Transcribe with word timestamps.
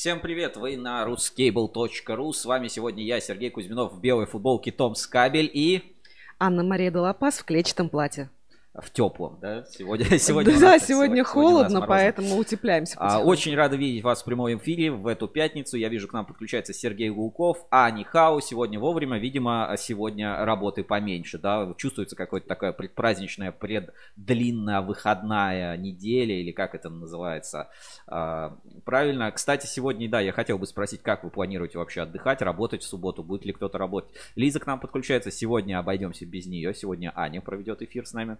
Всем 0.00 0.20
привет, 0.20 0.56
вы 0.56 0.78
на 0.78 1.04
ruscable.ru. 1.04 2.32
С 2.32 2.46
вами 2.46 2.68
сегодня 2.68 3.04
я, 3.04 3.20
Сергей 3.20 3.50
Кузьминов, 3.50 3.92
в 3.92 4.00
белой 4.00 4.24
футболке 4.24 4.72
Том 4.72 4.94
Скабель 4.94 5.50
и... 5.52 5.94
Анна-Мария 6.38 6.90
Долопас 6.90 7.38
в 7.38 7.44
клетчатом 7.44 7.90
платье 7.90 8.30
в 8.72 8.90
теплом, 8.90 9.38
да? 9.40 9.64
Сегодня, 9.64 10.06
сегодня 10.18 10.52
да, 10.52 10.60
нас, 10.60 10.86
сегодня, 10.86 11.06
сегодня 11.06 11.24
холодно, 11.24 11.68
сегодня 11.70 11.88
поэтому 11.88 12.36
утепляемся. 12.36 12.96
А, 12.98 13.18
очень 13.18 13.54
рада 13.56 13.74
видеть 13.74 14.04
вас 14.04 14.22
в 14.22 14.24
прямом 14.24 14.56
эфире 14.56 14.92
в 14.92 15.08
эту 15.08 15.26
пятницу. 15.26 15.76
Я 15.76 15.88
вижу, 15.88 16.06
к 16.06 16.12
нам 16.12 16.24
подключается 16.24 16.72
Сергей 16.72 17.10
Гулков, 17.10 17.66
а 17.70 17.90
Нихау 17.90 18.40
сегодня 18.40 18.78
вовремя. 18.78 19.18
Видимо, 19.18 19.74
сегодня 19.76 20.44
работы 20.44 20.84
поменьше, 20.84 21.38
да? 21.38 21.74
Чувствуется 21.78 22.14
какое-то 22.14 22.46
такое 22.46 22.72
предпраздничная, 22.72 23.50
преддлинная 23.50 24.82
выходная 24.82 25.76
неделя, 25.76 26.34
или 26.36 26.52
как 26.52 26.76
это 26.76 26.90
называется. 26.90 27.70
А, 28.06 28.56
правильно. 28.84 29.32
Кстати, 29.32 29.66
сегодня, 29.66 30.08
да, 30.08 30.20
я 30.20 30.30
хотел 30.30 30.58
бы 30.58 30.66
спросить, 30.66 31.02
как 31.02 31.24
вы 31.24 31.30
планируете 31.30 31.78
вообще 31.78 32.02
отдыхать, 32.02 32.40
работать 32.40 32.82
в 32.82 32.86
субботу? 32.86 33.24
Будет 33.24 33.44
ли 33.44 33.52
кто-то 33.52 33.78
работать? 33.78 34.12
Лиза 34.36 34.60
к 34.60 34.66
нам 34.66 34.78
подключается. 34.78 35.32
Сегодня 35.32 35.80
обойдемся 35.80 36.24
без 36.24 36.46
нее. 36.46 36.72
Сегодня 36.72 37.12
Аня 37.16 37.40
проведет 37.40 37.82
эфир 37.82 38.06
с 38.06 38.12
нами. 38.12 38.38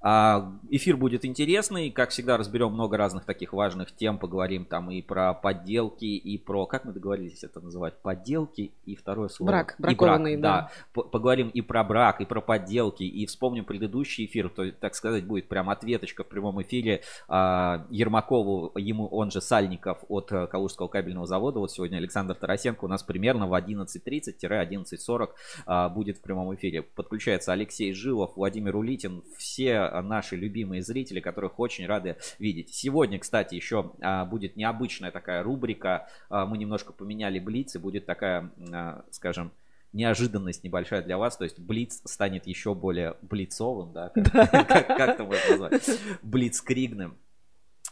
А, 0.00 0.52
эфир 0.70 0.96
будет 0.96 1.24
интересный. 1.24 1.90
Как 1.90 2.10
всегда, 2.10 2.36
разберем 2.36 2.72
много 2.72 2.96
разных 2.96 3.24
таких 3.24 3.52
важных 3.52 3.94
тем. 3.94 4.18
Поговорим 4.18 4.64
там 4.64 4.90
и 4.90 5.02
про 5.02 5.34
подделки, 5.34 6.04
и 6.04 6.38
про... 6.38 6.66
Как 6.66 6.84
мы 6.84 6.92
договорились 6.92 7.44
это 7.44 7.60
называть? 7.60 7.94
Подделки 8.02 8.72
и 8.84 8.94
второе 8.94 9.28
слово. 9.28 9.50
Брак. 9.50 9.74
Бракованный, 9.78 10.34
и 10.34 10.36
брак, 10.36 10.70
да. 10.94 11.02
да. 11.02 11.02
Поговорим 11.08 11.48
и 11.48 11.60
про 11.60 11.82
брак, 11.84 12.20
и 12.20 12.24
про 12.24 12.40
подделки, 12.40 13.02
и 13.02 13.26
вспомним 13.26 13.64
предыдущий 13.64 14.26
эфир. 14.26 14.48
То, 14.48 14.70
так 14.72 14.94
сказать, 14.94 15.24
будет 15.26 15.48
прям 15.48 15.70
ответочка 15.70 16.24
в 16.24 16.28
прямом 16.28 16.60
эфире 16.62 17.02
а, 17.28 17.86
Ермакову, 17.90 18.72
ему 18.76 19.06
он 19.08 19.30
же 19.30 19.40
Сальников 19.40 20.04
от 20.08 20.32
э, 20.32 20.46
Калужского 20.46 20.88
кабельного 20.88 21.26
завода. 21.26 21.58
Вот 21.58 21.72
сегодня 21.72 21.96
Александр 21.96 22.34
Тарасенко 22.34 22.84
у 22.84 22.88
нас 22.88 23.02
примерно 23.02 23.46
в 23.46 23.54
11.30-11.40 23.54 25.28
а, 25.66 25.88
будет 25.88 26.18
в 26.18 26.22
прямом 26.22 26.54
эфире. 26.54 26.82
Подключается 26.82 27.52
Алексей 27.52 27.92
Жилов, 27.92 28.36
Владимир 28.36 28.76
Улитин. 28.76 29.22
Все 29.36 29.85
наши 30.02 30.36
любимые 30.36 30.82
зрители, 30.82 31.20
которых 31.20 31.58
очень 31.58 31.86
рады 31.86 32.16
видеть. 32.38 32.74
Сегодня, 32.74 33.18
кстати, 33.18 33.54
еще 33.54 33.92
а, 34.00 34.24
будет 34.24 34.56
необычная 34.56 35.10
такая 35.10 35.42
рубрика. 35.42 36.08
А, 36.28 36.46
мы 36.46 36.58
немножко 36.58 36.92
поменяли 36.92 37.38
блиц, 37.38 37.74
и 37.74 37.78
будет 37.78 38.06
такая, 38.06 38.50
а, 38.72 39.04
скажем, 39.10 39.52
неожиданность 39.92 40.62
небольшая 40.62 41.02
для 41.02 41.18
вас, 41.18 41.36
то 41.36 41.44
есть 41.44 41.58
Блиц 41.58 42.02
станет 42.04 42.46
еще 42.46 42.74
более 42.74 43.16
блицовым, 43.22 43.92
да, 43.92 44.10
как, 44.10 44.30
как, 44.68 44.86
как 44.86 45.08
это 45.08 45.24
можно 45.24 45.50
назвать, 45.50 46.00
блицкригным. 46.22 47.16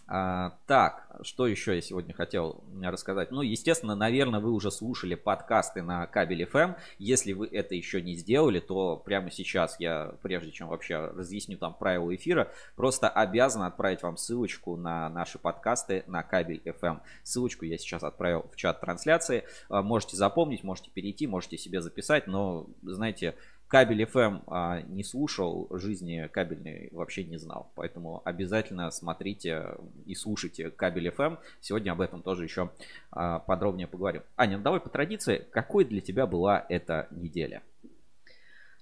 А, 0.06 0.58
так, 0.66 1.06
что 1.22 1.47
еще 1.47 1.74
я 1.74 1.80
сегодня 1.80 2.12
хотел 2.12 2.62
рассказать? 2.83 3.30
Ну, 3.30 3.41
естественно, 3.41 3.94
наверное, 3.94 4.41
вы 4.41 4.50
уже 4.50 4.70
слушали 4.70 5.14
подкасты 5.14 5.83
на 5.83 6.06
кабель 6.06 6.42
FM. 6.42 6.77
Если 6.98 7.33
вы 7.33 7.47
это 7.47 7.74
еще 7.74 8.02
не 8.02 8.14
сделали, 8.14 8.60
то 8.60 8.97
прямо 8.97 9.30
сейчас 9.30 9.80
я, 9.80 10.14
прежде 10.22 10.50
чем 10.50 10.69
вообще 10.69 10.97
разъясню 10.98 11.56
там 11.56 11.72
правила 11.72 12.14
эфира, 12.14 12.52
просто 12.77 13.08
обязан 13.08 13.62
отправить 13.62 14.02
вам 14.02 14.19
ссылочку 14.19 14.77
на 14.77 15.08
наши 15.08 15.38
подкасты 15.38 16.05
на 16.06 16.22
кабель 16.22 16.60
FM. 16.64 17.00
Ссылочку 17.22 17.64
я 17.64 17.78
сейчас 17.78 18.02
отправил 18.02 18.44
в 18.52 18.56
чат 18.56 18.80
трансляции. 18.80 19.44
А, 19.70 19.82
можете 19.82 20.16
запомнить, 20.16 20.64
можете 20.64 20.91
перейти, 20.91 21.27
можете 21.27 21.56
себе 21.56 21.80
записать, 21.80 22.27
но, 22.27 22.66
знаете, 22.82 23.36
кабель 23.75 24.05
FM 24.05 24.44
а, 24.47 24.83
не 24.83 25.03
слушал, 25.03 25.67
жизни 25.72 26.28
кабельной 26.33 26.91
вообще 26.92 27.25
не 27.25 27.39
знал. 27.39 27.72
Поэтому 27.75 28.22
обязательно 28.25 28.89
смотрите 28.92 29.66
и 30.06 30.14
слушайте 30.14 30.70
кабель 30.70 31.08
FM. 31.08 31.39
Сегодня 31.60 31.91
об 31.91 32.00
этом 32.00 32.22
тоже 32.22 32.44
еще 32.44 32.71
а, 33.10 33.41
подробнее 33.41 33.88
поговорим. 33.88 34.22
Аня, 34.37 34.59
ну 34.59 34.62
давай 34.62 34.78
по 34.78 34.91
традиции, 34.91 35.44
какой 35.50 35.84
для 35.84 36.00
тебя 36.00 36.28
была 36.28 36.65
эта 36.69 37.09
неделя? 37.10 37.65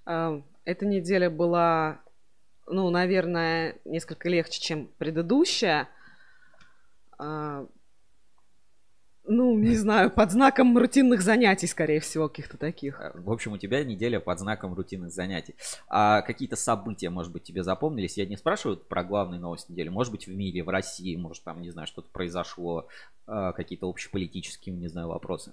А, 0.05 0.43
эта 0.67 0.85
неделя 0.85 1.31
была, 1.31 2.03
ну, 2.67 2.91
наверное, 2.91 3.77
несколько 3.87 4.29
легче, 4.29 4.61
чем 4.61 4.91
предыдущая. 4.99 5.89
Ну, 9.25 9.57
не 9.57 9.77
знаю, 9.77 10.11
под 10.11 10.33
знаком 10.33 10.77
рутинных 10.77 11.23
занятий, 11.23 11.69
скорее 11.69 12.01
всего, 12.01 12.29
каких-то 12.29 12.57
таких. 12.59 13.01
Э, 13.01 13.13
в 13.15 13.31
общем, 13.31 13.53
у 13.53 13.59
тебя 13.59 13.85
неделя 13.85 14.19
под 14.19 14.41
знаком 14.41 14.75
рутинных 14.75 15.13
занятий. 15.13 15.55
А 15.89 16.23
какие-то 16.23 16.57
события, 16.57 17.09
может 17.09 17.33
быть, 17.33 17.45
тебе 17.45 17.63
запомнились? 17.63 18.17
Я 18.17 18.27
не 18.27 18.37
спрашиваю 18.37 18.79
про 18.79 19.05
главные 19.05 19.41
новости 19.41 19.71
недели. 19.71 19.89
Может 19.91 20.11
быть, 20.11 20.27
в 20.27 20.35
мире, 20.35 20.65
в 20.65 20.69
России, 20.69 21.15
может, 21.15 21.45
там, 21.45 21.63
не 21.63 21.71
знаю, 21.71 21.87
что-то 21.87 22.09
произошло, 22.11 22.89
а, 23.27 23.53
какие-то 23.53 23.89
общеполитические, 23.89 24.75
не 24.75 24.89
знаю, 24.89 25.09
вопросы. 25.09 25.53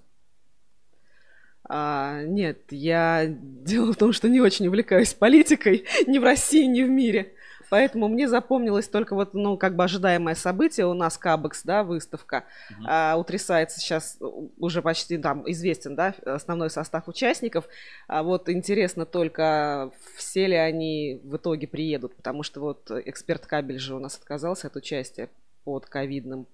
А, 1.64 2.22
нет, 2.22 2.58
я 2.70 3.26
дело 3.28 3.92
в 3.92 3.96
том, 3.96 4.12
что 4.12 4.28
не 4.28 4.40
очень 4.40 4.66
увлекаюсь 4.66 5.14
политикой 5.14 5.84
ни 6.06 6.18
в 6.18 6.24
России, 6.24 6.64
ни 6.64 6.82
в 6.82 6.90
мире. 6.90 7.32
Поэтому 7.70 8.08
мне 8.08 8.26
запомнилось 8.26 8.88
только 8.88 9.14
вот, 9.14 9.32
ну, 9.32 9.56
как 9.56 9.76
бы 9.76 9.84
ожидаемое 9.84 10.34
событие 10.34 10.86
у 10.86 10.94
нас 10.94 11.16
Кабекс, 11.16 11.62
да, 11.62 11.84
выставка. 11.84 12.44
Угу. 12.70 12.84
А, 12.88 13.16
утрясается 13.16 13.78
сейчас 13.78 14.18
уже 14.58 14.82
почти 14.82 15.16
там 15.18 15.48
известен, 15.48 15.94
да, 15.94 16.12
основной 16.24 16.68
состав 16.68 17.06
участников. 17.06 17.68
А 18.08 18.24
вот 18.24 18.48
интересно 18.48 19.06
только, 19.06 19.92
все 20.16 20.48
ли 20.48 20.56
они 20.56 21.20
в 21.22 21.36
итоге 21.36 21.68
приедут, 21.68 22.16
потому 22.16 22.42
что 22.42 22.60
вот 22.60 22.90
эксперт 22.90 23.46
кабель 23.46 23.78
же 23.78 23.94
у 23.94 24.00
нас 24.00 24.16
отказался 24.16 24.66
от 24.66 24.74
участия 24.74 25.28
под 25.62 25.86
ковидным, 25.86 26.48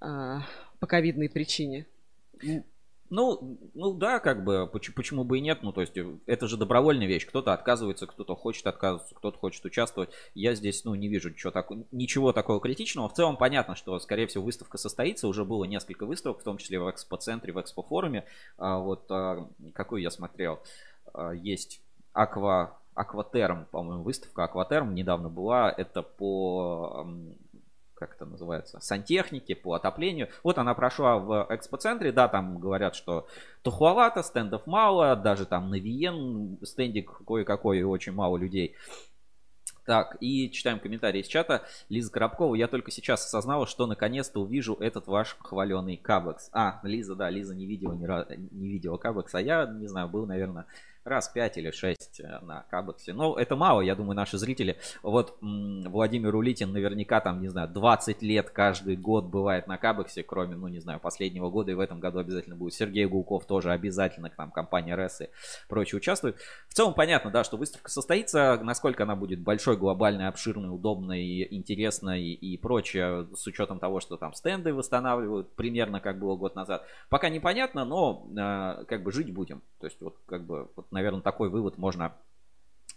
а, 0.00 0.42
по 0.80 0.88
ковидной 0.88 1.28
причине. 1.28 1.86
Ну, 3.10 3.58
ну 3.74 3.94
да, 3.94 4.18
как 4.18 4.44
бы, 4.44 4.66
почему, 4.66 4.94
почему 4.94 5.24
бы 5.24 5.38
и 5.38 5.40
нет, 5.40 5.62
ну 5.62 5.72
то 5.72 5.80
есть 5.80 5.96
э, 5.96 6.06
это 6.26 6.46
же 6.46 6.56
добровольная 6.56 7.06
вещь, 7.06 7.26
кто-то 7.26 7.52
отказывается, 7.52 8.06
кто-то 8.06 8.36
хочет 8.36 8.66
отказываться, 8.66 9.14
кто-то 9.14 9.38
хочет 9.38 9.64
участвовать. 9.64 10.10
Я 10.34 10.54
здесь, 10.54 10.84
ну, 10.84 10.94
не 10.94 11.08
вижу 11.08 11.30
ничего, 11.30 11.50
так, 11.50 11.70
ничего 11.90 12.32
такого 12.32 12.60
критичного. 12.60 13.08
В 13.08 13.14
целом 13.14 13.36
понятно, 13.36 13.76
что, 13.76 13.98
скорее 13.98 14.26
всего, 14.26 14.44
выставка 14.44 14.76
состоится, 14.76 15.26
уже 15.26 15.44
было 15.44 15.64
несколько 15.64 16.04
выставок, 16.04 16.40
в 16.40 16.44
том 16.44 16.58
числе 16.58 16.78
в 16.80 16.90
экспоцентре, 16.90 17.52
в 17.52 17.60
экспофоруме. 17.60 18.24
А, 18.58 18.78
вот 18.78 19.10
а, 19.10 19.48
какую 19.74 20.02
я 20.02 20.10
смотрел, 20.10 20.60
а, 21.14 21.32
есть 21.32 21.80
Аква, 22.12 22.78
Акватерм, 22.94 23.66
по-моему, 23.70 24.02
выставка 24.02 24.44
Акватерм 24.44 24.94
недавно 24.94 25.28
была, 25.28 25.70
это 25.70 26.02
по 26.02 27.06
как 27.98 28.14
это 28.14 28.24
называется, 28.24 28.78
сантехники, 28.80 29.54
по 29.54 29.74
отоплению. 29.74 30.28
Вот 30.42 30.58
она 30.58 30.74
прошла 30.74 31.18
в 31.18 31.46
экспоцентре, 31.50 32.12
да, 32.12 32.28
там 32.28 32.58
говорят, 32.58 32.94
что 32.94 33.26
тухловато, 33.62 34.22
стендов 34.22 34.66
мало, 34.66 35.16
даже 35.16 35.46
там 35.46 35.70
на 35.70 35.78
Виен 35.78 36.58
стендик 36.62 37.22
кое-какой 37.26 37.82
очень 37.82 38.12
мало 38.12 38.36
людей. 38.36 38.76
Так, 39.84 40.18
и 40.20 40.50
читаем 40.50 40.80
комментарии 40.80 41.22
из 41.22 41.28
чата. 41.28 41.62
Лиза 41.88 42.12
Коробкова, 42.12 42.54
я 42.54 42.68
только 42.68 42.90
сейчас 42.90 43.24
осознала, 43.24 43.66
что 43.66 43.86
наконец-то 43.86 44.42
увижу 44.42 44.74
этот 44.74 45.06
ваш 45.06 45.34
хваленый 45.40 45.96
кабекс. 45.96 46.50
А, 46.52 46.78
Лиза, 46.82 47.14
да, 47.14 47.30
Лиза 47.30 47.54
не 47.54 47.64
видела, 47.64 47.94
не, 47.94 48.36
не 48.50 48.68
видела 48.68 48.98
кабекс, 48.98 49.34
а 49.34 49.40
я, 49.40 49.64
не 49.64 49.86
знаю, 49.86 50.10
был, 50.10 50.26
наверное, 50.26 50.66
раз 51.08 51.28
5 51.28 51.58
или 51.58 51.70
6 51.70 52.20
э, 52.20 52.38
на 52.42 52.62
Кабексе. 52.70 53.12
Но 53.12 53.36
это 53.36 53.56
мало, 53.56 53.80
я 53.80 53.94
думаю, 53.94 54.16
наши 54.16 54.38
зрители. 54.38 54.76
Вот 55.02 55.38
Владимир 55.40 56.34
Улитин 56.34 56.72
наверняка 56.72 57.20
там, 57.20 57.40
не 57.40 57.48
знаю, 57.48 57.68
20 57.68 58.22
лет 58.22 58.50
каждый 58.50 58.96
год 58.96 59.26
бывает 59.26 59.66
на 59.66 59.78
Кабексе, 59.78 60.22
кроме, 60.22 60.56
ну, 60.56 60.68
не 60.68 60.80
знаю, 60.80 61.00
последнего 61.00 61.50
года. 61.50 61.72
И 61.72 61.74
в 61.74 61.80
этом 61.80 62.00
году 62.00 62.18
обязательно 62.18 62.56
будет 62.56 62.74
Сергей 62.74 63.06
Гулков 63.06 63.46
тоже 63.46 63.72
обязательно, 63.72 64.30
к 64.30 64.38
нам 64.38 64.50
компания 64.50 64.94
РЭС 64.94 65.22
и 65.22 65.28
прочие 65.68 65.98
участвуют. 65.98 66.36
В 66.68 66.74
целом 66.74 66.94
понятно, 66.94 67.30
да, 67.30 67.44
что 67.44 67.56
выставка 67.56 67.90
состоится, 67.90 68.58
насколько 68.62 69.04
она 69.04 69.16
будет 69.16 69.40
большой, 69.40 69.76
глобальной, 69.76 70.28
обширной, 70.28 70.74
удобной, 70.74 71.46
интересной 71.50 72.22
и 72.32 72.56
прочее, 72.56 73.26
с 73.34 73.46
учетом 73.46 73.78
того, 73.78 74.00
что 74.00 74.16
там 74.16 74.34
стенды 74.34 74.74
восстанавливают, 74.74 75.50
примерно 75.54 76.00
как 76.00 76.18
было 76.18 76.36
год 76.36 76.54
назад. 76.54 76.84
Пока 77.08 77.28
непонятно, 77.28 77.84
но 77.84 78.26
э, 78.30 78.84
как 78.84 79.02
бы 79.02 79.12
жить 79.12 79.32
будем. 79.32 79.62
То 79.80 79.86
есть 79.86 80.00
вот 80.00 80.16
как 80.26 80.44
бы 80.44 80.68
вот 80.76 80.90
наверное, 80.98 81.22
такой 81.22 81.48
вывод 81.48 81.78
можно 81.78 82.12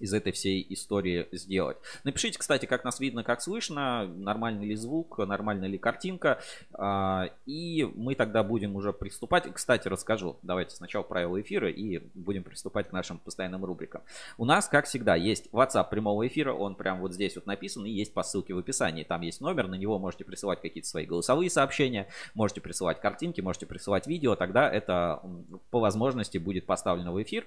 из 0.01 0.13
этой 0.13 0.31
всей 0.31 0.65
истории 0.69 1.27
сделать. 1.31 1.77
Напишите, 2.03 2.39
кстати, 2.39 2.65
как 2.65 2.83
нас 2.83 3.00
видно, 3.00 3.24
как 3.24 3.42
слышно, 3.42 4.07
нормальный 4.07 4.65
ли 4.65 4.75
звук, 4.75 5.19
нормальная 5.19 5.69
ли 5.69 5.77
картинка. 5.77 6.39
А, 6.74 7.30
и 7.45 7.83
мы 7.95 8.15
тогда 8.15 8.44
будем 8.44 8.75
уже 8.75 8.94
приступать. 8.94 9.53
Кстати, 9.53 9.88
расскажу. 9.88 10.38
Давайте 10.42 10.75
сначала 10.75 11.03
правила 11.03 11.39
эфира 11.39 11.69
и 11.69 12.00
будем 12.15 12.44
приступать 12.44 12.89
к 12.89 12.92
нашим 12.92 13.19
постоянным 13.19 13.63
рубрикам. 13.63 14.01
У 14.38 14.45
нас, 14.45 14.68
как 14.68 14.86
всегда, 14.86 15.15
есть 15.15 15.48
WhatsApp 15.51 15.89
прямого 15.89 16.27
эфира. 16.27 16.53
Он 16.53 16.75
прям 16.75 17.00
вот 17.00 17.13
здесь 17.13 17.36
вот 17.36 17.45
написан 17.45 17.86
и 17.86 17.92
есть 17.92 18.13
по 18.13 18.24
ссылке 18.24 18.53
в 18.56 18.57
описании. 18.57 19.03
Там 19.03 19.21
есть 19.21 19.39
номер, 19.39 19.68
на 19.68 19.75
него 19.75 20.00
можете 20.00 20.25
присылать 20.25 20.62
какие-то 20.62 20.89
свои 20.89 21.06
голосовые 21.06 21.50
сообщения, 21.51 22.07
можете 22.33 22.62
присылать 22.62 23.00
картинки, 23.00 23.42
можете 23.42 23.68
присылать 23.68 24.07
видео. 24.07 24.36
Тогда 24.36 24.69
это 24.69 25.21
по 25.69 25.80
возможности 25.80 26.39
будет 26.39 26.65
поставлено 26.65 27.12
в 27.12 27.21
эфир. 27.21 27.45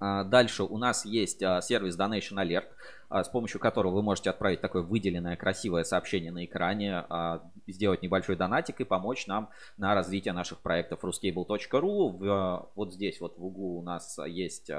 А, 0.00 0.24
дальше 0.24 0.62
у 0.64 0.78
нас 0.78 1.04
есть 1.04 1.42
а, 1.42 1.60
сервис 1.60 1.96
Donation 1.96 2.42
Alert, 2.42 2.68
с 3.10 3.28
помощью 3.28 3.60
которого 3.60 3.94
вы 3.94 4.02
можете 4.02 4.30
отправить 4.30 4.60
такое 4.60 4.82
выделенное 4.82 5.36
красивое 5.36 5.84
сообщение 5.84 6.32
на 6.32 6.44
экране, 6.44 7.04
сделать 7.66 8.02
небольшой 8.02 8.36
донатик 8.36 8.80
и 8.80 8.84
помочь 8.84 9.26
нам 9.26 9.50
на 9.76 9.94
развитие 9.94 10.32
наших 10.32 10.60
проектов 10.60 11.04
ruscable.ru. 11.04 12.68
Вот 12.74 12.92
здесь 12.92 13.20
вот 13.20 13.36
в 13.38 13.44
углу 13.44 13.78
у 13.78 13.82
нас 13.82 14.18
есть 14.26 14.70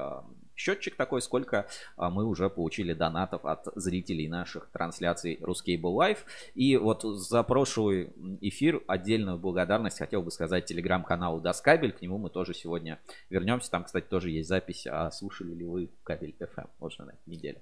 счетчик 0.55 0.95
такой, 0.95 1.21
сколько 1.21 1.67
мы 1.97 2.25
уже 2.25 2.49
получили 2.49 2.93
донатов 2.93 3.45
от 3.45 3.67
зрителей 3.75 4.27
наших 4.27 4.69
трансляций 4.71 5.39
Ruscable 5.41 5.81
Live. 5.81 6.19
И 6.53 6.77
вот 6.77 7.01
за 7.03 7.43
прошлый 7.43 8.13
эфир 8.41 8.81
отдельную 8.87 9.37
благодарность 9.37 9.97
хотел 9.97 10.21
бы 10.21 10.31
сказать 10.31 10.65
телеграм-каналу 10.65 11.41
Доскабель. 11.41 11.91
К 11.91 12.01
нему 12.01 12.17
мы 12.17 12.29
тоже 12.29 12.53
сегодня 12.53 12.99
вернемся. 13.29 13.71
Там, 13.71 13.83
кстати, 13.83 14.05
тоже 14.05 14.29
есть 14.29 14.47
запись 14.49 14.87
слушали 15.13 15.53
ли 15.53 15.65
вы 15.65 15.89
кабель 16.03 16.35
FM 16.39 16.69
уже 16.79 17.03
на 17.03 17.11
этой 17.11 17.29
неделе. 17.29 17.61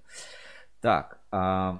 Так, 0.81 1.19
а, 1.31 1.79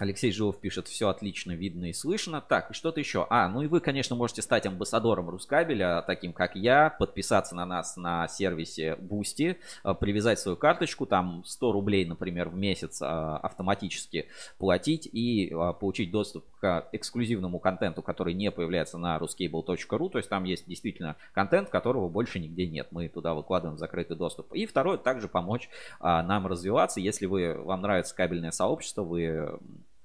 Алексей 0.00 0.32
Жилов 0.32 0.58
пишет, 0.58 0.88
все 0.88 1.10
отлично 1.10 1.52
видно 1.52 1.90
и 1.90 1.92
слышно. 1.92 2.40
Так, 2.40 2.70
и 2.70 2.74
что-то 2.74 3.00
еще. 3.00 3.26
А, 3.28 3.50
ну 3.50 3.60
и 3.60 3.66
вы, 3.66 3.80
конечно, 3.80 4.16
можете 4.16 4.40
стать 4.40 4.64
амбассадором 4.64 5.28
Рускабеля, 5.28 6.02
таким 6.06 6.32
как 6.32 6.56
я, 6.56 6.88
подписаться 6.88 7.54
на 7.54 7.66
нас 7.66 7.98
на 7.98 8.26
сервисе 8.26 8.96
Boosty, 8.98 9.58
э, 9.84 9.94
привязать 9.94 10.38
свою 10.38 10.56
карточку, 10.56 11.04
там 11.04 11.44
100 11.44 11.72
рублей, 11.72 12.06
например, 12.06 12.48
в 12.48 12.54
месяц 12.54 13.02
э, 13.02 13.04
автоматически 13.04 14.28
платить 14.56 15.06
и 15.12 15.52
э, 15.52 15.74
получить 15.78 16.10
доступ 16.10 16.46
к 16.60 16.88
эксклюзивному 16.92 17.58
контенту, 17.58 18.00
который 18.00 18.32
не 18.32 18.50
появляется 18.50 18.96
на 18.96 19.18
ruscable.ru, 19.18 20.08
то 20.08 20.16
есть 20.16 20.30
там 20.30 20.44
есть 20.44 20.66
действительно 20.66 21.16
контент, 21.34 21.68
которого 21.68 22.08
больше 22.08 22.40
нигде 22.40 22.66
нет. 22.66 22.88
Мы 22.90 23.10
туда 23.10 23.34
выкладываем 23.34 23.76
закрытый 23.76 24.16
доступ. 24.16 24.54
И 24.54 24.64
второе, 24.64 24.96
также 24.96 25.28
помочь 25.28 25.68
нам 26.00 26.46
развиваться, 26.46 27.00
если 27.00 27.26
вы, 27.26 27.54
вам 27.54 27.82
нравится 27.82 28.14
кабельное 28.14 28.50
сообщество, 28.50 29.02
вы 29.02 29.58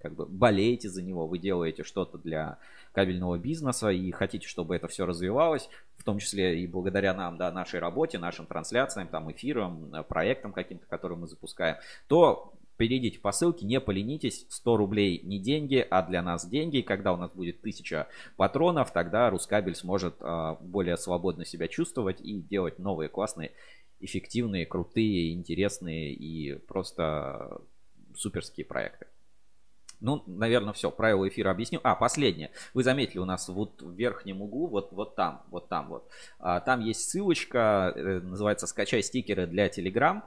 как 0.06 0.14
бы 0.14 0.28
болеете 0.28 0.88
за 0.88 1.02
него, 1.02 1.26
вы 1.26 1.40
делаете 1.40 1.84
что-то 1.84 2.20
для 2.20 2.60
кабельного 2.92 3.40
бизнеса 3.40 3.90
и 3.90 4.12
хотите, 4.12 4.48
чтобы 4.48 4.76
это 4.76 4.88
все 4.88 5.08
развивалось, 5.08 5.68
в 5.98 6.04
том 6.04 6.20
числе 6.20 6.62
и 6.62 6.68
благодаря 6.68 7.16
нам, 7.16 7.38
да, 7.38 7.52
нашей 7.52 7.80
работе, 7.80 8.20
нашим 8.20 8.46
трансляциям, 8.46 9.08
там, 9.08 9.32
эфирам, 9.32 9.96
э, 9.96 10.04
проектам 10.04 10.54
каким-то, 10.54 10.86
которые 10.86 11.18
мы 11.18 11.28
запускаем, 11.28 11.78
то 12.08 12.54
перейдите 12.78 13.20
по 13.20 13.32
ссылке, 13.32 13.66
не 13.66 13.82
поленитесь, 13.82 14.46
100 14.50 14.78
рублей 14.78 15.22
не 15.24 15.40
деньги, 15.40 15.84
а 15.90 16.04
для 16.04 16.22
нас 16.22 16.48
деньги. 16.48 16.82
Когда 16.82 17.12
у 17.12 17.18
нас 17.18 17.32
будет 17.32 17.62
1000 17.62 18.08
патронов, 18.38 18.94
тогда 18.94 19.32
Рускабель 19.32 19.76
сможет 19.76 20.18
э, 20.20 20.56
более 20.62 20.98
свободно 20.98 21.46
себя 21.46 21.68
чувствовать 21.68 22.22
и 22.22 22.40
делать 22.40 22.78
новые 22.78 23.10
классные, 23.10 23.54
эффективные, 24.00 24.68
крутые, 24.68 25.34
интересные 25.34 26.14
и 26.14 26.60
просто 26.60 27.60
суперские 28.16 28.68
проекты. 28.68 29.08
Ну, 30.00 30.24
наверное, 30.28 30.74
все. 30.74 30.92
Правила 30.92 31.28
эфира 31.28 31.52
объясню. 31.52 31.80
А, 31.84 31.96
последнее. 31.96 32.52
Вы 32.74 32.84
заметили, 32.84 33.20
у 33.20 33.26
нас 33.26 33.48
вот 33.50 33.82
в 33.82 33.92
верхнем 33.94 34.42
углу, 34.42 34.68
вот, 34.68 34.92
вот 34.92 35.16
там, 35.16 35.44
вот 35.50 35.70
там 35.70 35.88
вот. 35.90 36.10
А, 36.40 36.60
там 36.60 36.82
есть 36.82 37.10
ссылочка, 37.10 37.94
э, 37.96 38.20
называется 38.20 38.68
«Скачай 38.68 39.02
стикеры 39.02 39.48
для 39.48 39.68
Telegram». 39.68 40.22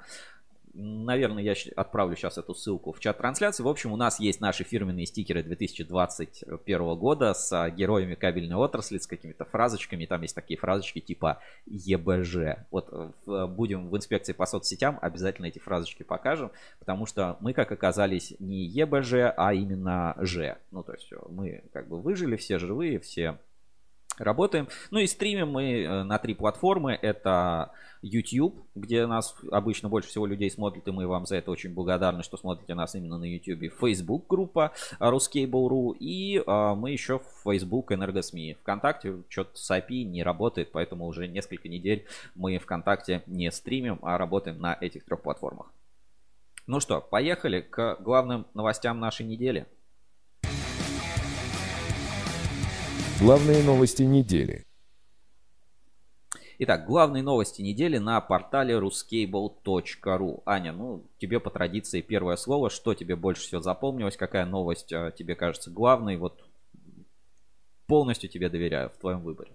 Наверное, 0.75 1.43
я 1.43 1.55
отправлю 1.77 2.17
сейчас 2.17 2.39
эту 2.39 2.55
ссылку 2.55 2.93
в 2.93 3.01
чат 3.01 3.19
трансляции. 3.19 3.63
В 3.63 3.69
общем, 3.69 3.93
у 3.93 3.97
нас 3.97 4.21
есть 4.21 4.41
наши 4.41 4.65
фирменные 4.65 5.07
стикеры 5.07 5.43
2021 5.43 6.95
года 6.97 7.35
с 7.35 7.53
а, 7.53 7.71
героями 7.71 8.15
кабельной 8.15 8.57
отрасли, 8.57 8.99
с 8.99 9.07
какими-то 9.07 9.45
фразочками. 9.45 10.07
Там 10.07 10.23
есть 10.23 10.35
такие 10.35 10.59
фразочки 10.59 11.01
типа 11.01 11.41
ЕБЖ. 11.67 12.65
Вот 12.71 12.89
э, 13.27 13.47
будем 13.47 13.89
в 13.89 13.97
инспекции 13.97 14.33
по 14.33 14.47
соцсетям, 14.47 14.99
обязательно 15.01 15.47
эти 15.47 15.59
фразочки 15.59 16.03
покажем, 16.03 16.51
потому 16.79 17.07
что 17.07 17.37
мы, 17.41 17.53
как 17.53 17.73
оказались, 17.73 18.35
не 18.39 18.65
ЕБЖ, 18.67 19.35
а 19.37 19.55
именно 19.55 20.15
Ж. 20.19 20.57
Ну, 20.71 20.83
то 20.83 20.93
есть 20.93 21.13
мы 21.29 21.63
как 21.73 21.89
бы 21.89 22.01
выжили, 22.01 22.37
все 22.37 22.59
живые, 22.59 23.01
все 23.01 23.39
работаем. 24.19 24.69
Ну 24.91 24.99
и 24.99 25.07
стримим 25.07 25.51
мы 25.51 25.83
э, 25.83 26.03
на 26.03 26.19
три 26.19 26.35
платформы. 26.35 26.99
Это 27.01 27.73
YouTube, 28.03 28.65
где 28.75 29.07
нас 29.07 29.35
обычно 29.51 29.89
больше 29.89 30.09
всего 30.09 30.27
людей 30.27 30.51
смотрит, 30.51 30.87
и 30.87 30.91
мы 30.91 31.07
вам 31.07 31.27
за 31.27 31.37
это 31.37 31.51
очень 31.51 31.75
благодарны, 31.75 32.23
что 32.23 32.37
смотрите 32.37 32.75
нас 32.75 32.95
именно 32.95 33.19
на 33.19 33.25
YouTube. 33.25 33.73
Facebook 33.79 34.27
группа 34.29 34.73
Ruscable.ru 35.01 35.97
и 35.99 36.43
а, 36.47 36.75
мы 36.75 36.93
еще 36.93 37.19
в 37.19 37.43
Facebook 37.45 37.93
Энергосми. 37.93 38.57
Вконтакте 38.61 39.17
что-то 39.29 39.57
с 39.59 39.71
API 39.71 40.05
не 40.05 40.23
работает, 40.23 40.71
поэтому 40.73 41.07
уже 41.07 41.29
несколько 41.29 41.69
недель 41.69 42.07
мы 42.35 42.59
ВКонтакте 42.59 43.23
не 43.27 43.51
стримим, 43.51 43.99
а 44.03 44.19
работаем 44.19 44.61
на 44.61 44.77
этих 44.81 45.05
трех 45.05 45.23
платформах. 45.23 45.73
Ну 46.67 46.81
что, 46.81 47.01
поехали 47.01 47.63
к 47.63 47.97
главным 48.01 48.47
новостям 48.55 49.01
нашей 49.01 49.25
недели. 49.27 49.67
Главные 53.21 53.65
новости 53.65 54.03
недели. 54.05 54.65
Итак, 56.61 56.87
главные 56.87 57.25
новости 57.25 57.63
недели 57.63 57.99
на 57.99 58.21
портале 58.21 58.75
ruscable.ru. 58.79 60.43
Аня, 60.47 60.73
ну, 60.73 61.05
тебе 61.19 61.41
по 61.41 61.51
традиции 61.51 62.01
первое 62.01 62.37
слово. 62.37 62.71
Что 62.71 62.95
тебе 62.95 63.17
больше 63.17 63.43
всего 63.43 63.61
запомнилось? 63.61 64.17
Какая 64.17 64.47
новость 64.47 64.93
а, 64.93 65.11
тебе 65.11 65.35
кажется 65.35 65.73
главной? 65.73 66.17
Вот 66.17 66.45
полностью 67.89 68.31
тебе 68.31 68.49
доверяю 68.49 68.89
в 68.91 68.97
твоем 68.99 69.21
выборе. 69.21 69.51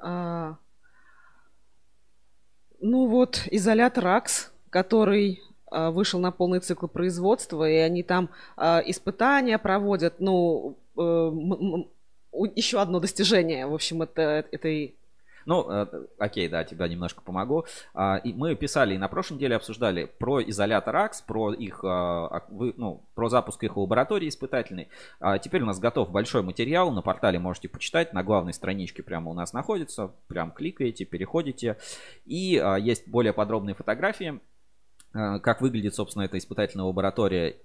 А, 0.00 0.58
ну 2.80 3.08
вот, 3.08 3.48
изолятор 3.50 4.06
АКС, 4.06 4.52
который 4.70 5.40
а, 5.70 5.90
вышел 5.90 6.18
на 6.18 6.32
полный 6.32 6.60
цикл 6.60 6.86
производства, 6.88 7.68
и 7.68 7.76
они 7.76 8.02
там 8.02 8.30
а, 8.56 8.82
испытания 8.84 9.56
проводят, 9.58 10.14
ну, 10.18 10.76
э, 10.76 10.79
еще 10.96 12.80
одно 12.80 13.00
достижение, 13.00 13.66
в 13.66 13.74
общем, 13.74 14.02
это, 14.02 14.46
этой 14.50 14.96
ну, 15.46 15.70
э, 15.70 15.86
окей, 16.18 16.48
да, 16.48 16.64
тебя 16.64 16.86
немножко 16.86 17.22
помогу. 17.22 17.64
А, 17.94 18.20
мы 18.24 18.54
писали 18.54 18.94
и 18.94 18.98
на 18.98 19.08
прошлой 19.08 19.34
неделе 19.34 19.56
обсуждали 19.56 20.04
про 20.18 20.42
изолятор 20.42 20.94
АКС, 20.96 21.22
про 21.22 21.52
их, 21.52 21.82
ну, 21.82 23.02
про 23.14 23.28
запуск 23.28 23.62
их 23.64 23.76
лаборатории 23.76 24.28
испытательной. 24.28 24.88
А 25.18 25.38
теперь 25.38 25.62
у 25.62 25.66
нас 25.66 25.78
готов 25.78 26.10
большой 26.10 26.42
материал, 26.42 26.90
на 26.92 27.02
портале 27.02 27.38
можете 27.38 27.68
почитать, 27.68 28.12
на 28.12 28.22
главной 28.22 28.52
страничке 28.52 29.02
прямо 29.02 29.30
у 29.30 29.34
нас 29.34 29.52
находится, 29.52 30.12
прям 30.28 30.50
кликаете, 30.50 31.04
переходите. 31.04 31.78
И 32.26 32.62
есть 32.80 33.08
более 33.08 33.32
подробные 33.32 33.74
фотографии, 33.74 34.40
как 35.12 35.60
выглядит, 35.60 35.94
собственно, 35.94 36.24
эта 36.24 36.38
испытательная 36.38 36.86
лаборатория. 36.86 37.56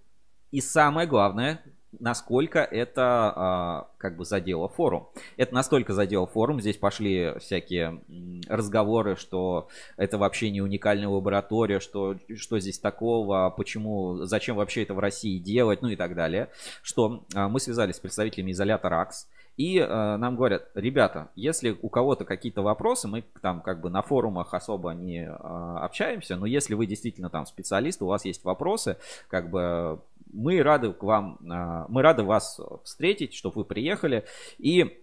И 0.51 0.61
самое 0.61 1.07
главное, 1.07 1.61
насколько 1.99 2.59
это 2.59 3.33
а, 3.35 3.87
как 3.97 4.17
бы 4.17 4.25
задело 4.25 4.67
форум. 4.67 5.09
Это 5.37 5.53
настолько 5.53 5.93
задело 5.93 6.27
форум, 6.27 6.61
здесь 6.61 6.77
пошли 6.77 7.33
всякие 7.39 8.01
разговоры, 8.47 9.15
что 9.15 9.67
это 9.97 10.17
вообще 10.17 10.51
не 10.51 10.61
уникальная 10.61 11.07
лаборатория, 11.07 11.79
что, 11.79 12.17
что 12.35 12.59
здесь 12.59 12.79
такого, 12.79 13.49
почему, 13.55 14.25
зачем 14.25 14.55
вообще 14.55 14.83
это 14.83 14.93
в 14.93 14.99
России 14.99 15.39
делать, 15.39 15.81
ну 15.81 15.89
и 15.89 15.95
так 15.95 16.15
далее. 16.15 16.49
Что 16.81 17.25
а, 17.33 17.49
мы 17.49 17.59
связались 17.59 17.95
с 17.95 17.99
представителями 17.99 18.51
изолятора 18.51 19.01
АКС, 19.01 19.27
и 19.57 19.77
э, 19.77 20.17
нам 20.17 20.35
говорят, 20.35 20.69
ребята, 20.75 21.29
если 21.35 21.77
у 21.81 21.87
кого-то 21.87 22.25
какие-то 22.25 22.61
вопросы, 22.61 23.07
мы 23.07 23.23
там 23.41 23.61
как 23.61 23.79
бы 23.79 23.89
на 23.89 24.01
форумах 24.01 24.53
особо 24.53 24.91
не 24.91 25.23
э, 25.23 25.29
общаемся, 25.29 26.35
но 26.35 26.45
если 26.45 26.73
вы 26.73 26.85
действительно 26.85 27.29
там 27.29 27.45
специалист, 27.45 28.01
у 28.01 28.07
вас 28.07 28.25
есть 28.25 28.43
вопросы, 28.43 28.97
как 29.29 29.49
бы 29.49 30.01
мы 30.33 30.61
рады 30.61 30.91
к 30.91 31.03
вам, 31.03 31.39
э, 31.41 31.85
мы 31.87 32.01
рады 32.01 32.23
вас 32.23 32.59
встретить, 32.83 33.33
чтобы 33.33 33.59
вы 33.59 33.65
приехали. 33.65 34.25
И, 34.57 35.01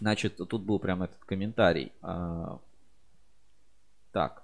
значит, 0.00 0.36
тут 0.36 0.62
был 0.62 0.78
прям 0.78 1.02
этот 1.02 1.22
комментарий. 1.24 1.92
Э, 2.02 2.56
так. 4.12 4.41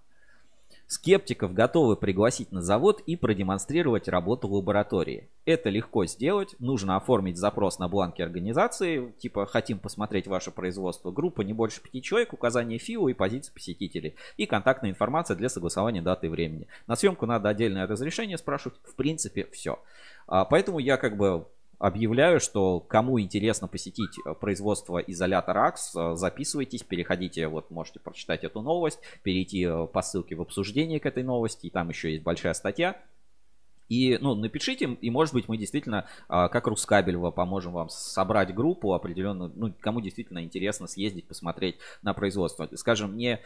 Скептиков 0.88 1.52
готовы 1.52 1.96
пригласить 1.96 2.50
на 2.50 2.62
завод 2.62 3.02
и 3.04 3.14
продемонстрировать 3.14 4.08
работу 4.08 4.48
лаборатории. 4.48 5.28
Это 5.44 5.68
легко 5.68 6.06
сделать. 6.06 6.56
Нужно 6.60 6.96
оформить 6.96 7.36
запрос 7.36 7.78
на 7.78 7.88
бланке 7.88 8.24
организации, 8.24 9.12
типа 9.18 9.44
«Хотим 9.44 9.80
посмотреть 9.80 10.26
ваше 10.26 10.50
производство». 10.50 11.10
Группа 11.10 11.42
не 11.42 11.52
больше 11.52 11.82
пяти 11.82 12.00
человек, 12.00 12.32
указание 12.32 12.78
ФИО 12.78 13.10
и 13.10 13.12
позиции 13.12 13.52
посетителей. 13.52 14.14
И 14.38 14.46
контактная 14.46 14.88
информация 14.88 15.36
для 15.36 15.50
согласования 15.50 16.00
даты 16.00 16.28
и 16.28 16.30
времени. 16.30 16.66
На 16.86 16.96
съемку 16.96 17.26
надо 17.26 17.50
отдельное 17.50 17.86
разрешение 17.86 18.38
спрашивать. 18.38 18.78
В 18.82 18.94
принципе, 18.94 19.46
все. 19.52 19.78
А, 20.26 20.46
поэтому 20.46 20.78
я 20.78 20.96
как 20.96 21.18
бы 21.18 21.44
объявляю, 21.78 22.40
что 22.40 22.80
кому 22.80 23.20
интересно 23.20 23.68
посетить 23.68 24.18
э, 24.24 24.34
производство 24.34 24.98
изолятора 24.98 25.68
АКС, 25.68 25.94
э, 25.94 26.14
записывайтесь, 26.16 26.82
переходите, 26.82 27.48
вот 27.48 27.70
можете 27.70 28.00
прочитать 28.00 28.44
эту 28.44 28.62
новость, 28.62 28.98
перейти 29.22 29.64
э, 29.64 29.86
по 29.86 30.02
ссылке 30.02 30.34
в 30.34 30.42
обсуждение 30.42 31.00
к 31.00 31.06
этой 31.06 31.22
новости, 31.22 31.66
и 31.66 31.70
там 31.70 31.88
еще 31.88 32.10
есть 32.12 32.22
большая 32.22 32.54
статья. 32.54 33.00
И, 33.88 34.18
ну, 34.20 34.34
напишите, 34.34 34.98
и, 35.00 35.10
может 35.10 35.32
быть, 35.32 35.48
мы 35.48 35.56
действительно, 35.56 36.06
как 36.28 36.66
Рускабелева, 36.66 37.30
поможем 37.30 37.72
вам 37.72 37.88
собрать 37.88 38.54
группу 38.54 38.92
определенную, 38.92 39.50
ну, 39.56 39.72
кому 39.80 40.02
действительно 40.02 40.44
интересно 40.44 40.86
съездить, 40.86 41.26
посмотреть 41.26 41.78
на 42.02 42.12
производство. 42.12 42.68
Скажем, 42.74 43.16
не 43.16 43.36
а, 43.36 43.40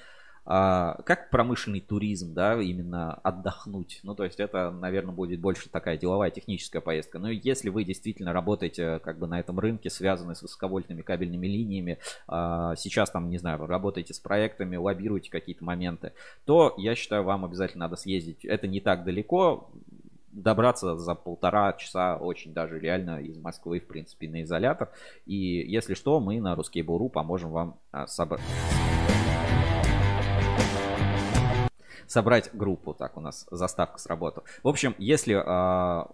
как 0.44 1.30
промышленный 1.30 1.80
туризм, 1.80 2.34
да, 2.34 2.61
именно 2.61 3.14
отдохнуть. 3.14 4.00
Ну, 4.02 4.14
то 4.14 4.25
есть 4.25 4.40
это, 4.40 4.70
наверное, 4.70 5.14
будет 5.14 5.40
больше 5.40 5.68
такая 5.68 5.96
деловая 5.96 6.30
техническая 6.30 6.82
поездка. 6.82 7.18
Но 7.18 7.30
если 7.30 7.68
вы 7.68 7.84
действительно 7.84 8.32
работаете 8.32 8.99
как 9.00 9.18
бы 9.18 9.26
на 9.26 9.38
этом 9.38 9.58
рынке, 9.61 9.88
связанный 9.88 10.34
с 10.34 10.42
высоковольтными 10.42 11.02
кабельными 11.02 11.46
линиями, 11.46 11.99
а, 12.26 12.75
сейчас 12.76 13.11
там, 13.11 13.30
не 13.30 13.38
знаю, 13.38 13.64
работаете 13.66 14.14
с 14.14 14.18
проектами, 14.18 14.76
лоббируете 14.76 15.30
какие-то 15.30 15.64
моменты, 15.64 16.12
то 16.44 16.75
я 16.76 16.94
считаю, 16.94 17.22
вам 17.22 17.44
обязательно 17.44 17.84
надо 17.84 17.96
съездить. 17.96 18.44
Это 18.44 18.66
не 18.66 18.80
так 18.80 19.04
далеко, 19.04 19.70
добраться 20.32 20.96
за 20.96 21.14
полтора 21.14 21.75
часа 21.75 22.16
очень 22.16 22.52
даже 22.52 22.78
реально 22.78 23.20
из 23.20 23.37
Москвы, 23.37 23.80
в 23.80 23.87
принципе, 23.87 24.28
на 24.28 24.42
изолятор. 24.42 24.90
И 25.26 25.37
если 25.37 25.94
что, 25.94 26.20
мы 26.20 26.40
на 26.40 26.54
Ruskable.ru 26.54 27.11
поможем 27.11 27.50
вам 27.50 27.78
а, 27.92 28.06
собрать 28.06 28.40
собрать 32.06 32.50
группу. 32.52 32.94
Так, 32.94 33.16
у 33.16 33.21
нас 33.21 33.47
заставка 33.50 33.99
сработала. 33.99 34.44
В 34.62 34.68
общем, 34.68 34.94
если 34.99 35.35
э, 35.35 36.06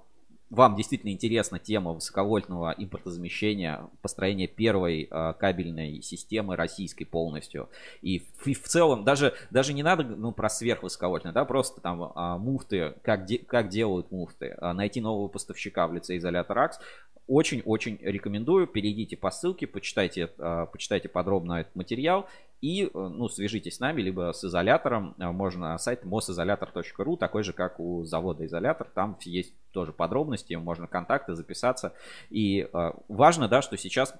вам 0.50 0.76
действительно 0.76 1.10
интересна 1.10 1.58
тема 1.58 1.92
высоковольтного 1.92 2.74
импортозамещения, 2.76 3.86
построения 4.00 4.46
первой 4.46 5.08
э, 5.10 5.34
кабельной 5.38 6.00
системы 6.02 6.56
российской 6.56 7.04
полностью, 7.04 7.68
и 8.00 8.20
в, 8.38 8.46
и 8.46 8.54
в 8.54 8.62
целом 8.64 9.04
даже, 9.04 9.34
даже 9.50 9.74
не 9.74 9.82
надо 9.82 10.04
ну, 10.04 10.32
про 10.32 10.48
сверхвысоковольтное, 10.48 11.32
да, 11.32 11.44
просто 11.44 11.80
там 11.80 12.02
э, 12.02 12.38
муфты, 12.38 12.94
как, 13.02 13.26
де, 13.26 13.38
как 13.38 13.68
делают 13.68 14.10
муфты, 14.10 14.56
э, 14.58 14.72
найти 14.72 15.00
нового 15.00 15.28
поставщика 15.28 15.86
в 15.86 15.92
лице 15.92 16.16
изолятора 16.16 16.64
АКС, 16.64 16.80
очень-очень 17.26 17.98
рекомендую. 18.00 18.66
Перейдите 18.66 19.14
по 19.18 19.30
ссылке, 19.30 19.66
почитайте, 19.66 20.28
почитайте 20.72 21.10
подробно 21.10 21.60
этот 21.60 21.76
материал 21.76 22.26
и, 22.60 22.84
э, 22.84 22.88
ну, 22.92 23.28
свяжитесь 23.28 23.76
с 23.76 23.80
нами, 23.80 24.02
либо 24.02 24.32
с 24.32 24.44
изолятором. 24.44 25.14
Э, 25.18 25.30
можно 25.30 25.76
сайт 25.78 26.04
mosizolator.ru, 26.04 27.16
такой 27.16 27.44
же, 27.44 27.52
как 27.52 27.78
у 27.78 28.04
завода 28.04 28.44
изолятор. 28.46 28.88
Там 28.94 29.16
есть 29.22 29.54
тоже 29.70 29.92
подробности, 29.92 30.54
можно 30.54 30.86
контакты 30.86 31.34
записаться. 31.34 31.92
И 32.30 32.68
э, 32.72 32.92
важно, 33.08 33.48
да, 33.48 33.62
что 33.62 33.76
сейчас 33.76 34.14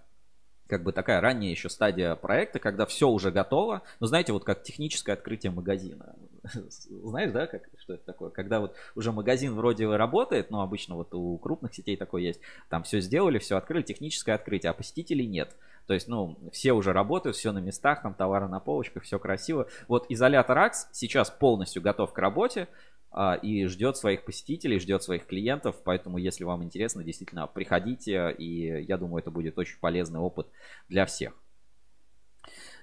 как 0.69 0.85
бы 0.85 0.93
такая 0.93 1.21
ранняя 1.21 1.51
еще 1.51 1.69
стадия 1.69 2.15
проекта, 2.15 2.59
когда 2.59 2.87
все 2.87 3.09
уже 3.09 3.31
готово. 3.31 3.83
Ну, 4.01 4.07
знаете, 4.07 4.33
вот 4.33 4.45
как 4.45 4.63
техническое 4.63 5.15
открытие 5.15 5.51
магазина. 5.51 6.15
Знаешь, 6.89 7.33
да, 7.33 7.47
как, 7.47 7.69
что 7.79 7.95
это 7.95 8.05
такое? 8.05 8.31
Когда 8.31 8.61
вот 8.61 8.75
уже 8.95 9.13
магазин 9.13 9.55
вроде 9.55 9.87
работает, 9.87 10.51
но 10.51 10.63
обычно 10.63 10.95
вот 10.95 11.15
у 11.15 11.37
крупных 11.39 11.75
сетей 11.75 11.97
такое 11.97 12.23
есть. 12.23 12.41
Там 12.69 12.83
все 12.83 13.01
сделали, 13.01 13.39
все 13.39 13.57
открыли, 13.57 13.83
техническое 13.83 14.33
открытие, 14.33 14.71
а 14.71 14.75
посетителей 14.75 15.27
нет. 15.27 15.57
То 15.87 15.95
есть, 15.95 16.07
ну, 16.07 16.39
все 16.53 16.73
уже 16.73 16.93
работают, 16.93 17.37
все 17.37 17.51
на 17.53 17.59
местах, 17.59 18.03
там 18.03 18.15
товары 18.15 18.47
на 18.49 18.61
полочках, 18.61 19.05
все 19.05 19.19
красиво. 19.19 19.69
Вот 19.89 20.07
изолятор 20.11 20.59
AX 20.59 20.73
сейчас 20.93 21.31
полностью 21.31 21.81
готов 21.81 22.13
к 22.13 22.19
работе 22.19 22.69
а, 23.11 23.35
и 23.35 23.65
ждет 23.67 23.97
своих 23.97 24.25
посетителей, 24.25 24.79
ждет 24.81 25.03
своих 25.03 25.27
клиентов. 25.27 25.77
Поэтому, 25.85 26.19
если 26.19 26.45
вам 26.45 26.63
интересно, 26.63 27.03
действительно, 27.03 27.47
приходите. 27.47 28.35
И 28.37 28.85
я 28.85 28.99
думаю, 28.99 29.23
это 29.23 29.31
будет 29.31 29.59
очень 29.59 29.79
полезный 29.81 30.21
опыт 30.21 30.49
для 30.89 31.07
всех. 31.07 31.33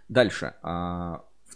Дальше. 0.09 0.55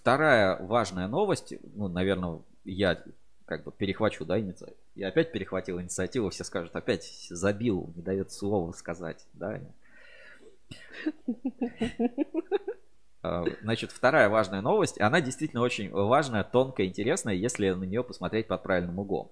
Вторая 0.09 0.57
важная 0.59 1.07
новость, 1.07 1.53
ну, 1.75 1.87
наверное, 1.87 2.39
я 2.63 2.99
как 3.45 3.63
бы 3.63 3.71
перехвачу, 3.71 4.25
да, 4.25 4.39
инициативу. 4.39 4.79
Я 4.95 5.09
опять 5.09 5.31
перехватил 5.31 5.79
инициативу, 5.79 6.31
все 6.31 6.43
скажут, 6.43 6.75
опять 6.75 7.27
забил, 7.29 7.93
не 7.95 8.01
дает 8.01 8.31
слова 8.31 8.71
сказать, 8.71 9.27
да. 9.33 9.61
А, 13.21 13.43
значит, 13.61 13.91
вторая 13.91 14.29
важная 14.29 14.61
новость, 14.61 14.99
она 15.01 15.19
действительно 15.19 15.61
очень 15.61 15.91
важная, 15.91 16.45
тонкая, 16.45 16.87
интересная, 16.87 17.33
если 17.33 17.69
на 17.71 17.83
нее 17.83 18.01
посмотреть 18.01 18.47
под 18.47 18.63
правильным 18.63 18.97
углом. 18.97 19.29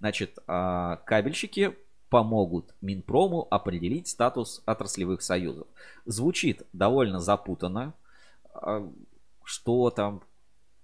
Значит, 0.00 0.40
а, 0.48 0.96
кабельщики 1.06 1.76
помогут 2.10 2.74
Минпрому 2.80 3.46
определить 3.48 4.08
статус 4.08 4.60
отраслевых 4.66 5.22
союзов. 5.22 5.68
Звучит 6.04 6.64
довольно 6.72 7.20
запутанно, 7.20 7.94
а, 8.52 8.90
что 9.48 9.88
там 9.88 10.22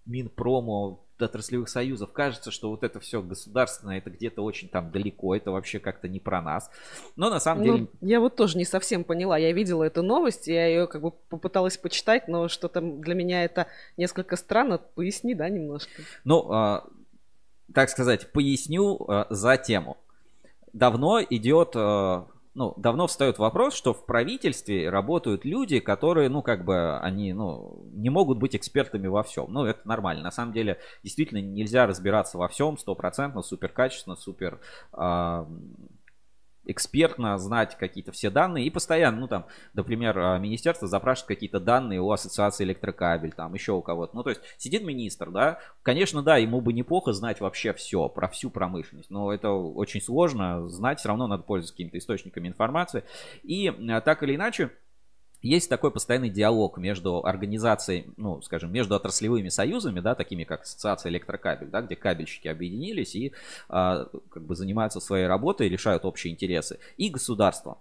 Минпрому 0.07 1.05
отраслевых 1.21 1.69
союзов. 1.69 2.13
Кажется, 2.13 2.51
что 2.51 2.71
вот 2.71 2.83
это 2.83 2.99
все 2.99 3.23
государственное, 3.23 3.99
это 3.99 4.09
где-то 4.09 4.43
очень 4.43 4.69
там 4.69 4.91
далеко, 4.91 5.37
это 5.37 5.51
вообще 5.51 5.79
как-то 5.79 6.09
не 6.09 6.19
про 6.19 6.41
нас. 6.41 6.71
Но 7.15 7.29
на 7.29 7.41
самом 7.41 7.65
ну, 7.65 7.73
деле... 7.75 7.89
Я 8.01 8.21
вот 8.21 8.37
тоже 8.37 8.57
не 8.57 8.65
совсем 8.65 9.05
поняла. 9.05 9.37
Я 9.37 9.53
видела 9.53 9.85
эту 9.85 10.03
новость, 10.03 10.49
я 10.49 10.67
ее 10.67 10.87
как 10.87 11.03
бы 11.03 11.11
попыталась 11.11 11.77
почитать, 11.77 12.27
но 12.27 12.49
что-то 12.49 12.81
для 12.81 13.15
меня 13.15 13.45
это 13.45 13.67
несколько 13.99 14.37
странно. 14.37 14.79
Поясни, 14.79 15.35
да, 15.35 15.49
немножко. 15.51 16.03
Ну, 16.25 16.51
а, 16.51 16.89
так 17.73 17.91
сказать, 17.91 18.33
поясню 18.33 19.05
а, 19.07 19.27
за 19.29 19.59
тему. 19.59 19.99
Давно 20.73 21.23
идет 21.23 21.73
а, 21.77 22.27
ну, 22.55 22.73
давно 22.77 23.07
встает 23.09 23.39
вопрос, 23.39 23.75
что 23.75 23.93
в 23.93 24.07
правительстве 24.07 24.89
работают 24.89 25.45
люди, 25.45 25.81
которые, 25.81 26.29
ну, 26.29 26.43
как 26.43 26.65
бы, 26.65 26.99
они, 26.99 27.33
ну, 27.33 27.85
не 27.93 28.11
могут 28.11 28.39
быть 28.39 28.55
экспертами 28.55 29.09
во 29.09 29.23
всем. 29.25 29.47
Ну, 29.53 29.65
это 29.65 29.87
нормально. 29.87 30.23
На 30.23 30.31
самом 30.31 30.53
деле, 30.53 30.79
действительно, 31.03 31.39
нельзя 31.39 31.87
разбираться 31.87 32.39
во 32.39 32.49
всем 32.49 32.79
стопроцентно, 32.79 33.43
супер 33.43 33.71
качественно, 33.71 34.15
супер 34.15 34.61
э, 34.93 35.47
экспертно 36.67 37.39
знать 37.39 37.77
какие-то 37.77 38.13
все 38.13 38.31
данные 38.31 38.67
и 38.67 38.71
постоянно, 38.71 39.21
ну 39.21 39.29
там, 39.29 39.47
например, 39.75 40.19
а, 40.19 40.39
министерство 40.39 40.89
запрашивает 40.89 41.29
какие-то 41.29 41.61
данные 41.61 42.01
у 42.01 42.11
ассоциации 42.11 42.65
электрокабель, 42.65 43.33
там 43.33 43.55
еще 43.55 43.73
у 43.73 43.83
кого-то. 43.83 44.17
Ну 44.17 44.23
то 44.23 44.31
есть 44.31 44.43
сидит 44.57 44.85
министр, 44.85 45.31
да, 45.31 45.59
конечно, 45.83 46.23
да, 46.23 46.37
ему 46.37 46.61
бы 46.61 46.73
неплохо 46.73 47.13
знать 47.13 47.41
вообще 47.41 47.73
все, 47.73 48.09
про 48.09 48.29
всю 48.29 48.51
промышленность, 48.51 49.11
но 49.11 49.33
это 49.33 49.51
очень 49.51 50.01
сложно 50.01 50.69
знать, 50.69 51.01
все 51.01 51.09
равно 51.09 51.27
надо 51.27 51.43
пользоваться 51.43 51.75
какими-то 51.75 51.99
источниками 51.99 52.49
информации. 52.49 53.05
И 53.43 53.69
а, 53.69 54.01
так 54.01 54.23
или 54.23 54.35
иначе, 54.35 54.71
есть 55.45 55.69
такой 55.69 55.91
постоянный 55.91 56.31
диалог 56.31 56.79
между 56.79 57.25
организацией, 57.25 58.07
ну, 58.17 58.41
скажем, 58.41 58.73
между 58.73 58.95
отраслевыми 58.95 59.51
союзами, 59.51 60.01
да, 60.01 60.15
такими 60.15 60.45
как 60.45 60.63
Ассоциация 60.63 61.11
электрокабель, 61.11 61.69
да, 61.69 61.83
где 61.83 61.97
кабельщики 61.97 62.49
объединились 62.49 63.15
и 63.15 63.33
а, 63.69 64.07
как 64.31 64.43
бы 64.43 64.57
занимаются 64.57 65.01
своей 65.01 65.27
работой, 65.27 65.69
решают 65.69 66.07
общие 66.07 66.33
интересы, 66.33 66.79
и 66.97 67.11
государством. 67.11 67.77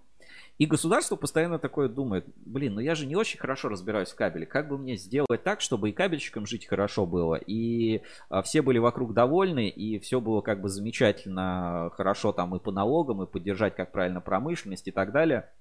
И 0.60 0.66
государство 0.66 1.16
постоянно 1.16 1.58
такое 1.58 1.88
думает, 1.88 2.26
блин, 2.46 2.76
ну 2.76 2.82
я 2.82 2.96
же 2.96 3.06
не 3.06 3.16
очень 3.16 3.40
хорошо 3.40 3.70
разбираюсь 3.70 4.10
в 4.10 4.16
кабеле, 4.16 4.46
как 4.46 4.68
бы 4.68 4.78
мне 4.78 4.98
сделать 4.98 5.42
так, 5.44 5.62
чтобы 5.62 5.90
и 5.90 5.94
кабельщикам 5.94 6.46
жить 6.46 6.68
хорошо 6.68 7.06
было, 7.06 7.36
и 7.36 8.02
а, 8.28 8.42
все 8.42 8.62
были 8.62 8.78
вокруг 8.78 9.14
довольны, 9.14 9.70
и 9.70 10.00
все 10.00 10.20
было 10.20 10.42
как 10.42 10.60
бы 10.60 10.68
замечательно, 10.68 11.92
хорошо 11.96 12.34
там 12.34 12.54
и 12.58 12.60
по 12.60 12.72
налогам, 12.72 13.24
и 13.24 13.26
поддержать 13.26 13.76
как 13.76 13.94
правильно 13.94 14.20
промышленность 14.20 14.90
и 14.90 14.92
так 14.92 15.14
далее– 15.14 15.50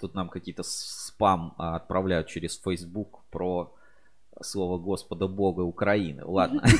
Тут 0.00 0.14
нам 0.14 0.28
какие-то 0.28 0.62
спам 0.62 1.54
а, 1.58 1.76
отправляют 1.76 2.28
через 2.28 2.58
Facebook 2.58 3.20
про 3.30 3.74
слово 4.40 4.78
Господа 4.78 5.26
Бога 5.28 5.62
Украины. 5.62 6.24
Ладно. 6.24 6.62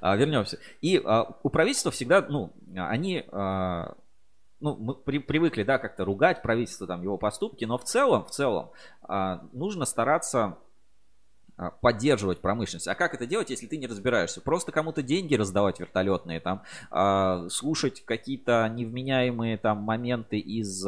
А, 0.00 0.16
вернемся. 0.16 0.58
И 0.80 1.00
а, 1.04 1.36
у 1.44 1.48
правительства 1.48 1.92
всегда, 1.92 2.22
ну, 2.22 2.52
они 2.76 3.24
ну, 3.30 4.76
мы 4.76 4.94
при, 4.94 5.18
привыкли, 5.18 5.62
да, 5.62 5.78
как-то 5.78 6.04
ругать 6.04 6.42
правительство, 6.42 6.86
там, 6.88 7.02
его 7.02 7.18
поступки, 7.18 7.64
но 7.64 7.78
в 7.78 7.84
целом, 7.84 8.24
в 8.24 8.30
целом, 8.30 8.70
нужно 9.52 9.84
стараться 9.84 10.58
поддерживать 11.80 12.40
промышленность. 12.40 12.88
А 12.88 12.94
как 12.94 13.14
это 13.14 13.26
делать, 13.26 13.50
если 13.50 13.66
ты 13.66 13.76
не 13.76 13.86
разбираешься? 13.86 14.40
Просто 14.40 14.72
кому-то 14.72 15.02
деньги 15.02 15.34
раздавать 15.34 15.80
вертолетные, 15.80 16.40
там, 16.40 16.62
слушать 17.50 18.04
какие-то 18.04 18.68
невменяемые 18.68 19.58
там 19.58 19.78
моменты 19.78 20.38
из 20.38 20.84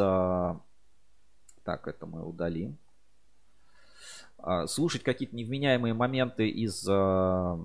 так, 1.65 1.89
это 1.89 2.07
мы 2.07 2.23
удалим. 2.23 2.77
А, 4.39 4.67
слушать 4.67 5.03
какие-то 5.03 5.35
невменяемые 5.35 5.95
моменты 5.95 6.49
из 6.49 6.87
а, 6.89 7.59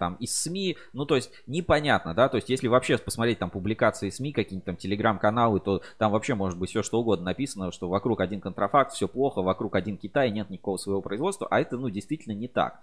там 0.00 0.14
из 0.14 0.36
СМИ, 0.36 0.76
ну 0.92 1.04
то 1.06 1.14
есть 1.14 1.30
непонятно, 1.46 2.14
да, 2.14 2.28
то 2.28 2.38
есть 2.38 2.48
если 2.48 2.66
вообще 2.66 2.98
посмотреть 2.98 3.38
там 3.38 3.50
публикации 3.50 4.10
СМИ, 4.10 4.32
какие-нибудь 4.32 4.64
там 4.64 4.76
телеграм-каналы, 4.76 5.60
то 5.60 5.82
там 5.98 6.10
вообще 6.10 6.34
может 6.34 6.58
быть 6.58 6.70
все 6.70 6.82
что 6.82 6.98
угодно 6.98 7.26
написано, 7.26 7.70
что 7.70 7.88
вокруг 7.88 8.20
один 8.20 8.40
контрафакт, 8.40 8.92
все 8.92 9.06
плохо, 9.06 9.42
вокруг 9.42 9.76
один 9.76 9.96
Китай, 9.96 10.32
нет 10.32 10.50
никакого 10.50 10.78
своего 10.78 11.02
производства, 11.02 11.46
а 11.48 11.60
это 11.60 11.76
ну 11.76 11.90
действительно 11.90 12.32
не 12.32 12.48
так. 12.48 12.80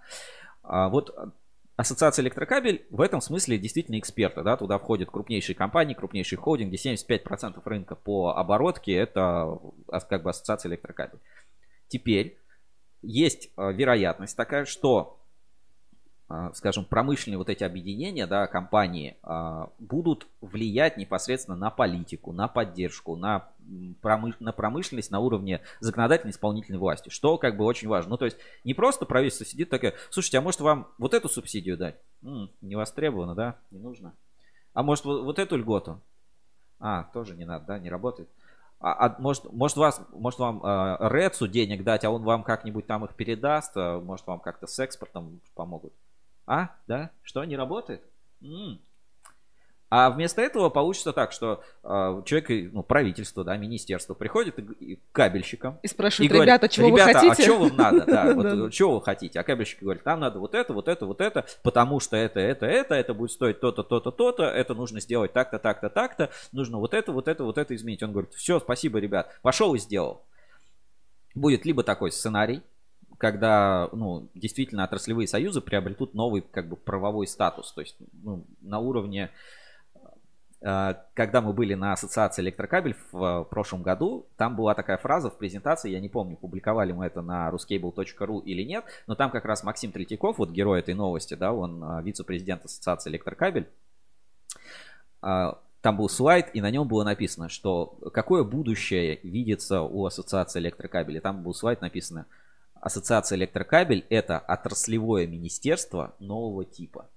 А 0.62 0.88
вот 0.88 1.14
Ассоциация 1.78 2.24
электрокабель 2.24 2.84
в 2.90 3.00
этом 3.00 3.20
смысле 3.20 3.56
действительно 3.56 4.00
эксперты. 4.00 4.42
Да? 4.42 4.56
Туда 4.56 4.78
входят 4.78 5.12
крупнейшие 5.12 5.54
компании, 5.54 5.94
крупнейшие 5.94 6.36
холдинги. 6.36 6.74
75% 6.74 7.62
рынка 7.64 7.94
по 7.94 8.36
оборотке 8.36 8.94
это 8.94 9.60
как 10.08 10.24
бы 10.24 10.30
ассоциация 10.30 10.70
электрокабель. 10.70 11.20
Теперь 11.86 12.36
есть 13.00 13.52
э, 13.56 13.72
вероятность 13.72 14.36
такая, 14.36 14.64
что 14.64 15.17
скажем, 16.52 16.84
промышленные 16.84 17.38
вот 17.38 17.48
эти 17.48 17.64
объединения, 17.64 18.26
да, 18.26 18.46
компании, 18.46 19.16
а, 19.22 19.70
будут 19.78 20.26
влиять 20.42 20.98
непосредственно 20.98 21.56
на 21.56 21.70
политику, 21.70 22.32
на 22.32 22.48
поддержку, 22.48 23.16
на, 23.16 23.48
промыш... 24.02 24.34
на 24.38 24.52
промышленность 24.52 25.10
на 25.10 25.20
уровне 25.20 25.62
законодательной 25.80 26.32
исполнительной 26.32 26.78
власти, 26.78 27.08
что 27.08 27.38
как 27.38 27.56
бы 27.56 27.64
очень 27.64 27.88
важно. 27.88 28.10
Ну, 28.10 28.16
то 28.18 28.26
есть 28.26 28.36
не 28.62 28.74
просто 28.74 29.06
правительство 29.06 29.46
сидит 29.46 29.70
такое, 29.70 29.94
слушайте, 30.10 30.36
а 30.36 30.42
может 30.42 30.60
вам 30.60 30.88
вот 30.98 31.14
эту 31.14 31.30
субсидию 31.30 31.78
дать? 31.78 31.96
М-м, 32.22 32.50
не 32.60 32.76
востребовано, 32.76 33.34
да, 33.34 33.56
не 33.70 33.78
нужно. 33.78 34.12
А 34.74 34.82
может 34.82 35.06
вот, 35.06 35.22
вот 35.22 35.38
эту 35.38 35.56
льготу? 35.56 35.98
А, 36.78 37.04
тоже 37.14 37.36
не 37.36 37.46
надо, 37.46 37.64
да, 37.64 37.78
не 37.78 37.88
работает. 37.88 38.28
А, 38.80 39.06
а 39.06 39.16
может, 39.18 39.50
может, 39.50 39.78
вас, 39.78 40.00
может 40.12 40.38
вам 40.38 40.62
э, 40.62 40.96
Рецу 41.08 41.48
денег 41.48 41.84
дать, 41.84 42.04
а 42.04 42.10
он 42.10 42.22
вам 42.22 42.44
как-нибудь 42.44 42.86
там 42.86 43.04
их 43.06 43.14
передаст, 43.14 43.72
а 43.76 43.98
может 43.98 44.26
вам 44.26 44.40
как-то 44.40 44.66
с 44.66 44.78
экспортом 44.78 45.40
помогут. 45.54 45.94
А, 46.48 46.70
да? 46.86 47.10
Что, 47.22 47.44
не 47.44 47.56
работает? 47.56 48.02
М-м. 48.40 48.80
А 49.90 50.10
вместо 50.10 50.42
этого 50.42 50.68
получится 50.68 51.14
так, 51.14 51.32
что 51.32 51.62
э, 51.82 52.22
человек, 52.26 52.72
ну, 52.74 52.82
правительство, 52.82 53.42
да, 53.42 53.56
министерство 53.56 54.12
приходит 54.12 54.56
к 54.56 55.12
кабельщикам. 55.12 55.78
И 55.82 55.88
спрашивает, 55.88 56.30
и 56.30 56.34
говорит, 56.34 56.46
ребята, 56.48 56.68
чего 56.68 56.88
ребята, 56.88 57.06
вы 57.06 57.14
хотите? 57.14 57.42
а 57.42 57.44
что 57.44 57.58
вам 57.58 57.76
надо? 57.76 58.04
Да, 58.06 58.34
вот, 58.34 58.72
чего 58.72 58.96
вы 58.96 59.02
хотите? 59.02 59.40
А 59.40 59.44
кабельщик 59.44 59.80
говорит, 59.80 60.04
нам 60.04 60.20
надо 60.20 60.40
вот 60.40 60.54
это, 60.54 60.74
вот 60.74 60.88
это, 60.88 61.06
вот 61.06 61.22
это, 61.22 61.46
потому 61.62 62.00
что 62.00 62.16
это, 62.16 62.38
это, 62.38 62.66
это, 62.66 62.94
это 62.94 63.14
будет 63.14 63.30
стоить 63.30 63.60
то-то, 63.60 63.82
то-то, 63.82 64.10
то-то, 64.10 64.44
это 64.44 64.74
нужно 64.74 65.00
сделать 65.00 65.32
так-то, 65.32 65.58
так-то, 65.58 65.88
так-то, 65.88 66.30
нужно 66.52 66.78
вот 66.78 66.92
это, 66.92 67.12
вот 67.12 67.26
это, 67.26 67.44
вот 67.44 67.56
это 67.56 67.74
изменить. 67.74 68.02
Он 68.02 68.12
говорит, 68.12 68.34
все, 68.34 68.60
спасибо, 68.60 68.98
ребят, 68.98 69.38
пошел 69.40 69.74
и 69.74 69.78
сделал. 69.78 70.22
Будет 71.34 71.64
либо 71.64 71.82
такой 71.82 72.12
сценарий, 72.12 72.62
когда, 73.18 73.88
ну, 73.92 74.28
действительно 74.34 74.84
отраслевые 74.84 75.26
союзы 75.26 75.60
приобретут 75.60 76.14
новый, 76.14 76.40
как 76.40 76.68
бы, 76.68 76.76
правовой 76.76 77.26
статус. 77.26 77.72
То 77.72 77.80
есть, 77.80 77.96
ну, 78.22 78.46
на 78.60 78.78
уровне 78.78 79.30
э, 80.62 80.94
когда 81.14 81.40
мы 81.40 81.52
были 81.52 81.74
на 81.74 81.92
ассоциации 81.92 82.42
электрокабель 82.42 82.96
в 83.10 83.24
э, 83.24 83.44
прошлом 83.44 83.82
году, 83.82 84.26
там 84.36 84.54
была 84.54 84.74
такая 84.74 84.98
фраза 84.98 85.30
в 85.30 85.36
презентации, 85.36 85.90
я 85.90 86.00
не 86.00 86.08
помню, 86.08 86.36
публиковали 86.36 86.92
мы 86.92 87.06
это 87.06 87.20
на 87.20 87.50
ruscable.ru 87.50 88.42
или 88.44 88.62
нет, 88.62 88.84
но 89.08 89.16
там 89.16 89.30
как 89.30 89.44
раз 89.44 89.64
Максим 89.64 89.90
Третьяков, 89.90 90.38
вот 90.38 90.50
герой 90.50 90.78
этой 90.78 90.94
новости, 90.94 91.34
да, 91.34 91.52
он 91.52 91.82
э, 91.82 92.02
вице-президент 92.04 92.64
ассоциации 92.64 93.10
электрокабель, 93.10 93.68
там 95.20 95.96
был 95.96 96.08
слайд, 96.08 96.50
и 96.54 96.60
на 96.60 96.70
нем 96.70 96.86
было 96.86 97.02
написано, 97.02 97.48
что 97.48 97.98
какое 98.12 98.44
будущее 98.44 99.18
видится 99.22 99.82
у 99.82 100.06
ассоциации 100.06 100.60
электрокабелей. 100.60 101.20
Там 101.20 101.42
был 101.42 101.54
слайд 101.54 101.80
написано, 101.80 102.26
Ассоциация 102.80 103.36
электрокабель 103.36 104.06
это 104.10 104.38
отраслевое 104.38 105.26
министерство 105.26 106.14
нового 106.18 106.64
типа. 106.64 107.08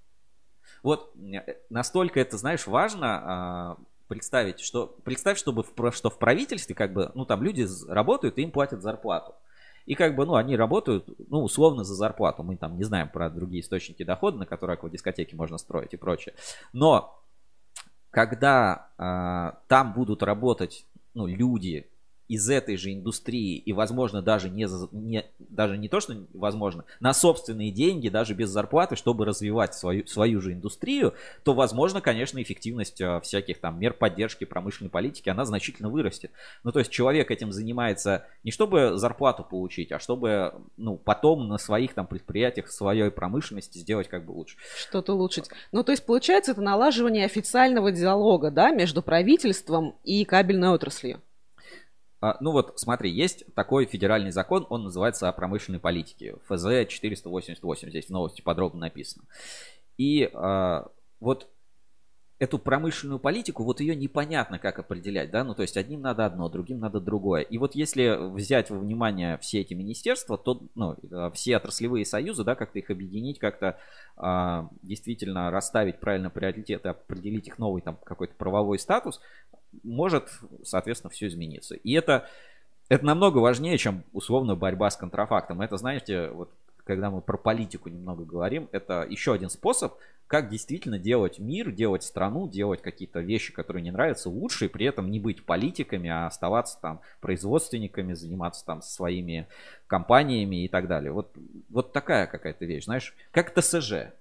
Вот 0.84 1.14
э, 1.16 1.58
настолько 1.70 2.20
это, 2.20 2.38
знаешь, 2.38 2.68
важно 2.68 3.08
а, 3.08 3.78
представить, 4.08 4.60
что 4.60 4.88
представь, 5.04 5.38
чтобы 5.38 5.64
в, 5.64 5.92
что 5.92 6.10
в 6.10 6.18
правительстве 6.18 6.76
как 6.76 6.94
бы, 6.94 7.12
ну 7.14 7.26
там 7.26 7.44
люди 7.44 7.68
работают 7.88 8.38
и 8.38 8.42
им 8.42 8.52
платят 8.52 8.82
зарплату. 8.82 9.36
И 9.86 9.96
как 9.96 10.16
бы, 10.16 10.26
ну, 10.26 10.36
они 10.36 10.56
работают, 10.56 11.08
ну, 11.30 11.44
условно 11.44 11.84
за 11.84 11.96
зарплату. 11.96 12.44
Мы 12.44 12.56
там 12.56 12.78
не 12.78 12.84
знаем 12.84 13.10
про 13.10 13.30
другие 13.30 13.62
источники 13.62 14.04
дохода, 14.04 14.38
на 14.38 14.46
которые 14.46 14.78
дискотеки 14.92 15.34
можно 15.34 15.58
строить 15.58 15.94
и 15.94 15.98
прочее. 15.98 16.36
Но 16.72 17.20
когда 18.12 18.90
э, 18.98 19.58
там 19.68 19.94
будут 19.94 20.22
работать 20.24 20.86
ну, 21.14 21.26
люди, 21.26 21.90
из 22.32 22.50
этой 22.50 22.78
же 22.78 22.94
индустрии 22.94 23.58
и, 23.58 23.74
возможно, 23.74 24.22
даже 24.22 24.50
не, 24.50 24.66
не, 24.94 25.26
даже 25.38 25.78
не 25.78 25.90
то, 25.90 26.00
что 26.00 26.16
возможно, 26.34 26.86
на 27.02 27.14
собственные 27.14 27.72
деньги, 27.72 28.08
даже 28.08 28.34
без 28.34 28.50
зарплаты, 28.50 28.96
чтобы 28.96 29.26
развивать 29.26 29.76
свою, 29.76 30.08
свою 30.08 30.40
же 30.40 30.54
индустрию, 30.54 31.14
то, 31.44 31.54
возможно, 31.54 32.00
конечно, 32.00 32.42
эффективность 32.42 33.02
э, 33.02 33.20
всяких 33.20 33.60
там 33.60 33.78
мер 33.82 33.92
поддержки 33.92 34.46
промышленной 34.46 34.90
политики, 34.90 35.28
она 35.28 35.44
значительно 35.44 35.90
вырастет. 35.90 36.32
Ну, 36.64 36.72
то 36.72 36.80
есть 36.80 36.90
человек 36.90 37.32
этим 37.32 37.52
занимается 37.52 38.26
не 38.46 38.52
чтобы 38.52 38.98
зарплату 38.98 39.44
получить, 39.44 39.92
а 39.92 40.00
чтобы, 40.00 40.54
ну, 40.78 40.96
потом 40.96 41.50
на 41.50 41.58
своих 41.58 41.94
там 41.94 42.08
предприятиях, 42.08 42.68
в 42.68 42.72
своей 42.72 43.12
промышленности 43.12 43.78
сделать 43.78 44.08
как 44.08 44.24
бы 44.24 44.32
лучше. 44.32 44.56
Что-то 44.78 45.16
улучшить. 45.16 45.50
Ну, 45.74 45.84
то 45.84 45.92
есть, 45.92 46.06
получается, 46.06 46.54
это 46.54 46.62
налаживание 46.62 47.26
официального 47.26 47.92
диалога, 47.92 48.52
да, 48.52 48.72
между 48.72 49.02
правительством 49.02 49.96
и 50.06 50.24
кабельной 50.24 50.70
отраслью. 50.70 51.20
А, 52.22 52.38
ну 52.40 52.52
вот, 52.52 52.80
смотри, 52.80 53.12
есть 53.12 53.44
такой 53.56 53.86
федеральный 53.86 54.32
закон, 54.32 54.68
он 54.70 54.84
называется 54.84 55.28
о 55.28 55.34
промышленной 55.34 55.80
политике. 55.80 56.36
ФЗ 56.48 56.88
488, 56.88 57.90
здесь 57.90 58.06
в 58.06 58.10
новости 58.12 58.42
подробно 58.42 58.82
написано. 58.82 59.26
И 59.98 60.30
а, 60.34 60.88
вот 61.20 61.50
эту 62.38 62.58
промышленную 62.58 63.20
политику, 63.20 63.64
вот 63.64 63.82
ее 63.82 63.96
непонятно 63.96 64.58
как 64.58 64.80
определять, 64.80 65.30
да, 65.30 65.44
ну 65.44 65.54
то 65.54 65.62
есть 65.62 65.78
одним 65.78 66.02
надо 66.02 66.26
одно, 66.26 66.50
другим 66.50 66.80
надо 66.80 67.00
другое. 67.00 67.42
И 67.44 67.60
вот 67.60 67.76
если 67.76 68.18
взять 68.34 68.72
во 68.72 68.80
внимание 68.80 69.38
все 69.38 69.62
эти 69.62 69.76
министерства, 69.76 70.40
то, 70.40 70.62
ну, 70.74 70.96
а, 71.12 71.32
все 71.32 71.58
отраслевые 71.58 72.06
союзы, 72.06 72.44
да, 72.44 72.56
как-то 72.56 72.78
их 72.80 72.90
объединить, 72.92 73.40
как-то 73.40 73.80
а, 74.16 74.70
действительно 74.84 75.50
расставить 75.50 76.00
правильно 76.00 76.30
приоритеты, 76.30 76.90
определить 76.90 77.48
их 77.48 77.58
новый 77.58 77.82
там 77.82 77.98
какой-то 78.04 78.36
правовой 78.36 78.78
статус, 78.78 79.22
может, 79.84 80.30
соответственно, 80.64 81.12
все 81.12 81.28
измениться. 81.28 81.76
И 81.76 81.94
это, 81.94 82.28
это 82.90 83.06
намного 83.06 83.40
важнее, 83.40 83.78
чем 83.78 84.04
условно 84.14 84.56
борьба 84.56 84.90
с 84.90 84.98
контрафактом. 84.98 85.62
Это, 85.62 85.78
знаете, 85.78 86.30
вот 86.30 86.52
когда 86.84 87.10
мы 87.10 87.22
про 87.22 87.38
политику 87.38 87.90
немного 87.90 88.26
говорим, 88.26 88.68
это 88.72 89.06
еще 89.08 89.34
один 89.34 89.50
способ, 89.50 89.94
как 90.28 90.50
действительно 90.50 90.98
делать 90.98 91.40
мир, 91.40 91.72
делать 91.72 92.04
страну, 92.04 92.48
делать 92.48 92.82
какие-то 92.82 93.20
вещи, 93.20 93.52
которые 93.52 93.84
не 93.84 93.92
нравятся, 93.92 94.30
лучше, 94.30 94.66
и 94.66 94.70
при 94.70 94.86
этом 94.86 95.12
не 95.12 95.20
быть 95.20 95.46
политиками, 95.46 96.10
а 96.10 96.28
оставаться 96.28 96.80
там 96.82 97.02
производственниками, 97.20 98.14
заниматься 98.14 98.66
там 98.66 98.82
своими 98.82 99.48
компаниями 99.88 100.64
и 100.64 100.68
так 100.70 100.88
далее. 100.88 101.12
Вот, 101.12 101.36
вот 101.70 101.92
такая 101.92 102.28
какая-то 102.28 102.66
вещь, 102.66 102.86
знаешь, 102.86 103.14
как 103.32 103.54
ТСЖ 103.54 104.14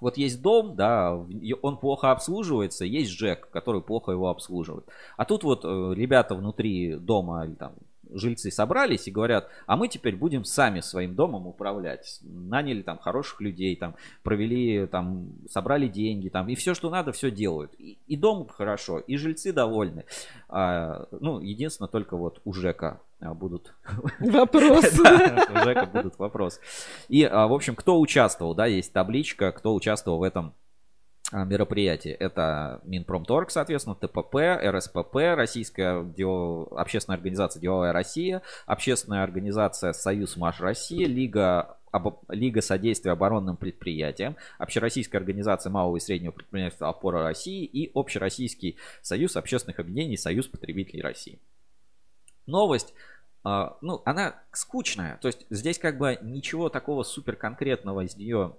вот 0.00 0.16
есть 0.16 0.40
дом, 0.42 0.76
да, 0.76 1.14
он 1.62 1.76
плохо 1.78 2.10
обслуживается, 2.10 2.84
есть 2.84 3.10
ЖЭК, 3.10 3.48
который 3.50 3.80
плохо 3.80 4.12
его 4.12 4.28
обслуживает. 4.28 4.86
А 5.16 5.24
тут 5.24 5.44
вот 5.44 5.64
э, 5.64 5.94
ребята 5.94 6.34
внутри 6.34 6.94
дома, 6.94 7.48
там, 7.58 7.72
жильцы 8.12 8.50
собрались 8.50 9.08
и 9.08 9.10
говорят, 9.10 9.48
а 9.66 9.76
мы 9.76 9.88
теперь 9.88 10.16
будем 10.16 10.44
сами 10.44 10.80
своим 10.80 11.14
домом 11.14 11.46
управлять. 11.46 12.20
Наняли 12.22 12.82
там 12.82 12.98
хороших 12.98 13.40
людей, 13.40 13.76
там, 13.76 13.94
провели, 14.22 14.86
там, 14.86 15.32
собрали 15.48 15.88
деньги, 15.88 16.28
там, 16.28 16.48
и 16.48 16.54
все, 16.54 16.74
что 16.74 16.90
надо, 16.90 17.12
все 17.12 17.30
делают. 17.30 17.72
И, 17.78 17.98
и 18.06 18.16
дом 18.16 18.46
хорошо, 18.48 18.98
и 18.98 19.16
жильцы 19.16 19.52
довольны. 19.52 20.04
А, 20.48 21.06
ну, 21.10 21.40
единственное, 21.40 21.88
только 21.88 22.16
вот 22.16 22.40
у 22.44 22.52
ЖЭКа 22.52 22.86
а, 22.88 23.00
будут 23.20 23.74
вопросы. 24.20 25.02
у 25.02 25.64
ЖЭКа 25.64 25.86
будут 25.86 26.18
вопросы. 26.18 26.60
И, 27.08 27.24
а, 27.24 27.46
в 27.46 27.52
общем, 27.52 27.74
кто 27.74 28.00
участвовал, 28.00 28.54
да, 28.54 28.66
есть 28.66 28.92
табличка, 28.92 29.52
кто 29.52 29.74
участвовал 29.74 30.18
в 30.18 30.22
этом 30.22 30.54
а, 31.32 31.44
мероприятий. 31.44 32.10
Это 32.10 32.80
Минпромторг, 32.84 33.50
соответственно, 33.50 33.96
ТПП, 33.96 34.36
РСПП, 34.64 35.16
Российская 35.36 36.06
общественная 36.70 37.16
организация 37.16 37.60
«Деловая 37.60 37.92
Россия», 37.92 38.42
общественная 38.66 39.24
организация 39.24 39.92
«Союз 39.92 40.36
Маш 40.36 40.60
Россия», 40.60 41.06
Лига 41.06 41.76
об... 41.90 42.20
Лига 42.28 42.62
содействия 42.62 43.12
оборонным 43.12 43.56
предприятиям, 43.56 44.36
Общероссийская 44.58 45.20
организация 45.20 45.70
малого 45.70 45.96
и 45.96 46.00
среднего 46.00 46.32
предпринимательства 46.32 46.88
«Опора 46.88 47.22
России» 47.22 47.64
и 47.64 47.90
Общероссийский 47.94 48.76
союз 49.02 49.36
общественных 49.36 49.80
объединений 49.80 50.16
«Союз 50.16 50.46
потребителей 50.46 51.02
России». 51.02 51.40
Новость 52.48 52.94
а, 53.44 53.76
ну, 53.80 54.02
она 54.04 54.34
скучная. 54.52 55.18
То 55.22 55.28
есть 55.28 55.46
здесь 55.50 55.78
как 55.78 55.98
бы 55.98 56.18
ничего 56.22 56.68
такого 56.68 57.02
супер 57.02 57.36
конкретного 57.36 58.04
из 58.04 58.16
нее 58.16 58.54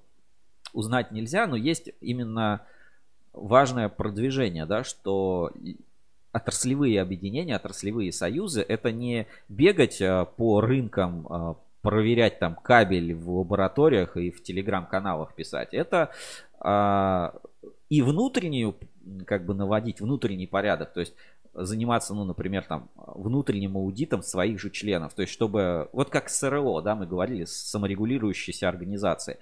узнать 0.73 1.11
нельзя, 1.11 1.47
но 1.47 1.55
есть 1.55 1.91
именно 2.01 2.61
важное 3.33 3.89
продвижение, 3.89 4.65
да, 4.65 4.83
что 4.83 5.51
отраслевые 6.31 7.01
объединения, 7.01 7.55
отраслевые 7.55 8.11
союзы, 8.11 8.61
это 8.61 8.91
не 8.91 9.27
бегать 9.47 10.01
а, 10.01 10.25
по 10.25 10.61
рынкам, 10.61 11.27
а, 11.29 11.55
проверять 11.81 12.39
там 12.39 12.55
кабель 12.55 13.13
в 13.13 13.29
лабораториях 13.37 14.17
и 14.17 14.31
в 14.31 14.43
телеграм-каналах 14.43 15.33
писать. 15.33 15.73
Это 15.73 16.11
и 17.89 18.01
внутреннюю, 18.01 18.75
как 19.25 19.45
бы 19.45 19.53
наводить 19.53 20.01
внутренний 20.01 20.45
порядок, 20.45 20.91
то 20.91 20.99
есть 20.99 21.13
заниматься, 21.53 22.13
ну, 22.13 22.25
например, 22.25 22.65
там, 22.65 22.89
внутренним 22.95 23.77
аудитом 23.77 24.21
своих 24.21 24.59
же 24.59 24.69
членов. 24.69 25.13
То 25.13 25.21
есть, 25.21 25.33
чтобы, 25.33 25.89
вот 25.93 26.09
как 26.09 26.29
СРО, 26.29 26.81
да, 26.81 26.95
мы 26.95 27.05
говорили, 27.05 27.45
саморегулирующейся 27.45 28.67
организации 28.67 29.37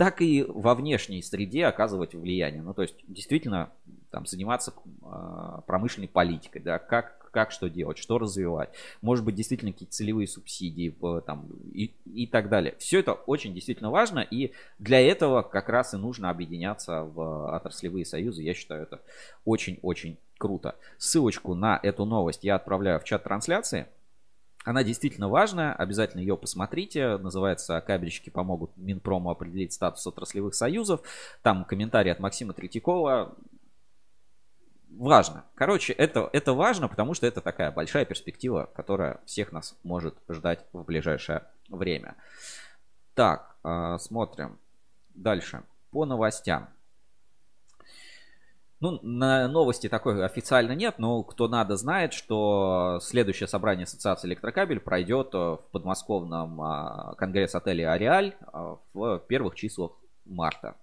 так 0.00 0.22
и 0.22 0.46
во 0.48 0.74
внешней 0.74 1.20
среде 1.20 1.66
оказывать 1.66 2.14
влияние. 2.14 2.62
Ну, 2.62 2.72
то 2.72 2.80
есть, 2.80 2.94
действительно, 3.06 3.70
там, 4.10 4.24
заниматься 4.24 4.72
э, 4.72 5.60
промышленной 5.66 6.08
политикой, 6.08 6.62
да, 6.62 6.78
как, 6.78 7.30
как 7.30 7.50
что 7.50 7.68
делать, 7.68 7.98
что 7.98 8.16
развивать. 8.18 8.70
Может 9.02 9.26
быть, 9.26 9.34
действительно 9.34 9.72
какие-то 9.72 9.92
целевые 9.92 10.26
субсидии 10.26 10.96
там, 11.26 11.50
и, 11.74 11.92
и 12.06 12.26
так 12.26 12.48
далее. 12.48 12.76
Все 12.78 13.00
это 13.00 13.12
очень 13.12 13.52
действительно 13.52 13.90
важно, 13.90 14.20
и 14.20 14.52
для 14.78 15.00
этого 15.00 15.42
как 15.42 15.68
раз 15.68 15.92
и 15.92 15.98
нужно 15.98 16.30
объединяться 16.30 17.02
в 17.02 17.54
отраслевые 17.54 18.06
союзы. 18.06 18.42
Я 18.42 18.54
считаю, 18.54 18.84
это 18.84 19.02
очень-очень 19.44 20.16
круто. 20.40 20.74
Ссылочку 20.96 21.54
на 21.54 21.78
эту 21.82 22.06
новость 22.06 22.42
я 22.42 22.56
отправляю 22.56 22.98
в 22.98 23.04
чат 23.04 23.22
трансляции. 23.22 23.86
Она 24.64 24.82
действительно 24.82 25.28
важная, 25.28 25.74
обязательно 25.74 26.20
ее 26.20 26.36
посмотрите. 26.36 27.18
Называется 27.18 27.80
«Кабельщики 27.80 28.30
помогут 28.30 28.70
Минпрому 28.76 29.30
определить 29.30 29.72
статус 29.72 30.06
отраслевых 30.06 30.54
союзов». 30.54 31.02
Там 31.42 31.64
комментарий 31.64 32.10
от 32.10 32.20
Максима 32.20 32.54
Третьякова. 32.54 33.34
Важно. 34.90 35.44
Короче, 35.54 35.92
это, 35.92 36.28
это 36.32 36.52
важно, 36.52 36.88
потому 36.88 37.14
что 37.14 37.26
это 37.26 37.40
такая 37.40 37.70
большая 37.70 38.04
перспектива, 38.04 38.68
которая 38.74 39.20
всех 39.24 39.52
нас 39.52 39.76
может 39.82 40.14
ждать 40.28 40.64
в 40.72 40.82
ближайшее 40.84 41.44
время. 41.68 42.16
Так, 43.14 43.56
а, 43.62 43.98
смотрим 43.98 44.58
дальше. 45.14 45.62
По 45.90 46.04
новостям. 46.04 46.68
Ну, 48.80 48.98
на 49.02 49.46
новости 49.46 49.90
такой 49.90 50.24
официально 50.24 50.72
нет, 50.72 50.94
но 50.98 51.22
кто 51.22 51.48
надо 51.48 51.76
знает, 51.76 52.14
что 52.14 52.98
следующее 53.02 53.46
собрание 53.46 53.84
Ассоциации 53.84 54.26
Электрокабель 54.26 54.80
пройдет 54.80 55.34
в 55.34 55.60
подмосковном 55.70 56.62
а, 56.62 57.14
конгресс-отеле 57.18 57.86
Ареаль 57.86 58.34
а, 58.40 58.78
в 58.94 59.18
первых 59.28 59.54
числах 59.54 59.92
марта. 60.24 60.76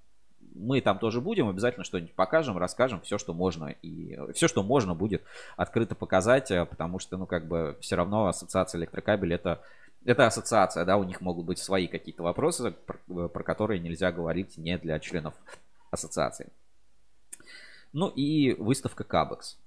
Мы 0.54 0.82
там 0.82 1.00
тоже 1.00 1.22
будем, 1.22 1.50
обязательно 1.50 1.84
что-нибудь 1.84 2.14
покажем, 2.14 2.60
расскажем, 2.60 3.02
все, 3.02 3.18
что 3.18 3.34
можно. 3.34 3.76
И 3.82 4.16
все, 4.34 4.48
что 4.48 4.62
можно, 4.62 4.94
будет 4.94 5.24
открыто 5.56 5.96
показать, 5.96 6.52
а, 6.52 6.66
потому 6.66 7.00
что, 7.00 7.18
ну, 7.18 7.26
как 7.26 7.48
бы, 7.48 7.78
все 7.82 7.96
равно 7.96 8.28
Ассоциация 8.28 8.78
Электрокабель 8.78 9.34
это 9.34 9.62
это 10.06 10.26
ассоциация, 10.26 10.86
да, 10.86 10.96
у 10.96 11.04
них 11.04 11.20
могут 11.20 11.46
быть 11.46 11.58
свои 11.58 11.88
какие-то 11.88 12.24
вопросы, 12.24 12.72
про, 12.72 13.28
про 13.28 13.44
которые 13.44 13.80
нельзя 13.82 14.12
говорить 14.12 14.56
не 14.58 14.78
для 14.78 15.00
членов 15.00 15.34
ассоциации. 15.92 16.50
Ну 17.98 18.10
и 18.10 18.54
выставка 18.54 19.04
Кабекс. 19.04 19.58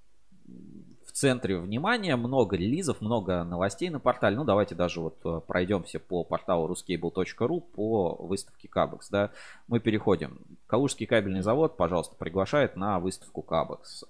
В 1.04 1.10
центре 1.10 1.58
внимания 1.58 2.14
много 2.14 2.56
релизов, 2.56 3.00
много 3.00 3.42
новостей 3.42 3.90
на 3.90 3.98
портале. 3.98 4.36
Ну, 4.36 4.44
давайте 4.44 4.76
даже 4.76 5.00
вот 5.00 5.18
э, 5.24 5.40
пройдемся 5.44 5.98
по 5.98 6.22
порталу 6.22 6.72
ruscable.ru 6.72 7.60
по 7.60 8.14
выставке 8.20 8.68
Кабекс. 8.68 9.10
Да. 9.10 9.32
Мы 9.66 9.80
переходим. 9.80 10.38
Калужский 10.68 11.06
кабельный 11.06 11.40
завод, 11.40 11.76
пожалуйста, 11.76 12.14
приглашает 12.14 12.76
на 12.76 13.00
выставку 13.00 13.42
Кабекс. 13.42 14.04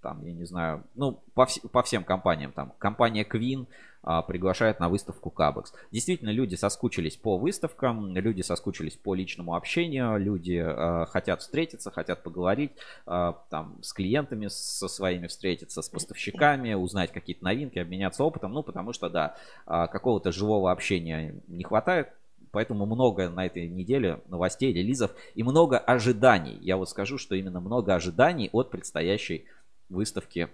А, 0.00 0.08
там, 0.08 0.24
я 0.24 0.32
не 0.32 0.44
знаю, 0.44 0.84
ну, 0.94 1.20
по, 1.34 1.42
вс- 1.42 1.66
по 1.68 1.82
всем 1.82 2.04
компаниям. 2.04 2.52
Там 2.52 2.72
компания 2.78 3.24
Queen, 3.24 3.66
а, 4.02 4.22
приглашает 4.22 4.80
на 4.80 4.88
выставку 4.88 5.30
Кабекс. 5.30 5.72
Действительно, 5.90 6.30
люди 6.30 6.54
соскучились 6.54 7.16
по 7.16 7.36
выставкам, 7.36 8.16
люди 8.16 8.42
соскучились 8.42 8.96
по 8.96 9.14
личному 9.14 9.54
общению, 9.54 10.18
люди 10.18 10.62
а, 10.64 11.06
хотят 11.06 11.42
встретиться, 11.42 11.90
хотят 11.90 12.22
поговорить 12.22 12.72
а, 13.06 13.38
там 13.50 13.76
с 13.82 13.92
клиентами 13.92 14.48
со 14.48 14.88
своими 14.88 15.26
встретиться, 15.26 15.82
с 15.82 15.88
поставщиками, 15.88 16.72
узнать 16.74 17.12
какие-то 17.12 17.44
новинки, 17.44 17.78
обменяться 17.78 18.24
опытом, 18.24 18.52
ну 18.52 18.62
потому 18.62 18.92
что 18.92 19.10
да, 19.10 19.36
какого-то 19.66 20.32
живого 20.32 20.70
общения 20.72 21.34
не 21.48 21.64
хватает, 21.64 22.08
Поэтому 22.52 22.84
много 22.84 23.28
на 23.28 23.46
этой 23.46 23.68
неделе 23.68 24.20
новостей, 24.28 24.72
релизов 24.72 25.12
и 25.34 25.42
много 25.42 25.78
ожиданий. 25.78 26.58
Я 26.62 26.76
вот 26.76 26.90
скажу, 26.90 27.16
что 27.16 27.36
именно 27.36 27.60
много 27.60 27.94
ожиданий 27.94 28.50
от 28.52 28.70
предстоящей 28.70 29.44
выставки 29.90 30.48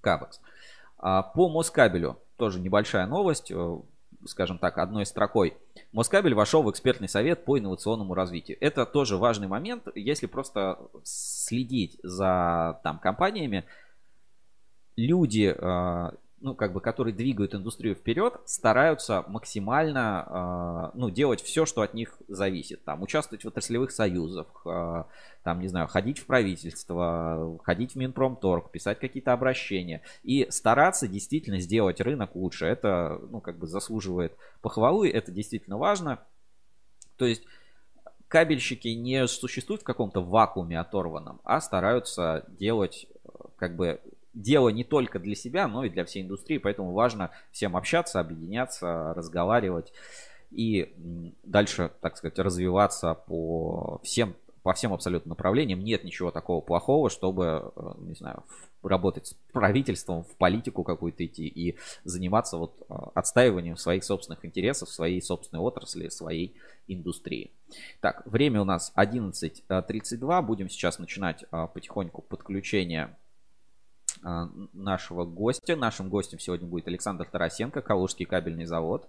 Кабекс. 0.00 0.40
А, 0.98 1.22
по 1.22 1.48
Москабелю 1.48 2.18
тоже 2.36 2.60
небольшая 2.60 3.06
новость, 3.06 3.50
э, 3.50 3.78
скажем 4.26 4.58
так, 4.58 4.78
одной 4.78 5.06
строкой. 5.06 5.56
Москабель 5.92 6.34
вошел 6.34 6.62
в 6.62 6.70
экспертный 6.70 7.08
совет 7.08 7.44
по 7.44 7.58
инновационному 7.58 8.14
развитию. 8.14 8.56
Это 8.60 8.86
тоже 8.86 9.16
важный 9.16 9.48
момент, 9.48 9.88
если 9.94 10.26
просто 10.26 10.78
следить 11.02 11.98
за 12.02 12.80
там 12.82 12.98
компаниями, 12.98 13.64
люди 14.96 15.54
э, 15.56 16.10
ну, 16.40 16.54
как 16.54 16.72
бы, 16.72 16.80
которые 16.80 17.14
двигают 17.14 17.54
индустрию 17.54 17.94
вперед, 17.94 18.34
стараются 18.44 19.24
максимально, 19.28 20.90
э, 20.94 20.98
ну, 20.98 21.10
делать 21.10 21.40
все, 21.40 21.64
что 21.64 21.82
от 21.82 21.94
них 21.94 22.18
зависит. 22.28 22.84
Там, 22.84 23.02
участвовать 23.02 23.44
в 23.44 23.48
отраслевых 23.48 23.90
союзах, 23.90 24.46
э, 24.66 25.04
там, 25.42 25.60
не 25.60 25.68
знаю, 25.68 25.86
ходить 25.86 26.18
в 26.18 26.26
правительство, 26.26 27.58
ходить 27.62 27.92
в 27.92 27.96
Минпромторг, 27.96 28.70
писать 28.70 28.98
какие-то 28.98 29.32
обращения 29.32 30.02
и 30.22 30.46
стараться 30.50 31.08
действительно 31.08 31.60
сделать 31.60 32.00
рынок 32.00 32.34
лучше. 32.34 32.66
Это, 32.66 33.20
ну, 33.30 33.40
как 33.40 33.58
бы 33.58 33.66
заслуживает 33.66 34.36
похвалы, 34.60 35.10
это 35.10 35.32
действительно 35.32 35.78
важно. 35.78 36.20
То 37.16 37.24
есть 37.24 37.44
кабельщики 38.28 38.88
не 38.88 39.26
существуют 39.28 39.82
в 39.82 39.84
каком-то 39.84 40.20
вакууме 40.20 40.78
оторванном, 40.78 41.40
а 41.44 41.60
стараются 41.60 42.44
делать 42.48 43.06
как 43.56 43.76
бы 43.76 44.00
дело 44.34 44.68
не 44.68 44.84
только 44.84 45.18
для 45.18 45.34
себя, 45.34 45.68
но 45.68 45.84
и 45.84 45.90
для 45.90 46.04
всей 46.04 46.22
индустрии, 46.22 46.58
поэтому 46.58 46.92
важно 46.92 47.30
всем 47.50 47.76
общаться, 47.76 48.20
объединяться, 48.20 49.14
разговаривать 49.14 49.92
и 50.50 50.94
дальше, 51.42 51.90
так 52.00 52.16
сказать, 52.16 52.38
развиваться 52.38 53.14
по 53.14 54.00
всем, 54.04 54.36
по 54.62 54.72
всем 54.72 54.92
абсолютно 54.92 55.30
направлениям. 55.30 55.80
Нет 55.80 56.04
ничего 56.04 56.30
такого 56.30 56.60
плохого, 56.60 57.10
чтобы, 57.10 57.72
э, 57.74 57.94
не 57.98 58.14
знаю, 58.14 58.44
работать 58.82 59.28
с 59.28 59.36
правительством, 59.52 60.24
в 60.24 60.36
политику 60.36 60.84
какую-то 60.84 61.24
идти 61.26 61.46
и 61.46 61.76
заниматься 62.04 62.56
вот 62.56 62.80
э, 62.88 62.94
отстаиванием 63.14 63.76
своих 63.76 64.04
собственных 64.04 64.44
интересов, 64.44 64.90
своей 64.90 65.20
собственной 65.20 65.60
отрасли, 65.62 66.08
своей 66.08 66.54
индустрии. 66.86 67.50
Так, 68.00 68.22
время 68.26 68.60
у 68.60 68.64
нас 68.64 68.92
11.32. 68.96 70.42
Будем 70.42 70.68
сейчас 70.68 70.98
начинать 70.98 71.44
э, 71.50 71.66
потихоньку 71.72 72.22
подключение 72.22 73.16
нашего 74.72 75.24
гостя. 75.24 75.76
Нашим 75.76 76.08
гостем 76.08 76.38
сегодня 76.38 76.66
будет 76.66 76.88
Александр 76.88 77.26
Тарасенко, 77.26 77.82
Калужский 77.82 78.26
кабельный 78.26 78.64
завод. 78.64 79.08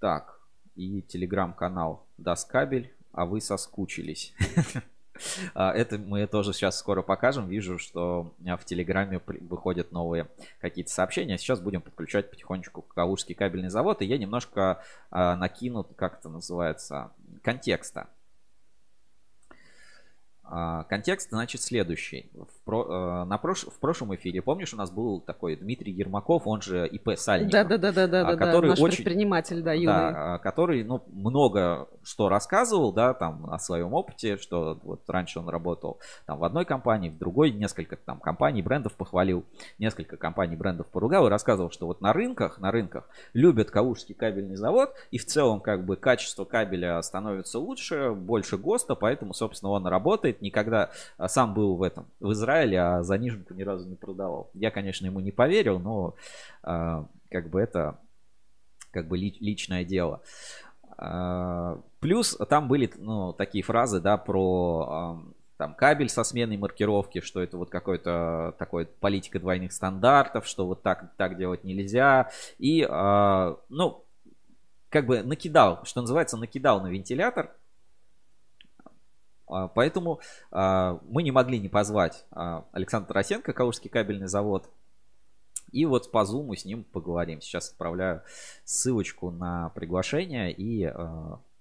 Так, 0.00 0.40
и 0.74 1.02
телеграм-канал 1.02 2.06
Даскабель, 2.18 2.92
а 3.12 3.26
вы 3.26 3.40
соскучились. 3.40 4.34
А, 5.54 5.72
это 5.72 5.96
мы 5.96 6.26
тоже 6.26 6.52
сейчас 6.52 6.76
скоро 6.76 7.00
покажем. 7.02 7.46
Вижу, 7.48 7.78
что 7.78 8.34
в 8.40 8.64
Телеграме 8.64 9.20
выходят 9.26 9.92
новые 9.92 10.26
какие-то 10.60 10.90
сообщения. 10.90 11.38
Сейчас 11.38 11.60
будем 11.60 11.82
подключать 11.82 12.30
потихонечку 12.30 12.82
Калужский 12.82 13.36
кабельный 13.36 13.70
завод. 13.70 14.02
И 14.02 14.06
я 14.06 14.18
немножко 14.18 14.82
а, 15.12 15.36
накину, 15.36 15.84
как 15.84 16.18
это 16.18 16.28
называется, 16.28 17.12
контекста. 17.42 18.08
А, 20.46 20.84
контекст, 20.84 21.30
значит, 21.30 21.62
следующий. 21.62 22.30
В, 22.34 22.64
про, 22.64 22.84
э, 22.84 23.24
на 23.24 23.38
прош, 23.38 23.64
в 23.64 23.78
прошлом 23.80 24.14
эфире, 24.14 24.42
помнишь, 24.42 24.74
у 24.74 24.76
нас 24.76 24.90
был 24.90 25.20
такой 25.20 25.56
Дмитрий 25.56 25.92
Ермаков, 25.92 26.46
он 26.46 26.60
же 26.60 26.86
ИП 26.86 27.16
Сальников. 27.16 27.52
Да, 27.52 27.64
да, 27.64 27.78
да, 27.78 27.92
да, 27.92 28.06
да, 28.06 28.36
который 28.36 28.70
наш 28.70 28.80
очень, 28.80 28.96
предприниматель, 28.96 29.62
да, 29.62 29.72
юный. 29.72 29.86
Да, 29.86 30.38
который, 30.38 30.84
ну, 30.84 31.02
много 31.08 31.88
что 32.02 32.28
рассказывал, 32.28 32.92
да, 32.92 33.14
там, 33.14 33.50
о 33.50 33.58
своем 33.58 33.94
опыте, 33.94 34.36
что 34.36 34.78
вот 34.82 35.08
раньше 35.08 35.38
он 35.38 35.48
работал 35.48 35.98
там 36.26 36.38
в 36.38 36.44
одной 36.44 36.66
компании, 36.66 37.08
в 37.08 37.16
другой, 37.16 37.50
несколько 37.50 37.96
там 37.96 38.20
компаний, 38.20 38.60
брендов 38.60 38.94
похвалил, 38.94 39.44
несколько 39.78 40.18
компаний, 40.18 40.56
брендов 40.56 40.88
поругал 40.88 41.26
и 41.26 41.30
рассказывал, 41.30 41.70
что 41.70 41.86
вот 41.86 42.02
на 42.02 42.12
рынках, 42.12 42.58
на 42.58 42.70
рынках 42.70 43.08
любят 43.32 43.70
Калужский 43.70 44.14
кабельный 44.14 44.56
завод, 44.56 44.94
и 45.10 45.16
в 45.16 45.24
целом, 45.24 45.60
как 45.60 45.86
бы, 45.86 45.96
качество 45.96 46.44
кабеля 46.44 47.00
становится 47.00 47.58
лучше, 47.58 48.12
больше 48.12 48.58
ГОСТа, 48.58 48.94
поэтому, 48.94 49.32
собственно, 49.32 49.70
он 49.70 49.86
работает 49.86 50.33
работает, 50.34 50.42
никогда 50.42 50.90
а, 51.16 51.28
сам 51.28 51.54
был 51.54 51.76
в 51.76 51.82
этом, 51.82 52.06
в 52.20 52.32
Израиле, 52.32 52.80
а 52.80 53.02
заниженку 53.02 53.54
ни 53.54 53.62
разу 53.62 53.88
не 53.88 53.96
продавал. 53.96 54.50
Я, 54.54 54.70
конечно, 54.70 55.06
ему 55.06 55.20
не 55.20 55.32
поверил, 55.32 55.78
но 55.78 56.14
а, 56.62 57.06
как 57.30 57.48
бы 57.50 57.60
это 57.60 57.98
как 58.90 59.08
бы 59.08 59.18
личное 59.18 59.84
дело. 59.84 60.20
А, 60.96 61.80
плюс 62.00 62.36
там 62.48 62.68
были 62.68 62.90
ну, 62.96 63.32
такие 63.32 63.64
фразы, 63.64 64.00
да, 64.00 64.16
про 64.16 65.20
там 65.56 65.74
кабель 65.74 66.08
со 66.08 66.24
сменой 66.24 66.56
маркировки, 66.56 67.20
что 67.20 67.40
это 67.40 67.56
вот 67.56 67.70
какой-то 67.70 68.54
такой 68.58 68.86
политика 68.86 69.38
двойных 69.38 69.72
стандартов, 69.72 70.46
что 70.46 70.66
вот 70.66 70.82
так, 70.82 71.14
так 71.16 71.36
делать 71.36 71.62
нельзя. 71.62 72.30
И, 72.58 72.84
ну, 73.68 74.04
как 74.88 75.06
бы 75.06 75.22
накидал, 75.22 75.84
что 75.84 76.00
называется, 76.00 76.36
накидал 76.36 76.80
на 76.82 76.88
вентилятор 76.88 77.52
поэтому 79.46 80.20
а, 80.50 81.00
мы 81.08 81.22
не 81.22 81.30
могли 81.30 81.58
не 81.58 81.68
позвать 81.68 82.24
а, 82.30 82.64
Александра 82.72 83.08
Тарасенко, 83.08 83.52
Калужский 83.52 83.90
кабельный 83.90 84.28
завод. 84.28 84.68
И 85.72 85.86
вот 85.86 86.10
по 86.12 86.24
зуму 86.24 86.54
с 86.54 86.64
ним 86.64 86.84
поговорим. 86.84 87.40
Сейчас 87.40 87.70
отправляю 87.70 88.22
ссылочку 88.64 89.30
на 89.30 89.70
приглашение 89.70 90.52
и 90.52 90.88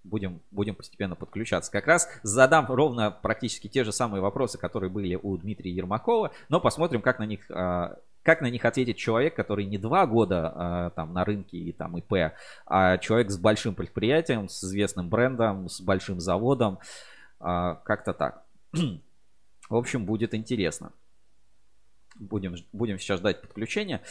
будем, 0.03 0.41
будем 0.51 0.75
постепенно 0.75 1.15
подключаться. 1.15 1.71
Как 1.71 1.87
раз 1.87 2.07
задам 2.21 2.67
ровно 2.67 3.09
практически 3.09 3.67
те 3.67 3.83
же 3.83 3.91
самые 3.91 4.21
вопросы, 4.21 4.57
которые 4.59 4.89
были 4.89 5.15
у 5.15 5.35
Дмитрия 5.37 5.71
Ермакова, 5.71 6.31
но 6.49 6.59
посмотрим, 6.59 7.01
как 7.01 7.17
на 7.17 7.25
них 7.25 7.49
а, 7.49 7.97
как 8.23 8.41
на 8.41 8.49
них 8.49 8.65
ответит 8.65 8.97
человек, 8.97 9.35
который 9.35 9.65
не 9.65 9.77
два 9.77 10.07
года 10.07 10.53
э, 10.55 10.95
там 10.95 11.13
на 11.13 11.25
рынке 11.25 11.57
и 11.57 11.73
там 11.73 11.97
ИП, 11.97 12.33
а 12.65 12.97
человек 12.97 13.29
с 13.29 13.37
большим 13.37 13.75
предприятием, 13.75 14.47
с 14.47 14.63
известным 14.63 15.09
брендом, 15.09 15.67
с 15.67 15.81
большим 15.81 16.21
заводом, 16.21 16.79
как-то 17.43 18.13
так. 18.13 18.45
В 19.69 19.75
общем, 19.75 20.05
будет 20.05 20.33
интересно. 20.33 20.91
Будем, 22.15 22.55
будем 22.71 22.99
сейчас 22.99 23.19
ждать 23.19 23.41
подключения. 23.41 24.01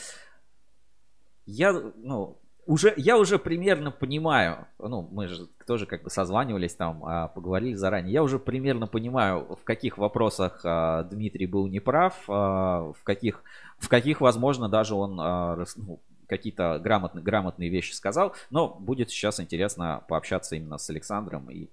Я, 1.46 1.72
ну, 1.72 2.42
уже, 2.66 2.94
я 2.96 3.18
уже 3.18 3.38
примерно 3.38 3.90
понимаю, 3.90 4.66
ну, 4.78 5.08
мы 5.10 5.26
же 5.28 5.48
тоже 5.66 5.86
как 5.86 6.04
бы 6.04 6.10
созванивались 6.10 6.74
там, 6.74 7.04
а, 7.04 7.28
поговорили 7.28 7.74
заранее, 7.74 8.12
я 8.12 8.22
уже 8.22 8.38
примерно 8.38 8.86
понимаю, 8.86 9.56
в 9.60 9.64
каких 9.64 9.98
вопросах 9.98 10.60
а, 10.64 11.02
Дмитрий 11.04 11.46
был 11.46 11.66
неправ, 11.66 12.22
а, 12.28 12.92
в 12.92 13.02
каких, 13.02 13.42
в 13.78 13.88
каких, 13.88 14.20
возможно, 14.20 14.68
даже 14.68 14.94
он 14.94 15.16
ну, 15.16 16.00
какие-то 16.28 16.78
грамотные, 16.82 17.22
грамотные 17.22 17.68
вещи 17.68 17.92
сказал, 17.92 18.34
но 18.50 18.68
будет 18.68 19.10
сейчас 19.10 19.40
интересно 19.40 20.04
пообщаться 20.08 20.54
именно 20.54 20.78
с 20.78 20.88
Александром 20.88 21.50
и 21.50 21.68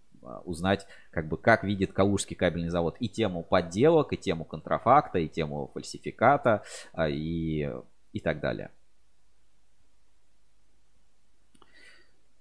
узнать, 0.45 0.87
как 1.11 1.27
бы, 1.27 1.37
как 1.37 1.63
видит 1.63 1.93
Калужский 1.93 2.35
кабельный 2.35 2.69
завод 2.69 2.95
и 2.99 3.09
тему 3.09 3.43
подделок, 3.43 4.13
и 4.13 4.17
тему 4.17 4.45
контрафакта, 4.45 5.19
и 5.19 5.27
тему 5.27 5.69
фальсификата, 5.73 6.63
и, 7.07 7.71
и 8.13 8.19
так 8.19 8.39
далее. 8.39 8.71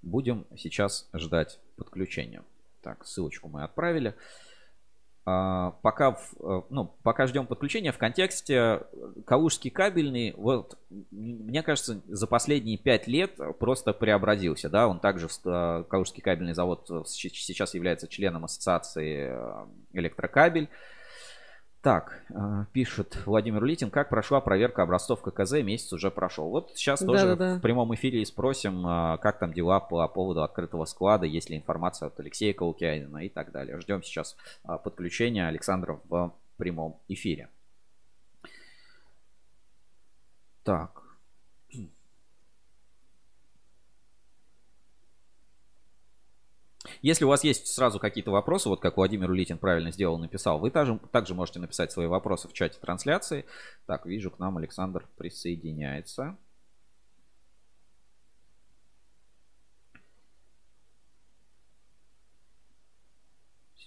Будем 0.02 0.46
сейчас 0.56 1.08
ждать 1.12 1.58
подключения. 1.76 2.42
Так, 2.82 3.04
ссылочку 3.04 3.48
мы 3.48 3.64
отправили. 3.64 4.14
А, 5.30 5.72
пока, 5.82 6.16
э, 6.40 6.62
ну, 6.70 6.90
пока 7.02 7.26
ждем 7.26 7.46
подключения, 7.46 7.92
в 7.92 7.98
контексте 7.98 8.84
Калужский 9.26 9.70
кабельный, 9.70 10.32
вот, 10.38 10.78
мне 11.10 11.62
кажется, 11.62 12.00
за 12.06 12.26
последние 12.26 12.78
пять 12.78 13.06
лет 13.06 13.38
просто 13.58 13.92
преобразился, 13.92 14.70
да, 14.70 14.88
он 14.88 15.00
также, 15.00 15.28
э, 15.44 15.84
Калужский 15.86 16.22
кабельный 16.22 16.54
завод 16.54 16.88
сейчас 17.06 17.74
является 17.74 18.08
членом 18.08 18.46
ассоциации 18.46 19.28
э, 19.30 19.66
электрокабель, 19.92 20.70
так, 21.80 22.24
э, 22.30 22.64
пишет 22.72 23.16
Владимир 23.24 23.62
Литин, 23.64 23.90
как 23.90 24.08
прошла 24.08 24.40
проверка 24.40 24.82
образцов 24.82 25.22
ККЗ, 25.22 25.62
месяц 25.62 25.92
уже 25.92 26.10
прошел. 26.10 26.50
Вот 26.50 26.72
сейчас 26.74 27.00
тоже 27.00 27.36
да, 27.36 27.36
да. 27.36 27.58
в 27.58 27.60
прямом 27.60 27.94
эфире 27.94 28.20
и 28.20 28.24
спросим, 28.24 28.84
э, 28.86 29.18
как 29.18 29.38
там 29.38 29.52
дела 29.52 29.78
по 29.78 30.06
поводу 30.08 30.42
открытого 30.42 30.86
склада, 30.86 31.26
есть 31.26 31.50
ли 31.50 31.56
информация 31.56 32.08
от 32.08 32.18
Алексея 32.18 32.52
Каукянина 32.52 33.18
и 33.18 33.28
так 33.28 33.52
далее. 33.52 33.78
Ждем 33.80 34.02
сейчас 34.02 34.36
э, 34.64 34.76
подключения 34.82 35.46
Александра 35.46 36.00
в 36.08 36.34
прямом 36.56 37.00
эфире. 37.06 37.48
Так, 40.64 41.07
Если 47.02 47.24
у 47.24 47.28
вас 47.28 47.44
есть 47.44 47.66
сразу 47.68 47.98
какие-то 47.98 48.30
вопросы, 48.30 48.68
вот 48.68 48.80
как 48.80 48.96
Владимир 48.96 49.30
Улитин 49.30 49.58
правильно 49.58 49.92
сделал, 49.92 50.18
написал, 50.18 50.58
вы 50.58 50.70
также, 50.70 50.98
также 51.12 51.34
можете 51.34 51.60
написать 51.60 51.92
свои 51.92 52.06
вопросы 52.06 52.48
в 52.48 52.52
чате 52.52 52.78
трансляции. 52.80 53.44
Так, 53.86 54.06
вижу, 54.06 54.30
к 54.30 54.38
нам 54.38 54.56
Александр 54.58 55.06
присоединяется. 55.16 56.36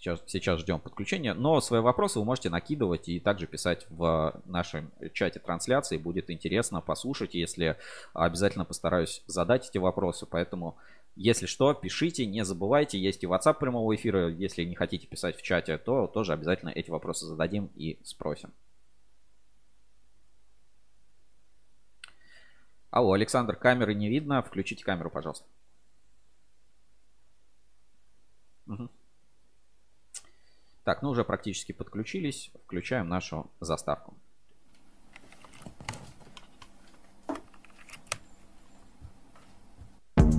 Сейчас, 0.02 0.20
сейчас 0.26 0.60
ждем 0.62 0.80
подключения. 0.80 1.36
Но 1.36 1.62
свои 1.62 1.80
вопросы 1.80 2.18
вы 2.18 2.26
можете 2.26 2.50
накидывать 2.50 3.08
и 3.08 3.20
также 3.20 3.46
писать 3.46 3.86
в 3.92 4.42
нашем 4.46 4.90
чате 5.14 5.38
трансляции. 5.38 5.98
Будет 5.98 6.32
интересно 6.32 6.82
послушать, 6.82 7.36
если 7.36 7.78
обязательно 8.14 8.66
постараюсь 8.66 9.22
задать 9.28 9.70
эти 9.70 9.78
вопросы. 9.78 10.26
Поэтому 10.26 10.76
если 11.16 11.46
что, 11.46 11.74
пишите, 11.74 12.26
не 12.26 12.46
забывайте, 12.46 13.00
есть 13.00 13.24
и 13.24 13.28
WhatsApp 13.28 13.60
прямого 13.60 13.94
эфира. 13.96 14.30
Если 14.30 14.64
не 14.64 14.76
хотите 14.76 15.08
писать 15.08 15.38
в 15.38 15.42
чате, 15.42 15.78
то 15.78 16.08
тоже 16.08 16.34
обязательно 16.34 16.70
эти 16.70 16.90
вопросы 16.90 17.26
зададим 17.26 17.68
и 17.76 18.00
спросим. 18.04 18.54
Алло, 22.90 23.14
Александр, 23.14 23.56
камеры 23.56 23.94
не 23.94 24.10
видно. 24.10 24.42
Включите 24.42 24.84
камеру, 24.84 25.10
пожалуйста. 25.10 25.46
Угу. 28.68 28.90
Так, 30.84 31.02
ну 31.02 31.10
уже 31.10 31.24
практически 31.24 31.72
подключились. 31.72 32.52
Включаем 32.64 33.08
нашу 33.08 33.50
заставку. 33.60 34.16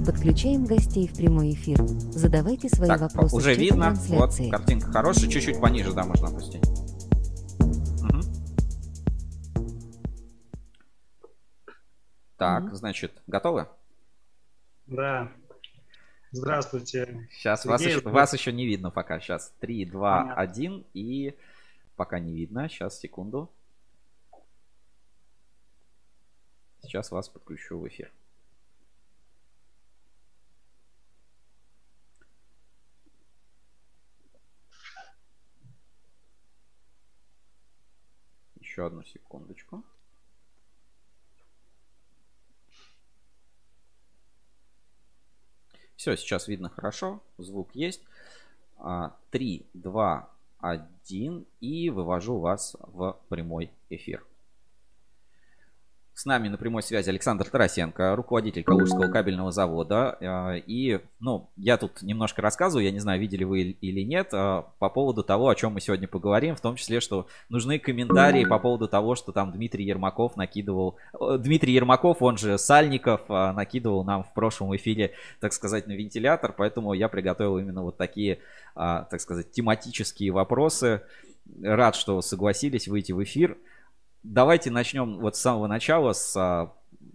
Подключаем 0.04 0.66
гостей 0.66 1.06
в 1.06 1.16
прямой 1.16 1.52
эфир. 1.52 1.78
Задавайте 1.86 2.68
свои 2.68 2.88
так, 2.88 3.02
вопросы. 3.02 3.36
Уже 3.36 3.54
видно. 3.54 3.94
Вот 4.08 4.34
картинка 4.50 4.90
хорошая. 4.90 5.30
Чуть-чуть 5.30 5.60
пониже, 5.60 5.92
да, 5.92 6.02
можно 6.02 6.26
опустить. 6.26 6.64
Угу. 7.60 8.20
Так, 12.36 12.64
угу. 12.64 12.74
значит, 12.74 13.12
готовы? 13.28 13.68
Да. 14.86 15.30
Здравствуйте. 16.32 17.28
Сейчас 17.30 17.64
вас 17.64 17.82
еще, 17.82 18.00
вас 18.00 18.32
еще 18.32 18.52
не 18.52 18.66
видно 18.66 18.90
пока. 18.90 19.20
Сейчас 19.20 19.54
3, 19.60 19.84
2, 19.84 20.20
Понятно. 20.20 20.42
1 20.42 20.84
и 20.94 21.36
пока 21.94 22.18
не 22.18 22.34
видно. 22.34 22.68
Сейчас, 22.68 22.98
секунду. 22.98 23.52
Сейчас 26.82 27.12
вас 27.12 27.28
подключу 27.28 27.78
в 27.78 27.86
эфир. 27.86 28.10
Еще 38.72 38.86
одну 38.86 39.02
секундочку. 39.02 39.84
Все, 45.94 46.16
сейчас 46.16 46.48
видно 46.48 46.70
хорошо. 46.70 47.22
Звук 47.36 47.74
есть. 47.74 48.00
3, 49.30 49.66
2, 49.74 50.30
1 50.60 51.46
и 51.60 51.90
вывожу 51.90 52.38
вас 52.38 52.74
в 52.80 53.20
прямой 53.28 53.70
эфир. 53.90 54.26
С 56.22 56.24
нами 56.24 56.46
на 56.46 56.56
прямой 56.56 56.84
связи 56.84 57.08
Александр 57.08 57.50
Тарасенко, 57.50 58.14
руководитель 58.14 58.62
Калужского 58.62 59.10
кабельного 59.10 59.50
завода. 59.50 60.16
А, 60.20 60.54
и, 60.54 61.00
ну, 61.18 61.50
я 61.56 61.76
тут 61.76 62.00
немножко 62.00 62.40
рассказываю, 62.40 62.84
я 62.84 62.92
не 62.92 63.00
знаю, 63.00 63.20
видели 63.20 63.42
вы 63.42 63.62
или 63.62 64.02
нет, 64.02 64.28
а, 64.32 64.68
по 64.78 64.88
поводу 64.88 65.24
того, 65.24 65.48
о 65.48 65.56
чем 65.56 65.72
мы 65.72 65.80
сегодня 65.80 66.06
поговорим, 66.06 66.54
в 66.54 66.60
том 66.60 66.76
числе, 66.76 67.00
что 67.00 67.26
нужны 67.48 67.80
комментарии 67.80 68.44
по 68.44 68.60
поводу 68.60 68.86
того, 68.86 69.16
что 69.16 69.32
там 69.32 69.50
Дмитрий 69.50 69.84
Ермаков 69.84 70.36
накидывал, 70.36 70.96
Дмитрий 71.38 71.72
Ермаков, 71.72 72.22
он 72.22 72.38
же 72.38 72.56
Сальников, 72.56 73.28
накидывал 73.28 74.04
нам 74.04 74.22
в 74.22 74.32
прошлом 74.32 74.76
эфире, 74.76 75.14
так 75.40 75.52
сказать, 75.52 75.88
на 75.88 75.92
вентилятор, 75.92 76.54
поэтому 76.56 76.92
я 76.92 77.08
приготовил 77.08 77.58
именно 77.58 77.82
вот 77.82 77.96
такие, 77.96 78.38
так 78.76 79.20
сказать, 79.20 79.50
тематические 79.50 80.30
вопросы. 80.30 81.02
Рад, 81.60 81.96
что 81.96 82.22
согласились 82.22 82.86
выйти 82.86 83.10
в 83.10 83.20
эфир 83.24 83.58
давайте 84.22 84.70
начнем 84.70 85.18
вот 85.18 85.36
с 85.36 85.40
самого 85.40 85.66
начала, 85.66 86.12
с, 86.12 86.36
а, 86.36 86.72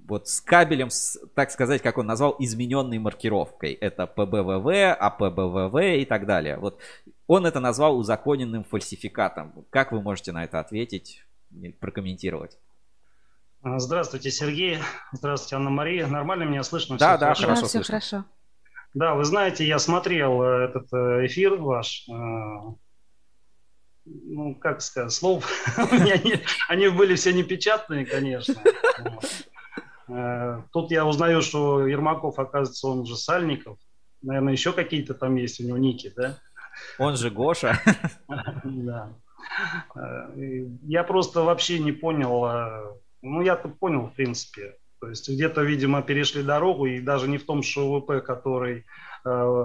вот 0.07 0.27
с 0.27 0.41
кабелем, 0.41 0.89
с, 0.89 1.19
так 1.35 1.51
сказать, 1.51 1.81
как 1.81 1.97
он 1.97 2.05
назвал, 2.05 2.35
измененной 2.39 2.99
маркировкой. 2.99 3.73
Это 3.73 4.07
ПБВВ, 4.07 4.95
АПБВВ 4.99 5.75
и 6.01 6.05
так 6.05 6.25
далее. 6.25 6.57
Вот 6.57 6.79
он 7.27 7.45
это 7.45 7.59
назвал 7.59 7.97
узаконенным 7.97 8.63
фальсификатом. 8.63 9.65
Как 9.69 9.91
вы 9.91 10.01
можете 10.01 10.31
на 10.31 10.43
это 10.43 10.59
ответить, 10.59 11.25
прокомментировать? 11.79 12.57
А, 13.63 13.79
здравствуйте, 13.79 14.31
Сергей. 14.31 14.79
Здравствуйте, 15.11 15.55
Анна-Мария. 15.55 16.07
Нормально 16.07 16.43
меня 16.43 16.63
слышно? 16.63 16.97
Да, 16.97 17.11
все 17.11 17.19
да, 17.19 17.25
хорошо, 17.25 17.41
хорошо 17.43 17.61
да, 17.61 17.67
слышно. 17.67 17.91
хорошо. 17.91 18.25
Да, 18.93 19.15
вы 19.15 19.25
знаете, 19.25 19.67
я 19.67 19.79
смотрел 19.79 20.41
э, 20.41 20.65
этот 20.65 20.91
э, 20.93 21.25
эфир 21.27 21.55
ваш, 21.55 22.07
э, 22.09 22.13
ну, 24.25 24.55
как 24.55 24.81
сказать, 24.81 25.11
слов 25.11 25.49
у 25.77 25.95
меня 25.95 26.17
нет. 26.17 26.41
Они 26.67 26.87
были 26.89 27.15
все 27.15 27.33
непечатные, 27.33 28.05
конечно. 28.05 28.55
Э, 30.09 30.61
тут 30.71 30.91
я 30.91 31.05
узнаю, 31.05 31.41
что 31.41 31.85
Ермаков, 31.85 32.39
оказывается, 32.39 32.87
он 32.87 33.05
же 33.05 33.17
Сальников. 33.17 33.77
Наверное, 34.21 34.53
еще 34.53 34.73
какие-то 34.73 35.13
там 35.13 35.35
есть 35.35 35.59
у 35.59 35.63
него 35.63 35.77
ники, 35.77 36.11
да? 36.15 36.37
Он 36.97 37.15
же 37.15 37.29
Гоша. 37.29 37.79
Да. 38.63 39.13
Э, 39.95 40.29
я 40.83 41.03
просто 41.03 41.41
вообще 41.41 41.79
не 41.79 41.91
понял, 41.91 42.45
э, 42.45 42.97
ну 43.21 43.41
я-то 43.41 43.69
понял, 43.69 44.07
в 44.07 44.13
принципе, 44.13 44.75
То 44.99 45.09
есть 45.09 45.29
где-то, 45.29 45.61
видимо, 45.61 46.01
перешли 46.01 46.43
дорогу, 46.43 46.85
и 46.85 46.99
даже 46.99 47.27
не 47.27 47.37
в 47.37 47.45
том 47.45 47.63
ШВП, 47.63 48.21
который 48.25 48.85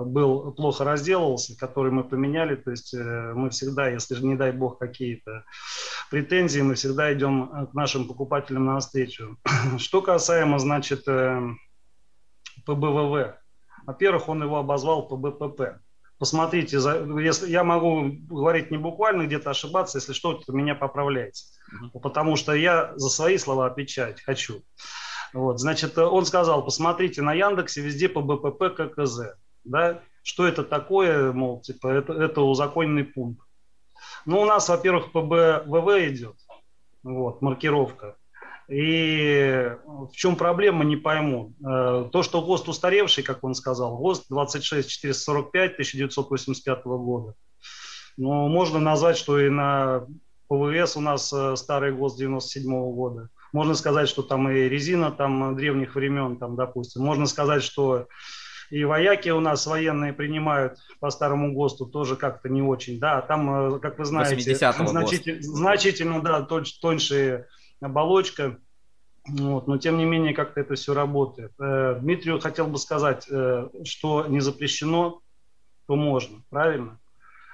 был 0.05 0.53
плохо 0.53 0.85
разделывался, 0.85 1.57
который 1.57 1.93
мы 1.93 2.05
поменяли. 2.05 2.57
То 2.57 2.71
есть 2.71 2.95
э, 2.95 3.33
мы 3.35 3.51
всегда, 3.51 3.89
если 3.89 4.15
же 4.15 4.25
не 4.25 4.37
дай 4.37 4.53
бог 4.53 4.79
какие-то 4.79 5.45
претензии, 6.11 6.61
мы 6.61 6.75
всегда 6.75 7.13
идем 7.13 7.51
э, 7.53 7.67
к 7.67 7.75
нашим 7.75 8.07
покупателям 8.07 8.67
навстречу. 8.67 9.37
Что 9.79 10.03
касаемо, 10.03 10.59
значит, 10.59 11.07
э, 11.07 11.41
ПБВВ. 12.67 13.35
Во-первых, 13.87 14.29
он 14.29 14.43
его 14.43 14.59
обозвал 14.59 15.09
ПБПП. 15.09 15.81
Посмотрите, 16.19 16.77
если 16.77 17.51
я 17.51 17.65
могу 17.65 18.05
говорить 18.29 18.71
не 18.71 18.79
буквально, 18.79 19.27
где-то 19.27 19.51
ошибаться, 19.51 19.99
если 19.99 20.13
что, 20.13 20.35
то 20.35 20.53
меня 20.53 20.77
поправляйте. 20.77 21.43
Потому 22.01 22.37
что 22.37 22.53
я 22.53 22.93
за 22.95 23.09
свои 23.09 23.39
слова 23.39 23.67
отвечать 23.67 24.23
хочу. 24.23 24.63
Вот, 25.33 25.59
значит, 25.59 25.97
он 25.99 26.25
сказал, 26.27 26.65
посмотрите 26.65 27.23
на 27.23 27.33
Яндексе, 27.33 27.81
везде 27.81 28.09
по 28.09 28.21
БПП 28.21 28.77
ККЗ. 28.77 29.35
Да? 29.65 30.01
Что 30.23 30.47
это 30.47 30.63
такое, 30.63 31.33
мол, 31.33 31.61
типа, 31.61 31.89
это, 31.89 32.13
это 32.13 32.43
узаконенный 32.43 33.05
пункт. 33.05 33.47
Ну, 34.25 34.41
у 34.41 34.45
нас, 34.45 34.69
во-первых, 34.69 35.13
по 35.13 35.21
БВВ 35.23 35.89
идет, 36.09 36.37
вот, 37.03 37.43
маркировка. 37.43 38.17
И 38.69 39.77
в 39.85 40.13
чем 40.13 40.37
проблема, 40.37 40.85
не 40.85 40.97
пойму. 40.97 41.53
Э, 41.67 42.09
то, 42.11 42.23
что 42.23 42.43
ГОСТ 42.43 42.69
устаревший, 42.69 43.25
как 43.25 43.45
он 43.45 43.55
сказал, 43.55 43.99
ГОСТ 43.99 44.29
26445 44.29 45.73
1985 45.73 46.85
года. 46.85 47.35
Но 48.17 48.49
можно 48.49 48.79
назвать, 48.79 49.17
что 49.17 49.39
и 49.41 49.49
на 49.49 50.07
ПВС 50.49 50.97
у 50.97 51.01
нас 51.01 51.33
э, 51.33 51.57
старый 51.57 51.93
ГОСТ 51.93 52.19
97 52.19 52.71
года. 52.93 53.29
Можно 53.53 53.75
сказать, 53.75 54.09
что 54.09 54.23
там 54.23 54.49
и 54.49 54.69
резина 54.69 55.11
там 55.11 55.57
древних 55.57 55.95
времен, 55.95 56.37
там, 56.37 56.57
допустим. 56.57 57.03
Можно 57.03 57.27
сказать, 57.27 57.63
что 57.63 58.07
и 58.73 58.85
вояки 58.85 59.29
у 59.29 59.41
нас 59.41 59.67
военные 59.67 60.15
принимают 60.15 60.79
по 60.99 61.11
старому 61.11 61.53
ГОСТу 61.53 61.85
тоже 61.85 62.17
как-то 62.17 62.49
не 62.49 62.63
очень. 62.63 62.99
Да, 62.99 63.21
там, 63.21 63.75
э, 63.75 63.79
как 63.81 63.99
вы 63.99 64.07
знаете, 64.07 64.55
значительно, 64.87 65.43
значительно 65.43 66.23
да, 66.23 66.41
тоньше 66.81 67.49
оболочка. 67.83 68.57
Вот, 69.29 69.67
но 69.69 69.77
тем 69.77 69.99
не 69.99 70.07
менее 70.07 70.33
как-то 70.33 70.61
это 70.61 70.75
все 70.75 70.95
работает. 70.95 71.53
Э, 71.61 71.99
Дмитрию 72.01 72.41
хотел 72.41 72.67
бы 72.67 72.79
сказать, 72.79 73.27
э, 73.31 73.69
что 73.85 74.27
не 74.27 74.41
запрещено, 74.41 75.21
то 75.87 75.95
можно, 75.95 76.39
правильно? 76.49 76.99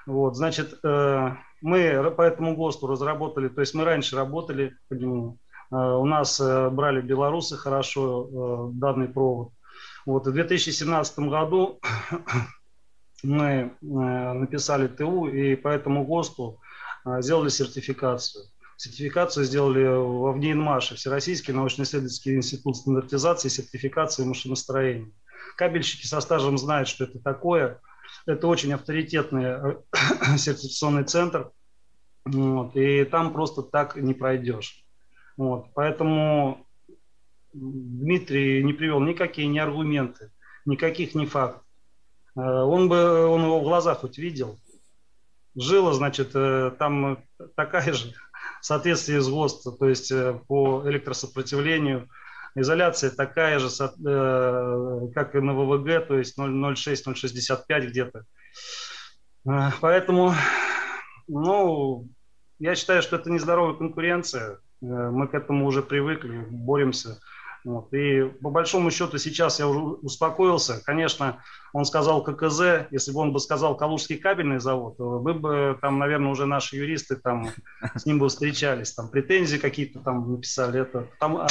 Вот, 0.06 0.36
значит, 0.36 0.78
мы 0.82 2.10
по 2.16 2.22
этому 2.22 2.56
ГОСТу 2.56 2.86
разработали, 2.86 3.48
то 3.48 3.60
есть 3.60 3.74
мы 3.74 3.84
раньше 3.84 4.16
работали 4.16 4.74
по 4.88 4.94
нему, 4.94 5.38
у 5.70 6.06
нас 6.06 6.40
брали 6.40 7.02
белорусы 7.02 7.58
хорошо 7.58 8.70
данный 8.72 9.08
провод. 9.08 9.52
Вот, 10.08 10.26
в 10.26 10.32
2017 10.32 11.18
году 11.18 11.80
мы 13.22 13.76
написали 13.82 14.86
ТУ 14.86 15.26
и 15.26 15.54
по 15.54 15.68
этому 15.68 16.06
ГОСТу 16.06 16.62
сделали 17.18 17.50
сертификацию. 17.50 18.46
Сертификацию 18.78 19.44
сделали 19.44 19.84
в 19.84 20.32
ВНИИНМАШе, 20.32 20.94
Всероссийский 20.94 21.52
научно-исследовательский 21.52 22.36
институт 22.36 22.78
стандартизации, 22.78 23.50
сертификации 23.50 24.24
машиностроения. 24.24 25.12
Кабельщики 25.58 26.06
со 26.06 26.22
стажем 26.22 26.56
знают, 26.56 26.88
что 26.88 27.04
это 27.04 27.18
такое. 27.18 27.78
Это 28.24 28.46
очень 28.46 28.72
авторитетный 28.72 29.44
э, 29.44 29.76
сертификационный 30.38 31.04
центр. 31.04 31.50
Вот, 32.24 32.74
и 32.76 33.04
там 33.04 33.34
просто 33.34 33.60
так 33.60 33.96
не 33.96 34.14
пройдешь. 34.14 34.86
Вот, 35.36 35.66
поэтому 35.74 36.66
Дмитрий 37.52 38.62
не 38.62 38.72
привел 38.72 39.00
никакие 39.00 39.48
ни 39.48 39.58
аргументы, 39.58 40.30
никаких 40.64 41.14
ни 41.14 41.26
фактов. 41.26 41.62
Э, 42.38 42.40
он 42.40 42.88
бы, 42.88 43.26
он 43.26 43.44
его 43.44 43.60
в 43.60 43.64
глазах 43.64 43.98
хоть 43.98 44.18
видел. 44.18 44.58
Жила, 45.56 45.92
значит, 45.92 46.30
э, 46.34 46.72
там 46.78 47.24
такая 47.56 47.92
же 47.92 48.12
в 48.60 48.66
соответствии 48.66 49.18
с 49.18 49.28
ГОСТ, 49.28 49.78
то 49.78 49.88
есть 49.88 50.12
э, 50.12 50.38
по 50.46 50.82
электросопротивлению. 50.86 52.08
Изоляция 52.54 53.10
такая 53.10 53.58
же, 53.60 53.68
как 55.14 55.34
и 55.34 55.38
на 55.38 55.54
ВВГ, 55.54 56.08
то 56.08 56.18
есть 56.18 56.36
0,06-0,65 56.36 57.86
где-то. 57.86 58.24
Поэтому, 59.80 60.34
ну, 61.28 62.08
я 62.58 62.74
считаю, 62.74 63.02
что 63.02 63.16
это 63.16 63.30
нездоровая 63.30 63.74
конкуренция. 63.74 64.58
Мы 64.80 65.28
к 65.28 65.34
этому 65.34 65.66
уже 65.66 65.82
привыкли, 65.82 66.46
боремся. 66.50 67.20
Вот. 67.64 67.92
И 67.92 68.24
по 68.42 68.50
большому 68.50 68.90
счету 68.90 69.18
сейчас 69.18 69.58
я 69.58 69.68
уже 69.68 69.78
успокоился. 69.78 70.82
Конечно, 70.84 71.42
он 71.72 71.84
сказал 71.84 72.22
ККЗ, 72.22 72.86
если 72.90 73.12
бы 73.12 73.20
он 73.20 73.32
бы 73.32 73.40
сказал 73.40 73.76
Калужский 73.76 74.16
кабельный 74.16 74.58
завод, 74.58 74.94
вы 74.98 75.34
бы 75.34 75.78
там, 75.80 75.98
наверное, 75.98 76.30
уже 76.30 76.46
наши 76.46 76.76
юристы 76.76 77.16
там 77.16 77.50
с 77.94 78.06
ним 78.06 78.18
бы 78.18 78.28
встречались, 78.28 78.92
там 78.92 79.08
претензии 79.08 79.58
какие-то 79.58 80.00
там 80.00 80.32
написали. 80.32 80.80
Это, 80.80 81.06
там, 81.20 81.36
а, 81.36 81.48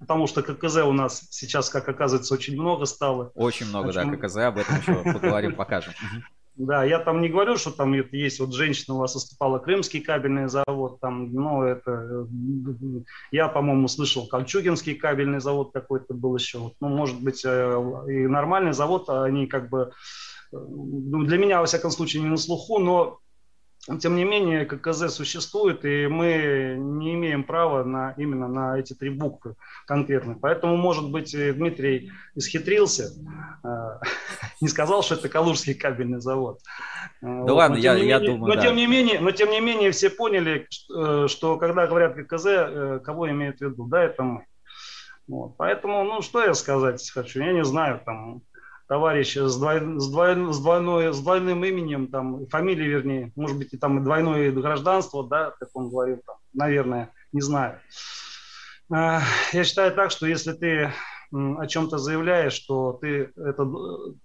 потому 0.00 0.26
что 0.26 0.42
ККЗ 0.42 0.78
у 0.78 0.92
нас 0.92 1.28
сейчас, 1.30 1.70
как 1.70 1.88
оказывается, 1.88 2.34
очень 2.34 2.54
много 2.54 2.84
стало. 2.86 3.30
Очень 3.34 3.66
много, 3.66 3.92
чем... 3.92 4.10
да, 4.10 4.16
ККЗ, 4.16 4.36
об 4.36 4.58
этом 4.58 4.76
еще 4.76 5.12
поговорим, 5.12 5.54
покажем. 5.54 5.94
Да, 6.56 6.84
я 6.84 7.00
там 7.00 7.20
не 7.20 7.28
говорю, 7.28 7.56
что 7.56 7.72
там 7.72 7.92
есть 8.12 8.38
вот 8.38 8.54
женщина 8.54 8.94
у 8.94 8.98
вас 8.98 9.14
выступала, 9.14 9.58
Крымский 9.58 10.00
кабельный 10.00 10.48
завод, 10.48 11.00
там, 11.00 11.32
ну, 11.32 11.62
это, 11.64 12.28
я, 13.32 13.48
по-моему, 13.48 13.88
слышал, 13.88 14.28
Кольчугинский 14.28 14.94
кабельный 14.94 15.40
завод 15.40 15.72
какой-то 15.72 16.14
был 16.14 16.36
еще, 16.36 16.58
вот, 16.58 16.74
ну, 16.80 16.88
может 16.88 17.20
быть, 17.20 17.44
э, 17.44 18.04
и 18.08 18.28
нормальный 18.28 18.72
завод, 18.72 19.08
они 19.10 19.48
как 19.48 19.68
бы, 19.68 19.90
э, 20.52 20.56
ну, 20.56 21.24
для 21.24 21.38
меня, 21.38 21.58
во 21.58 21.66
всяком 21.66 21.90
случае, 21.90 22.22
не 22.22 22.28
на 22.28 22.36
слуху, 22.36 22.78
но 22.78 23.18
тем 24.00 24.16
не 24.16 24.24
менее, 24.24 24.64
ККЗ 24.64 25.14
существует, 25.14 25.84
и 25.84 26.06
мы 26.06 26.76
не 26.78 27.14
имеем 27.14 27.44
права 27.44 27.84
на, 27.84 28.14
именно 28.16 28.48
на 28.48 28.78
эти 28.78 28.94
три 28.94 29.10
буквы 29.10 29.56
конкретно. 29.86 30.38
Поэтому, 30.40 30.76
может 30.76 31.10
быть, 31.10 31.32
Дмитрий 31.32 32.10
исхитрился, 32.34 33.12
э, 33.62 33.68
не 34.62 34.68
сказал, 34.68 35.02
что 35.02 35.16
это 35.16 35.28
Калужский 35.28 35.74
кабельный 35.74 36.20
завод. 36.20 36.60
Э, 37.20 37.26
да 37.26 37.30
вот. 37.42 37.50
ладно, 37.50 37.76
я, 37.76 37.94
я 37.94 38.20
думаю, 38.20 38.46
но, 38.46 38.54
да. 38.54 38.62
тем 38.62 38.76
не 38.76 38.86
менее, 38.86 39.20
но 39.20 39.32
тем 39.32 39.50
не 39.50 39.60
менее 39.60 39.90
все 39.90 40.08
поняли, 40.08 40.66
что, 40.70 41.24
э, 41.24 41.28
что 41.28 41.58
когда 41.58 41.86
говорят 41.86 42.14
ККЗ, 42.14 43.02
кого 43.04 43.30
имеют 43.30 43.58
в 43.58 43.62
виду? 43.62 43.86
Да, 43.86 44.02
это 44.02 44.22
мы. 44.22 44.46
Вот. 45.26 45.56
Поэтому, 45.58 46.04
ну, 46.04 46.22
что 46.22 46.42
я 46.42 46.54
сказать 46.54 47.10
хочу, 47.10 47.40
я 47.40 47.52
не 47.52 47.64
знаю, 47.64 48.00
там, 48.04 48.42
товарищ 48.86 49.36
с, 49.36 49.56
двой, 49.56 49.80
с, 49.98 50.08
двой, 50.10 50.52
с, 50.52 50.58
двойной, 50.58 51.12
с 51.12 51.20
двойным 51.20 51.64
именем, 51.64 52.08
там, 52.08 52.46
фамилией, 52.46 52.88
вернее, 52.88 53.32
может 53.36 53.58
быть, 53.58 53.72
и 53.72 53.78
там 53.78 53.98
и 53.98 54.02
двойное 54.02 54.52
гражданство, 54.52 55.26
да, 55.26 55.52
как 55.58 55.68
он 55.74 55.90
говорил, 55.90 56.20
там, 56.26 56.36
наверное, 56.52 57.10
не 57.32 57.40
знаю. 57.40 57.80
А, 58.92 59.22
я 59.52 59.64
считаю 59.64 59.92
так, 59.94 60.10
что 60.10 60.26
если 60.26 60.52
ты 60.52 60.92
о 61.32 61.66
чем-то 61.66 61.98
заявляешь, 61.98 62.58
то, 62.60 62.92
ты, 63.00 63.32
это, 63.36 63.68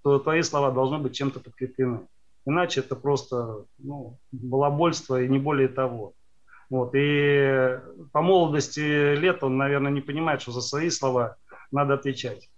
то 0.03 0.19
твои 0.19 0.41
слова 0.43 0.71
должны 0.71 0.99
быть 0.99 1.15
чем-то 1.15 1.39
подкреплены. 1.39 2.07
Иначе 2.45 2.81
это 2.81 2.95
просто 2.95 3.65
ну, 3.77 4.17
балабольство 4.31 5.21
и 5.21 5.27
не 5.27 5.39
более 5.39 5.69
того. 5.69 6.13
Вот. 6.69 6.91
И 6.93 7.79
по 8.11 8.21
молодости 8.21 9.15
лет 9.15 9.43
он, 9.43 9.57
наверное, 9.57 9.91
не 9.91 10.01
понимает, 10.01 10.41
что 10.41 10.51
за 10.51 10.61
свои 10.61 10.89
слова 10.89 11.37
надо 11.71 11.95
отвечать. 11.95 12.49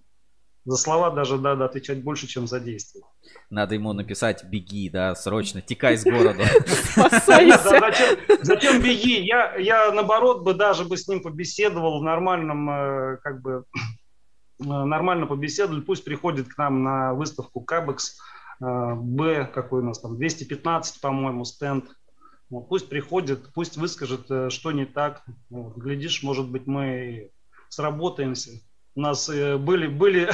За 0.64 0.78
слова 0.78 1.10
даже 1.10 1.40
надо 1.40 1.66
отвечать 1.66 2.04
больше, 2.04 2.28
чем 2.28 2.46
за 2.46 2.60
действия. 2.60 3.02
Надо 3.50 3.76
ему 3.76 3.94
написать 3.94 4.44
«беги», 4.44 4.90
да, 4.90 5.16
срочно, 5.16 5.62
текай 5.62 5.98
с 5.98 6.04
города. 6.04 6.44
Зачем 8.44 8.82
беги? 8.82 9.22
Я, 9.22 9.56
я, 9.56 9.92
наоборот, 9.92 10.44
бы 10.44 10.54
даже 10.54 10.86
бы 10.86 10.98
с 10.98 11.08
ним 11.08 11.22
побеседовал 11.22 12.00
в 12.00 12.04
нормальном, 12.04 12.70
э, 12.70 13.18
как 13.24 13.42
бы, 13.42 13.66
э, 14.60 14.64
нормально 14.64 15.26
побеседовали. 15.26 15.82
Пусть 15.82 16.04
приходит 16.04 16.48
к 16.48 16.58
нам 16.60 16.84
на 16.84 17.14
выставку 17.16 17.62
Кабекс 17.62 18.20
э, 18.62 18.94
Б, 18.96 19.50
какой 19.52 19.82
у 19.82 19.86
нас 19.86 20.00
там, 20.00 20.16
215, 20.16 21.02
по-моему, 21.02 21.44
стенд. 21.44 21.86
Вот, 22.52 22.70
пусть 22.70 22.88
приходит, 22.88 23.52
пусть 23.54 23.78
выскажет, 23.78 24.52
что 24.52 24.72
не 24.72 24.86
так. 24.86 25.24
Вот, 25.50 25.76
глядишь, 25.76 26.22
может 26.22 26.50
быть, 26.50 26.68
мы 26.68 27.32
сработаемся. 27.70 28.52
У 28.96 29.02
нас 29.02 29.30
э, 29.30 29.58
были, 29.58 29.88
были, 29.88 30.30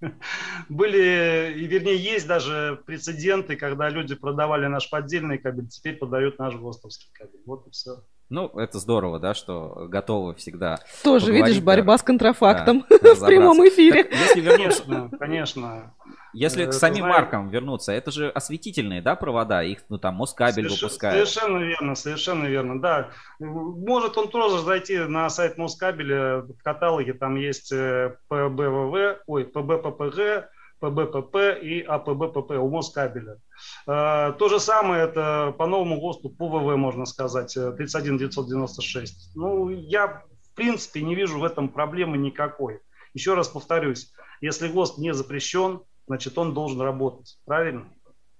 были, 0.68 1.54
и 1.56 1.66
вернее, 1.66 1.96
есть 1.96 2.26
даже 2.26 2.82
прецеденты, 2.86 3.56
когда 3.56 3.88
люди 3.88 4.14
продавали 4.14 4.66
наш 4.66 4.88
поддельный 4.88 5.38
кабель, 5.38 5.68
теперь 5.68 5.96
продают 5.96 6.38
наш 6.38 6.54
ГОСТовский 6.54 7.10
кабель. 7.12 7.40
Вот 7.44 7.66
и 7.66 7.70
все. 7.70 8.04
Ну, 8.30 8.46
это 8.54 8.78
здорово, 8.78 9.18
да, 9.18 9.34
что 9.34 9.86
готовы 9.88 10.34
всегда. 10.36 10.78
Тоже, 11.02 11.32
видишь, 11.32 11.60
борьба 11.60 11.94
да. 11.94 11.98
с 11.98 12.02
контрафактом 12.04 12.84
Да, 12.88 13.14
в 13.14 13.26
прямом 13.26 13.58
эфире. 13.68 14.04
Так, 14.04 14.12
если 14.14 14.40
вернуться, 14.40 14.82
Конечно, 14.84 15.18
конечно. 15.18 15.94
если 16.32 16.64
Э, 16.64 16.68
к 16.68 16.72
самим 16.72 16.98
знаешь- 16.98 17.16
маркам 17.16 17.48
вернуться, 17.48 17.90
это 17.92 18.12
же 18.12 18.30
осветительные, 18.30 19.02
да, 19.02 19.16
провода, 19.16 19.64
их, 19.64 19.80
ну, 19.88 19.98
там, 19.98 20.14
Москабель 20.14 20.66
Соверш- 20.68 20.80
выпускает. 20.82 21.28
Совершенно 21.28 21.58
верно, 21.58 21.94
совершенно 21.96 22.46
верно, 22.46 22.80
да. 22.80 23.08
Может 23.40 24.16
он 24.16 24.28
тоже 24.28 24.62
зайти 24.62 24.96
на 24.98 25.28
сайт 25.28 25.58
Москабеля, 25.58 26.42
в 26.42 26.62
каталоге 26.62 27.14
там 27.14 27.34
есть 27.34 27.72
э, 27.72 28.14
ПБВВ, 28.28 29.22
ой, 29.26 29.44
ПБППГ, 29.44 30.48
ПБПП 30.80 31.62
и 31.62 31.80
АПБПП 31.82 32.52
у 32.52 32.68
Москабеля. 32.68 33.38
Э, 33.86 34.32
То 34.38 34.48
же 34.48 34.58
самое 34.58 35.04
это 35.04 35.54
по 35.56 35.66
новому 35.66 36.00
ГОСТу, 36.00 36.30
ВВ 36.30 36.76
можно 36.76 37.04
сказать, 37.04 37.56
э, 37.56 37.72
31996. 37.72 39.36
Ну, 39.36 39.68
я 39.68 40.24
в 40.42 40.54
принципе 40.54 41.02
не 41.02 41.14
вижу 41.14 41.38
в 41.38 41.44
этом 41.44 41.68
проблемы 41.68 42.18
никакой. 42.18 42.80
Еще 43.14 43.34
раз 43.34 43.48
повторюсь, 43.48 44.12
если 44.40 44.68
ГОСТ 44.68 44.98
не 44.98 45.12
запрещен, 45.12 45.82
значит 46.06 46.36
он 46.38 46.54
должен 46.54 46.80
работать, 46.80 47.38
правильно? 47.44 47.86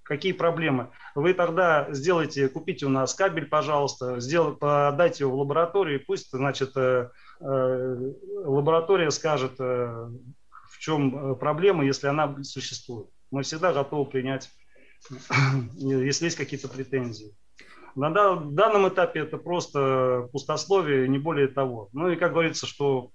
Какие 0.03 0.33
проблемы? 0.33 0.91
Вы 1.15 1.35
тогда 1.35 1.87
сделайте, 1.93 2.49
купите 2.49 2.87
у 2.87 2.89
нас 2.89 3.15
кабель, 3.15 3.47
пожалуйста, 3.47 4.19
сделай, 4.19 4.57
подайте 4.57 5.23
его 5.23 5.37
в 5.37 5.41
лабораторию, 5.41 6.01
и 6.01 6.05
пусть, 6.05 6.31
значит, 6.33 6.77
э, 6.77 7.11
э, 7.41 8.13
лаборатория 8.45 9.11
скажет, 9.13 9.53
э, 9.61 10.09
чем 10.81 11.33
э, 11.33 11.35
проблема, 11.37 11.85
если 11.85 12.07
она 12.07 12.43
существует. 12.43 13.09
Мы 13.31 13.43
всегда 13.43 13.73
готовы 13.75 14.11
принять, 14.11 14.51
если 15.75 16.25
есть 16.25 16.39
какие-то 16.39 16.69
претензии. 16.69 17.37
На 17.95 18.09
да- 18.11 18.37
данном 18.37 18.89
этапе 18.89 19.21
это 19.21 19.37
просто 19.37 20.29
пустословие, 20.33 21.07
не 21.07 21.19
более 21.19 21.49
того. 21.49 21.91
Ну 21.93 22.09
и 22.09 22.17
как 22.17 22.33
говорится, 22.33 22.67
что 22.67 23.11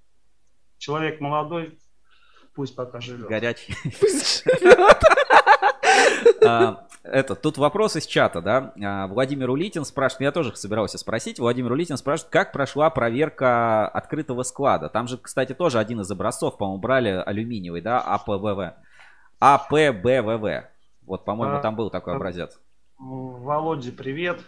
человек 0.77 1.19
молодой, 1.19 1.79
пусть 2.53 2.75
пока 2.75 3.01
живет. 3.01 3.27
Горячий. 3.27 3.75
Пусть 3.99 4.43
живет. 4.61 5.01
А, 6.45 6.85
Это, 7.03 7.35
тут 7.35 7.57
вопрос 7.57 7.95
из 7.95 8.05
чата, 8.05 8.41
да. 8.41 8.73
А, 8.83 9.07
Владимир 9.07 9.49
Улитин 9.49 9.85
спрашивает, 9.85 10.21
я 10.21 10.31
тоже 10.31 10.55
собирался 10.55 10.97
спросить. 10.97 11.39
Владимир 11.39 11.71
Улитин 11.71 11.97
спрашивает, 11.97 12.31
как 12.31 12.51
прошла 12.51 12.89
проверка 12.89 13.87
открытого 13.87 14.43
склада? 14.43 14.89
Там 14.89 15.07
же, 15.07 15.17
кстати, 15.17 15.53
тоже 15.53 15.79
один 15.79 16.01
из 16.01 16.09
образцов, 16.11 16.57
по-моему, 16.57 16.81
брали 16.81 17.09
алюминиевый, 17.09 17.81
да, 17.81 17.99
АПВВ. 18.01 18.73
АПБВВ. 19.39 20.65
Вот, 21.05 21.25
по-моему, 21.25 21.57
А, 21.57 21.61
там 21.61 21.75
был 21.75 21.89
такой 21.89 22.13
а. 22.13 22.15
образец. 22.15 22.59
Володе 22.97 23.91
привет. 23.91 24.39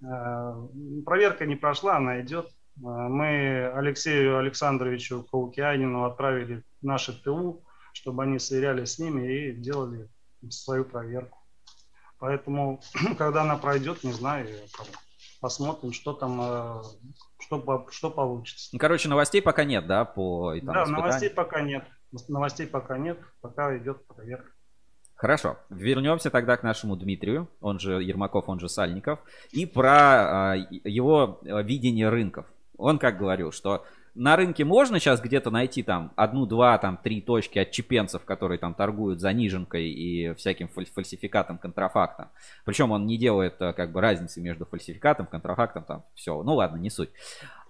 Проверка 0.00 1.46
не 1.46 1.56
прошла, 1.56 1.96
она 1.98 2.20
идет. 2.22 2.48
Мы 2.76 3.66
Алексею 3.74 4.38
Александровичу 4.38 5.26
Каукианину 5.30 6.04
отправили 6.04 6.62
наши 6.80 7.12
ТУ, 7.12 7.62
чтобы 8.00 8.22
они 8.22 8.38
сверялись 8.38 8.94
с 8.94 8.98
ними 8.98 9.30
и 9.30 9.52
делали 9.52 10.08
свою 10.48 10.84
проверку. 10.84 11.38
Поэтому, 12.18 12.80
когда 13.18 13.42
она 13.42 13.56
пройдет, 13.56 14.04
не 14.04 14.12
знаю, 14.12 14.48
посмотрим, 15.40 15.92
что 15.92 16.14
там, 16.14 16.40
э, 16.40 16.82
что, 17.40 17.86
что 17.90 18.10
получится. 18.10 18.70
Ну, 18.72 18.78
короче, 18.78 19.08
новостей 19.08 19.42
пока 19.42 19.64
нет, 19.64 19.86
да, 19.86 20.06
по 20.06 20.54
там, 20.56 20.66
да, 20.66 20.72
испытаниям? 20.72 20.92
новостей 20.92 21.30
пока 21.30 21.60
нет. 21.60 21.84
Новостей 22.28 22.66
пока 22.66 22.98
нет, 22.98 23.18
пока 23.40 23.76
идет 23.76 24.06
проверка. 24.06 24.50
Хорошо. 25.14 25.58
Вернемся 25.68 26.30
тогда 26.30 26.56
к 26.56 26.62
нашему 26.62 26.96
Дмитрию, 26.96 27.48
он 27.60 27.78
же 27.78 28.02
Ермаков, 28.02 28.48
он 28.48 28.58
же 28.58 28.70
Сальников, 28.70 29.18
и 29.50 29.66
про 29.66 30.52
а, 30.52 30.54
его 30.56 31.40
а, 31.44 31.60
видение 31.60 32.08
рынков. 32.08 32.46
Он 32.78 32.98
как 32.98 33.18
говорил, 33.18 33.52
что 33.52 33.84
на 34.14 34.36
рынке 34.36 34.64
можно 34.64 34.98
сейчас 34.98 35.20
где-то 35.20 35.50
найти 35.50 35.82
там 35.82 36.12
одну, 36.16 36.46
два, 36.46 36.76
там 36.78 36.96
три 36.96 37.20
точки 37.20 37.58
отчепенцев, 37.58 38.24
которые 38.24 38.58
там 38.58 38.74
торгуют 38.74 39.20
заниженкой 39.20 39.88
и 39.90 40.34
всяким 40.34 40.68
фаль- 40.68 40.90
фальсификатом, 40.92 41.58
контрафактом. 41.58 42.28
Причем 42.64 42.90
он 42.90 43.06
не 43.06 43.16
делает 43.16 43.54
а, 43.60 43.72
как 43.72 43.92
бы 43.92 44.00
разницы 44.00 44.40
между 44.40 44.66
фальсификатом, 44.66 45.26
контрафактом, 45.26 45.84
там 45.84 46.04
все. 46.14 46.42
Ну 46.42 46.54
ладно, 46.54 46.76
не 46.76 46.90
суть. 46.90 47.10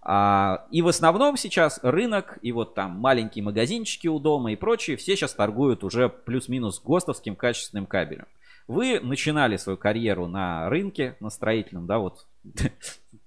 А, 0.02 0.66
и 0.70 0.82
в 0.82 0.88
основном 0.88 1.36
сейчас 1.36 1.78
рынок 1.82 2.38
и 2.42 2.52
вот 2.52 2.74
там 2.74 2.92
маленькие 2.92 3.44
магазинчики 3.44 4.08
у 4.08 4.18
дома 4.18 4.52
и 4.52 4.56
прочие, 4.56 4.96
все 4.96 5.16
сейчас 5.16 5.34
торгуют 5.34 5.84
уже 5.84 6.08
плюс-минус 6.08 6.80
ГОСТовским 6.82 7.36
качественным 7.36 7.86
кабелем. 7.86 8.26
Вы 8.66 9.00
начинали 9.00 9.56
свою 9.56 9.76
карьеру 9.76 10.26
на 10.26 10.68
рынке, 10.70 11.16
на 11.20 11.28
строительном, 11.30 11.86
да, 11.86 11.98
вот 11.98 12.26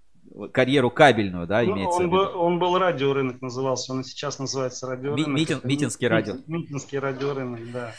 карьеру 0.52 0.90
кабельную, 0.92 1.48
да, 1.48 1.62
Ну, 1.64 1.74
имеется 1.74 1.98
в 2.00 2.02
он, 2.02 2.06
виду. 2.08 2.16
был, 2.18 2.42
он 2.42 2.60
был 2.60 2.78
радиорынок 2.78 3.42
назывался, 3.42 3.94
он 3.94 4.04
сейчас 4.04 4.40
называется 4.40 4.88
радиорынок. 4.88 5.28
Ми- 5.28 5.42
Митин- 5.42 5.62
Митинский 5.64 6.08
радио. 6.08 6.36
Митинский 6.48 7.00
радиорынок, 7.00 7.72
да. 7.72 7.94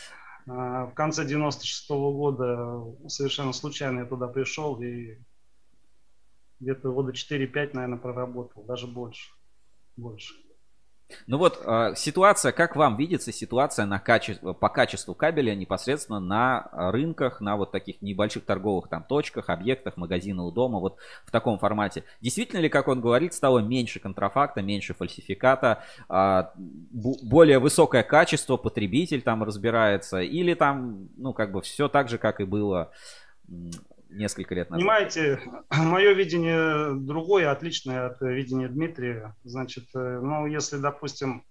А, 0.47 0.87
В 0.87 0.95
конце 0.95 1.25
96 1.25 1.89
года 2.13 2.85
совершенно 3.09 3.53
случайно 3.53 4.01
я 4.01 4.05
туда 4.07 4.27
пришел 4.29 4.81
и 4.83 5.19
где-то 6.61 6.93
года 6.93 7.13
4-5, 7.13 7.75
наверное, 7.75 7.99
проработал, 7.99 8.63
даже 8.65 8.87
больше. 8.87 9.31
Больше. 9.97 10.35
Ну 11.27 11.39
вот 11.39 11.61
э, 11.65 11.95
ситуация, 11.97 12.53
как 12.53 12.77
вам 12.77 12.97
видится 12.97 13.33
ситуация 13.33 13.87
на 13.87 13.99
каче... 13.99 14.35
по 14.37 14.69
качеству 14.69 15.15
кабеля 15.15 15.55
непосредственно 15.55 16.21
на 16.21 16.69
э, 16.73 16.91
рынках, 16.91 17.41
на 17.41 17.57
вот 17.57 17.73
таких 17.73 18.01
небольших 18.03 18.45
торговых 18.45 18.89
там 18.89 19.05
точках, 19.05 19.49
объектах, 19.49 19.97
магазина 19.97 20.45
у 20.45 20.51
дома, 20.51 20.79
вот 20.79 20.97
в 21.25 21.31
таком 21.31 21.59
формате. 21.59 22.05
Действительно 22.21 22.61
ли, 22.61 22.69
как 22.69 22.89
он 22.89 23.01
говорит, 23.01 23.35
стало 23.35 23.61
меньше 23.61 24.01
контрафакта, 24.01 24.63
меньше 24.63 24.95
фальсификата, 24.95 25.83
а, 26.09 26.53
бу- 26.57 27.19
более 27.23 27.59
высокое 27.59 28.03
качество, 28.03 28.57
потребитель 28.57 29.23
там 29.23 29.43
разбирается, 29.43 30.21
или 30.21 30.55
там, 30.55 31.09
ну, 31.17 31.33
как 31.33 31.53
бы 31.53 31.63
все 31.63 31.89
так 31.89 32.09
же, 32.09 32.19
как 32.19 32.41
и 32.41 32.45
было 32.45 32.91
несколько 34.15 34.55
лет 34.55 34.71
назад? 34.71 34.81
Понимаете, 34.81 35.41
мое 35.71 36.13
видение 36.13 36.95
другое, 36.95 37.51
отличное 37.51 38.07
от 38.07 38.21
видения 38.21 38.69
Дмитрия. 38.69 39.35
Значит, 39.45 39.85
э, 39.95 40.21
ну, 40.23 40.47
если, 40.47 40.79
допустим, 40.79 41.45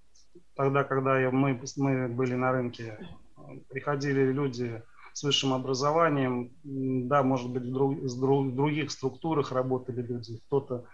тогда, 0.55 0.84
когда 0.84 1.30
мы, 1.32 1.59
мы 1.78 2.07
были 2.07 2.36
на 2.36 2.51
рынке, 2.51 2.97
э, 3.38 3.41
приходили 3.70 4.32
люди 4.32 4.82
с 5.14 5.24
высшим 5.24 5.53
образованием, 5.53 6.51
да, 6.64 7.22
может 7.24 7.49
быть, 7.51 7.64
в, 7.64 7.72
друг- 7.72 7.99
в 7.99 8.55
других 8.55 8.91
структурах 8.91 9.51
работали 9.51 10.01
люди, 10.01 10.39
кто-то 10.47 10.86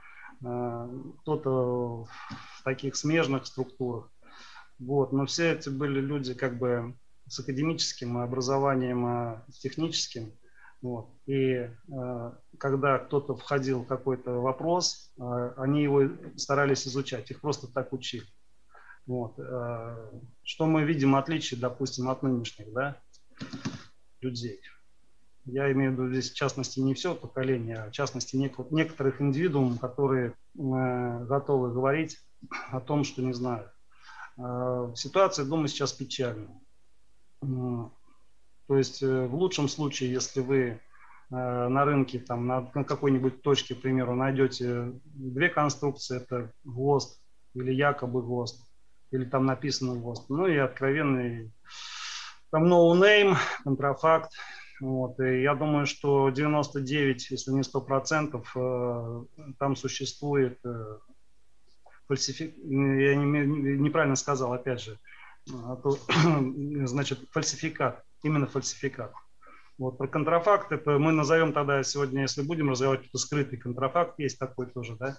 э, 0.44 0.90
кто-то 1.22 2.06
в 2.06 2.64
таких 2.64 2.96
смежных 2.96 3.46
структурах. 3.46 4.12
Вот, 4.78 5.12
но 5.12 5.26
все 5.26 5.54
эти 5.54 5.70
были 5.70 6.00
люди 6.00 6.34
как 6.34 6.58
бы 6.58 6.96
с 7.28 7.40
академическим 7.40 8.18
образованием, 8.18 9.06
э, 9.06 9.42
с 9.52 9.60
техническим. 9.60 10.34
Вот. 10.82 11.10
И 11.26 11.54
э, 11.56 12.32
когда 12.58 13.00
кто-то 13.00 13.36
входил 13.36 13.84
в 13.84 13.88
какой-то 13.88 14.32
вопрос, 14.40 15.12
э, 15.18 15.54
они 15.58 15.84
его 15.84 16.04
старались 16.38 16.88
изучать, 16.88 17.30
их 17.32 17.42
просто 17.42 17.68
так 17.68 17.92
учили. 17.92 18.26
Вот. 19.06 19.38
Э, 19.40 20.10
что 20.44 20.66
мы 20.68 20.84
видим 20.84 21.16
отличие, 21.16 21.60
допустим, 21.60 22.10
от 22.10 22.24
нынешних 22.24 22.72
да, 22.72 22.96
людей. 24.22 24.62
Я 25.46 25.72
имею 25.72 25.92
в 25.92 25.94
виду 25.96 26.12
здесь, 26.12 26.32
в 26.32 26.36
частности, 26.36 26.80
не 26.80 26.94
все 26.94 27.16
поколение, 27.16 27.78
а 27.78 27.90
в 27.90 27.92
частности, 27.92 28.36
нек- 28.36 28.68
некоторых 28.72 29.20
индивидуумов, 29.20 29.80
которые 29.80 30.30
э, 30.30 30.34
готовы 31.26 31.74
говорить 31.74 32.20
о 32.72 32.80
том, 32.80 33.04
что 33.04 33.22
не 33.22 33.34
знают. 33.34 33.70
Э, 34.38 34.94
ситуация, 34.96 35.44
думаю, 35.44 35.68
сейчас 35.68 35.92
печальная. 35.92 36.62
То 38.70 38.78
есть 38.78 39.02
э, 39.02 39.26
в 39.26 39.34
лучшем 39.34 39.68
случае, 39.68 40.12
если 40.12 40.42
вы 40.42 40.60
э, 40.60 40.78
на 41.30 41.86
рынке, 41.86 42.20
там, 42.20 42.46
на, 42.46 42.62
какой-нибудь 42.62 43.42
точке, 43.42 43.74
к 43.74 43.82
примеру, 43.82 44.16
найдете 44.16 44.92
две 45.06 45.50
конструкции, 45.50 46.18
это 46.18 46.52
ГОСТ 46.64 47.20
или 47.56 47.74
якобы 47.74 48.22
ГОСТ, 48.22 48.64
или 49.10 49.26
там 49.26 49.48
написано 49.48 50.00
ГОСТ, 50.00 50.30
ну 50.30 50.46
и 50.46 50.56
откровенный 50.56 51.52
там 52.52 52.72
no 52.72 52.94
name, 52.94 53.36
контрафакт. 53.64 54.32
Вот. 54.82 55.20
И 55.20 55.42
я 55.42 55.56
думаю, 55.56 55.88
что 55.88 56.30
99, 56.30 57.32
если 57.32 57.52
не 57.52 57.64
100 57.64 57.82
процентов, 57.82 58.52
э, 58.56 59.24
там 59.58 59.76
существует 59.76 60.60
фальсифик... 62.08 62.56
Я 62.56 63.16
не- 63.16 63.78
неправильно 63.80 64.16
сказал, 64.16 64.54
опять 64.54 64.82
же, 64.82 65.00
а 65.52 65.76
то, 65.76 65.98
значит, 66.86 67.20
фальсификат, 67.32 68.04
именно 68.24 68.48
фальсификат. 68.48 69.14
Вот 69.78 69.98
про 69.98 70.08
контрафакт, 70.08 70.72
это 70.72 71.00
мы 71.00 71.12
назовем 71.12 71.54
тогда 71.54 71.82
сегодня, 71.84 72.24
если 72.24 72.42
будем 72.42 72.70
разговаривать, 72.70 73.08
это 73.08 73.18
скрытый 73.18 73.58
контрафакт, 73.58 74.20
есть 74.20 74.38
такой 74.38 74.68
тоже, 74.68 74.98
да, 74.98 75.18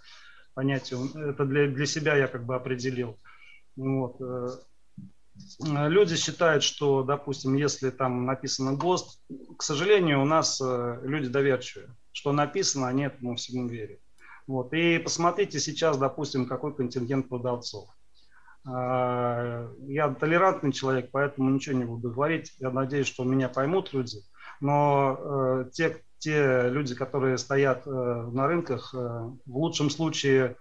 понятие. 0.55 1.01
Это 1.31 1.47
для, 1.47 1.67
для 1.69 1.87
себя 1.87 2.17
я 2.17 2.29
как 2.29 2.45
бы 2.45 2.55
определил. 2.55 3.19
Вот. 3.77 4.21
э, 4.21 4.49
Люди 5.61 6.17
считают, 6.17 6.63
что, 6.63 7.03
допустим, 7.03 7.55
если 7.55 7.91
там 7.91 8.27
написано 8.27 8.75
ГОСТ, 8.75 9.23
к 9.57 9.63
сожалению, 9.63 10.21
у 10.21 10.27
нас 10.27 10.61
э, 10.61 11.01
люди 11.05 11.29
доверчивые. 11.29 11.95
Что 12.13 12.33
написано, 12.33 12.89
они 12.89 13.05
этому 13.05 13.37
всему 13.37 13.67
верят. 13.69 14.01
Вот. 14.47 14.73
И 14.75 14.99
посмотрите 14.99 15.61
сейчас, 15.61 15.97
допустим, 15.97 16.47
какой 16.47 16.75
контингент 16.75 17.29
продавцов. 17.29 17.89
А, 18.67 19.69
я 19.87 20.13
толерантный 20.15 20.73
человек, 20.73 21.11
поэтому 21.13 21.51
ничего 21.51 21.77
не 21.77 21.85
буду 21.85 22.11
говорить. 22.11 22.53
Я 22.59 22.71
надеюсь, 22.71 23.07
что 23.07 23.25
меня 23.25 23.49
поймут 23.49 23.93
люди. 23.93 24.19
Но 24.61 25.19
э, 25.19 25.71
те, 25.73 26.03
те 26.19 26.69
люди, 26.69 26.95
которые 26.95 27.39
стоят 27.39 27.87
э, 27.87 27.91
на 27.91 28.47
рынках, 28.47 28.95
э, 28.95 28.99
в 28.99 29.57
лучшем 29.57 29.91
случае 29.91 30.57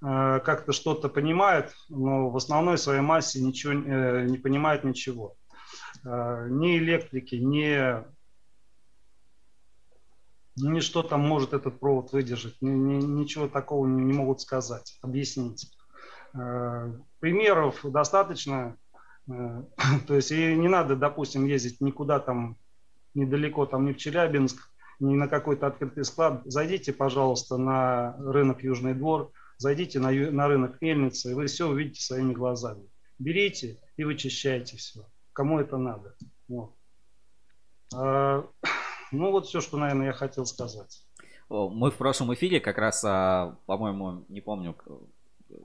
как-то 0.00 0.72
что-то 0.72 1.08
понимают, 1.08 1.72
но 1.88 2.28
в 2.28 2.36
основной 2.36 2.76
своей 2.76 3.00
массе 3.00 3.40
ничего 3.40 3.72
не 3.72 4.36
понимают 4.36 4.84
ничего. 4.84 5.34
Ни 6.04 6.76
электрики, 6.76 7.36
ни, 7.36 8.04
ни 10.56 10.80
что 10.80 11.02
там 11.02 11.20
может 11.20 11.54
этот 11.54 11.80
провод 11.80 12.12
выдержать, 12.12 12.60
ни, 12.60 12.68
ни, 12.68 13.02
ничего 13.02 13.48
такого 13.48 13.86
не, 13.86 14.04
не 14.04 14.12
могут 14.12 14.42
сказать, 14.42 14.98
объяснить. 15.00 15.72
Примеров 17.24 17.80
достаточно. 17.84 18.76
То 19.26 20.14
есть 20.14 20.30
и 20.30 20.54
не 20.54 20.68
надо, 20.68 20.94
допустим, 20.94 21.46
ездить 21.46 21.80
никуда 21.80 22.20
там 22.20 22.58
недалеко, 23.14 23.64
там 23.64 23.86
не 23.86 23.94
в 23.94 23.96
Челябинск, 23.96 24.70
не 25.00 25.14
на 25.14 25.26
какой-то 25.26 25.68
открытый 25.68 26.04
склад. 26.04 26.42
Зайдите, 26.44 26.92
пожалуйста, 26.92 27.56
на 27.56 28.14
рынок 28.18 28.62
Южный 28.62 28.92
двор, 28.92 29.32
зайдите 29.56 30.00
на, 30.00 30.10
на 30.10 30.48
рынок 30.48 30.82
Мельницы, 30.82 31.30
и 31.30 31.34
вы 31.34 31.46
все 31.46 31.66
увидите 31.66 32.02
своими 32.02 32.34
глазами. 32.34 32.90
Берите 33.18 33.80
и 33.96 34.04
вычищайте 34.04 34.76
все. 34.76 35.00
Кому 35.32 35.60
это 35.60 35.78
надо. 35.78 36.16
Вот. 36.46 36.74
А, 37.94 38.46
ну 39.12 39.30
вот 39.30 39.46
все, 39.46 39.62
что, 39.62 39.78
наверное, 39.78 40.08
я 40.08 40.12
хотел 40.12 40.44
сказать. 40.44 41.06
Мы 41.48 41.90
в 41.90 41.96
прошлом 41.96 42.34
эфире 42.34 42.60
как 42.60 42.76
раз, 42.76 43.02
а, 43.02 43.56
по-моему, 43.64 44.26
не 44.28 44.42
помню, 44.42 44.76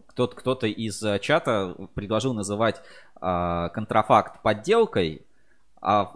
кто-то 0.09 0.35
кто 0.35 0.53
из 0.65 1.01
э, 1.03 1.19
чата 1.19 1.75
предложил 1.93 2.33
называть 2.33 2.81
э, 3.21 3.69
контрафакт 3.73 4.41
подделкой, 4.41 5.25
а, 5.81 6.13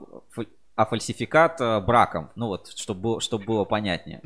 а 0.75 0.85
фальсификат 0.85 1.61
э, 1.61 1.79
браком. 1.79 2.31
Ну 2.35 2.47
вот, 2.47 2.67
чтобы 2.75 3.21
чтобы 3.21 3.45
было 3.45 3.65
понятнее. 3.65 4.21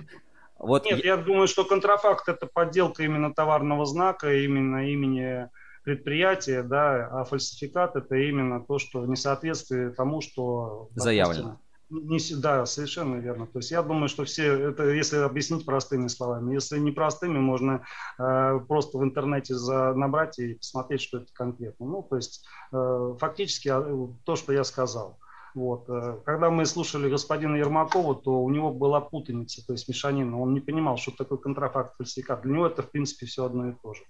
Вот 0.58 0.86
Нет, 0.86 1.04
я... 1.04 1.16
я 1.16 1.18
думаю, 1.18 1.48
что 1.48 1.66
контрафакт 1.66 2.28
это 2.30 2.48
подделка 2.48 3.04
именно 3.04 3.34
товарного 3.34 3.86
знака, 3.86 4.34
именно 4.34 4.90
имени 4.90 5.50
предприятия, 5.84 6.64
да, 6.64 7.08
а 7.12 7.24
фальсификат 7.24 7.96
это 7.96 8.16
именно 8.16 8.60
то, 8.60 8.80
что 8.80 9.06
не 9.06 9.16
соответствует 9.16 9.96
тому, 9.96 10.22
что 10.22 10.90
заявлено. 10.96 11.60
Не, 11.90 12.20
да, 12.36 12.66
совершенно 12.66 13.16
верно. 13.16 13.48
То 13.48 13.60
есть 13.60 13.72
я 13.72 13.82
думаю, 13.82 14.10
что 14.10 14.26
все 14.26 14.70
это, 14.70 14.90
если 14.90 15.18
объяснить 15.18 15.66
простыми 15.66 16.08
словами, 16.08 16.54
если 16.54 16.80
не 16.80 16.92
простыми, 16.92 17.40
можно 17.40 17.86
э, 18.20 18.60
просто 18.68 18.98
в 18.98 19.04
интернете 19.04 19.56
за, 19.56 19.94
набрать 19.94 20.38
и 20.40 20.56
посмотреть, 20.56 21.02
что 21.02 21.20
это 21.20 21.28
конкретно. 21.34 21.86
Ну, 21.86 22.04
то 22.04 22.18
есть 22.18 22.46
э, 22.74 23.16
фактически 23.20 23.70
э, 23.70 24.08
то, 24.26 24.36
что 24.36 24.52
я 24.52 24.66
сказал. 24.66 25.18
Вот. 25.56 25.90
Э, 25.90 26.20
когда 26.26 26.50
мы 26.50 26.66
слушали 26.66 27.10
господина 27.10 27.56
Ермакова, 27.56 28.16
то 28.16 28.44
у 28.44 28.50
него 28.50 28.74
была 28.74 29.00
путаница, 29.00 29.66
то 29.66 29.72
есть 29.72 29.88
мешанина. 29.88 30.40
Он 30.42 30.54
не 30.54 30.60
понимал, 30.60 30.98
что 30.98 31.12
такое 31.12 31.38
контрафакт, 31.38 31.96
фальсификат. 31.96 32.42
Для 32.42 32.54
него 32.54 32.68
это, 32.68 32.84
в 32.84 32.92
принципе, 32.92 33.26
все 33.26 33.46
одно 33.46 33.70
и 33.70 33.74
то 33.82 33.94
же. 33.94 34.02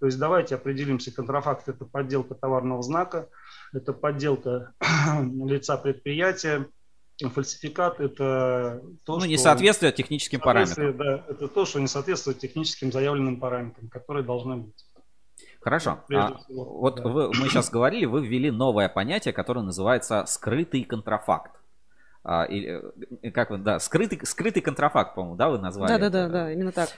То 0.00 0.06
есть 0.06 0.18
давайте 0.18 0.54
определимся, 0.54 1.14
контрафакт– 1.14 1.68
это 1.68 1.84
подделка 1.84 2.34
товарного 2.34 2.82
знака, 2.82 3.28
это 3.74 3.92
подделка 3.92 4.72
лица 5.44 5.76
предприятия, 5.76 6.66
фальсификат 7.28 8.00
это 8.00 8.80
то, 9.04 9.14
ну, 9.14 9.20
что... 9.20 9.28
несоответствие 9.28 9.92
техническим 9.92 10.40
параметрам. 10.40 10.96
Да, 10.96 11.24
это 11.28 11.48
то, 11.48 11.66
что 11.66 11.78
не 11.80 11.88
соответствует 11.88 12.38
техническим 12.38 12.90
заявленным 12.90 13.38
параметрам, 13.38 13.90
которые 13.90 14.24
должны 14.24 14.56
быть. 14.56 14.86
Хорошо. 15.60 15.98
А, 16.14 16.38
вот 16.48 16.96
да. 16.96 17.08
вы, 17.08 17.28
мы 17.28 17.48
сейчас 17.48 17.68
говорили, 17.68 18.06
вы 18.06 18.26
ввели 18.26 18.50
новое 18.50 18.88
понятие, 18.88 19.34
которое 19.34 19.60
называется 19.60 20.24
скрытый 20.26 20.84
контрафакт. 20.84 21.60
А, 22.22 22.44
или, 22.44 22.82
э, 23.22 23.30
как 23.30 23.50
вы, 23.50 23.58
да, 23.58 23.78
скрытый, 23.78 24.20
скрытый 24.24 24.60
контрафакт, 24.60 25.14
по-моему, 25.14 25.36
да, 25.36 25.48
вы 25.48 25.58
назвали? 25.58 25.88
Да, 25.88 25.98
да, 25.98 26.10
да, 26.10 26.28
да, 26.28 26.52
именно 26.52 26.70
так. 26.70 26.90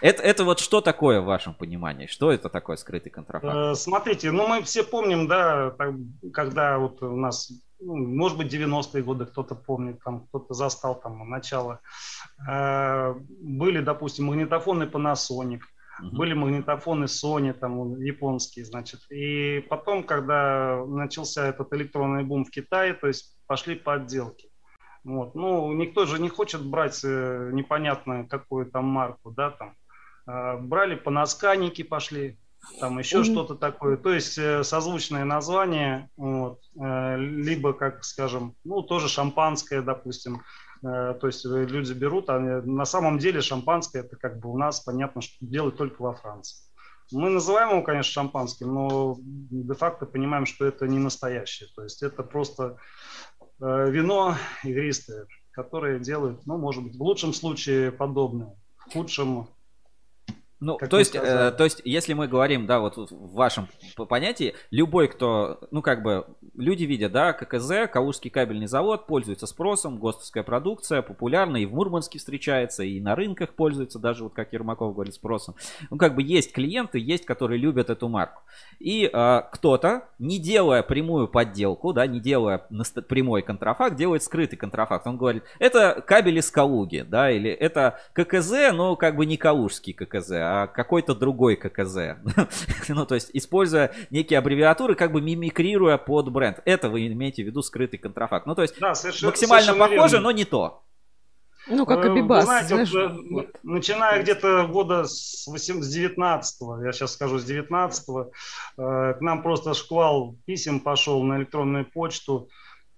Это, 0.00 0.22
это 0.22 0.44
вот 0.44 0.60
что 0.60 0.80
такое 0.80 1.20
в 1.20 1.26
вашем 1.26 1.54
понимании? 1.54 2.06
Что 2.06 2.32
это 2.32 2.48
такое 2.48 2.76
скрытый 2.76 3.12
контрафакт? 3.12 3.54
Э, 3.54 3.74
смотрите, 3.74 4.30
ну 4.30 4.46
мы 4.46 4.62
все 4.62 4.82
помним, 4.82 5.28
да, 5.28 5.74
когда 6.32 6.78
вот 6.78 7.02
у 7.02 7.16
нас 7.16 7.52
может 7.84 8.38
быть, 8.38 8.52
90-е 8.52 9.02
годы 9.02 9.26
кто-то 9.26 9.54
помнит, 9.54 10.02
там 10.02 10.26
кто-то 10.26 10.54
застал 10.54 11.00
там 11.00 11.28
начало. 11.28 11.80
Э, 12.48 13.14
были, 13.40 13.80
допустим, 13.80 14.26
магнитофоны 14.26 14.84
Panasonic, 14.84 15.60
uh-huh. 15.60 16.10
были 16.12 16.34
магнитофоны 16.34 17.04
Sony, 17.04 17.52
там 17.52 18.00
японские, 18.00 18.64
значит. 18.64 19.00
И 19.10 19.60
потом, 19.68 20.04
когда 20.04 20.84
начался 20.86 21.46
этот 21.46 21.72
электронный 21.74 22.24
бум 22.24 22.44
в 22.44 22.50
Китае, 22.50 22.94
то 22.94 23.06
есть 23.06 23.36
пошли 23.46 23.74
подделки. 23.74 24.48
Вот. 25.04 25.34
Ну, 25.34 25.72
никто 25.74 26.06
же 26.06 26.18
не 26.18 26.30
хочет 26.30 26.64
брать 26.64 27.04
э, 27.04 27.50
непонятно 27.52 28.26
какую 28.26 28.70
там 28.70 28.86
марку, 28.86 29.30
да, 29.30 29.50
там. 29.50 29.74
Э, 30.26 30.56
брали 30.58 30.94
панасканики, 30.94 31.82
пошли, 31.82 32.38
там 32.80 32.98
еще 32.98 33.20
mm-hmm. 33.20 33.24
что-то 33.24 33.54
такое. 33.54 33.96
То 33.96 34.12
есть 34.12 34.38
э, 34.38 34.64
созвучное 34.64 35.24
название, 35.24 36.10
вот, 36.16 36.60
э, 36.80 37.16
либо, 37.18 37.72
как 37.72 38.04
скажем, 38.04 38.54
ну, 38.64 38.82
тоже 38.82 39.08
шампанское, 39.08 39.82
допустим. 39.82 40.42
Э, 40.82 41.14
то 41.20 41.26
есть 41.26 41.44
люди 41.44 41.92
берут, 41.92 42.28
а 42.30 42.38
на 42.38 42.84
самом 42.84 43.18
деле 43.18 43.40
шампанское 43.40 44.00
это 44.00 44.16
как 44.16 44.38
бы 44.38 44.50
у 44.50 44.58
нас 44.58 44.80
понятно, 44.80 45.20
что 45.20 45.36
делают 45.40 45.76
только 45.76 46.02
во 46.02 46.14
Франции. 46.14 46.58
Мы 47.12 47.28
называем 47.28 47.70
его, 47.70 47.82
конечно, 47.82 48.12
шампанским, 48.12 48.72
но 48.72 49.16
де-факто 49.20 50.06
понимаем, 50.06 50.46
что 50.46 50.64
это 50.64 50.88
не 50.88 50.98
настоящее. 50.98 51.68
То 51.76 51.82
есть 51.82 52.02
это 52.02 52.22
просто 52.22 52.78
вино 53.60 54.36
игристое, 54.64 55.26
которое 55.52 55.98
делают, 55.98 56.46
ну, 56.46 56.56
может 56.56 56.82
быть, 56.82 56.96
в 56.96 57.02
лучшем 57.02 57.34
случае 57.34 57.92
подобное, 57.92 58.56
в 58.78 58.92
худшем 58.94 59.48
ну, 60.64 60.78
то 60.78 60.98
есть, 60.98 61.14
э, 61.14 61.52
то 61.56 61.64
есть, 61.64 61.82
если 61.84 62.14
мы 62.14 62.26
говорим, 62.26 62.66
да, 62.66 62.80
вот 62.80 62.96
в 62.96 63.34
вашем 63.34 63.68
понятии, 64.08 64.54
любой, 64.70 65.08
кто, 65.08 65.60
ну, 65.70 65.82
как 65.82 66.02
бы, 66.02 66.26
люди 66.54 66.84
видят, 66.84 67.12
да, 67.12 67.34
ККЗ, 67.34 67.90
Калужский 67.92 68.30
кабельный 68.30 68.66
завод, 68.66 69.06
пользуется 69.06 69.46
спросом, 69.46 69.98
ГОСТовская 69.98 70.42
продукция, 70.42 71.02
популярна, 71.02 71.58
и 71.58 71.66
в 71.66 71.74
Мурманске 71.74 72.18
встречается, 72.18 72.82
и 72.82 72.98
на 72.98 73.14
рынках 73.14 73.52
пользуется, 73.52 73.98
даже 73.98 74.24
вот 74.24 74.32
как 74.32 74.54
Ермаков 74.54 74.94
говорит, 74.94 75.14
спросом. 75.14 75.54
Ну, 75.90 75.98
как 75.98 76.14
бы, 76.14 76.22
есть 76.22 76.52
клиенты, 76.52 76.98
есть, 76.98 77.26
которые 77.26 77.58
любят 77.58 77.90
эту 77.90 78.08
марку. 78.08 78.42
И 78.78 79.10
э, 79.12 79.42
кто-то, 79.52 80.08
не 80.18 80.38
делая 80.38 80.82
прямую 80.82 81.28
подделку, 81.28 81.92
да, 81.92 82.06
не 82.06 82.20
делая 82.20 82.66
прямой 83.06 83.42
контрафакт, 83.42 83.96
делает 83.96 84.22
скрытый 84.22 84.56
контрафакт. 84.56 85.06
Он 85.06 85.18
говорит, 85.18 85.44
это 85.58 86.02
кабель 86.06 86.38
из 86.38 86.50
Калуги, 86.50 87.04
да, 87.06 87.30
или 87.30 87.50
это 87.50 88.00
ККЗ, 88.14 88.72
но 88.72 88.96
как 88.96 89.16
бы 89.16 89.26
не 89.26 89.36
Калужский 89.36 89.92
ККЗ, 89.92 90.30
а 90.32 90.53
а 90.53 90.53
какой-то 90.74 91.14
другой 91.14 91.56
ККЗ. 91.56 92.16
ну, 92.88 93.06
то 93.06 93.14
есть, 93.14 93.30
используя 93.32 93.92
некие 94.10 94.38
аббревиатуры, 94.38 94.94
как 94.94 95.12
бы 95.12 95.20
мимикрируя 95.20 95.98
под 95.98 96.30
бренд. 96.30 96.60
Это 96.64 96.88
вы 96.88 97.06
имеете 97.06 97.42
в 97.42 97.46
виду 97.46 97.62
скрытый 97.62 97.98
контрафакт. 97.98 98.46
Ну, 98.46 98.54
то 98.54 98.62
есть, 98.62 98.78
да, 98.78 98.94
совершенно, 98.94 99.30
максимально 99.30 99.66
совершенно 99.66 99.96
похоже, 99.96 100.16
верно. 100.16 100.24
но 100.24 100.30
не 100.32 100.44
то. 100.44 100.82
Ну, 101.66 101.86
как 101.86 102.04
Абибас. 102.04 102.44
Вы 102.44 102.46
знаете, 102.46 102.84
знаешь, 102.84 103.12
вот, 103.30 103.46
начиная 103.62 104.22
где-то 104.22 104.66
года 104.66 105.04
с, 105.04 105.46
8, 105.46 105.80
с 105.80 105.88
19 105.88 106.60
я 106.84 106.92
сейчас 106.92 107.14
скажу 107.14 107.38
с 107.38 107.44
19 107.44 108.04
э, 108.08 109.14
к 109.14 109.16
нам 109.20 109.42
просто 109.42 109.72
шквал 109.72 110.36
писем 110.44 110.80
пошел 110.80 111.22
на 111.22 111.38
электронную 111.38 111.86
почту. 111.86 112.48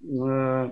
Э, 0.02 0.70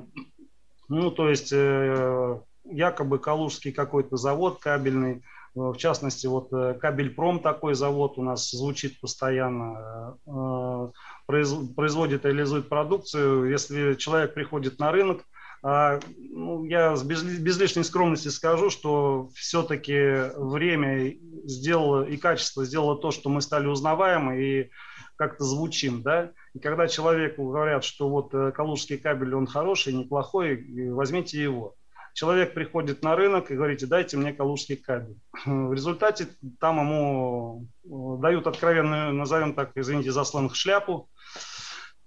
ну, 0.89 1.11
то 1.13 1.31
есть, 1.31 1.53
э, 1.53 2.41
якобы 2.65 3.19
Калужский 3.21 3.71
какой-то 3.71 4.17
завод 4.17 4.59
кабельный 4.61 5.17
Э, 5.17 5.34
в 5.55 5.77
частности, 5.77 6.27
вот 6.27 6.53
э, 6.53 6.75
Кабельпром 6.75 7.39
такой 7.39 7.75
завод 7.75 8.19
у 8.19 8.23
нас 8.23 8.51
звучит 8.51 9.01
постоянно, 9.01 10.19
э, 10.27 10.91
производит, 11.27 12.25
реализует 12.25 12.69
продукцию. 12.69 13.51
Если 13.51 13.95
человек 13.95 14.35
приходит 14.35 14.81
на 14.81 14.91
рынок, 14.91 15.23
а, 15.63 16.01
ну, 16.19 16.65
я 16.65 16.95
без, 17.05 17.23
без 17.23 17.59
лишней 17.59 17.85
скромности 17.85 18.29
скажу, 18.29 18.69
что 18.69 19.31
все-таки 19.35 20.31
время 20.37 21.15
сделало 21.45 22.05
и 22.05 22.17
качество 22.17 22.65
сделало 22.65 22.99
то, 22.99 23.13
что 23.13 23.31
мы 23.31 23.41
стали 23.41 23.67
узнаваемы 23.67 24.43
и 24.43 24.71
как-то 25.17 25.45
звучим, 25.45 26.03
да. 26.03 26.33
И 26.53 26.59
когда 26.59 26.89
человеку 26.89 27.49
говорят, 27.51 27.85
что 27.85 28.11
вот 28.11 28.33
калужский 28.55 28.99
кабель, 28.99 29.35
он 29.35 29.47
хороший, 29.47 29.95
неплохой, 29.95 30.91
возьмите 30.91 31.41
его 31.41 31.77
человек 32.15 32.55
приходит 32.55 33.03
на 33.03 33.15
рынок 33.17 33.51
и 33.51 33.55
говорите, 33.55 33.87
дайте 33.87 34.17
мне 34.17 34.33
калужский 34.33 34.77
кабель. 34.77 35.19
В 35.45 35.73
результате 35.75 36.29
там 36.59 36.79
ему 36.79 37.67
э, 37.85 38.23
дают 38.23 38.47
откровенную, 38.47 39.13
назовем 39.13 39.55
так, 39.55 39.73
извините 39.75 40.13
за 40.13 40.25
сленг, 40.25 40.55
шляпу. 40.55 41.11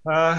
А, 0.09 0.37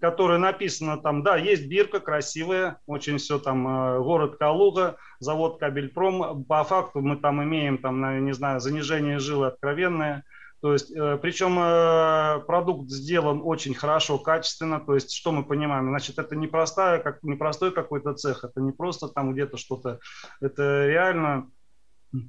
которая 0.00 0.38
написана 0.38 0.96
там, 0.96 1.22
да, 1.22 1.36
есть 1.36 1.66
бирка 1.66 2.00
красивая, 2.00 2.78
очень 2.86 3.18
все 3.18 3.38
там, 3.38 3.66
э, 3.66 3.98
город 4.00 4.36
Калуга, 4.38 4.96
завод 5.18 5.58
Кабельпром. 5.58 6.44
По 6.44 6.64
факту 6.64 7.00
мы 7.00 7.16
там 7.16 7.42
имеем, 7.42 7.78
там, 7.78 8.24
не 8.24 8.32
знаю, 8.32 8.60
занижение 8.60 9.18
жилы 9.18 9.48
откровенное. 9.48 10.24
То 10.60 10.74
есть, 10.74 10.90
э, 10.90 11.18
причем 11.22 11.58
э, 11.58 12.40
продукт 12.46 12.90
сделан 12.90 13.40
очень 13.42 13.74
хорошо, 13.74 14.18
качественно. 14.18 14.78
То 14.78 14.94
есть, 14.94 15.12
что 15.12 15.32
мы 15.32 15.42
понимаем? 15.42 15.88
Значит, 15.88 16.18
это 16.18 16.36
не 16.36 16.46
простая, 16.46 16.98
как 16.98 17.22
не 17.22 17.34
простой 17.34 17.72
какой-то 17.72 18.12
цех, 18.14 18.44
это 18.44 18.60
не 18.60 18.72
просто 18.72 19.08
там 19.08 19.32
где-то 19.32 19.56
что-то. 19.56 20.00
Это 20.40 20.86
реально 20.86 21.50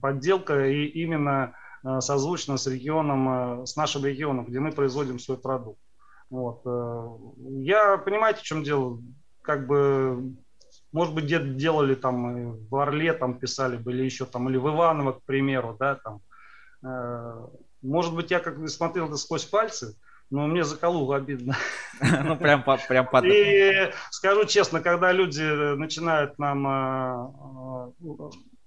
подделка 0.02 0.68
и 0.68 0.86
именно 0.86 1.56
созвучно 2.00 2.58
с 2.58 2.68
регионом, 2.68 3.66
с 3.66 3.76
нашим 3.76 4.06
регионом, 4.06 4.46
где 4.46 4.60
мы 4.60 4.72
производим 4.72 5.20
свой 5.20 5.38
продукт. 5.38 5.80
Вот. 6.30 6.62
Э, 6.66 7.18
я, 7.60 7.98
понимаете, 7.98 8.40
в 8.40 8.44
чем 8.44 8.64
дело? 8.64 9.02
Как 9.42 9.68
бы, 9.68 10.36
может 10.94 11.14
быть, 11.14 11.26
где-то 11.26 11.48
делали 11.48 11.96
там, 11.96 12.56
в 12.70 12.76
Орле 12.78 13.12
там 13.12 13.38
писали 13.38 13.76
бы, 13.76 13.92
или 13.92 14.06
еще 14.06 14.26
там, 14.26 14.48
или 14.50 14.56
в 14.58 14.70
Иваново, 14.70 15.14
к 15.14 15.24
примеру, 15.24 15.76
да, 15.78 15.96
там. 15.96 16.22
Э, 17.82 17.88
может 17.88 18.16
быть, 18.16 18.32
я 18.32 18.40
как 18.40 18.60
бы 18.60 18.68
смотрел 18.68 19.08
это 19.08 19.18
сквозь 19.18 19.46
пальцы, 19.46 19.96
но 20.30 20.48
мне 20.48 20.64
за 20.64 20.78
Калугу 20.78 21.14
обидно. 21.14 21.56
Ну, 22.24 22.36
прям, 22.36 22.64
прям 22.64 23.08
под... 23.08 23.26
И 23.26 23.92
скажу 24.10 24.46
честно, 24.46 24.82
когда 24.82 25.12
люди 25.12 25.76
начинают 25.76 26.40
нам 26.40 26.68
э, 26.68 27.92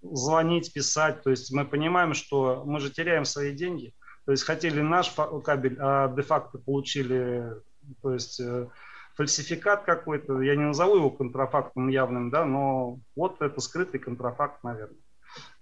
звонить, 0.02 0.72
писать, 0.72 1.22
то 1.22 1.30
есть 1.30 1.52
мы 1.52 1.64
понимаем, 1.64 2.14
что 2.14 2.62
мы 2.64 2.78
же 2.78 2.90
теряем 2.90 3.24
свои 3.24 3.52
деньги, 3.52 3.92
то 4.24 4.32
есть 4.32 4.44
хотели 4.44 4.80
наш 4.80 5.12
кабель, 5.44 5.76
а 5.80 6.08
де-факто 6.08 6.58
получили 6.58 7.54
то 8.02 8.12
есть, 8.12 8.40
э, 8.40 8.68
фальсификат 9.14 9.84
какой-то. 9.84 10.40
Я 10.40 10.56
не 10.56 10.64
назову 10.64 10.96
его 10.96 11.10
контрафактом 11.10 11.88
явным, 11.88 12.30
да, 12.30 12.44
но 12.44 12.98
вот 13.16 13.40
это 13.40 13.60
скрытый 13.60 14.00
контрафакт, 14.00 14.62
наверное. 14.64 14.98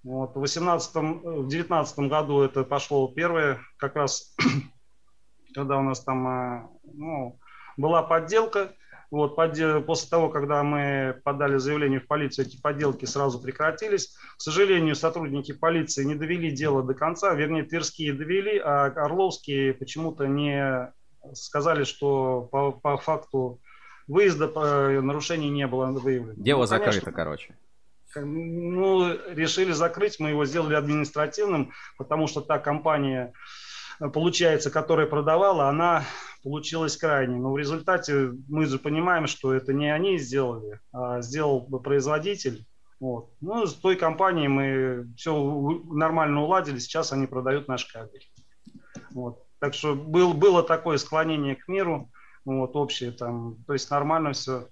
Вот, 0.04 0.34
в 0.34 0.40
18 0.40 0.94
в 0.94 1.48
19 1.48 1.98
году 2.00 2.42
это 2.42 2.64
пошло 2.64 3.06
первое, 3.08 3.60
как 3.76 3.96
раз 3.96 4.34
когда 5.54 5.78
у 5.78 5.82
нас 5.82 6.00
там 6.02 6.28
э, 6.28 6.68
ну, 6.94 7.38
была 7.76 8.02
подделка, 8.02 8.72
вот, 9.10 9.36
после 9.36 10.08
того, 10.08 10.30
когда 10.30 10.62
мы 10.62 11.20
подали 11.22 11.58
заявление 11.58 12.00
в 12.00 12.06
полицию, 12.06 12.46
эти 12.46 12.58
подделки 12.58 13.04
сразу 13.04 13.38
прекратились. 13.38 14.16
К 14.38 14.40
сожалению, 14.40 14.96
сотрудники 14.96 15.52
полиции 15.52 16.02
не 16.02 16.14
довели 16.14 16.50
дело 16.50 16.82
до 16.82 16.94
конца, 16.94 17.34
вернее, 17.34 17.64
Тверские 17.64 18.14
довели, 18.14 18.58
а 18.58 18.86
Орловские 18.86 19.74
почему-то 19.74 20.26
не 20.26 20.90
сказали, 21.34 21.84
что 21.84 22.48
по, 22.50 22.72
по 22.72 22.96
факту 22.96 23.60
выезда 24.08 24.48
по 24.48 24.88
нарушений 25.02 25.50
не 25.50 25.66
было 25.66 25.86
выявлено. 25.86 26.42
Дело 26.42 26.60
ну, 26.60 26.66
закрыто, 26.66 26.90
конечно, 26.90 27.12
короче. 27.12 27.58
Ну, 28.16 29.16
решили 29.28 29.72
закрыть, 29.72 30.20
мы 30.20 30.30
его 30.30 30.44
сделали 30.44 30.74
административным, 30.74 31.72
потому 31.98 32.26
что 32.26 32.40
та 32.40 32.58
компания, 32.58 33.32
получается, 34.12 34.70
которая 34.70 35.06
продавала, 35.06 35.68
она 35.68 36.04
получилось 36.42 36.96
крайне. 36.96 37.36
Но 37.36 37.52
в 37.52 37.58
результате 37.58 38.32
мы 38.48 38.66
же 38.66 38.78
понимаем, 38.78 39.26
что 39.26 39.52
это 39.52 39.72
не 39.72 39.92
они 39.92 40.18
сделали, 40.18 40.80
а 40.92 41.20
сделал 41.22 41.62
производитель. 41.80 42.66
Вот. 43.00 43.30
Ну, 43.40 43.66
с 43.66 43.74
той 43.74 43.96
компанией 43.96 44.48
мы 44.48 45.12
все 45.16 45.34
нормально 45.90 46.42
уладили, 46.42 46.78
сейчас 46.78 47.12
они 47.12 47.26
продают 47.26 47.66
наш 47.66 47.86
кабель. 47.86 48.30
Вот. 49.10 49.42
Так 49.58 49.74
что 49.74 49.94
был, 49.94 50.34
было 50.34 50.62
такое 50.62 50.98
склонение 50.98 51.56
к 51.56 51.68
миру, 51.68 52.10
вот, 52.44 52.74
общее 52.74 53.12
там, 53.12 53.58
то 53.66 53.72
есть 53.72 53.90
нормально 53.90 54.32
все. 54.32 54.68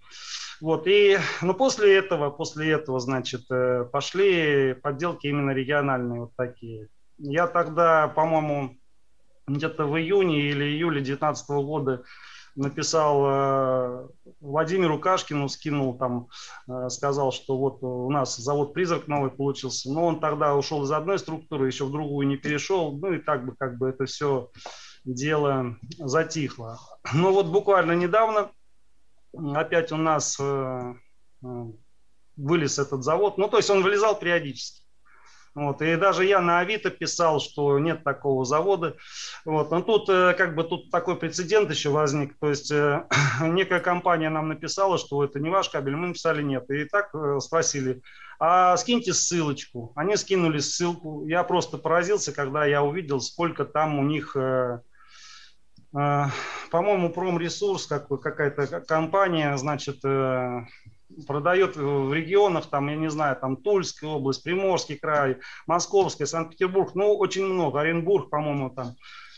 Вот, 0.61 0.87
и, 0.87 1.19
ну, 1.41 1.55
после 1.55 1.97
этого, 1.97 2.31
после 2.31 2.73
этого, 2.73 3.01
значит, 3.01 3.51
э, 3.51 3.85
пошли 3.91 4.75
подделки 4.75 5.27
именно 5.27 5.53
региональные 5.53 6.21
вот 6.21 6.33
такие. 6.37 6.89
Я 7.19 7.47
тогда, 7.47 8.09
по-моему, 8.09 8.77
где-то 9.47 9.87
в 9.87 9.99
июне 9.99 10.51
или 10.51 10.65
июле 10.65 11.01
2019 11.01 11.49
года 11.51 12.05
написал 12.57 13.25
э, 13.27 14.09
Владимиру 14.41 14.99
Кашкину, 14.99 15.49
скинул 15.49 15.97
там, 15.97 16.29
э, 16.69 16.89
сказал, 16.91 17.33
что 17.33 17.57
вот 17.57 17.83
у 17.83 18.11
нас 18.11 18.37
завод 18.37 18.75
«Призрак» 18.75 19.09
новый 19.09 19.31
получился. 19.31 19.91
Но 19.91 20.07
он 20.07 20.21
тогда 20.21 20.55
ушел 20.55 20.85
из 20.85 20.93
одной 20.93 21.19
структуры, 21.19 21.67
еще 21.67 21.87
в 21.87 21.93
другую 21.93 22.27
не 22.27 22.37
перешел. 22.37 22.93
Ну 22.93 23.15
и 23.15 23.19
так 23.19 23.47
бы 23.47 23.55
как 23.59 23.79
бы 23.79 23.89
это 23.89 24.05
все 24.05 24.51
дело 25.05 25.77
затихло. 25.99 26.79
Но 27.15 27.33
вот 27.33 27.47
буквально 27.47 27.93
недавно 27.93 28.51
опять 29.33 29.93
у 29.93 29.97
нас 29.97 30.37
э, 30.41 30.95
э 31.43 31.65
вылез 32.37 32.79
этот 32.79 33.05
завод. 33.05 33.37
Ну 33.37 33.49
то 33.49 33.59
есть 33.59 33.69
он 33.69 33.83
вылезал 33.83 34.19
периодически. 34.19 34.83
Вот, 35.55 35.83
и 35.83 35.97
даже 35.97 36.25
я 36.25 36.41
на 36.41 36.61
Авито 36.61 36.91
писал, 36.91 37.41
что 37.41 37.79
нет 37.79 38.03
такого 38.05 38.45
завода. 38.45 38.97
Вот, 39.45 39.71
но 39.71 39.83
тут 39.83 40.09
э, 40.09 40.33
как 40.35 40.55
бы 40.55 40.65
тут 40.65 40.91
такой 40.91 41.17
прецедент 41.17 41.71
еще 41.71 41.91
возник. 41.91 42.39
То 42.39 42.49
есть 42.49 42.71
некая 43.43 43.81
компания 43.81 44.31
нам 44.31 44.49
написала, 44.49 44.97
что 44.97 45.23
это 45.25 45.39
не 45.39 45.51
ваш 45.51 45.69
кабель, 45.69 45.97
мы 45.97 46.09
написали 46.09 46.43
нет. 46.43 46.71
И 46.71 46.85
так 46.85 47.13
спросили, 47.41 48.01
а 48.39 48.77
скиньте 48.77 49.13
ссылочку. 49.13 49.93
Они 49.97 50.17
скинули 50.17 50.61
ссылку. 50.61 51.27
Я 51.27 51.43
просто 51.45 51.77
поразился, 51.77 52.33
когда 52.33 52.65
я 52.65 52.83
увидел, 52.83 53.21
сколько 53.21 53.65
там 53.65 53.99
у 53.99 54.03
них 54.03 54.37
по-моему, 55.93 57.11
промресурс, 57.11 57.87
какая-то 57.87 58.81
компания, 58.83 59.57
значит, 59.57 60.01
продает 61.27 61.77
в 61.77 62.13
регионах, 62.13 62.67
там, 62.67 62.89
я 62.89 62.97
не 62.97 63.11
знаю, 63.11 63.37
там 63.37 63.57
Тульская 63.57 64.11
область, 64.11 64.45
Приморский 64.45 64.97
край, 64.97 65.39
Московская, 65.67 66.27
Санкт-Петербург, 66.27 66.95
ну, 66.95 67.17
очень 67.17 67.45
много, 67.45 67.81
Оренбург, 67.81 68.31
по-моему, 68.31 68.71
там. 68.71 68.95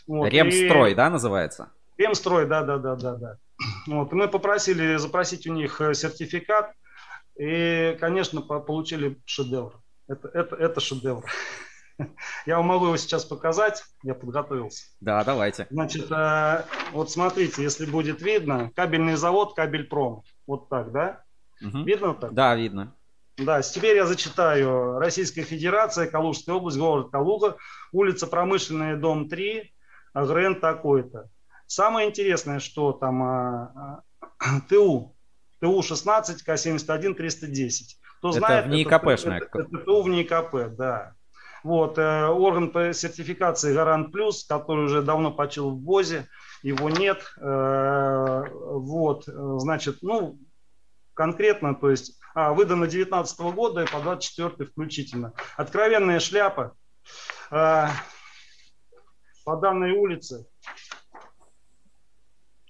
Вот. 0.07 0.27
Ремстрой, 0.29 0.91
и... 0.91 0.95
да, 0.95 1.09
называется? 1.09 1.71
Ремстрой, 1.97 2.45
да, 2.45 2.63
да, 2.63 2.77
да, 2.77 2.95
да, 2.95 3.15
да. 3.15 3.37
Вот. 3.87 4.11
мы 4.11 4.27
попросили 4.27 4.97
запросить 4.97 5.47
у 5.47 5.53
них 5.53 5.79
э, 5.79 5.93
сертификат, 5.93 6.73
и, 7.39 7.97
конечно, 7.99 8.41
получили 8.41 9.19
шедевр. 9.25 9.79
Это, 10.07 10.27
это, 10.27 10.55
это 10.55 10.79
шедевр. 10.79 11.23
Я 12.45 12.57
вам 12.57 12.67
могу 12.67 12.85
его 12.85 12.97
сейчас 12.97 13.25
показать, 13.25 13.83
я 14.03 14.15
подготовился. 14.15 14.85
Да, 14.99 15.23
давайте. 15.23 15.67
Значит, 15.69 16.11
э, 16.11 16.63
вот 16.91 17.11
смотрите, 17.11 17.61
если 17.61 17.85
будет 17.85 18.21
видно, 18.21 18.71
кабельный 18.75 19.15
завод 19.15 19.55
Кабельпром. 19.55 20.23
Вот 20.47 20.69
так, 20.69 20.91
да? 20.91 21.23
Угу. 21.61 21.83
Видно 21.83 22.13
так? 22.13 22.33
Да, 22.33 22.55
видно. 22.55 22.95
Да, 23.37 23.61
теперь 23.61 23.95
я 23.95 24.05
зачитаю. 24.05 24.99
Российская 24.99 25.43
Федерация, 25.43 26.07
Калужская 26.07 26.55
область, 26.55 26.77
город 26.77 27.09
Калуга, 27.11 27.57
улица 27.91 28.27
Промышленная, 28.27 28.95
дом 28.95 29.27
3, 29.27 29.73
ГРН 30.13 30.59
такой-то. 30.59 31.29
Самое 31.65 32.09
интересное, 32.09 32.59
что 32.59 32.91
там 32.91 33.23
а, 33.23 34.03
а, 34.37 34.61
ТУ, 34.69 35.15
ТУ 35.59 35.81
16, 35.81 36.47
К71, 36.47 37.13
310. 37.15 37.99
Кто 38.19 38.29
это 38.29 38.37
знает, 38.37 38.65
в 38.65 38.69
НИИКПшная. 38.69 39.37
Это, 39.37 39.45
это, 39.45 39.59
это 39.61 39.77
ТУ 39.79 40.03
в 40.03 40.09
НИИКП, 40.09 40.75
да. 40.77 41.15
Вот, 41.63 41.97
э, 41.97 42.25
орган 42.27 42.71
по 42.71 42.93
сертификации 42.93 43.73
Гарант 43.73 44.11
Плюс, 44.11 44.45
который 44.45 44.85
уже 44.85 45.01
давно 45.01 45.31
почил 45.31 45.71
в 45.71 45.83
ВОЗе, 45.83 46.27
его 46.61 46.89
нет. 46.89 47.23
Э, 47.39 48.43
вот, 48.51 49.27
э, 49.27 49.31
значит, 49.59 49.99
ну, 50.01 50.37
конкретно, 51.13 51.75
то 51.75 51.89
есть 51.89 52.19
а, 52.35 52.53
выдано 52.53 52.87
19 52.87 53.39
года 53.53 53.83
и 53.83 53.87
по 53.87 53.99
24 53.99 54.69
включительно. 54.69 55.33
Откровенная 55.55 56.19
шляпа. 56.19 56.75
А, 57.51 57.91
по 59.45 59.55
данной 59.57 59.91
улице. 59.91 60.47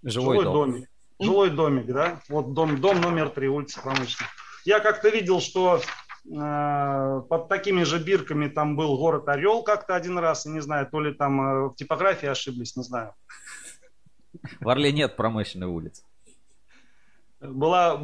Жилой, 0.01 0.39
жилой 0.39 0.43
дом. 0.43 0.53
домик. 0.71 0.89
Жилой 1.19 1.49
домик, 1.49 1.85
да. 1.85 2.19
Вот 2.27 2.53
дом, 2.53 2.81
дом 2.81 2.99
номер 2.99 3.29
3, 3.29 3.47
улица 3.47 3.81
Промышленная. 3.81 4.29
Я 4.65 4.79
как-то 4.81 5.09
видел, 5.09 5.39
что 5.39 5.81
под 6.25 7.49
такими 7.49 7.83
же 7.83 7.99
бирками 7.99 8.47
там 8.47 8.75
был 8.75 8.97
город 8.97 9.27
Орел 9.27 9.63
как-то 9.63 9.95
один 9.95 10.17
раз, 10.17 10.45
не 10.45 10.61
знаю, 10.61 10.87
то 10.89 11.01
ли 11.01 11.13
там 11.13 11.41
э, 11.41 11.69
в 11.69 11.75
типографии 11.75 12.27
ошиблись, 12.27 12.77
не 12.77 12.83
знаю. 12.83 13.13
В 14.61 14.69
Орле 14.69 14.91
нет 14.93 15.17
промышленной 15.17 15.67
улицы 15.67 16.03
была, 17.43 18.01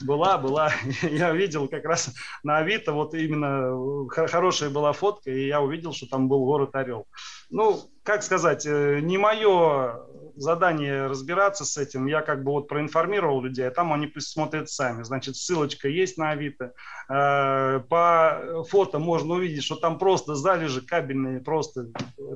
была, 0.00 0.38
была, 0.38 0.72
я 1.02 1.32
видел 1.32 1.68
как 1.68 1.84
раз 1.84 2.14
на 2.42 2.58
Авито, 2.58 2.92
вот 2.92 3.14
именно 3.14 4.08
хорошая 4.08 4.70
была 4.70 4.92
фотка, 4.92 5.30
и 5.30 5.46
я 5.46 5.60
увидел, 5.60 5.92
что 5.92 6.06
там 6.06 6.28
был 6.28 6.44
город 6.44 6.74
Орел. 6.74 7.06
Ну, 7.50 7.80
как 8.02 8.22
сказать, 8.22 8.66
э, 8.66 9.00
не 9.00 9.18
мое 9.18 10.06
задание 10.36 11.06
разбираться 11.06 11.64
с 11.64 11.76
этим. 11.76 12.06
Я 12.06 12.22
как 12.22 12.44
бы 12.44 12.52
вот 12.52 12.68
проинформировал 12.68 13.42
людей, 13.42 13.66
а 13.66 13.70
там 13.70 13.92
они 13.92 14.06
пусть 14.06 14.28
смотрят 14.28 14.70
сами. 14.70 15.02
Значит, 15.02 15.36
ссылочка 15.36 15.88
есть 15.88 16.16
на 16.16 16.30
Авито. 16.30 16.72
Э, 17.08 17.80
по 17.88 18.64
фото 18.68 18.98
можно 18.98 19.34
увидеть, 19.34 19.64
что 19.64 19.76
там 19.76 19.98
просто 19.98 20.34
залежи 20.34 20.80
кабельные, 20.80 21.40
просто 21.40 21.88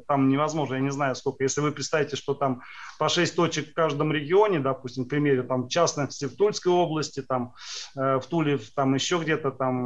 там 0.09 0.29
невозможно, 0.29 0.75
я 0.75 0.81
не 0.81 0.93
знаю 0.93 1.15
сколько. 1.15 1.45
Если 1.45 1.61
вы 1.61 1.73
представите, 1.73 2.17
что 2.17 2.35
там 2.35 2.63
по 2.99 3.09
6 3.09 3.35
точек 3.35 3.71
в 3.71 3.75
каждом 3.75 4.13
регионе, 4.13 4.61
допустим, 4.61 5.05
к 5.05 5.09
примеру, 5.09 5.45
там 5.45 5.65
в 5.65 5.69
частности 5.69 6.27
в 6.27 6.37
Тульской 6.37 6.73
области, 6.73 7.23
там 7.23 7.55
э, 7.97 8.19
в 8.19 8.27
Туле, 8.27 8.59
там 8.75 8.95
еще 8.95 9.19
где-то 9.19 9.53
там, 9.53 9.85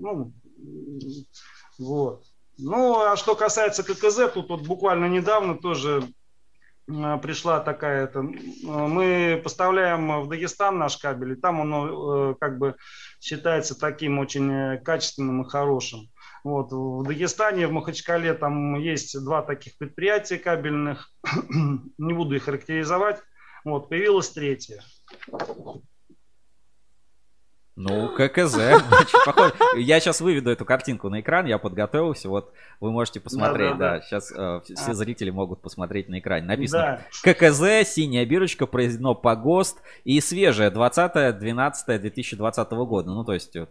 ну, 0.00 0.32
вот. 1.78 2.24
Ну, 2.58 3.00
а 3.00 3.16
что 3.16 3.34
касается 3.34 3.82
ККЗ, 3.82 4.32
тут 4.32 4.50
вот 4.50 4.66
буквально 4.66 5.06
недавно 5.06 5.56
тоже 5.56 6.04
э, 6.88 7.18
пришла 7.22 7.60
такая 7.60 8.04
это 8.04 8.22
мы 8.22 9.40
поставляем 9.42 10.20
в 10.20 10.28
Дагестан 10.28 10.78
наш 10.78 10.98
кабель 10.98 11.32
и 11.32 11.36
там 11.36 11.60
он 11.60 11.72
э, 11.72 12.34
как 12.38 12.58
бы 12.58 12.76
считается 13.20 13.78
таким 13.78 14.18
очень 14.18 14.52
э, 14.52 14.78
качественным 14.78 15.42
и 15.42 15.48
хорошим. 15.48 16.10
Вот 16.44 16.72
в 16.72 17.04
Дагестане 17.04 17.68
в 17.68 17.72
Махачкале 17.72 18.34
там 18.34 18.78
есть 18.78 19.18
два 19.24 19.42
таких 19.42 19.78
предприятия 19.78 20.38
кабельных. 20.38 21.10
Не 21.98 22.12
буду 22.12 22.36
их 22.36 22.44
характеризовать. 22.44 23.20
Вот 23.64 23.88
появилось 23.88 24.30
третье 24.30 24.82
ну, 27.74 28.08
ККЗ. 28.08 28.56
Я 29.76 30.00
сейчас 30.00 30.20
выведу 30.20 30.50
эту 30.50 30.66
картинку 30.66 31.08
на 31.08 31.20
экран, 31.20 31.46
я 31.46 31.56
подготовился. 31.58 32.28
Вот 32.28 32.52
вы 32.80 32.90
можете 32.90 33.18
посмотреть, 33.18 33.78
да. 33.78 34.02
Сейчас 34.02 34.30
э, 34.30 34.60
все 34.64 34.90
а. 34.90 34.94
зрители 34.94 35.30
могут 35.30 35.62
посмотреть 35.62 36.06
на 36.08 36.18
экране. 36.18 36.46
Написано 36.46 37.00
ККЗ, 37.22 37.88
синяя 37.88 38.26
бирочка, 38.26 38.66
произведено 38.66 39.14
по 39.14 39.34
ГОСТ 39.36 39.78
и 40.04 40.20
свежее 40.20 40.70
20-12-2020 40.70 42.84
года. 42.84 43.10
Ну, 43.10 43.24
то 43.24 43.32
есть 43.32 43.56
э, 43.56 43.66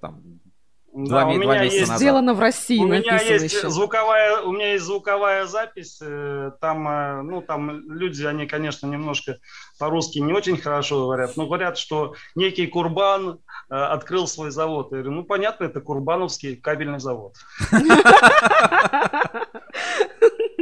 Два, 0.94 1.22
да, 1.22 1.28
у 1.28 1.34
меня 1.36 1.64
есть 1.64 1.80
назад. 1.82 1.98
сделано 2.00 2.34
в 2.34 2.40
России. 2.42 2.78
У 2.78 2.86
меня 2.86 3.18
есть 3.22 3.54
еще. 3.54 3.70
звуковая, 3.70 4.42
у 4.42 4.52
меня 4.52 4.74
есть 4.74 4.84
звуковая 4.84 5.46
запись. 5.46 6.00
Э, 6.02 6.52
там, 6.60 6.86
э, 6.88 7.22
ну, 7.22 7.42
там 7.42 7.90
люди, 7.90 8.24
они, 8.26 8.46
конечно, 8.46 8.88
немножко 8.88 9.38
по-русски 9.80 10.20
не 10.20 10.34
очень 10.34 10.58
хорошо 10.58 11.04
говорят, 11.06 11.38
но 11.38 11.46
говорят, 11.46 11.78
что 11.78 12.16
некий 12.36 12.68
Курбан 12.68 13.40
э, 13.70 13.74
открыл 13.74 14.28
свой 14.28 14.52
завод. 14.52 14.92
Я 14.92 14.98
говорю, 14.98 15.12
ну, 15.12 15.24
понятно, 15.24 15.64
это 15.64 15.80
Курбановский 15.80 16.58
кабельный 16.58 17.00
завод. 17.00 17.38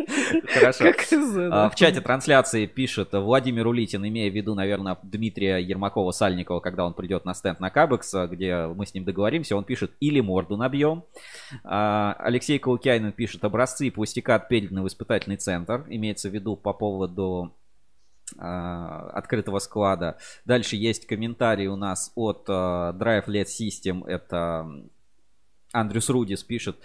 Хорошо. 0.53 0.85
А, 1.51 1.69
в 1.69 1.75
чате 1.75 2.01
трансляции 2.01 2.65
пишет 2.65 3.09
Владимир 3.13 3.67
Улитин, 3.67 4.05
имея 4.07 4.31
в 4.31 4.35
виду, 4.35 4.55
наверное, 4.55 4.97
Дмитрия 5.03 5.59
Ермакова-Сальникова, 5.59 6.61
когда 6.61 6.85
он 6.85 6.93
придет 6.93 7.25
на 7.25 7.33
стенд 7.33 7.59
на 7.59 7.69
Кабекс, 7.69 8.13
где 8.29 8.67
мы 8.67 8.85
с 8.85 8.93
ним 8.93 9.03
договоримся, 9.03 9.55
он 9.55 9.63
пишет 9.63 9.91
«или 9.99 10.19
морду 10.19 10.57
набьем». 10.57 11.03
А, 11.63 12.15
Алексей 12.19 12.59
Каукяйнин 12.59 13.11
пишет 13.11 13.43
«образцы 13.43 13.91
пустяка 13.91 14.39
переданы 14.39 14.81
в 14.81 14.87
испытательный 14.87 15.37
центр». 15.37 15.85
Имеется 15.89 16.29
в 16.29 16.33
виду 16.33 16.55
по 16.55 16.73
поводу 16.73 17.53
а, 18.37 19.09
открытого 19.13 19.59
склада. 19.59 20.17
Дальше 20.45 20.75
есть 20.75 21.05
комментарий 21.05 21.67
у 21.67 21.75
нас 21.75 22.11
от 22.15 22.47
Drive 22.47 23.25
LED 23.25 23.47
System. 23.47 24.07
Это 24.07 24.67
Андрюс 25.71 26.09
Рудис 26.09 26.43
пишет. 26.43 26.77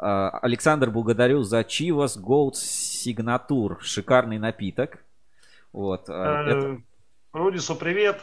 А, 0.00 0.38
Александр, 0.42 0.90
благодарю 0.90 1.42
за 1.42 1.60
Chivas 1.60 2.16
Gold 2.16 2.52
Signature. 2.52 3.78
Шикарный 3.80 4.38
напиток. 4.38 5.04
Вот. 5.72 6.08
А, 6.08 6.44
э. 6.46 6.78
Рудису 7.32 7.74
привет. 7.74 8.20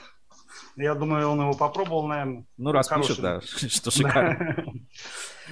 Я 0.76 0.94
думаю, 0.94 1.30
он 1.30 1.40
его 1.40 1.54
попробовал, 1.54 2.08
наверное. 2.08 2.44
Ну, 2.58 2.72
раз 2.72 2.90
Хороший. 2.90 3.10
пишет, 3.10 3.22
да, 3.22 3.42
что 3.70 3.92
шикарно. 3.92 4.74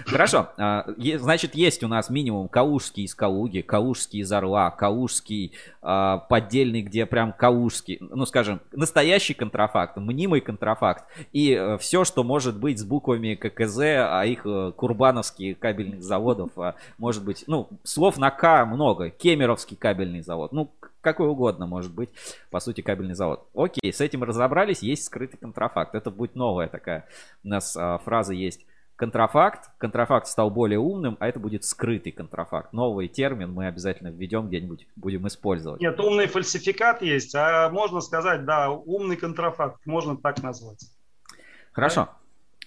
Хорошо. 0.05 0.49
А, 0.57 0.85
значит, 1.17 1.55
есть 1.55 1.83
у 1.83 1.87
нас 1.87 2.09
минимум 2.09 2.47
Калужский 2.47 3.03
из 3.03 3.13
Калуги, 3.13 3.61
Калужский 3.61 4.21
из 4.21 4.31
Орла, 4.31 4.71
Калужский 4.71 5.53
а, 5.81 6.17
поддельный, 6.17 6.81
где 6.81 7.05
прям 7.05 7.31
Калужский. 7.31 7.97
Ну, 8.01 8.25
скажем, 8.25 8.59
настоящий 8.71 9.33
контрафакт, 9.33 9.97
мнимый 9.97 10.41
контрафакт. 10.41 11.05
И 11.31 11.53
э, 11.53 11.77
все, 11.77 12.03
что 12.05 12.23
может 12.23 12.57
быть 12.57 12.79
с 12.79 12.83
буквами 12.83 13.35
ККЗ, 13.35 13.79
а 13.79 14.23
их 14.25 14.45
э, 14.45 14.71
курбановские 14.75 15.55
кабельных 15.55 16.03
заводов, 16.03 16.51
может 16.97 17.23
быть, 17.23 17.43
ну, 17.47 17.69
слов 17.83 18.17
на 18.17 18.31
К 18.31 18.65
много. 18.65 19.09
Кемеровский 19.09 19.77
кабельный 19.77 20.21
завод. 20.21 20.51
Ну, 20.53 20.71
какой 21.03 21.27
угодно 21.27 21.67
может 21.67 21.93
быть, 21.93 22.09
по 22.49 22.59
сути, 22.59 22.81
кабельный 22.81 23.13
завод. 23.13 23.47
Окей, 23.53 23.93
с 23.93 24.01
этим 24.01 24.23
разобрались, 24.23 24.81
есть 24.81 25.03
скрытый 25.03 25.37
контрафакт. 25.37 25.93
Это 25.93 26.09
будет 26.09 26.35
новая 26.35 26.67
такая 26.67 27.07
у 27.43 27.47
нас 27.47 27.77
фраза 28.03 28.33
есть 28.33 28.65
контрафакт. 28.95 29.71
Контрафакт 29.79 30.27
стал 30.27 30.49
более 30.49 30.79
умным, 30.79 31.17
а 31.19 31.27
это 31.27 31.39
будет 31.39 31.63
скрытый 31.65 32.11
контрафакт. 32.11 32.73
Новый 32.73 33.07
термин 33.07 33.51
мы 33.51 33.67
обязательно 33.67 34.09
введем 34.09 34.47
где-нибудь, 34.47 34.87
будем 34.95 35.27
использовать. 35.27 35.81
Нет, 35.81 35.99
умный 35.99 36.27
фальсификат 36.27 37.01
есть, 37.01 37.35
а 37.35 37.69
можно 37.69 38.01
сказать, 38.01 38.45
да, 38.45 38.69
умный 38.69 39.17
контрафакт, 39.17 39.85
можно 39.85 40.15
так 40.15 40.41
назвать. 40.41 40.85
Хорошо, 41.71 42.09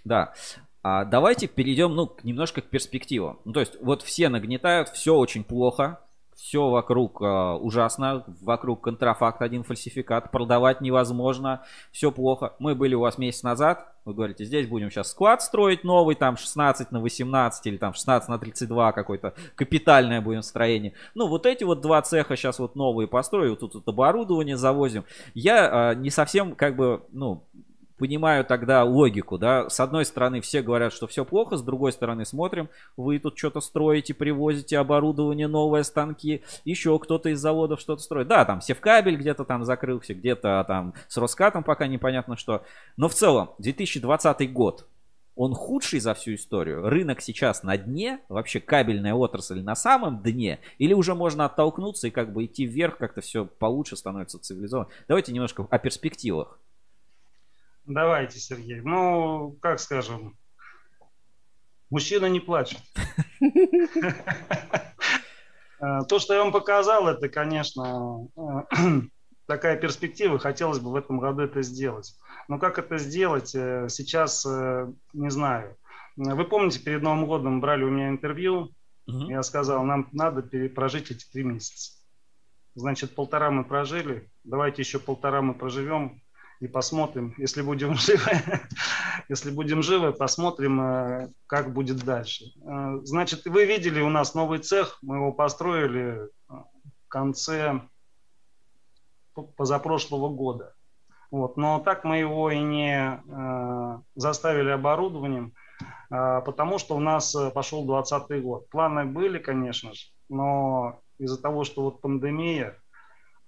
да. 0.05 0.34
А 0.82 1.05
давайте 1.05 1.47
перейдем, 1.49 1.95
ну, 1.95 2.14
немножко 2.22 2.61
к 2.61 2.66
перспективам. 2.66 3.39
Ну, 3.45 3.53
то 3.53 3.61
есть, 3.61 3.76
вот 3.80 4.03
все 4.03 4.28
нагнетают, 4.28 4.89
все 4.91 5.14
очень 5.14 5.43
плохо, 5.43 6.01
все 6.37 6.68
вокруг 6.68 7.22
э, 7.22 7.24
ужасно, 7.24 8.24
вокруг 8.43 8.82
контрафакт 8.82 9.41
один 9.41 9.64
фальсификат, 9.64 10.30
продавать 10.30 10.82
невозможно, 10.82 11.62
все 11.93 12.12
плохо. 12.12 12.55
Мы 12.59 12.74
были 12.74 12.95
у 12.95 13.01
вас 13.01 13.16
месяц 13.16 13.43
назад, 13.43 13.95
вы 14.05 14.12
говорите, 14.12 14.45
здесь 14.45 14.68
будем 14.68 14.91
сейчас 14.91 15.11
склад 15.11 15.43
строить 15.43 15.82
новый, 15.82 16.14
там 16.14 16.37
16 16.37 16.93
на 16.93 17.01
18 17.01 17.66
или 17.66 17.78
там 17.78 17.95
16 17.95 18.28
на 18.28 18.39
32 18.39 18.93
какое-то 18.93 19.32
капитальное 19.55 20.20
будем 20.20 20.43
строение. 20.43 20.93
Ну, 21.14 21.26
вот 21.26 21.47
эти 21.47 21.64
вот 21.64 21.80
два 21.80 22.03
цеха 22.03 22.37
сейчас 22.37 22.59
вот 22.59 22.76
новые 22.76 23.09
построю, 23.09 23.51
вот 23.51 23.61
тут 23.61 23.74
вот 23.74 23.89
оборудование 23.89 24.59
завозим. 24.59 25.05
Я 25.32 25.93
э, 25.93 25.95
не 25.97 26.11
совсем 26.11 26.55
как 26.55 26.76
бы, 26.76 27.03
ну, 27.12 27.45
понимаю 27.99 28.44
тогда 28.44 28.84
логику, 28.84 29.38
да, 29.38 29.68
с 29.68 29.80
одной 29.80 30.05
стороны 30.05 30.40
все 30.40 30.62
говорят, 30.62 30.92
что 30.92 31.07
все 31.07 31.24
плохо, 31.24 31.57
с 31.57 31.62
другой 31.62 31.92
стороны 31.92 32.24
смотрим, 32.24 32.68
вы 32.97 33.18
тут 33.18 33.38
что-то 33.38 33.61
строите, 33.61 34.14
привозите 34.14 34.78
оборудование, 34.78 35.49
новые 35.49 35.84
станки, 35.84 36.42
еще 36.64 36.99
кто-то 36.99 37.30
из 37.30 37.40
заводов 37.40 37.80
что-то 37.80 38.03
строит. 38.03 38.28
Да, 38.28 38.44
там 38.44 38.61
Севкабель 38.61 39.16
где-то 39.16 39.44
там 39.44 39.64
закрылся, 39.64 40.14
где-то 40.14 40.64
там 40.66 40.94
с 41.09 41.16
Роскатом 41.16 41.64
пока 41.64 41.86
непонятно 41.86 42.36
что. 42.36 42.62
Но 42.97 43.09
в 43.09 43.14
целом, 43.14 43.51
2020 43.59 44.53
год, 44.53 44.86
он 45.36 45.53
худший 45.53 46.01
за 46.01 46.14
всю 46.14 46.34
историю. 46.34 46.88
Рынок 46.88 47.20
сейчас 47.20 47.62
на 47.62 47.76
дне, 47.76 48.20
вообще 48.28 48.59
кабельная 48.59 49.14
отрасль 49.14 49.62
на 49.62 49.76
самом 49.76 50.22
дне, 50.22 50.61
или 50.78 50.94
уже 50.94 51.14
можно 51.14 51.44
оттолкнуться 51.44 52.09
и 52.09 52.11
как 52.11 52.32
бы 52.32 52.47
идти 52.47 52.64
вверх, 52.64 52.97
как-то 52.97 53.20
все 53.20 53.44
получше 53.44 53.97
становится 53.97 54.38
цивилизованно. 54.38 54.88
Давайте 55.09 55.32
немножко 55.32 55.66
о 55.70 55.78
перспективах. 55.78 56.59
Давайте, 57.87 58.41
Сергей. 58.41 58.80
Ну, 58.80 59.57
как 59.62 59.78
скажем, 59.78 60.37
мужчина 61.89 62.26
не 62.26 62.41
плачет. 62.41 62.80
Э, 65.80 66.01
то, 66.09 66.18
что 66.18 66.34
я 66.34 66.43
вам 66.43 66.53
показал, 66.53 67.07
это, 67.07 67.28
конечно, 67.28 68.28
э, 68.37 69.01
такая 69.47 69.76
перспектива. 69.76 70.41
Хотелось 70.41 70.80
бы 70.80 70.91
в 70.91 70.97
этом 70.97 71.20
году 71.20 71.43
это 71.43 71.62
сделать. 71.62 72.18
Но 72.49 72.59
как 72.59 72.80
это 72.80 72.99
сделать, 72.99 73.55
э, 73.55 73.87
сейчас 73.89 74.45
не 74.45 75.30
знаю. 75.30 75.76
Вы 76.16 76.45
помните, 76.45 76.80
перед 76.80 77.03
Новым 77.03 77.26
годом 77.26 77.61
брали 77.61 77.84
у 77.84 77.91
меня 77.91 78.09
интервью. 78.09 78.72
Я 79.07 79.45
сказал, 79.45 79.84
нам 79.84 80.09
надо 80.11 80.43
прожить 80.70 81.12
эти 81.12 81.24
три 81.30 81.45
месяца. 81.45 81.93
Значит, 82.74 83.14
полтора 83.14 83.53
мы 83.53 83.64
прожили. 83.64 84.28
Давайте 84.43 84.82
еще 84.82 84.99
полтора 84.99 85.43
мы 85.43 85.55
проживем 85.55 86.20
и 86.61 86.68
посмотрим, 86.68 87.34
если 87.36 87.62
будем 87.62 87.94
живы, 87.98 88.30
если 89.28 89.50
будем 89.50 89.82
живы, 89.82 90.12
посмотрим, 90.12 90.80
э, 90.80 91.28
как 91.46 91.72
будет 91.72 91.98
дальше. 92.04 92.44
Э, 92.62 93.00
значит, 93.02 93.44
вы 93.46 93.66
видели 93.66 94.00
у 94.00 94.09
нас 94.09 94.34
новый 94.34 94.59
цех, 94.59 94.98
мы 95.02 95.16
его 95.16 95.32
построили 95.32 96.24
э, 96.24 96.28
в 96.48 97.09
конце 97.09 97.80
позапрошлого 99.57 100.30
года. 100.30 100.74
Вот. 101.30 101.57
Но 101.57 101.80
так 101.80 102.04
мы 102.04 102.18
его 102.18 102.50
и 102.50 102.59
не 102.59 103.20
заставили 104.14 104.70
оборудованием, 104.70 105.52
э, 106.11 106.40
потому 106.44 106.78
что 106.78 106.96
у 106.96 107.00
нас 107.00 107.36
пошел 107.54 107.84
2020 107.84 108.42
год. 108.42 108.68
Планы 108.70 109.04
были, 109.04 109.38
конечно 109.38 109.92
же, 109.92 110.07
но 110.28 111.00
из-за 111.18 111.40
того, 111.40 111.64
что 111.64 111.82
вот 111.82 112.00
пандемия, 112.00 112.78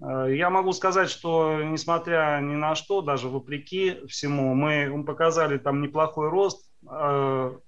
я 0.01 0.51
могу 0.51 0.72
сказать, 0.72 1.11
что 1.11 1.62
несмотря 1.62 2.40
ни 2.40 2.55
на 2.55 2.74
что, 2.74 3.03
даже 3.03 3.28
вопреки 3.28 4.07
всему, 4.07 4.55
мы 4.55 5.05
показали 5.05 5.59
там 5.59 5.82
неплохой 5.82 6.28
рост. 6.28 6.70
Э, 6.88 7.59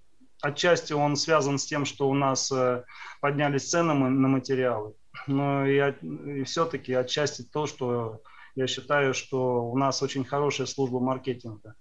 отчасти 0.41 0.93
он 0.93 1.17
связан 1.17 1.59
с 1.59 1.67
тем, 1.67 1.85
что 1.85 2.09
у 2.09 2.15
нас 2.15 2.51
э, 2.53 2.85
поднялись 3.21 3.69
цены 3.69 3.95
на 3.95 4.29
материалы. 4.29 4.95
но 5.27 5.67
и, 5.67 5.79
и 5.79 6.45
все-таки 6.45 6.93
отчасти 6.95 7.43
то, 7.43 7.67
что 7.67 8.23
я 8.55 8.67
считаю, 8.67 9.15
что 9.15 9.65
у 9.65 9.77
нас 9.77 10.03
очень 10.03 10.25
хорошая 10.25 10.67
служба 10.67 11.01
маркетинга. 11.01 11.75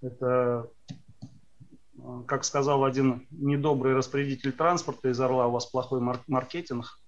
Это, 0.00 0.68
как 2.26 2.44
сказал 2.44 2.84
один 2.84 3.26
недобрый 3.30 3.94
распорядитель 3.94 4.52
транспорта 4.52 5.10
из 5.10 5.20
Орла, 5.20 5.46
у 5.46 5.52
вас 5.52 5.66
плохой 5.66 6.00
маркетинг. 6.26 6.99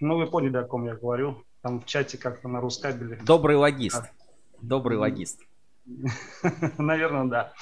Ну, 0.00 0.16
вы 0.16 0.26
поняли, 0.26 0.56
о 0.56 0.64
ком 0.64 0.84
я 0.84 0.94
говорю. 0.94 1.44
Там 1.62 1.80
в 1.80 1.86
чате 1.86 2.18
как-то 2.18 2.48
на 2.48 2.60
Рускабеле. 2.60 3.20
Добрый 3.24 3.56
логист. 3.56 4.02
Добрый 4.60 4.98
логист. 4.98 5.40
Наверное, 6.78 7.24
да. 7.24 7.52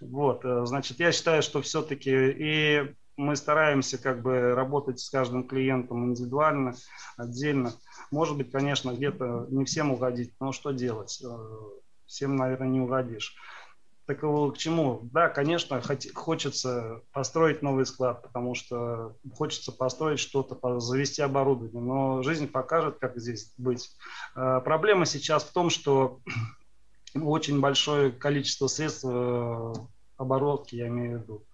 Вот, 0.00 0.44
э, 0.44 0.66
значит, 0.66 0.98
я 0.98 1.12
считаю, 1.12 1.42
что 1.42 1.62
все-таки 1.62 2.10
и 2.10 2.94
мы 3.16 3.34
стараемся 3.34 3.96
как 3.96 4.22
бы 4.22 4.54
работать 4.54 5.00
с 5.00 5.08
каждым 5.08 5.46
клиентом 5.46 6.10
индивидуально, 6.10 6.74
отдельно. 7.16 7.72
Может 8.10 8.36
быть, 8.36 8.50
конечно, 8.50 8.92
где-то 8.92 9.46
не 9.50 9.64
всем 9.64 9.92
угодить, 9.92 10.34
но 10.38 10.52
что 10.52 10.70
делать? 10.72 11.22
Э, 11.24 11.28
всем, 12.06 12.36
наверное, 12.36 12.68
не 12.68 12.80
угодишь. 12.80 13.36
Так 14.06 14.20
к 14.20 14.56
чему? 14.56 15.00
Да, 15.12 15.28
конечно, 15.28 15.82
хочется 16.14 17.02
построить 17.12 17.60
новый 17.60 17.84
склад, 17.86 18.22
потому 18.22 18.54
что 18.54 19.16
хочется 19.34 19.72
построить 19.72 20.20
что-то, 20.20 20.78
завести 20.78 21.22
оборудование, 21.22 21.82
но 21.82 22.22
жизнь 22.22 22.46
покажет, 22.46 22.98
как 23.00 23.18
здесь 23.18 23.52
быть. 23.58 23.90
Э, 24.36 24.60
проблема 24.64 25.06
сейчас 25.06 25.42
в 25.42 25.52
том, 25.52 25.70
что 25.70 26.20
очень 27.20 27.60
большое 27.60 28.12
количество 28.12 28.68
средств 28.68 29.04
э, 29.08 29.72
оборотки, 30.18 30.76
я 30.76 30.86
имею 30.86 31.18
в 31.18 31.22
виду, 31.22 31.44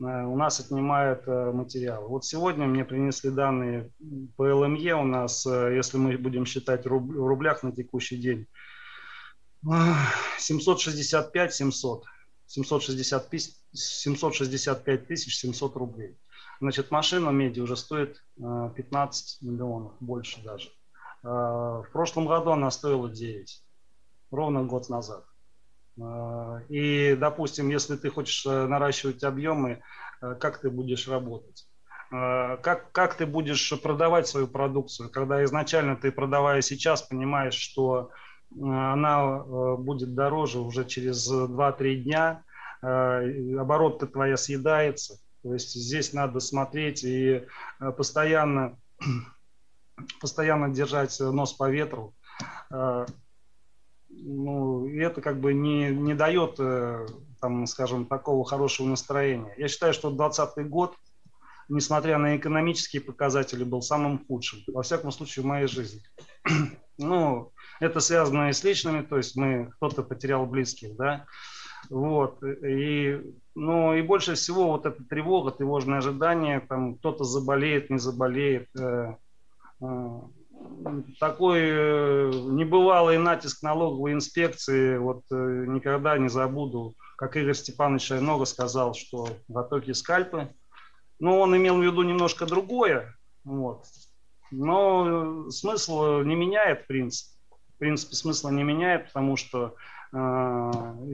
э, 0.00 0.24
у 0.24 0.36
нас 0.36 0.58
отнимает 0.58 1.24
материал. 1.28 2.08
Вот 2.08 2.24
сегодня 2.24 2.66
мне 2.66 2.84
принесли 2.84 3.30
данные 3.30 3.92
по 4.36 4.42
ЛМЕ 4.42 4.96
у 4.96 5.04
нас, 5.04 5.46
если 5.46 5.98
мы 5.98 6.18
будем 6.18 6.46
считать 6.46 6.84
в 6.84 6.88
рублях 6.88 7.62
на 7.62 7.70
текущий 7.70 8.16
день, 8.16 8.48
765 9.64 11.54
700. 11.54 12.04
765, 12.46 13.50
765 13.72 15.06
тысяч 15.06 15.38
700 15.38 15.76
рублей. 15.76 16.18
Значит, 16.60 16.90
машина 16.90 17.30
меди 17.30 17.60
уже 17.60 17.76
стоит 17.76 18.22
15 18.36 19.38
э, 19.40 19.46
миллионов, 19.46 19.92
больше 20.00 20.42
даже. 20.42 20.68
Э, 21.22 21.28
в 21.28 21.86
прошлом 21.92 22.26
году 22.26 22.50
она 22.50 22.70
стоила 22.70 23.08
9, 23.08 23.62
ровно 24.30 24.64
год 24.64 24.88
назад. 24.90 25.24
Э, 25.98 26.60
и, 26.68 27.16
допустим, 27.18 27.70
если 27.70 27.96
ты 27.96 28.10
хочешь 28.10 28.44
наращивать 28.44 29.24
объемы, 29.24 29.82
как 30.20 30.60
ты 30.60 30.70
будешь 30.70 31.08
работать? 31.08 31.66
Как, 32.10 32.92
как 32.92 33.16
ты 33.16 33.24
будешь 33.24 33.72
продавать 33.82 34.28
свою 34.28 34.46
продукцию, 34.46 35.10
когда 35.10 35.42
изначально 35.44 35.96
ты, 35.96 36.12
продавая 36.12 36.60
сейчас, 36.60 37.00
понимаешь, 37.02 37.54
что 37.54 38.10
она 38.60 39.44
э, 39.44 39.76
будет 39.76 40.14
дороже 40.14 40.60
уже 40.60 40.84
через 40.84 41.30
2-3 41.30 41.94
дня, 41.96 42.44
э, 42.82 43.56
оборот 43.56 44.12
твоя 44.12 44.36
съедается. 44.36 45.18
То 45.42 45.54
есть 45.54 45.74
здесь 45.74 46.12
надо 46.12 46.40
смотреть 46.40 47.04
и 47.04 47.44
э, 47.80 47.92
постоянно, 47.92 48.78
постоянно 50.20 50.72
держать 50.72 51.18
нос 51.20 51.52
по 51.52 51.70
ветру. 51.70 52.14
Ну, 54.14 54.86
и 54.86 54.98
это 54.98 55.22
как 55.22 55.40
бы 55.40 55.54
не, 55.54 55.88
не 55.88 56.14
дает, 56.14 56.56
там, 57.40 57.66
скажем, 57.66 58.04
такого 58.04 58.44
хорошего 58.44 58.86
настроения. 58.86 59.54
Я 59.56 59.68
считаю, 59.68 59.94
что 59.94 60.10
2020 60.10 60.68
год, 60.68 60.94
несмотря 61.70 62.18
на 62.18 62.36
экономические 62.36 63.00
показатели, 63.00 63.64
был 63.64 63.80
самым 63.80 64.24
худшим, 64.26 64.60
во 64.68 64.82
всяком 64.82 65.12
случае, 65.12 65.44
в 65.44 65.46
моей 65.46 65.66
жизни. 65.66 66.02
ну, 66.98 67.52
это 67.80 68.00
связано 68.00 68.48
и 68.48 68.52
с 68.52 68.64
личными, 68.64 69.02
то 69.02 69.16
есть 69.16 69.36
мы, 69.36 69.70
кто-то 69.76 70.02
потерял 70.02 70.46
близких, 70.46 70.96
да, 70.96 71.26
вот, 71.90 72.42
и, 72.42 73.20
ну, 73.54 73.94
и 73.94 74.02
больше 74.02 74.34
всего 74.34 74.68
вот 74.68 74.86
эта 74.86 75.02
тревога, 75.04 75.50
тревожное 75.50 75.98
ожидание, 75.98 76.60
там, 76.60 76.96
кто-то 76.96 77.24
заболеет, 77.24 77.90
не 77.90 77.98
заболеет, 77.98 78.68
э, 78.78 79.16
э, 79.80 80.20
такой 81.18 81.60
э, 81.60 82.30
небывалый 82.32 83.18
натиск 83.18 83.62
налоговой 83.62 84.12
инспекции, 84.12 84.96
вот 84.96 85.22
э, 85.30 85.64
никогда 85.66 86.18
не 86.18 86.28
забуду, 86.28 86.94
как 87.16 87.36
Игорь 87.36 87.54
Степанович 87.54 88.10
много 88.10 88.44
сказал, 88.44 88.94
что 88.94 89.28
готовьте 89.48 89.94
скальпы, 89.94 90.54
но 91.18 91.40
он 91.40 91.56
имел 91.56 91.78
в 91.78 91.82
виду 91.82 92.02
немножко 92.02 92.46
другое, 92.46 93.16
вот, 93.44 93.86
но 94.52 95.50
смысл 95.50 96.20
не 96.20 96.36
меняет 96.36 96.86
принцип 96.86 97.31
принципе, 97.82 98.14
смысла 98.14 98.50
не 98.50 98.62
меняет, 98.62 99.08
потому 99.08 99.36
что 99.36 99.74
э, 100.12 100.70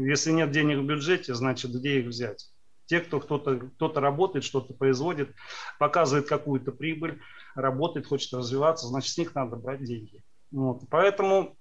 если 0.06 0.32
нет 0.32 0.50
денег 0.50 0.80
в 0.80 0.84
бюджете, 0.84 1.34
значит, 1.34 1.70
где 1.70 2.00
их 2.00 2.08
взять? 2.08 2.50
Те, 2.84 3.00
кто 3.00 3.20
кто-то 3.20 3.70
кто 3.76 3.88
работает, 3.94 4.44
что-то 4.44 4.74
производит, 4.74 5.34
показывает 5.78 6.28
какую-то 6.28 6.72
прибыль, 6.72 7.20
работает, 7.54 8.06
хочет 8.06 8.34
развиваться, 8.34 8.86
значит, 8.86 9.14
с 9.14 9.16
них 9.16 9.34
надо 9.34 9.56
брать 9.56 9.82
деньги. 9.82 10.22
Вот. 10.50 10.82
Поэтому, 10.90 11.56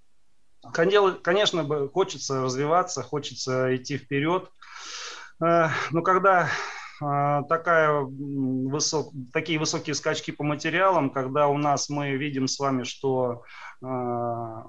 конечно, 0.74 1.88
хочется 1.94 2.44
развиваться, 2.44 3.02
хочется 3.02 3.74
идти 3.78 3.98
вперед. 3.98 4.52
Э, 5.42 5.70
но 5.92 6.02
когда 6.02 6.50
такая 7.00 8.02
высок, 8.02 9.12
такие 9.34 9.60
высокие 9.60 9.94
скачки 9.94 10.32
по 10.32 10.44
материалам, 10.44 11.10
когда 11.10 11.48
у 11.48 11.58
нас 11.58 11.90
мы 11.90 12.18
видим 12.18 12.48
с 12.48 12.60
вами, 12.60 12.84
что 12.84 13.44
а, 13.84 14.64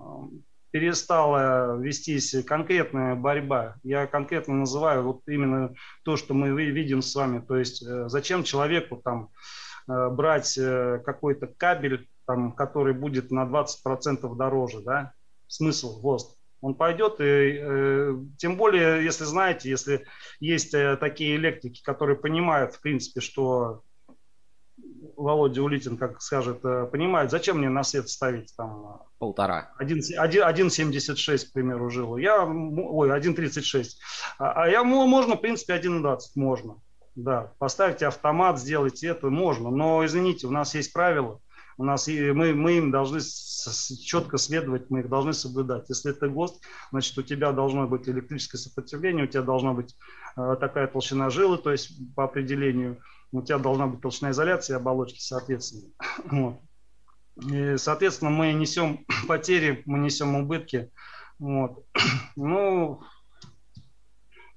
перестала 0.71 1.77
вестись 1.79 2.45
конкретная 2.45 3.15
борьба. 3.15 3.77
Я 3.83 4.07
конкретно 4.07 4.55
называю 4.55 5.03
вот 5.03 5.23
именно 5.27 5.75
то, 6.05 6.17
что 6.17 6.35
мы 6.35 6.51
видим 6.51 7.03
с 7.03 7.15
вами. 7.15 7.41
То 7.41 7.57
есть 7.57 7.83
э, 7.83 8.09
зачем 8.09 8.45
человеку 8.45 9.01
там 9.03 9.31
э, 9.89 10.09
брать 10.11 10.59
э, 10.59 11.01
какой-то 11.05 11.47
кабель, 11.47 12.09
там, 12.27 12.53
который 12.53 12.93
будет 12.93 13.31
на 13.31 13.45
20% 13.45 14.37
дороже, 14.37 14.81
да? 14.83 15.13
Смысл, 15.47 16.01
ГОСТ. 16.01 16.38
Он 16.61 16.75
пойдет, 16.75 17.21
и 17.21 17.59
э, 17.61 18.17
тем 18.37 18.57
более, 18.57 19.05
если 19.05 19.25
знаете, 19.25 19.71
если 19.71 20.07
есть 20.41 20.75
э, 20.75 20.97
такие 20.97 21.37
электрики, 21.37 21.83
которые 21.83 22.17
понимают, 22.17 22.75
в 22.75 22.81
принципе, 22.81 23.21
что 23.21 23.83
Володя 25.17 25.63
Улитин, 25.63 25.97
как 25.97 26.21
скажет, 26.23 26.65
э, 26.65 26.87
понимает, 26.91 27.31
зачем 27.31 27.59
мне 27.59 27.69
на 27.69 27.83
свет 27.83 28.09
ставить 28.09 28.55
там... 28.57 28.87
Э, 28.87 28.99
Полтора. 29.19 29.73
1,76, 29.81 31.49
к 31.49 31.53
примеру, 31.53 31.91
жилу. 31.91 32.17
Я, 32.17 32.45
ой, 32.45 33.11
1,36. 33.11 33.85
А, 34.39 34.65
а 34.65 34.69
я, 34.69 34.85
можно, 34.85 35.35
в 35.37 35.41
принципе, 35.41 35.75
1,20 35.75 36.19
можно. 36.37 36.77
Да, 37.17 37.53
поставьте 37.59 38.07
автомат, 38.07 38.61
сделайте 38.61 39.09
это, 39.09 39.29
можно. 39.29 39.71
Но, 39.71 40.05
извините, 40.05 40.47
у 40.47 40.51
нас 40.51 40.75
есть 40.77 40.93
правила. 40.93 41.41
У 41.79 41.85
нас 41.85 42.09
мы, 42.09 42.55
мы 42.55 42.73
им 42.79 42.91
должны 42.91 43.21
четко 43.21 44.37
следовать, 44.37 44.91
мы 44.91 45.01
их 45.01 45.09
должны 45.09 45.33
соблюдать. 45.33 45.89
Если 45.89 46.11
это 46.11 46.29
ГОСТ, 46.29 46.61
значит, 46.91 47.17
у 47.17 47.23
тебя 47.23 47.53
должно 47.53 47.87
быть 47.87 48.09
электрическое 48.09 48.61
сопротивление, 48.61 49.25
у 49.25 49.29
тебя 49.29 49.43
должна 49.43 49.73
быть 49.73 49.97
э, 50.37 50.57
такая 50.59 50.89
толщина 50.89 51.31
жилы, 51.31 51.57
то 51.57 51.71
есть 51.71 51.93
по 52.15 52.25
определению 52.25 53.01
у 53.31 53.43
тебя 53.43 53.59
должна 53.59 53.87
быть 53.87 54.01
толщина 54.01 54.33
изоляции 54.33 54.75
оболочки, 54.75 55.21
соответственно. 55.21 55.93
Вот. 56.31 56.61
И, 57.53 57.77
соответственно, 57.77 58.33
мы 58.33 58.53
несем 58.53 59.07
потери, 59.29 59.83
мы 59.87 59.99
несем 59.99 60.35
убытки. 60.35 60.91
Вот. 61.39 61.85
Ну, 62.37 63.03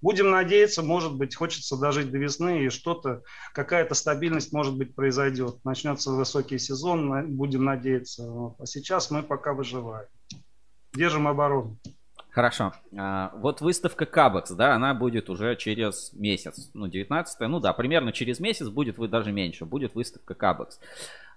будем 0.01 0.31
надеяться, 0.31 0.83
может 0.83 1.15
быть, 1.15 1.35
хочется 1.35 1.77
дожить 1.77 2.11
до 2.11 2.17
весны, 2.17 2.65
и 2.65 2.69
что-то, 2.69 3.21
какая-то 3.53 3.95
стабильность, 3.95 4.53
может 4.53 4.77
быть, 4.77 4.95
произойдет. 4.95 5.63
Начнется 5.63 6.11
высокий 6.11 6.57
сезон, 6.57 7.35
будем 7.35 7.63
надеяться. 7.65 8.29
Вот. 8.29 8.55
А 8.59 8.65
сейчас 8.65 9.11
мы 9.11 9.23
пока 9.23 9.53
выживаем. 9.53 10.07
Держим 10.93 11.27
оборону. 11.27 11.77
Хорошо. 12.31 12.73
А, 12.97 13.31
вот 13.35 13.59
выставка 13.59 14.05
Кабекс, 14.05 14.51
да, 14.51 14.73
она 14.75 14.93
будет 14.93 15.29
уже 15.29 15.57
через 15.57 16.13
месяц. 16.13 16.69
Ну, 16.73 16.87
19 16.87 17.39
ну 17.41 17.59
да, 17.59 17.73
примерно 17.73 18.13
через 18.13 18.39
месяц 18.39 18.69
будет, 18.69 18.97
вы 18.97 19.09
даже 19.09 19.33
меньше, 19.33 19.65
будет 19.65 19.95
выставка 19.95 20.33
Кабекс. 20.33 20.79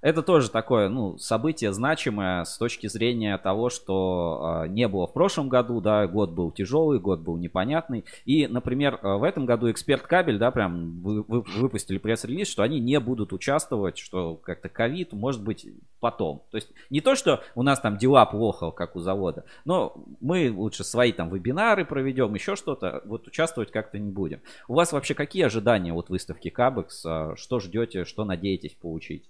Это 0.01 0.23
тоже 0.23 0.51
такое, 0.51 0.89
ну, 0.89 1.17
событие 1.17 1.73
значимое 1.73 2.45
с 2.45 2.59
точки 2.59 2.89
зрения 2.89 3.39
того, 3.39 3.71
что 3.71 4.63
э, 4.65 4.69
не 4.69 4.87
было 4.87 5.07
в 5.07 5.13
прошлом 5.13 5.49
году, 5.49 5.81
да, 5.81 6.07
год 6.07 6.31
был 6.31 6.51
тяжелый, 6.51 7.01
год 7.01 7.21
был 7.21 7.37
непонятный. 7.37 8.05
И, 8.27 8.47
например, 8.47 8.99
в 9.03 9.23
этом 9.23 9.47
году 9.47 9.71
эксперт 9.71 10.03
кабель, 10.03 10.39
да, 10.39 10.51
прям 10.51 11.01
вы, 11.01 11.23
вы, 11.23 11.41
выпустили 11.41 11.99
пресс-релиз, 11.99 12.49
что 12.49 12.63
они 12.63 12.81
не 12.81 13.01
будут 13.01 13.33
участвовать, 13.33 13.97
что 13.99 14.35
как-то 14.37 14.69
ковид 14.69 15.13
может 15.13 15.43
быть 15.43 15.67
потом. 16.01 16.43
То 16.51 16.57
есть 16.57 16.69
не 16.91 17.01
то, 17.01 17.15
что 17.15 17.43
у 17.55 17.63
нас 17.63 17.81
там 17.81 17.97
дела 17.97 18.27
плохо, 18.27 18.71
как 18.73 18.97
у 18.97 19.01
завода, 19.01 19.45
но 19.65 20.05
мы 20.21 20.53
лучше 20.55 20.85
свои 20.85 21.13
там 21.13 21.31
вебинары 21.33 21.87
проведем, 21.87 22.35
еще 22.35 22.57
что-то, 22.57 23.03
вот 23.07 23.27
участвовать 23.27 23.71
как-то 23.71 23.99
не 23.99 24.11
будем. 24.11 24.41
У 24.69 24.75
вас 24.75 24.93
вообще 24.93 25.15
какие 25.15 25.45
ожидания 25.45 25.95
от 25.95 26.11
выставки 26.11 26.51
Кабекс? 26.51 27.01
Что 27.37 27.61
ждете, 27.61 28.05
что 28.05 28.25
надеетесь 28.25 28.75
получить? 28.75 29.25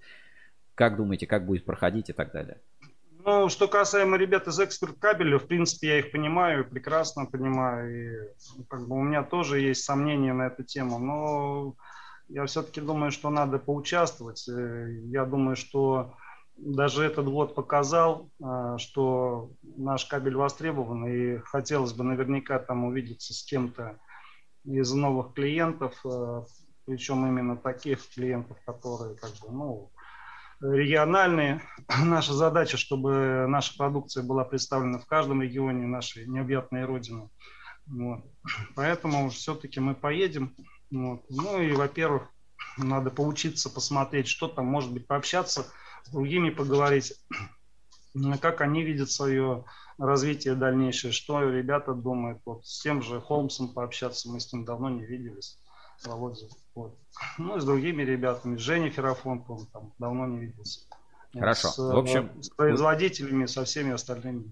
Как 0.75 0.97
думаете, 0.97 1.27
как 1.27 1.47
будет 1.47 1.65
проходить 1.65 2.11
и 2.11 2.13
так 2.13 2.33
далее? 2.33 2.61
Ну, 3.27 3.49
что 3.49 3.69
касаемо 3.69 4.19
ребят 4.19 4.49
из 4.49 4.61
эксперт 4.61 4.99
кабеля, 4.99 5.39
в 5.39 5.47
принципе, 5.47 5.89
я 5.89 5.99
их 6.01 6.13
понимаю, 6.13 6.69
прекрасно 6.69 7.25
понимаю. 7.25 7.91
И 7.91 8.29
ну, 8.59 8.65
как 8.65 8.87
бы 8.87 8.97
у 8.97 9.03
меня 9.03 9.23
тоже 9.23 9.61
есть 9.61 9.85
сомнения 9.85 10.35
на 10.35 10.49
эту 10.49 10.63
тему. 10.63 10.99
Но 10.99 11.75
я 12.29 12.45
все-таки 12.45 12.83
думаю, 12.83 13.13
что 13.13 13.31
надо 13.31 13.59
поучаствовать. 13.59 14.47
Э, 14.49 14.93
я 15.07 15.25
думаю, 15.25 15.57
что 15.57 16.15
даже 16.57 17.05
этот 17.05 17.27
год 17.27 17.55
показал, 17.55 18.31
э, 18.43 18.77
что 18.79 19.53
наш 19.63 20.05
кабель 20.05 20.37
востребован, 20.37 21.07
и 21.07 21.39
хотелось 21.39 21.95
бы 21.95 22.05
наверняка 22.05 22.59
там 22.59 22.85
увидеться 22.85 23.33
с 23.33 23.43
кем-то 23.43 23.99
из 24.65 24.93
новых 24.93 25.35
клиентов, 25.35 25.95
э, 26.05 26.43
причем 26.85 27.27
именно 27.27 27.57
таких 27.57 28.07
клиентов, 28.11 28.59
которые 28.67 29.17
как 29.17 29.31
бы, 29.41 29.51
ну, 29.51 29.91
региональные. 30.61 31.63
Наша 32.05 32.33
задача, 32.33 32.77
чтобы 32.77 33.47
наша 33.49 33.77
продукция 33.77 34.23
была 34.23 34.45
представлена 34.45 34.99
в 34.99 35.07
каждом 35.07 35.43
регионе 35.43 35.87
нашей 35.87 36.27
необъятной 36.27 36.85
родины. 36.85 37.31
Вот. 37.87 38.25
Поэтому 38.75 39.31
все-таки 39.31 39.81
мы 39.81 39.95
поедем. 39.95 40.55
Вот. 40.91 41.25
Ну 41.29 41.61
и, 41.61 41.73
во-первых, 41.73 42.29
надо 42.77 43.11
поучиться 43.11 43.71
посмотреть, 43.71 44.29
что 44.29 44.49
там, 44.49 44.67
может 44.67 44.93
быть, 44.93 45.07
пообщаться 45.07 45.67
с 46.05 46.11
другими, 46.11 46.51
поговорить, 46.51 47.15
как 48.41 48.61
они 48.61 48.83
видят 48.83 49.11
свое 49.11 49.65
развитие 49.99 50.55
дальнейшее, 50.55 51.13
что 51.13 51.41
ребята 51.41 51.95
думают. 51.95 52.41
Вот 52.45 52.67
с 52.67 52.83
тем 52.83 53.03
же 53.03 53.21
Холмсом 53.21 53.73
пообщаться, 53.73 54.29
мы 54.31 54.41
с 54.41 54.53
ним 54.53 54.65
давно 54.65 54.91
не 54.91 55.05
виделись. 55.05 55.59
Володя. 56.05 56.47
Вот. 56.75 56.97
Ну 57.39 57.57
и 57.57 57.61
с 57.61 57.65
другими 57.65 58.03
ребятами, 58.03 58.57
с 58.57 58.61
Женей 58.61 58.91
Ферафонтовым 58.91 59.67
там 59.73 59.93
давно 59.99 60.27
не 60.27 60.39
виделся. 60.39 60.81
Хорошо. 61.33 61.69
С, 61.69 61.79
в 61.79 61.99
общем, 61.99 62.43
с 62.43 62.49
производителями, 62.51 63.47
со 63.47 63.65
всеми 63.65 63.93
остальными. 63.93 64.45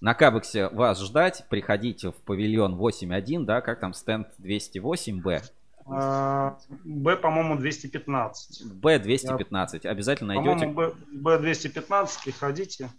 На 0.00 0.14
Кабексе 0.14 0.68
вас 0.68 1.00
ждать. 1.00 1.44
Приходите 1.48 2.10
в 2.10 2.16
павильон 2.16 2.78
8.1, 2.78 3.44
да, 3.44 3.60
как 3.60 3.80
там 3.80 3.94
стенд 3.94 4.28
208Б. 4.40 5.42
А, 5.88 6.58
Б, 6.84 7.16
по-моему, 7.16 7.56
215. 7.56 8.66
Б215. 8.66 9.80
Я, 9.84 9.90
Обязательно 9.90 10.34
найдете. 10.34 10.66
По-моему, 10.66 10.94
Б215, 11.12 12.08
приходите. 12.24 12.90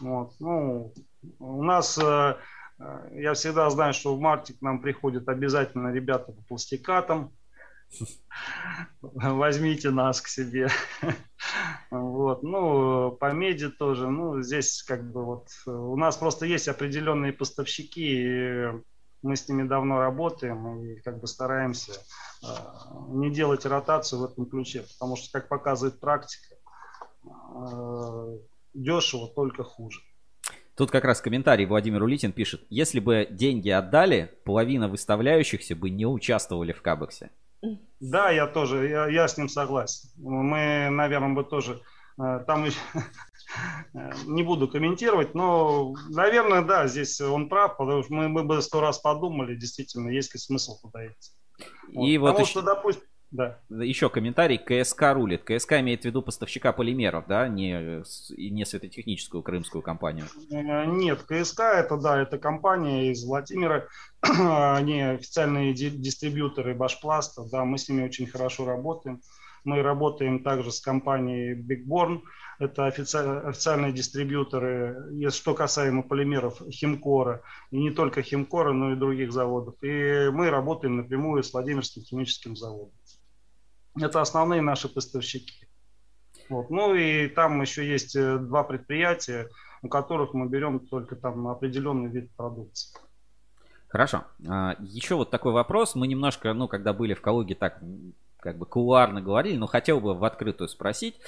Вот. 0.00 0.34
Ну, 0.38 0.92
у 1.38 1.62
нас 1.62 1.98
э, 1.98 2.02
Э, 2.02 2.34
я 3.12 3.34
всегда 3.34 3.68
знаю, 3.70 3.92
что 3.92 4.14
в 4.14 4.20
марте 4.20 4.54
к 4.54 4.62
нам 4.62 4.80
приходят 4.80 5.28
обязательно 5.28 5.92
ребята 5.92 6.32
по 6.32 6.42
пластикатам. 6.42 7.32
Возьмите 9.00 9.90
нас 9.90 10.20
к 10.20 10.28
себе. 10.28 10.68
Вот. 11.90 12.42
Ну, 12.42 13.12
по 13.12 13.32
меди 13.32 13.70
тоже. 13.70 14.10
Ну, 14.10 14.42
здесь 14.42 14.82
как 14.82 15.10
бы 15.10 15.24
вот 15.24 15.48
у 15.66 15.96
нас 15.96 16.18
просто 16.18 16.44
есть 16.44 16.68
определенные 16.68 17.32
поставщики, 17.32 18.02
и 18.02 18.66
мы 19.22 19.36
с 19.36 19.48
ними 19.48 19.66
давно 19.66 19.98
работаем 19.98 20.82
и 20.82 21.00
как 21.00 21.20
бы 21.20 21.26
стараемся 21.26 21.92
э, 22.42 22.46
не 23.08 23.30
делать 23.30 23.64
ротацию 23.64 24.20
в 24.20 24.24
этом 24.24 24.46
ключе, 24.46 24.84
потому 24.98 25.16
что, 25.16 25.30
как 25.32 25.48
показывает 25.48 25.98
практика, 25.98 26.56
э, 27.24 28.38
дешево 28.74 29.28
только 29.28 29.64
хуже. 29.64 30.00
Тут 30.78 30.92
как 30.92 31.04
раз 31.04 31.20
комментарий 31.20 31.66
Владимир 31.66 32.04
Улитин 32.04 32.30
пишет, 32.30 32.62
если 32.70 33.00
бы 33.00 33.26
деньги 33.28 33.68
отдали, 33.68 34.30
половина 34.44 34.86
выставляющихся 34.86 35.74
бы 35.74 35.90
не 35.90 36.06
участвовали 36.06 36.70
в 36.70 36.82
Кабексе. 36.82 37.32
Да, 37.98 38.30
я 38.30 38.46
тоже, 38.46 38.86
я, 38.86 39.08
я 39.08 39.26
с 39.26 39.36
ним 39.36 39.48
согласен. 39.48 40.08
Мы, 40.18 40.88
наверное, 40.88 41.34
бы 41.34 41.42
тоже 41.42 41.82
э, 42.16 42.44
там 42.46 42.64
не 44.26 44.44
буду 44.44 44.68
комментировать, 44.68 45.34
но, 45.34 45.96
наверное, 46.10 46.62
да, 46.62 46.86
здесь 46.86 47.20
он 47.20 47.48
прав, 47.48 47.76
потому 47.76 48.04
что 48.04 48.14
мы, 48.14 48.28
мы 48.28 48.44
бы 48.44 48.62
сто 48.62 48.80
раз 48.80 49.00
подумали, 49.00 49.56
действительно, 49.56 50.10
есть 50.10 50.32
ли 50.32 50.38
смысл 50.38 50.80
туда 50.80 51.08
идти. 51.08 51.32
И 51.88 52.18
вот, 52.18 52.28
потому 52.28 52.44
еще... 52.44 52.52
что, 52.52 52.62
допустим, 52.62 53.02
да. 53.30 53.58
Еще 53.68 54.08
комментарий. 54.08 54.58
КСК 54.58 55.12
рулит. 55.12 55.44
КСК 55.44 55.74
имеет 55.74 56.02
в 56.02 56.04
виду 56.06 56.22
поставщика 56.22 56.72
полимеров, 56.72 57.26
да, 57.26 57.46
не, 57.46 58.02
не 58.50 58.64
светотехническую 58.64 59.42
крымскую 59.42 59.82
компанию. 59.82 60.26
Э, 60.50 60.86
нет, 60.86 61.22
КСК 61.24 61.60
это, 61.60 61.98
да, 61.98 62.22
это 62.22 62.38
компания 62.38 63.10
из 63.10 63.24
Владимира. 63.24 63.86
Они 64.22 65.02
официальные 65.02 65.74
дистрибьюторы 65.74 66.74
Башпласта. 66.74 67.44
Да, 67.50 67.64
мы 67.64 67.76
с 67.76 67.88
ними 67.88 68.04
очень 68.04 68.26
хорошо 68.26 68.64
работаем. 68.64 69.20
Мы 69.64 69.82
работаем 69.82 70.42
также 70.42 70.72
с 70.72 70.80
компанией 70.80 71.54
Bigborn. 71.54 72.22
Это 72.58 72.86
официальные 72.86 73.92
дистрибьюторы, 73.92 75.30
что 75.30 75.54
касаемо 75.54 76.02
полимеров 76.02 76.62
Химкора. 76.70 77.42
И 77.70 77.78
не 77.78 77.90
только 77.90 78.22
Химкора, 78.22 78.72
но 78.72 78.92
и 78.92 78.96
других 78.96 79.32
заводов. 79.32 79.74
И 79.82 80.30
мы 80.32 80.48
работаем 80.48 80.96
напрямую 80.96 81.42
с 81.42 81.52
Владимирским 81.52 82.02
химическим 82.02 82.56
заводом. 82.56 82.97
Это 83.96 84.20
основные 84.20 84.60
наши 84.60 84.88
поставщики. 84.88 85.66
Вот. 86.48 86.70
Ну 86.70 86.94
и 86.94 87.28
там 87.28 87.60
еще 87.60 87.86
есть 87.86 88.16
э, 88.16 88.38
два 88.38 88.64
предприятия, 88.64 89.48
у 89.82 89.88
которых 89.88 90.34
мы 90.34 90.48
берем 90.48 90.80
только 90.80 91.16
там 91.16 91.46
определенный 91.48 92.10
вид 92.10 92.30
продукции. 92.36 92.98
Хорошо. 93.88 94.24
А, 94.46 94.76
еще 94.80 95.16
вот 95.16 95.30
такой 95.30 95.52
вопрос. 95.52 95.94
Мы 95.94 96.06
немножко, 96.06 96.52
ну, 96.52 96.68
когда 96.68 96.92
были 96.92 97.14
в 97.14 97.20
Калуге, 97.20 97.54
так 97.54 97.80
как 98.40 98.56
бы 98.56 98.66
кулуарно 98.66 99.20
говорили, 99.20 99.56
но 99.56 99.66
хотел 99.66 100.00
бы 100.00 100.14
в 100.14 100.24
открытую 100.24 100.68
спросить 100.68 101.20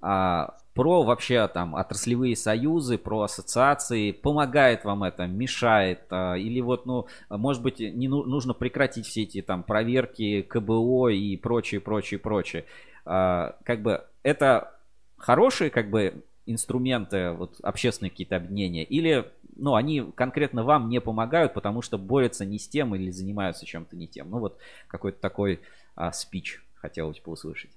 про 0.00 1.02
вообще 1.02 1.48
там 1.48 1.74
отраслевые 1.74 2.36
союзы, 2.36 2.98
про 2.98 3.22
ассоциации. 3.22 4.12
Помогает 4.12 4.84
вам 4.84 5.04
это, 5.04 5.26
мешает? 5.26 6.00
А, 6.10 6.34
или 6.34 6.60
вот, 6.60 6.84
ну, 6.84 7.06
может 7.30 7.62
быть, 7.62 7.80
не 7.80 8.08
ну, 8.08 8.24
нужно 8.24 8.52
прекратить 8.52 9.06
все 9.06 9.22
эти 9.22 9.40
там 9.40 9.62
проверки 9.62 10.42
КБО 10.42 11.08
и 11.08 11.36
прочее, 11.38 11.80
прочее, 11.80 12.20
прочее. 12.20 12.66
А, 13.06 13.56
как 13.64 13.80
бы 13.80 14.04
это 14.22 14.74
хорошие 15.16 15.70
как 15.70 15.88
бы 15.88 16.22
инструменты, 16.44 17.30
вот 17.30 17.58
общественные 17.62 18.10
какие-то 18.10 18.36
объединения, 18.36 18.84
или 18.84 19.30
ну, 19.56 19.74
они 19.76 20.12
конкретно 20.14 20.62
вам 20.62 20.90
не 20.90 21.00
помогают, 21.00 21.54
потому 21.54 21.80
что 21.80 21.96
борются 21.96 22.44
не 22.44 22.58
с 22.58 22.68
тем 22.68 22.94
или 22.94 23.10
занимаются 23.10 23.64
чем-то 23.64 23.96
не 23.96 24.06
тем. 24.06 24.28
Ну, 24.30 24.40
вот 24.40 24.58
какой-то 24.88 25.18
такой 25.20 25.60
а, 25.94 26.12
спич 26.12 26.62
хотелось 26.74 27.18
бы 27.20 27.32
услышать. 27.32 27.70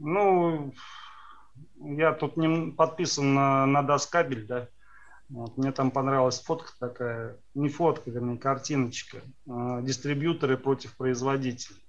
Ну, 0.00 0.72
я 1.78 2.12
тут 2.12 2.36
не 2.36 2.72
подписан 2.72 3.34
на, 3.34 3.66
на 3.66 3.82
Доскабель, 3.82 4.46
да. 4.46 4.68
Вот, 5.28 5.56
мне 5.56 5.70
там 5.70 5.92
понравилась 5.92 6.40
фотка 6.40 6.72
такая, 6.80 7.36
не 7.54 7.68
фотка, 7.68 8.10
вернее, 8.10 8.36
картиночка. 8.36 9.18
Э, 9.46 9.80
дистрибьюторы 9.82 10.56
против 10.56 10.96
производителей. 10.96 11.84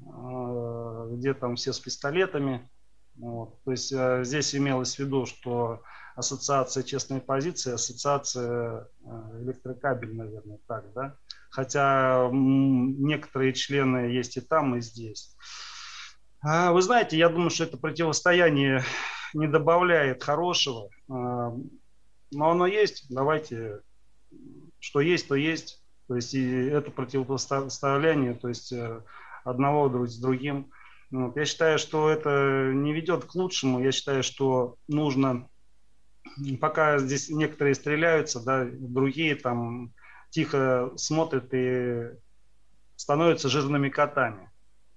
Э, 0.00 1.08
где 1.12 1.34
там 1.34 1.56
все 1.56 1.72
с 1.74 1.80
пистолетами. 1.80 2.70
Вот. 3.16 3.62
То 3.64 3.70
есть 3.72 3.92
э, 3.92 4.24
здесь 4.24 4.54
имелось 4.54 4.96
в 4.96 4.98
виду, 5.00 5.26
что 5.26 5.82
ассоциация 6.16 6.84
честной 6.84 7.20
позиции, 7.20 7.74
ассоциация 7.74 8.88
электрокабель, 9.42 10.14
наверное, 10.14 10.58
так, 10.66 10.90
да. 10.94 11.16
Хотя 11.50 12.30
некоторые 12.32 13.52
члены 13.52 14.12
есть 14.12 14.36
и 14.36 14.40
там, 14.40 14.76
и 14.76 14.80
здесь. 14.80 15.36
А, 16.46 16.72
вы 16.72 16.82
знаете, 16.82 17.16
я 17.16 17.30
думаю, 17.30 17.48
что 17.48 17.64
это 17.64 17.78
противостояние 17.78 18.84
не 19.34 19.48
добавляет 19.48 20.22
хорошего. 20.22 20.90
А, 21.08 21.54
но 22.32 22.50
оно 22.50 22.66
есть. 22.66 23.06
Давайте, 23.08 23.80
что 24.78 25.00
есть, 25.00 25.26
то 25.28 25.34
есть. 25.34 25.82
То 26.06 26.16
есть 26.16 26.34
и 26.34 26.66
это 26.66 26.90
противопоставление, 26.90 28.34
то 28.34 28.48
есть 28.48 28.72
э, 28.72 29.00
одного 29.42 29.88
друг 29.88 30.06
с 30.06 30.18
другим. 30.18 30.70
Вот. 31.10 31.34
Я 31.34 31.46
считаю, 31.46 31.78
что 31.78 32.10
это 32.10 32.72
не 32.74 32.92
ведет 32.92 33.24
к 33.24 33.34
лучшему. 33.34 33.80
Я 33.82 33.90
считаю, 33.90 34.22
что 34.22 34.76
нужно, 34.86 35.48
пока 36.60 36.98
здесь 36.98 37.30
некоторые 37.30 37.74
стреляются, 37.74 38.44
да, 38.44 38.66
другие 38.70 39.34
там 39.34 39.94
тихо 40.28 40.92
смотрят 40.96 41.54
и 41.54 42.10
становятся 42.96 43.48
жирными 43.48 43.88
котами 43.88 44.50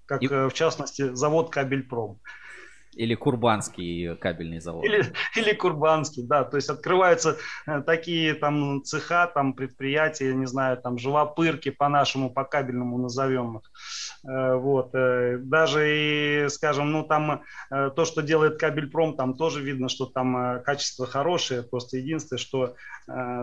как 0.08 0.24
и... 0.24 0.28
Э, 0.28 0.48
в 0.48 0.54
частности 0.54 1.14
завод 1.14 1.52
Кабельпром. 1.52 2.20
Или 2.94 3.14
Курбанский 3.14 4.16
кабельный 4.16 4.60
завод. 4.60 4.84
Или, 4.84 5.06
или 5.36 5.54
Курбанский, 5.54 6.24
да. 6.24 6.44
То 6.44 6.58
есть 6.58 6.70
открываются 6.70 7.38
э, 7.68 7.82
такие 7.82 8.34
там 8.34 8.84
цеха, 8.84 9.28
там 9.28 9.54
предприятия, 9.54 10.34
не 10.34 10.48
знаю, 10.48 10.78
там 10.78 10.98
живопырки 10.98 11.70
по-нашему, 11.70 12.32
по 12.32 12.44
кабельному 12.44 12.98
назовем 12.98 13.58
их. 13.58 13.72
Э, 14.28 14.56
вот. 14.56 14.90
Э, 14.94 15.38
даже 15.38 15.88
и, 15.90 16.50
скажем, 16.50 16.92
ну 16.92 17.04
там 17.04 17.44
э, 17.72 17.92
то, 17.96 18.04
что 18.04 18.22
делает 18.22 18.60
Кабельпром, 18.60 19.16
там 19.16 19.36
тоже 19.36 19.62
видно, 19.62 19.88
что 19.88 20.06
там 20.06 20.62
качество 20.64 21.08
хорошее, 21.08 21.64
просто 21.64 21.98
единственное, 21.98 22.40
что, 22.40 22.76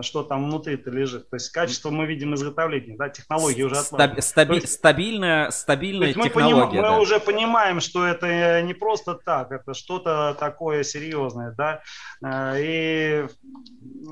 что 0.01 0.23
там 0.23 0.45
внутри-то 0.45 0.91
лежит. 0.91 1.29
То 1.29 1.37
есть 1.37 1.49
качество 1.49 1.89
мы 1.89 2.05
видим 2.05 2.35
изготовления, 2.35 2.95
да, 2.97 3.09
технологии 3.09 3.63
уже 3.63 3.77
отладили. 3.77 4.19
Стаби- 4.19 4.55
есть, 4.55 4.73
стабильная, 4.73 5.49
стабильная 5.49 6.13
мы 6.15 6.23
технология. 6.23 6.65
Поним, 6.67 6.81
да. 6.81 6.91
Мы 6.91 7.01
уже 7.01 7.19
понимаем, 7.19 7.79
что 7.79 8.05
это 8.05 8.61
не 8.61 8.73
просто 8.73 9.15
так, 9.15 9.51
это 9.51 9.73
что-то 9.73 10.35
такое 10.39 10.83
серьезное, 10.83 11.55
да. 11.57 11.81
И 12.57 13.25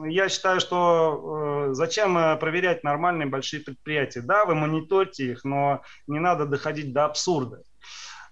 я 0.05 0.30
считаю, 0.30 0.59
что 0.59 1.69
зачем 1.71 2.39
проверять 2.39 2.84
нормальные 2.84 3.28
большие 3.28 3.61
предприятия? 3.61 4.21
Да, 4.21 4.45
вы 4.45 4.55
мониторите 4.55 5.32
их, 5.32 5.43
но 5.43 5.82
не 6.07 6.19
надо 6.19 6.45
доходить 6.64 6.93
до 6.93 7.05
абсурда. 7.05 7.61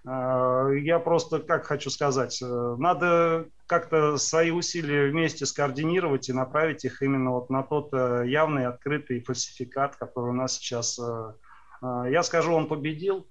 А, 0.04 0.68
я 0.70 0.98
просто, 0.98 1.38
как 1.40 1.66
хочу 1.66 1.90
сказать, 1.90 2.40
э, 2.42 2.76
надо 2.78 3.46
как-то 3.66 4.16
свои 4.16 4.50
усилия 4.50 5.10
вместе 5.10 5.46
скоординировать 5.46 6.28
и 6.28 6.32
направить 6.32 6.84
их 6.84 7.02
именно 7.02 7.32
вот 7.32 7.50
на 7.50 7.62
тот 7.62 7.90
э, 7.92 8.24
явный, 8.26 8.66
открытый 8.66 9.22
фальсификат, 9.22 9.96
который 9.96 10.30
у 10.30 10.34
нас 10.34 10.54
сейчас, 10.54 10.98
э, 10.98 11.34
я 11.82 12.22
скажу, 12.22 12.52
он 12.52 12.68
победил. 12.68 13.28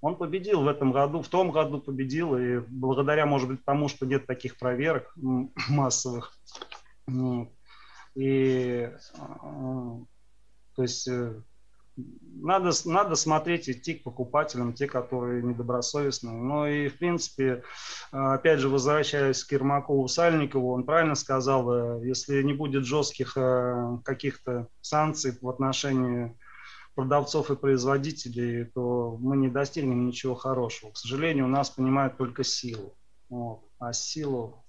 Он 0.00 0.14
победил 0.16 0.62
в 0.62 0.68
этом 0.68 0.92
году, 0.92 1.22
в 1.22 1.28
том 1.28 1.50
году 1.50 1.80
победил, 1.80 2.36
и 2.38 2.60
благодаря, 2.68 3.26
может 3.26 3.48
быть, 3.48 3.64
тому, 3.64 3.88
что 3.88 4.06
нет 4.06 4.26
таких 4.26 4.56
проверок 4.56 5.12
массовых. 5.68 6.32
И, 8.14 8.90
то 10.74 10.82
есть, 10.82 11.08
надо, 12.40 12.70
надо 12.84 13.16
смотреть, 13.16 13.68
идти 13.68 13.94
к 13.94 14.02
покупателям, 14.02 14.72
те, 14.72 14.86
которые 14.86 15.42
недобросовестные. 15.42 16.34
Но 16.34 16.68
и, 16.68 16.88
в 16.88 16.98
принципе, 16.98 17.62
опять 18.10 18.60
же, 18.60 18.68
возвращаясь 18.68 19.44
к 19.44 19.52
Ермакову 19.52 20.06
Сальникову, 20.08 20.72
он 20.72 20.84
правильно 20.84 21.14
сказал, 21.14 21.70
э, 21.70 22.06
если 22.06 22.42
не 22.42 22.52
будет 22.52 22.84
жестких 22.84 23.36
э, 23.36 23.98
каких-то 24.04 24.68
санкций 24.80 25.36
в 25.40 25.48
отношении 25.48 26.36
продавцов 26.94 27.50
и 27.50 27.56
производителей, 27.56 28.64
то 28.64 29.16
мы 29.20 29.36
не 29.36 29.48
достигнем 29.48 30.06
ничего 30.06 30.34
хорошего. 30.34 30.90
К 30.90 30.96
сожалению, 30.96 31.46
у 31.46 31.48
нас 31.48 31.70
понимают 31.70 32.16
только 32.16 32.44
силу. 32.44 32.96
Вот. 33.28 33.60
А 33.78 33.92
силу... 33.92 34.64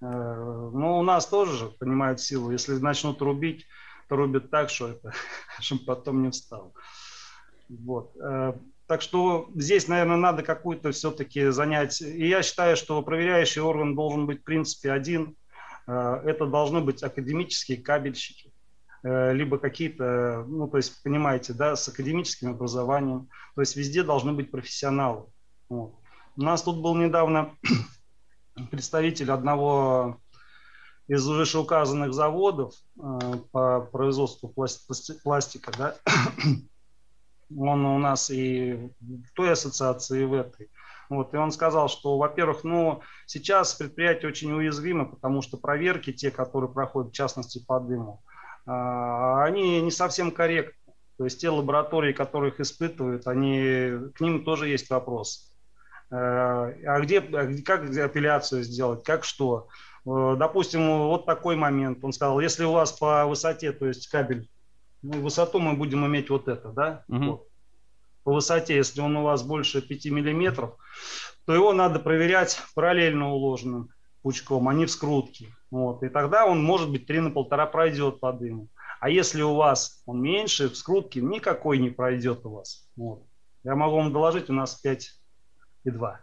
Э, 0.00 0.70
ну, 0.72 0.98
у 0.98 1.02
нас 1.02 1.26
тоже 1.26 1.66
понимают 1.78 2.20
силу. 2.20 2.50
Если 2.50 2.74
начнут 2.74 3.20
рубить 3.22 3.66
рубит 4.16 4.50
так, 4.50 4.70
что 4.70 4.88
это, 4.88 5.12
чтобы 5.60 5.84
потом 5.84 6.22
не 6.22 6.30
встал. 6.30 6.74
Вот. 7.68 8.16
Э, 8.22 8.54
так 8.86 9.00
что 9.02 9.50
здесь, 9.54 9.88
наверное, 9.88 10.16
надо 10.16 10.42
какую-то 10.42 10.92
все-таки 10.92 11.48
занять. 11.48 12.00
И 12.00 12.28
я 12.28 12.42
считаю, 12.42 12.76
что 12.76 13.02
проверяющий 13.02 13.62
орган 13.62 13.94
должен 13.94 14.26
быть 14.26 14.40
в 14.40 14.44
принципе 14.44 14.92
один. 14.92 15.36
Э, 15.86 16.20
это 16.24 16.46
должны 16.46 16.80
быть 16.80 17.02
академические 17.02 17.78
кабельщики 17.78 18.52
э, 19.02 19.32
либо 19.32 19.58
какие-то, 19.58 20.44
ну, 20.46 20.68
то 20.68 20.76
есть, 20.76 21.02
понимаете, 21.02 21.52
да, 21.52 21.76
с 21.76 21.88
академическим 21.88 22.50
образованием. 22.50 23.28
То 23.54 23.62
есть 23.62 23.76
везде 23.76 24.02
должны 24.02 24.32
быть 24.32 24.50
профессионалы. 24.50 25.26
Вот. 25.68 25.94
У 26.36 26.42
нас 26.42 26.62
тут 26.62 26.82
был 26.82 26.94
недавно 26.94 27.54
представитель 28.70 29.30
одного 29.30 30.21
из 31.08 31.26
вышеуказанных 31.26 32.12
заводов 32.12 32.74
э, 32.98 33.20
по 33.50 33.80
производству 33.80 34.52
пластика, 35.22 35.72
да, 35.76 35.96
он 37.56 37.84
у 37.84 37.98
нас 37.98 38.30
и 38.30 38.90
в 39.00 39.32
той 39.34 39.52
ассоциации, 39.52 40.22
и 40.22 40.26
в 40.26 40.34
этой. 40.34 40.70
Вот, 41.08 41.34
и 41.34 41.36
он 41.36 41.52
сказал, 41.52 41.88
что, 41.88 42.16
во-первых, 42.16 42.64
ну, 42.64 43.02
сейчас 43.26 43.74
предприятие 43.74 44.30
очень 44.30 44.52
уязвимо, 44.52 45.04
потому 45.04 45.42
что 45.42 45.58
проверки, 45.58 46.12
те, 46.12 46.30
которые 46.30 46.72
проходят, 46.72 47.12
в 47.12 47.14
частности, 47.14 47.62
по 47.62 47.80
дыму, 47.80 48.22
а, 48.64 49.44
они 49.44 49.82
не 49.82 49.90
совсем 49.90 50.30
корректны. 50.30 50.94
То 51.18 51.24
есть 51.24 51.40
те 51.40 51.50
лаборатории, 51.50 52.12
которые 52.12 52.52
их 52.52 52.60
испытывают, 52.60 53.26
они, 53.26 53.92
к 54.14 54.20
ним 54.20 54.44
тоже 54.44 54.68
есть 54.68 54.88
вопрос. 54.88 55.52
Э, 56.10 56.16
а 56.16 57.00
где, 57.00 57.20
а 57.20 57.48
как 57.64 57.90
апелляцию 57.90 58.62
сделать, 58.62 59.04
как 59.04 59.24
что? 59.24 59.68
Э, 60.06 60.36
допустим, 60.38 61.08
вот 61.08 61.26
такой 61.26 61.56
момент. 61.56 62.04
Он 62.04 62.12
сказал, 62.12 62.40
если 62.40 62.64
у 62.64 62.72
вас 62.72 62.92
по 62.92 63.26
высоте, 63.26 63.72
то 63.72 63.86
есть 63.86 64.08
кабель, 64.08 64.48
ну, 65.02 65.20
высоту 65.20 65.58
мы 65.58 65.74
будем 65.74 66.06
иметь 66.06 66.30
вот 66.30 66.48
это, 66.48 66.70
да? 66.70 67.04
Угу. 67.08 67.24
Вот. 67.24 67.48
По 68.24 68.32
высоте, 68.32 68.76
если 68.76 69.00
он 69.00 69.16
у 69.16 69.24
вас 69.24 69.42
больше 69.42 69.82
5 69.82 70.06
миллиметров, 70.06 70.76
то 71.44 71.54
его 71.54 71.72
надо 71.72 71.98
проверять 71.98 72.60
параллельно 72.74 73.30
уложенным 73.30 73.88
пучком, 74.22 74.68
а 74.68 74.74
не 74.74 74.86
в 74.86 74.90
скрутке. 74.90 75.48
Вот. 75.70 76.02
И 76.04 76.08
тогда 76.08 76.46
он, 76.46 76.62
может 76.62 76.90
быть, 76.90 77.06
3 77.06 77.20
на 77.20 77.30
полтора 77.30 77.66
пройдет 77.66 78.20
по 78.20 78.32
дыму. 78.32 78.68
А 79.00 79.10
если 79.10 79.42
у 79.42 79.54
вас 79.54 80.02
он 80.06 80.22
меньше, 80.22 80.68
в 80.68 80.76
скрутке 80.76 81.20
никакой 81.20 81.78
не 81.78 81.90
пройдет 81.90 82.46
у 82.46 82.50
вас. 82.50 82.88
Вот. 82.94 83.24
Я 83.64 83.74
могу 83.74 83.96
вам 83.96 84.12
доложить, 84.12 84.48
у 84.48 84.52
нас 84.52 84.76
5 84.76 85.10
и 85.84 85.90
2. 85.90 86.20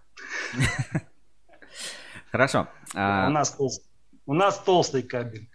Хорошо. 2.31 2.67
А 2.95 3.27
у 3.27 3.31
нас 3.31 3.51
толстый, 3.51 3.89
у 4.25 4.33
нас 4.33 4.59
толстый 4.59 5.03
кабель. 5.03 5.49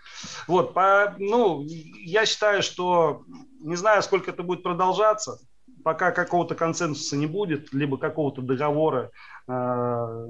Вот, 0.47 0.75
по, 0.75 1.15
ну, 1.19 1.65
я 1.65 2.27
считаю, 2.27 2.63
что 2.63 3.25
не 3.61 3.77
знаю, 3.77 4.03
сколько 4.03 4.31
это 4.31 4.43
будет 4.43 4.63
продолжаться, 4.63 5.39
пока 5.85 6.11
какого-то 6.11 6.55
консенсуса 6.55 7.17
не 7.17 7.27
будет, 7.27 7.73
либо 7.73 7.99
какого-то 7.99 8.43
договора, 8.43 9.11
э, 9.49 10.27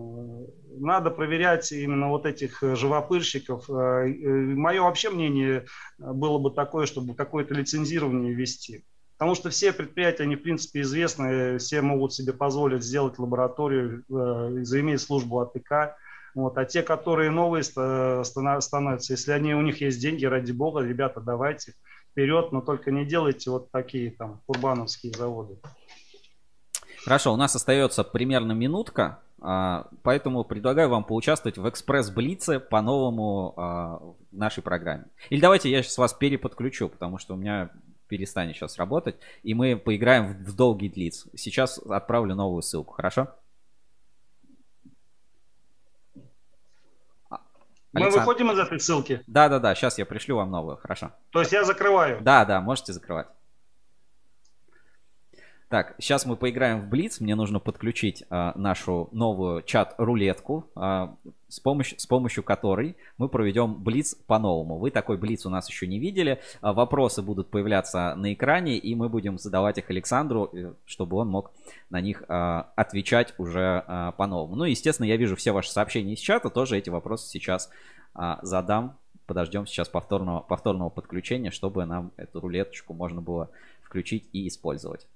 надо 0.79 1.11
проверять 1.11 1.71
именно 1.73 2.09
вот 2.09 2.27
этих 2.27 2.63
живопырщиков. 2.63 3.69
Э, 3.71 4.07
Мое 4.07 4.83
вообще 4.83 5.11
мнение 5.11 5.67
было 5.99 6.39
бы 6.39 6.51
такое, 6.51 6.87
чтобы 6.87 7.15
какое-то 7.15 7.55
лицензирование 7.55 8.35
ввести. 8.35 8.85
Потому 9.17 9.37
что 9.37 9.51
все 9.51 9.73
предприятия, 9.73 10.25
они 10.25 10.35
в 10.35 10.43
принципе 10.43 10.81
известны, 10.81 11.59
все 11.59 11.81
могут 11.83 12.13
себе 12.13 12.33
позволить 12.33 12.83
сделать 12.83 13.19
лабораторию, 13.19 14.05
э, 14.11 14.65
заиметь 14.65 15.01
службу 15.01 15.41
АТК, 15.41 15.97
вот. 16.35 16.59
А 16.59 16.65
те, 16.65 16.83
которые 16.83 17.31
новые 17.31 17.63
становятся, 17.65 19.13
если 19.13 19.33
они, 19.33 19.55
у 19.55 19.63
них 19.63 19.81
есть 19.81 20.01
деньги, 20.01 20.25
ради 20.25 20.53
бога, 20.53 20.81
ребята, 20.81 21.21
давайте 21.21 21.75
вперед, 22.11 22.53
но 22.53 22.61
только 22.61 22.91
не 22.91 23.05
делайте 23.05 23.51
вот 23.51 23.71
такие 23.71 24.11
там 24.13 24.41
курбановские 24.47 25.13
заводы. 25.13 25.59
Хорошо, 27.05 27.33
у 27.33 27.37
нас 27.37 27.55
остается 27.55 28.03
примерно 28.03 28.53
минутка, 28.53 29.21
а, 29.41 29.89
поэтому 30.03 30.43
предлагаю 30.45 30.89
вам 30.89 31.05
поучаствовать 31.05 31.59
в 31.59 31.69
экспресс-блице 31.69 32.61
по-новому 32.61 33.53
а, 33.57 33.99
в 33.99 34.17
нашей 34.33 34.63
программе. 34.63 35.05
Или 35.29 35.41
давайте 35.41 35.71
я 35.71 35.83
сейчас 35.83 35.99
вас 35.99 36.15
переподключу, 36.15 36.89
потому 36.89 37.19
что 37.19 37.35
у 37.35 37.37
меня 37.37 37.71
перестанет 38.09 38.57
сейчас 38.57 38.79
работать, 38.79 39.17
и 39.43 39.53
мы 39.55 39.77
поиграем 39.77 40.45
в 40.45 40.57
долгий 40.57 40.89
длиц. 40.89 41.27
Сейчас 41.37 41.79
отправлю 41.79 42.35
новую 42.35 42.63
ссылку, 42.63 42.95
хорошо? 42.95 43.29
Мы 47.95 48.11
выходим 48.11 48.51
из 48.51 48.59
этой 48.59 48.81
ссылки? 48.81 49.23
Да, 49.27 49.49
да, 49.49 49.59
да. 49.59 49.75
Сейчас 49.75 49.99
я 49.99 50.07
пришлю 50.07 50.37
вам 50.37 50.51
новую. 50.51 50.77
Хорошо. 50.77 51.13
То 51.31 51.41
есть 51.41 51.53
я 51.53 51.65
закрываю? 51.65 52.21
Да, 52.21 52.45
да, 52.45 52.61
можете 52.61 52.93
закрывать. 52.93 53.29
Так, 55.75 55.97
сейчас 55.99 56.25
мы 56.25 56.37
поиграем 56.37 56.83
в 56.83 56.89
Блиц. 56.89 57.19
Мне 57.19 57.35
нужно 57.35 57.59
подключить 57.59 58.23
а, 58.31 58.53
нашу 58.55 59.09
новую 59.11 59.61
чат-рулетку, 59.63 60.71
а, 60.77 61.17
с, 61.49 61.59
помощью, 61.59 61.99
с 61.99 62.07
помощью 62.07 62.45
которой 62.45 62.97
мы 63.19 63.29
проведем 63.29 63.83
Блиц 63.83 64.15
по-новому. 64.15 64.79
Вы 64.79 64.93
такой 64.93 65.17
Блиц 65.17 65.47
у 65.47 65.51
нас 65.51 65.69
еще 65.69 65.89
не 65.89 65.99
видели. 65.99 66.39
А, 66.61 66.73
вопросы 66.73 67.23
будут 67.23 67.51
появляться 67.51 68.15
на 68.15 68.33
экране, 68.33 68.79
и 68.79 68.95
мы 68.95 69.09
будем 69.09 69.37
задавать 69.37 69.79
их 69.79 69.91
Александру, 69.91 70.49
э, 70.53 70.75
чтобы 70.85 71.17
он 71.17 71.27
мог 71.27 71.51
на 71.91 72.01
них 72.01 72.23
а, 72.29 72.71
отвечать 72.77 73.35
уже 73.37 73.83
а, 73.89 74.13
по-новому. 74.13 74.55
Ну, 74.55 74.63
естественно, 74.67 75.07
я 75.09 75.17
вижу 75.17 75.35
все 75.35 75.51
ваши 75.51 75.73
сообщения 75.73 76.13
из 76.13 76.21
чата, 76.21 76.51
тоже 76.51 76.79
эти 76.79 76.89
вопросы 76.89 77.29
сейчас 77.29 77.69
а, 78.15 78.39
задам. 78.43 78.97
Подождем 79.27 79.67
сейчас 79.67 79.89
повторного, 79.89 80.39
повторного 80.39 80.91
подключения, 80.91 81.51
чтобы 81.51 81.85
нам 81.85 82.13
эту 82.17 82.39
рулеточку 82.39 82.95
можно 82.95 83.21
было 83.21 83.51
включить 83.83 84.29
и 84.33 84.47
использовать. 84.47 85.09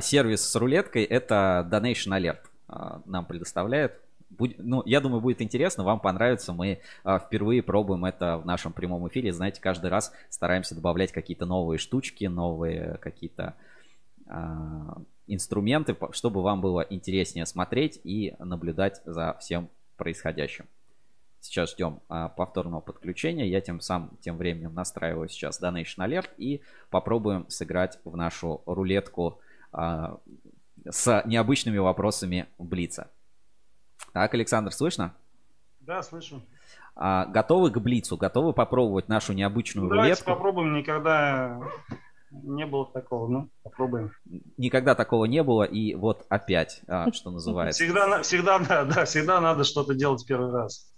Сервис 0.00 0.48
с 0.48 0.56
рулеткой 0.56 1.04
это 1.04 1.68
Donation 1.70 2.18
Alert 2.18 2.40
а, 2.72 3.02
нам 3.04 3.26
предоставляет. 3.26 4.00
ну, 4.38 4.82
я 4.86 5.00
думаю, 5.00 5.20
будет 5.20 5.42
интересно, 5.42 5.84
вам 5.84 6.00
понравится. 6.00 6.52
Мы 6.52 6.80
а, 7.04 7.18
впервые 7.18 7.62
пробуем 7.62 8.04
это 8.04 8.38
в 8.38 8.46
нашем 8.46 8.72
прямом 8.72 9.06
эфире. 9.08 9.32
Знаете, 9.32 9.60
каждый 9.60 9.90
раз 9.90 10.12
стараемся 10.30 10.74
добавлять 10.74 11.12
какие-то 11.12 11.46
новые 11.46 11.78
штучки, 11.78 12.24
новые 12.24 12.98
какие-то 13.00 13.54
инструменты, 15.26 15.94
чтобы 16.12 16.40
вам 16.40 16.62
было 16.62 16.80
интереснее 16.80 17.44
смотреть 17.44 18.00
и 18.02 18.34
наблюдать 18.38 19.02
за 19.04 19.36
всем 19.40 19.68
происходящим. 19.98 20.64
сейчас 21.40 21.72
ждем 21.72 22.00
а, 22.08 22.28
повторного 22.28 22.80
подключения. 22.80 23.46
Я 23.46 23.60
тем 23.60 23.80
сам 23.80 24.16
тем 24.20 24.38
временем 24.38 24.72
настраиваю 24.72 25.28
сейчас 25.28 25.60
Donation 25.60 25.98
Alert 25.98 26.30
и 26.38 26.62
попробуем 26.88 27.44
сыграть 27.50 27.98
в 28.04 28.16
нашу 28.16 28.62
рулетку 28.64 29.26
а, 29.28 29.51
с 29.72 31.22
необычными 31.26 31.78
вопросами 31.78 32.46
Блица. 32.58 33.10
Так, 34.12 34.34
Александр, 34.34 34.72
слышно? 34.72 35.14
Да, 35.80 36.02
слышу. 36.02 36.42
А, 36.94 37.26
готовы 37.26 37.70
к 37.70 37.78
Блицу? 37.78 38.16
Готовы 38.16 38.52
попробовать 38.52 39.08
нашу 39.08 39.32
необычную 39.32 39.84
Ну, 39.84 39.90
Давайте 39.90 40.14
рулетку? 40.22 40.30
попробуем. 40.30 40.74
Никогда 40.74 41.60
не 42.30 42.66
было 42.66 42.86
такого. 42.86 43.28
Ну, 43.28 43.48
попробуем. 43.62 44.12
Никогда 44.56 44.94
такого 44.94 45.24
не 45.24 45.42
было, 45.42 45.64
и 45.64 45.94
вот 45.94 46.26
опять, 46.28 46.82
а, 46.86 47.10
что 47.12 47.30
называется. 47.32 47.82
Всегда, 47.82 48.22
всегда, 48.22 48.58
да, 48.58 48.84
да, 48.84 49.04
всегда 49.04 49.40
надо 49.40 49.64
что-то 49.64 49.94
делать 49.94 50.24
первый 50.26 50.52
раз. 50.52 50.92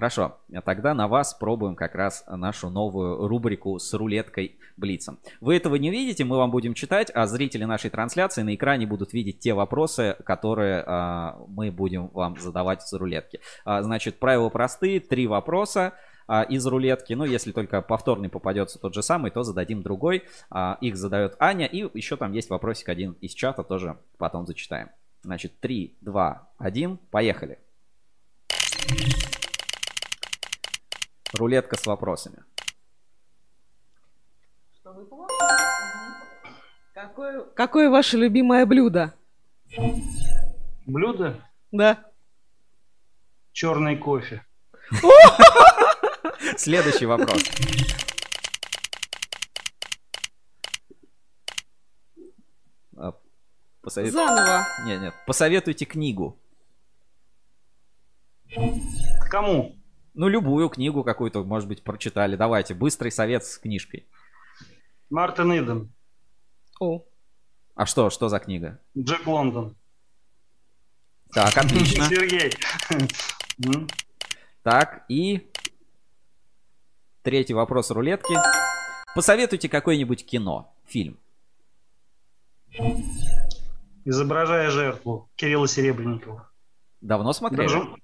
Хорошо, 0.00 0.38
тогда 0.64 0.94
на 0.94 1.08
вас 1.08 1.34
пробуем 1.34 1.76
как 1.76 1.94
раз 1.94 2.24
нашу 2.26 2.70
новую 2.70 3.28
рубрику 3.28 3.78
с 3.78 3.92
рулеткой 3.92 4.56
Блицем. 4.78 5.18
Вы 5.42 5.56
этого 5.56 5.74
не 5.74 5.90
видите, 5.90 6.24
мы 6.24 6.38
вам 6.38 6.50
будем 6.50 6.72
читать, 6.72 7.10
а 7.14 7.26
зрители 7.26 7.64
нашей 7.64 7.90
трансляции 7.90 8.40
на 8.40 8.54
экране 8.54 8.86
будут 8.86 9.12
видеть 9.12 9.40
те 9.40 9.52
вопросы, 9.52 10.16
которые 10.24 10.82
а, 10.86 11.38
мы 11.48 11.70
будем 11.70 12.06
вам 12.14 12.40
задавать 12.40 12.80
с 12.80 12.90
рулетки. 12.94 13.40
А, 13.66 13.82
значит, 13.82 14.18
правила 14.18 14.48
простые, 14.48 15.00
три 15.00 15.26
вопроса 15.26 15.92
а, 16.26 16.44
из 16.44 16.66
рулетки. 16.66 17.12
Ну, 17.12 17.26
если 17.26 17.52
только 17.52 17.82
повторный 17.82 18.30
попадется 18.30 18.78
тот 18.78 18.94
же 18.94 19.02
самый, 19.02 19.30
то 19.30 19.42
зададим 19.42 19.82
другой. 19.82 20.22
А, 20.48 20.78
их 20.80 20.96
задает 20.96 21.36
Аня, 21.38 21.66
и 21.66 21.86
еще 21.92 22.16
там 22.16 22.32
есть 22.32 22.48
вопросик 22.48 22.88
один 22.88 23.18
из 23.20 23.34
чата, 23.34 23.64
тоже 23.64 23.98
потом 24.16 24.46
зачитаем. 24.46 24.88
Значит, 25.20 25.60
3, 25.60 25.98
2, 26.00 26.48
1, 26.56 26.96
поехали. 27.10 27.58
Рулетка 31.34 31.76
с 31.76 31.86
вопросами. 31.86 32.42
Какое, 36.94 37.44
какое 37.54 37.88
ваше 37.90 38.16
любимое 38.18 38.66
блюдо? 38.66 39.14
Блюдо 40.86 41.42
Да. 41.70 42.04
черный 43.52 43.96
кофе. 43.96 44.44
Следующий 46.56 47.06
вопрос. 47.06 47.42
А, 52.96 53.12
посовет- 53.82 54.12
Заново. 54.12 54.66
Нет, 54.84 55.00
нет. 55.00 55.14
Посоветуйте 55.26 55.84
книгу. 55.84 56.38
Кому? 59.30 59.76
Ну, 60.14 60.28
любую 60.28 60.68
книгу 60.68 61.04
какую-то, 61.04 61.44
может 61.44 61.68
быть, 61.68 61.82
прочитали. 61.82 62.36
Давайте, 62.36 62.74
быстрый 62.74 63.10
совет 63.10 63.44
с 63.44 63.58
книжкой. 63.58 64.06
Мартин 65.08 65.52
Иден. 65.52 65.92
О, 66.80 67.04
А 67.74 67.86
что, 67.86 68.10
что 68.10 68.28
за 68.28 68.38
книга? 68.38 68.78
Джек 68.96 69.26
Лондон. 69.26 69.76
Так, 71.32 71.56
отлично. 71.56 72.04
Сергей. 72.08 72.52
Так, 74.62 75.04
и 75.08 75.50
третий 77.22 77.54
вопрос 77.54 77.90
рулетки. 77.90 78.34
Посоветуйте 79.14 79.68
какое-нибудь 79.68 80.24
кино, 80.26 80.74
фильм. 80.86 81.18
Изображая 84.04 84.70
жертву 84.70 85.30
Кирилла 85.36 85.68
Серебренникова. 85.68 86.48
Давно 87.00 87.32
смотрели? 87.32 87.68
Даже- 87.68 87.96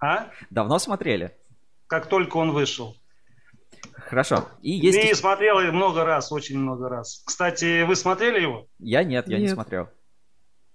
А? 0.00 0.30
Давно 0.50 0.78
смотрели? 0.78 1.36
Как 1.92 2.06
только 2.06 2.38
он 2.38 2.52
вышел. 2.52 2.96
Хорошо. 4.08 4.48
И 4.62 4.70
есть... 4.70 4.98
И 4.98 5.12
смотрел 5.12 5.60
я 5.60 5.72
много 5.72 6.06
раз, 6.06 6.32
очень 6.32 6.58
много 6.58 6.88
раз. 6.88 7.22
Кстати, 7.26 7.82
вы 7.82 7.96
смотрели 7.96 8.40
его? 8.40 8.66
Я 8.78 9.04
нет, 9.04 9.28
я 9.28 9.36
не 9.36 9.42
Нет. 9.42 9.52
смотрел. 9.52 9.90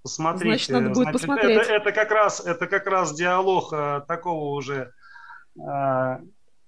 Посмотрите. 0.04 0.50
Значит, 0.50 0.70
надо 0.70 0.90
будет 0.92 1.12
посмотреть. 1.12 1.58
Это, 1.58 1.74
это 1.74 1.92
как 1.92 2.12
раз, 2.12 2.46
это 2.46 2.68
как 2.68 2.86
раз 2.86 3.16
диалог 3.16 3.74
э, 3.74 4.04
такого 4.08 4.52
уже 4.52 4.92
э, 5.60 6.18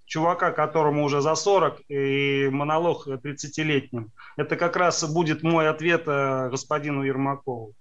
чувака, 0.05 0.49
которому 0.49 1.03
уже 1.03 1.21
за 1.21 1.35
40, 1.35 1.81
и 1.87 2.49
монолог 2.49 3.07
30-летним. 3.07 4.11
Это 4.35 4.55
как 4.55 4.75
раз 4.75 5.03
будет 5.13 5.43
мой 5.43 5.69
ответ 5.69 6.05
э, 6.07 6.49
господину 6.49 7.03
Ермакову. 7.03 7.75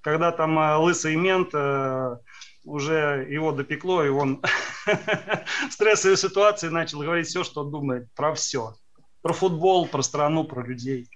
Когда 0.00 0.32
там 0.32 0.58
э, 0.58 0.76
лысый 0.76 1.16
мент 1.16 1.50
э, 1.52 2.16
уже 2.64 3.26
его 3.30 3.52
допекло, 3.52 4.04
и 4.04 4.08
он 4.08 4.42
в 4.86 5.72
стрессовой 5.72 6.16
ситуации 6.16 6.68
начал 6.68 7.00
говорить 7.00 7.26
все, 7.26 7.44
что 7.44 7.64
думает 7.64 8.08
про 8.14 8.34
все. 8.34 8.74
Про 9.22 9.32
футбол, 9.32 9.86
про 9.86 10.02
страну, 10.02 10.44
про 10.44 10.66
людей. 10.66 11.08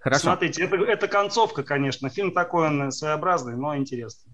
Хорошо. 0.00 0.24
Смотрите, 0.24 0.62
это, 0.64 0.76
это 0.76 1.08
концовка, 1.08 1.62
конечно. 1.62 2.10
Фильм 2.10 2.32
такой 2.32 2.66
он 2.66 2.92
своеобразный, 2.92 3.56
но 3.56 3.76
интересный. 3.76 4.32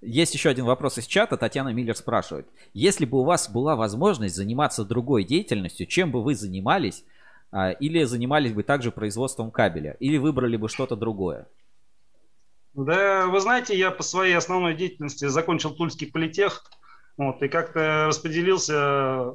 Есть 0.00 0.34
еще 0.34 0.48
один 0.48 0.64
вопрос 0.64 0.98
из 0.98 1.06
чата. 1.06 1.36
Татьяна 1.36 1.68
Миллер 1.68 1.96
спрашивает. 1.96 2.48
Если 2.74 3.04
бы 3.04 3.20
у 3.20 3.24
вас 3.24 3.48
была 3.48 3.76
возможность 3.76 4.34
заниматься 4.34 4.84
другой 4.84 5.24
деятельностью, 5.24 5.86
чем 5.86 6.10
бы 6.10 6.22
вы 6.22 6.34
занимались? 6.34 7.04
А, 7.52 7.70
Или 7.70 8.02
занимались 8.04 8.52
бы 8.52 8.62
также 8.62 8.90
производством 8.90 9.50
кабеля? 9.50 9.96
Или 10.00 10.16
выбрали 10.16 10.56
бы 10.56 10.68
что-то 10.68 10.96
другое? 10.96 11.46
Да, 12.74 13.26
вы 13.26 13.40
знаете, 13.40 13.76
я 13.76 13.90
по 13.90 14.02
своей 14.02 14.34
основной 14.34 14.74
деятельности 14.74 15.26
закончил 15.26 15.74
Тульский 15.74 16.10
политех, 16.10 16.64
вот, 17.18 17.42
и 17.42 17.48
как-то 17.48 18.06
распределился 18.06 19.34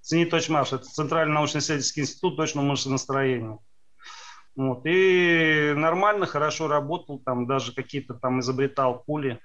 ЦНИ 0.00 0.24
Точмаш, 0.26 0.72
это 0.72 0.84
Центральный 0.84 1.34
научно-исследовательский 1.34 2.02
институт 2.02 2.36
точного 2.36 2.64
машиностроения. 2.64 3.58
Вот, 4.56 4.82
и 4.86 5.74
нормально, 5.76 6.26
хорошо 6.26 6.66
работал, 6.66 7.18
там 7.18 7.46
даже 7.46 7.74
какие-то 7.74 8.14
там 8.14 8.40
изобретал 8.40 9.02
пули. 9.04 9.40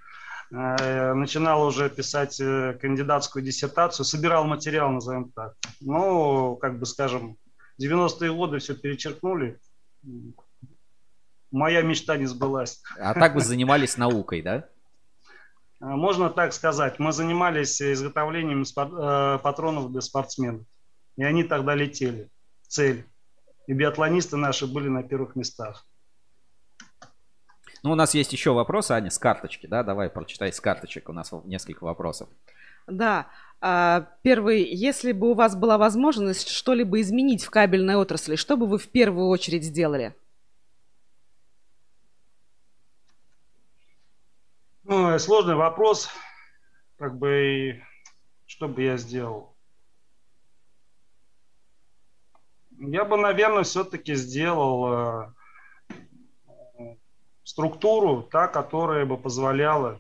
Э, 0.52 1.14
Начинал 1.14 1.66
уже 1.66 1.90
писать 1.90 2.40
э, 2.40 2.78
кандидатскую 2.82 3.44
диссертацию, 3.44 4.06
собирал 4.06 4.46
материал, 4.46 4.90
назовем 4.92 5.32
так. 5.32 5.56
Ну, 5.82 6.56
как 6.56 6.80
бы 6.80 6.86
скажем, 6.86 7.38
90-е 7.82 8.34
годы 8.34 8.60
все 8.60 8.74
перечеркнули. 8.74 9.60
Моя 11.52 11.82
мечта 11.82 12.18
не 12.18 12.26
сбылась. 12.26 12.82
А 13.00 13.14
так 13.14 13.34
бы 13.34 13.42
занимались 13.42 13.98
наукой, 13.98 14.42
да? 14.42 14.68
А, 15.80 15.96
Можно 15.96 16.30
так 16.30 16.54
сказать. 16.54 17.00
Мы 17.00 17.12
занимались 17.12 17.82
изготовлением 17.82 18.64
э, 18.64 19.40
патронов 19.40 19.92
для 19.92 20.02
спортсменов. 20.02 20.66
И 21.16 21.24
они 21.24 21.44
тогда 21.44 21.74
летели. 21.76 22.30
Цель. 22.68 23.06
И 23.68 23.74
биатлонисты 23.74 24.38
наши 24.38 24.68
были 24.68 24.88
на 24.88 25.04
первых 25.04 25.36
местах. 25.36 25.86
Ну, 27.84 27.92
у 27.92 27.96
нас 27.96 28.14
есть 28.14 28.34
еще 28.34 28.52
вопросы, 28.52 28.92
Аня, 28.92 29.10
с 29.10 29.18
карточки, 29.18 29.68
да? 29.68 29.84
Давай 29.84 30.10
прочитай 30.10 30.52
с 30.52 30.60
карточек. 30.60 31.10
У 31.10 31.14
нас 31.14 31.32
несколько 31.46 31.84
вопросов. 31.84 32.28
Да. 32.88 33.28
А, 33.62 34.08
Первый, 34.22 34.64
если 34.64 35.12
бы 35.12 35.32
у 35.32 35.34
вас 35.34 35.56
была 35.56 35.78
возможность 35.78 36.50
что-либо 36.50 37.00
изменить 37.02 37.44
в 37.44 37.50
кабельной 37.50 37.96
отрасли, 37.96 38.36
что 38.36 38.58
бы 38.58 38.68
вы 38.68 38.78
в 38.78 38.88
первую 38.90 39.28
очередь 39.30 39.64
сделали? 39.64 40.16
Ну, 44.84 45.07
сложный 45.20 45.56
вопрос. 45.56 46.10
Как 46.98 47.18
бы, 47.18 47.82
что 48.46 48.68
бы 48.68 48.84
я 48.84 48.98
сделал? 48.98 49.56
Я 52.80 53.06
бы, 53.06 53.18
наверное, 53.18 53.64
все-таки 53.64 54.16
сделал 54.16 55.34
э, 56.80 56.88
структуру, 57.44 58.24
та, 58.24 58.48
которая 58.48 59.06
бы 59.06 59.18
позволяла 59.18 60.00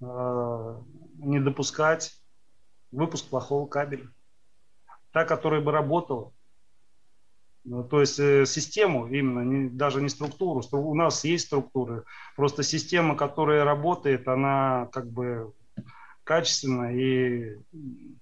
э, 0.00 0.82
не 1.18 1.40
допускать 1.40 2.20
выпуск 2.90 3.28
плохого 3.28 3.66
кабеля. 3.66 4.08
Та, 5.12 5.24
которая 5.24 5.60
бы 5.60 5.72
работала. 5.72 6.32
Ну, 7.68 7.82
То 7.82 8.00
есть 8.00 8.20
э, 8.20 8.46
систему 8.46 9.08
именно, 9.08 9.40
не- 9.40 9.68
даже 9.68 10.00
не 10.00 10.08
структуру. 10.08 10.60
Стру- 10.60 10.84
У 10.84 10.94
нас 10.94 11.24
есть 11.24 11.46
структуры, 11.46 12.04
просто 12.36 12.62
система, 12.62 13.16
которая 13.16 13.64
работает, 13.64 14.28
она 14.28 14.88
как 14.92 15.10
бы 15.10 15.52
качественная. 16.22 16.94
И 16.94 17.56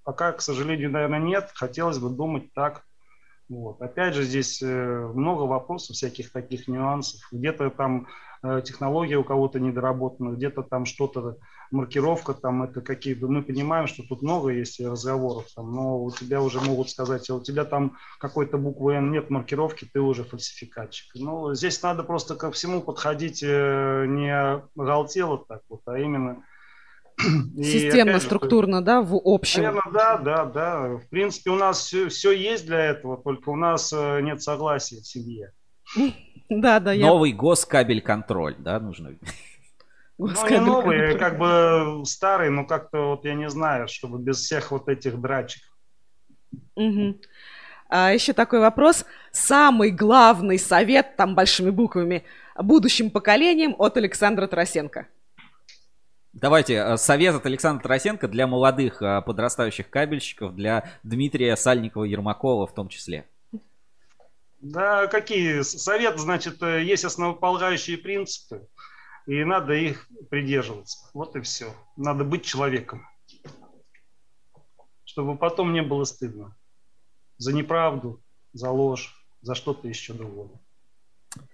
пока, 0.03 0.31
к 0.31 0.41
сожалению, 0.41 0.89
наверное, 0.89 1.19
нет. 1.19 1.51
Хотелось 1.53 1.99
бы 1.99 2.09
думать 2.09 2.53
так. 2.53 2.85
Вот. 3.47 3.81
Опять 3.81 4.15
же, 4.15 4.23
здесь 4.23 4.61
э, 4.61 5.11
много 5.13 5.43
вопросов, 5.43 5.95
всяких 5.95 6.31
таких 6.31 6.67
нюансов. 6.67 7.21
Где-то 7.31 7.69
там 7.69 8.07
э, 8.41 8.61
технология 8.65 9.17
у 9.17 9.23
кого-то 9.23 9.59
недоработана, 9.59 10.35
где-то 10.35 10.63
там 10.63 10.85
что-то, 10.85 11.37
маркировка 11.69 12.33
там, 12.33 12.63
это 12.63 12.81
какие-то... 12.81 13.27
Мы 13.27 13.43
понимаем, 13.43 13.85
что 13.85 14.01
тут 14.01 14.23
много 14.23 14.49
есть 14.49 14.79
разговоров, 14.79 15.45
там, 15.55 15.71
но 15.71 16.03
у 16.03 16.11
тебя 16.11 16.41
уже 16.41 16.59
могут 16.59 16.89
сказать, 16.89 17.29
а 17.29 17.35
у 17.35 17.41
тебя 17.41 17.65
там 17.65 17.97
какой-то 18.19 18.57
буквы 18.57 18.95
N 18.95 19.11
нет 19.11 19.29
маркировки, 19.29 19.87
ты 19.91 19.99
уже 19.99 20.23
фальсификатчик. 20.23 21.11
Ну, 21.13 21.53
здесь 21.53 21.81
надо 21.83 22.03
просто 22.03 22.35
ко 22.35 22.51
всему 22.51 22.81
подходить 22.81 23.43
э, 23.43 24.05
не 24.07 24.35
оголтело 24.75 25.37
так 25.47 25.61
вот, 25.69 25.81
а 25.85 25.99
именно 25.99 26.43
Системно, 27.17 28.19
же, 28.19 28.25
структурно, 28.25 28.81
да, 28.81 29.01
в 29.01 29.19
общем. 29.23 29.63
Наверное, 29.63 29.93
да, 29.93 30.17
да, 30.17 30.45
да. 30.45 30.87
В 30.97 31.07
принципе, 31.09 31.51
у 31.51 31.55
нас 31.55 31.79
все, 31.79 32.09
все 32.09 32.31
есть 32.31 32.65
для 32.65 32.85
этого, 32.85 33.17
только 33.17 33.49
у 33.49 33.55
нас 33.55 33.93
э, 33.93 34.21
нет 34.21 34.41
согласия 34.41 34.97
в 34.97 35.07
семье. 35.07 35.51
Да, 36.47 36.79
да, 36.79 36.93
я... 36.93 37.07
Новый 37.07 37.31
госкабель 37.31 38.01
контроль, 38.01 38.55
да, 38.59 38.79
нужно. 38.79 39.15
Ну, 40.19 40.27
не 40.27 40.33
Госкабель 40.33 40.59
новые, 40.59 41.07
контроль. 41.07 41.19
как 41.19 41.39
бы 41.39 42.05
старые, 42.05 42.51
но 42.51 42.65
как-то 42.65 42.99
вот 43.09 43.25
я 43.25 43.33
не 43.33 43.49
знаю, 43.49 43.87
чтобы 43.87 44.19
без 44.19 44.37
всех 44.41 44.69
вот 44.69 44.87
этих 44.87 45.19
драчек. 45.19 45.63
Мгм. 46.75 47.19
А 47.89 48.13
еще 48.13 48.33
такой 48.33 48.59
вопрос. 48.59 49.05
Самый 49.31 49.89
главный 49.89 50.59
совет, 50.59 51.15
там 51.15 51.33
большими 51.33 51.71
буквами, 51.71 52.23
будущим 52.55 53.09
поколениям 53.09 53.75
от 53.79 53.97
Александра 53.97 54.45
Тарасенко. 54.47 55.07
Давайте 56.35 56.73
э, 56.73 56.97
совет 56.97 57.33
от 57.33 57.45
Александра 57.45 57.81
Тарасенко 57.83 58.27
для 58.27 58.45
молодых 58.45 59.01
э, 59.01 59.21
подрастающих 59.21 59.89
кабельщиков, 59.89 60.53
для 60.53 60.91
Дмитрия 61.01 61.55
Сальникова-Ермакова 61.55 62.67
в 62.67 62.73
том 62.73 62.89
числе. 62.89 63.25
Да, 64.59 65.07
какие? 65.07 65.61
Совет, 65.61 66.19
значит, 66.19 66.61
э, 66.61 66.83
есть 66.83 67.05
основополагающие 67.05 67.97
принципы, 67.97 68.67
и 69.25 69.45
надо 69.45 69.75
их 69.75 70.09
придерживаться. 70.29 71.09
Вот 71.13 71.37
и 71.37 71.41
все. 71.41 71.73
Надо 71.95 72.25
быть 72.25 72.43
человеком, 72.43 73.07
чтобы 75.05 75.37
потом 75.37 75.71
не 75.71 75.83
было 75.83 76.03
стыдно 76.03 76.53
за 77.37 77.53
неправду, 77.53 78.21
за 78.51 78.71
ложь, 78.71 79.25
за 79.41 79.55
что-то 79.55 79.87
еще 79.87 80.11
другое. 80.11 80.49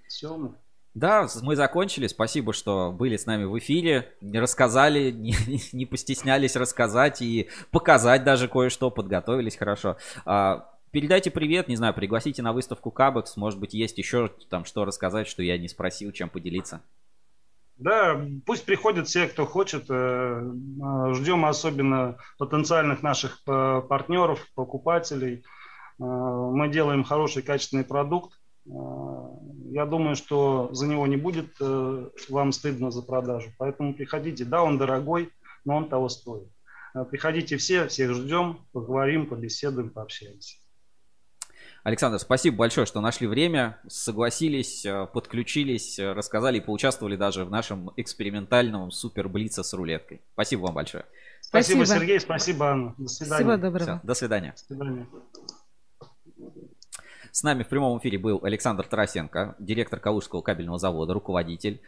Все. 0.07 0.55
Да, 0.93 1.27
мы 1.41 1.55
закончили. 1.55 2.07
Спасибо, 2.07 2.53
что 2.53 2.91
были 2.91 3.15
с 3.15 3.25
нами 3.25 3.45
в 3.45 3.57
эфире. 3.59 4.13
Рассказали, 4.21 5.11
не, 5.11 5.35
не 5.71 5.85
постеснялись 5.85 6.55
рассказать 6.55 7.21
и 7.21 7.49
показать 7.71 8.23
даже 8.23 8.47
кое-что. 8.47 8.91
Подготовились 8.91 9.55
хорошо. 9.55 9.97
А, 10.25 10.67
Передайте 10.91 11.31
привет, 11.31 11.69
не 11.69 11.77
знаю, 11.77 11.93
пригласите 11.93 12.41
на 12.41 12.51
выставку 12.51 12.91
Кабекс. 12.91 13.37
Может 13.37 13.61
быть, 13.61 13.73
есть 13.73 13.97
еще 13.97 14.29
там 14.49 14.65
что 14.65 14.83
рассказать, 14.83 15.25
что 15.25 15.41
я 15.41 15.57
не 15.57 15.69
спросил, 15.69 16.11
чем 16.11 16.29
поделиться. 16.29 16.81
Да, 17.77 18.21
пусть 18.45 18.65
приходят 18.65 19.07
все, 19.07 19.27
кто 19.27 19.45
хочет. 19.45 19.85
Э, 19.89 19.93
э, 19.93 21.13
Ждем 21.13 21.45
особенно 21.45 22.17
потенциальных 22.37 23.03
наших 23.03 23.39
э, 23.47 23.81
партнеров, 23.87 24.45
покупателей. 24.53 25.43
Мы 25.97 26.69
делаем 26.69 27.03
хороший 27.03 27.43
качественный 27.43 27.83
продукт. 27.83 28.40
Э, 28.65 28.71
Я 29.71 29.85
думаю, 29.85 30.15
что 30.15 30.69
за 30.73 30.87
него 30.87 31.07
не 31.07 31.17
будет 31.17 31.55
э, 31.59 32.09
вам 32.29 32.51
стыдно 32.51 32.91
за 32.91 33.01
продажу. 33.01 33.49
Поэтому 33.57 33.93
приходите. 33.93 34.45
Да, 34.45 34.63
он 34.63 34.77
дорогой, 34.77 35.29
но 35.65 35.77
он 35.77 35.89
того 35.89 36.09
стоит. 36.09 36.47
Э, 36.93 37.05
Приходите 37.05 37.57
все, 37.57 37.87
всех 37.87 38.13
ждем, 38.13 38.59
поговорим, 38.71 39.27
побеседуем, 39.27 39.89
пообщаемся. 39.89 40.57
Александр, 41.83 42.19
спасибо 42.19 42.57
большое, 42.57 42.85
что 42.85 43.01
нашли 43.01 43.25
время, 43.25 43.81
согласились, 43.87 44.85
подключились, 45.13 45.97
рассказали 45.97 46.59
и 46.59 46.61
поучаствовали 46.61 47.15
даже 47.15 47.43
в 47.43 47.49
нашем 47.49 47.91
экспериментальном 47.97 48.91
супер 48.91 49.27
блице 49.27 49.63
с 49.63 49.73
рулеткой. 49.73 50.21
Спасибо 50.33 50.61
вам 50.61 50.75
большое. 50.75 51.05
Спасибо, 51.41 51.83
Спасибо. 51.85 51.99
Сергей, 51.99 52.19
спасибо, 52.19 52.65
Анна. 52.67 52.93
До 52.99 53.07
свидания. 53.07 53.43
Всего 53.43 53.57
доброго. 53.57 53.99
до 54.03 54.13
свидания. 54.13 54.51
До 54.51 54.75
свидания. 54.75 55.07
С 57.31 57.43
нами 57.43 57.63
в 57.63 57.67
прямом 57.67 57.97
эфире 57.99 58.17
был 58.17 58.39
Александр 58.43 58.85
Тарасенко, 58.85 59.55
директор 59.59 59.99
Калужского 59.99 60.41
кабельного 60.41 60.77
завода, 60.77 61.13
руководитель. 61.13 61.81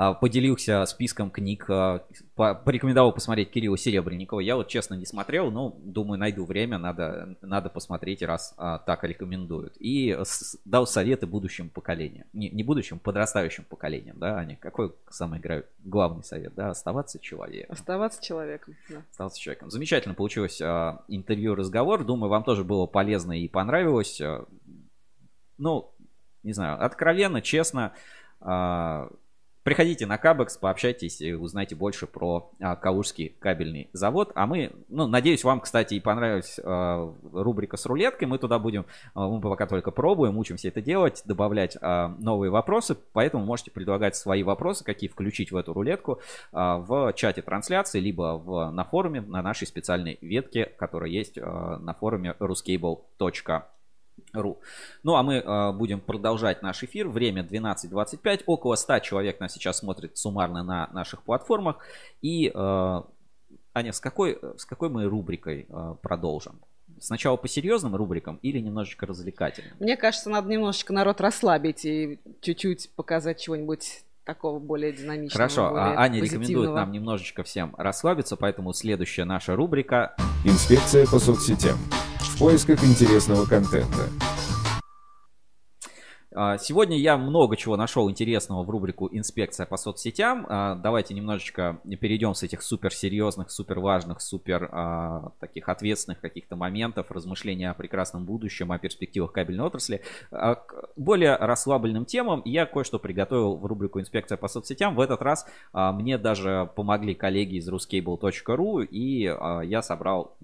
А, 0.00 0.14
Поделился 0.14 0.84
списком 0.86 1.28
книг, 1.28 1.64
а, 1.68 2.04
по- 2.36 2.54
порекомендовал 2.54 3.12
посмотреть 3.12 3.50
Кирилла 3.50 3.76
Серебренникова. 3.76 4.38
Я 4.38 4.54
вот 4.54 4.68
честно 4.68 4.94
не 4.94 5.04
смотрел, 5.06 5.50
но 5.50 5.74
думаю, 5.82 6.20
найду 6.20 6.44
время, 6.44 6.78
надо, 6.78 7.36
надо 7.42 7.68
посмотреть, 7.68 8.22
раз 8.22 8.54
а, 8.58 8.78
так 8.78 9.02
рекомендуют. 9.02 9.74
И 9.80 10.16
с- 10.22 10.56
дал 10.64 10.86
советы 10.86 11.26
будущим 11.26 11.68
поколениям. 11.68 12.28
Не, 12.32 12.48
не 12.48 12.62
будущим, 12.62 13.00
подрастающим 13.00 13.64
поколениям, 13.64 14.16
да, 14.20 14.36
Аня? 14.36 14.56
Какой 14.60 14.92
самый 15.10 15.42
главный 15.82 16.22
совет, 16.22 16.54
да? 16.54 16.70
Оставаться 16.70 17.18
человеком. 17.18 17.72
Оставаться 17.72 18.22
человеком. 18.22 18.76
да. 18.88 19.02
Остался 19.10 19.40
человеком. 19.40 19.70
Замечательно 19.72 20.14
получилось 20.14 20.60
а, 20.62 21.02
интервью, 21.08 21.56
разговор. 21.56 22.04
Думаю, 22.04 22.30
вам 22.30 22.44
тоже 22.44 22.62
было 22.62 22.86
полезно 22.86 23.32
и 23.36 23.48
понравилось. 23.48 24.22
Ну, 25.58 25.90
не 26.42 26.52
знаю, 26.52 26.82
откровенно, 26.84 27.42
честно. 27.42 27.92
а, 28.40 29.10
Приходите 29.64 30.06
на 30.06 30.16
Кабекс, 30.16 30.56
пообщайтесь 30.56 31.20
и 31.20 31.34
узнайте 31.34 31.74
больше 31.74 32.06
про 32.06 32.50
а, 32.58 32.74
Калужский 32.74 33.36
кабельный 33.38 33.90
завод. 33.92 34.32
А 34.34 34.46
мы, 34.46 34.72
ну, 34.88 35.06
надеюсь, 35.06 35.44
вам, 35.44 35.60
кстати, 35.60 35.92
и 35.92 36.00
понравилась 36.00 36.58
а, 36.64 37.12
рубрика 37.34 37.76
с 37.76 37.84
рулеткой. 37.84 38.28
Мы 38.28 38.38
туда 38.38 38.58
будем, 38.58 38.86
а, 39.12 39.28
мы 39.28 39.42
пока 39.42 39.66
только 39.66 39.90
пробуем, 39.90 40.38
учимся 40.38 40.68
это 40.68 40.80
делать, 40.80 41.20
добавлять 41.26 41.76
а, 41.82 42.16
новые 42.18 42.50
вопросы. 42.50 42.96
Поэтому 43.12 43.44
можете 43.44 43.70
предлагать 43.70 44.16
свои 44.16 44.42
вопросы, 44.42 44.84
какие 44.84 45.10
включить 45.10 45.52
в 45.52 45.56
эту 45.56 45.74
рулетку 45.74 46.20
а, 46.50 46.78
в 46.78 47.12
чате 47.12 47.42
трансляции, 47.42 48.00
либо 48.00 48.38
в, 48.42 48.70
на 48.70 48.84
форуме, 48.84 49.20
на 49.20 49.42
нашей 49.42 49.66
специальной 49.66 50.16
ветке, 50.22 50.64
которая 50.64 51.10
есть 51.10 51.36
а, 51.36 51.76
на 51.76 51.92
форуме 51.92 52.36
ruscable.ru. 54.34 54.58
Ну, 55.02 55.14
а 55.16 55.22
мы 55.22 55.36
э, 55.36 55.72
будем 55.72 56.00
продолжать 56.00 56.62
наш 56.62 56.82
эфир. 56.82 57.08
Время 57.08 57.42
12.25. 57.42 58.44
Около 58.46 58.76
100 58.76 59.00
человек 59.00 59.40
нас 59.40 59.52
сейчас 59.52 59.78
смотрит 59.78 60.16
суммарно 60.16 60.62
на 60.62 60.88
наших 60.92 61.22
платформах. 61.22 61.78
И, 62.22 62.50
э, 62.54 63.02
Аня, 63.74 63.92
с 63.92 64.00
какой, 64.00 64.38
с 64.56 64.64
какой 64.64 64.88
мы 64.88 65.04
рубрикой 65.04 65.66
э, 65.68 65.94
продолжим? 66.02 66.60
Сначала 67.00 67.36
по 67.36 67.46
серьезным 67.46 67.94
рубрикам 67.94 68.38
или 68.42 68.58
немножечко 68.58 69.06
развлекательным? 69.06 69.72
Мне 69.78 69.96
кажется, 69.96 70.30
надо 70.30 70.48
немножечко 70.48 70.92
народ 70.92 71.20
расслабить 71.20 71.84
и 71.84 72.18
чуть-чуть 72.40 72.90
показать 72.96 73.40
чего-нибудь 73.40 74.02
такого 74.24 74.58
более 74.58 74.92
динамичного. 74.92 75.48
Хорошо, 75.48 75.70
более 75.70 75.84
а 75.84 76.00
Аня 76.00 76.20
рекомендует 76.20 76.74
нам 76.74 76.90
немножечко 76.92 77.44
всем 77.44 77.74
расслабиться, 77.78 78.36
поэтому 78.36 78.74
следующая 78.74 79.24
наша 79.24 79.54
рубрика 79.54 80.16
Инспекция 80.44 81.06
по 81.06 81.18
соцсетям. 81.18 81.78
Поисках 82.38 82.84
интересного 82.84 83.46
контента. 83.46 84.08
А, 86.32 86.56
Сегодня 86.56 86.96
я 86.96 87.16
много 87.16 87.56
чего 87.56 87.76
нашел 87.76 88.08
интересного 88.08 88.62
в 88.62 88.70
рубрику 88.70 89.08
«Инспекция 89.10 89.66
по 89.66 89.76
соцсетям». 89.76 90.46
А, 90.48 90.76
Давайте 90.76 91.14
немножечко 91.14 91.80
перейдем 92.00 92.34
с 92.34 92.44
этих 92.44 92.62
суперсерьезных, 92.62 93.50
супер 93.50 93.80
важных, 93.80 94.20
супер 94.20 94.68
а, 94.70 95.32
таких 95.40 95.68
ответственных 95.68 96.20
каких-то 96.20 96.54
моментов, 96.54 97.10
размышления 97.10 97.70
о 97.70 97.74
прекрасном 97.74 98.24
будущем, 98.24 98.70
о 98.70 98.78
перспективах 98.78 99.32
кабельной 99.32 99.64
отрасли, 99.64 100.02
к 100.30 100.90
более 100.94 101.34
расслабленным 101.34 102.04
темам. 102.04 102.42
Я 102.44 102.66
кое-что 102.66 103.00
приготовил 103.00 103.56
в 103.56 103.66
рубрику 103.66 103.98
«Инспекция 103.98 104.38
по 104.38 104.46
соцсетям». 104.46 104.94
В 104.94 105.00
этот 105.00 105.22
раз 105.22 105.44
мне 105.72 106.18
даже 106.18 106.70
помогли 106.76 107.16
коллеги 107.16 107.56
из 107.56 107.68
ruscable.ru, 107.68 108.84
и 108.84 109.22
я 109.22 109.82
собрал 109.82 110.36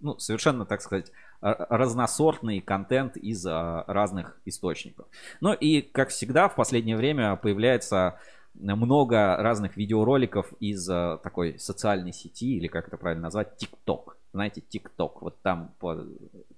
ну, 0.00 0.18
совершенно, 0.18 0.64
так 0.64 0.80
сказать, 0.80 1.12
разносортный 1.40 2.60
контент 2.60 3.16
из 3.16 3.46
а, 3.46 3.84
разных 3.86 4.38
источников. 4.44 5.06
Ну 5.40 5.52
и, 5.52 5.80
как 5.80 6.10
всегда, 6.10 6.48
в 6.48 6.54
последнее 6.54 6.96
время 6.96 7.36
появляется 7.36 8.18
много 8.54 9.36
разных 9.36 9.76
видеороликов 9.76 10.52
из 10.60 10.84
такой 10.84 11.58
социальной 11.58 12.12
сети, 12.12 12.56
или 12.56 12.66
как 12.66 12.88
это 12.88 12.96
правильно 12.96 13.24
назвать, 13.24 13.62
TikTok. 13.62 14.14
Знаете, 14.32 14.60
TikTok. 14.60 15.12
Вот 15.20 15.40
там 15.42 15.72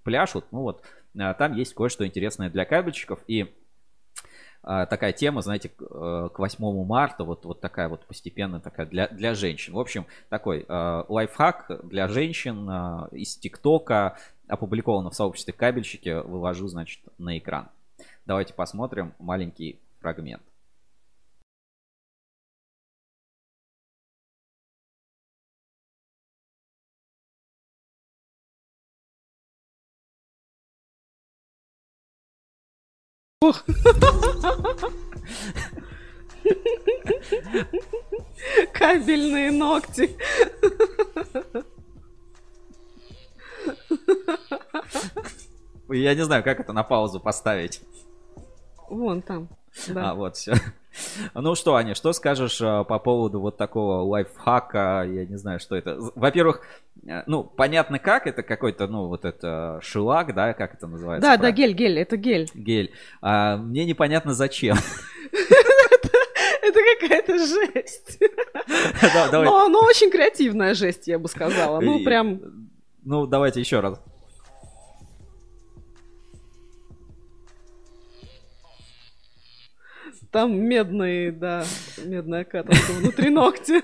пляшут, 0.03 0.47
ну 0.51 0.63
вот, 0.63 0.83
там 1.15 1.55
есть 1.55 1.75
кое-что 1.75 2.07
интересное 2.07 2.51
для 2.51 2.65
кабельщиков. 2.65 3.21
И 3.27 3.55
такая 4.62 5.12
тема, 5.12 5.43
знаете, 5.43 5.68
к, 5.68 5.82
э, 5.82 6.28
к 6.32 6.39
8 6.39 6.84
марта, 6.84 7.24
вот, 7.24 7.44
вот 7.44 7.60
такая 7.60 7.89
вот 7.89 8.05
постепенно 8.06 8.60
такая 8.60 8.86
для, 8.86 9.09
для 9.09 9.34
женщин. 9.34 9.74
В 9.74 9.78
общем, 9.78 10.06
такой 10.28 10.64
э, 10.68 11.05
лайфхак 11.09 11.84
для 11.84 12.09
женщин 12.09 12.68
э, 12.70 13.09
из 13.12 13.36
ТикТока, 13.36 14.18
опубликовано 14.47 15.10
в 15.10 15.14
сообществе 15.14 15.52
кабельщики, 15.52 16.22
вывожу, 16.24 16.68
значит, 16.68 17.01
на 17.18 17.39
экран. 17.39 17.68
Давайте 18.26 18.55
посмотрим 18.55 19.14
маленький 19.18 19.80
фрагмент. 20.01 20.43
Кабельные 38.73 39.51
ногти. 39.51 40.16
Я 45.89 46.14
не 46.14 46.24
знаю, 46.24 46.43
как 46.43 46.60
это 46.60 46.73
на 46.73 46.82
паузу 46.82 47.20
поставить. 47.20 47.82
Вон 48.89 49.23
там. 49.23 49.48
А, 49.89 49.93
Да. 49.93 50.14
вот 50.14 50.36
все. 50.36 50.55
Ну 51.35 51.55
что, 51.55 51.74
Аня, 51.74 51.94
что 51.94 52.12
скажешь 52.12 52.60
а, 52.60 52.85
по 52.85 52.98
поводу 52.98 53.40
вот 53.40 53.56
такого 53.56 54.02
лайфхака? 54.02 55.06
Я 55.09 55.24
не 55.27 55.36
знаю, 55.36 55.60
что 55.60 55.77
это. 55.77 55.98
Во-первых, 56.14 56.62
э, 57.06 57.23
ну, 57.27 57.44
понятно 57.44 57.98
как, 57.98 58.27
это 58.27 58.43
какой-то, 58.43 58.86
ну, 58.86 59.06
вот 59.06 59.24
это 59.24 59.81
шелак, 59.82 60.35
да, 60.35 60.52
как 60.55 60.74
это 60.74 60.86
называется? 60.86 61.28
Да, 61.28 61.36
да, 61.36 61.51
гель, 61.51 61.73
гель, 61.73 61.98
это 61.98 62.16
гель. 62.16 62.48
Гель. 62.55 62.93
А, 63.20 63.56
мне 63.56 63.85
непонятно 63.85 64.35
зачем. 64.35 64.77
Это 66.62 66.78
какая-то 67.01 67.39
жесть. 67.39 68.19
Но, 69.32 69.81
очень 69.81 70.10
креативная 70.10 70.74
жесть, 70.74 71.09
я 71.09 71.19
бы 71.19 71.28
сказала. 71.28 71.81
Ну, 71.81 72.05
прям 72.05 72.40
Ну, 73.05 73.27
давайте 73.27 73.59
еще 73.59 73.81
раз. 73.81 74.01
Там 80.33 80.59
медный, 80.59 81.31
да, 81.31 81.65
медная 82.05 82.45
катанка 82.45 82.93
внутри 82.93 83.29
ногтя. 83.29 83.83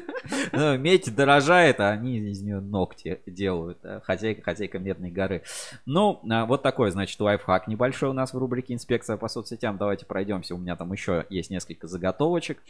Ну, 0.52 0.78
медь 0.78 1.14
дорожает, 1.14 1.78
а 1.78 1.90
они 1.90 2.18
из 2.18 2.40
нее 2.42 2.60
ногти 2.60 3.20
делают. 3.26 3.78
да, 3.82 4.00
Хозяйка, 4.00 4.42
хозяйка 4.42 4.78
Медной 4.78 5.10
горы. 5.10 5.42
Ну, 5.84 6.20
а, 6.28 6.46
вот 6.46 6.62
такой, 6.62 6.90
значит, 6.90 7.20
лайфхак 7.20 7.68
небольшой 7.68 8.08
у 8.08 8.14
нас 8.14 8.32
в 8.32 8.38
рубрике 8.38 8.74
«Инспекция 8.74 9.18
по 9.18 9.28
соцсетям». 9.28 9.76
Давайте 9.76 10.06
пройдемся. 10.06 10.54
У 10.54 10.58
меня 10.58 10.74
там 10.74 10.90
еще 10.92 11.26
есть 11.28 11.50
несколько 11.50 11.86
заготовочек. 11.86 12.62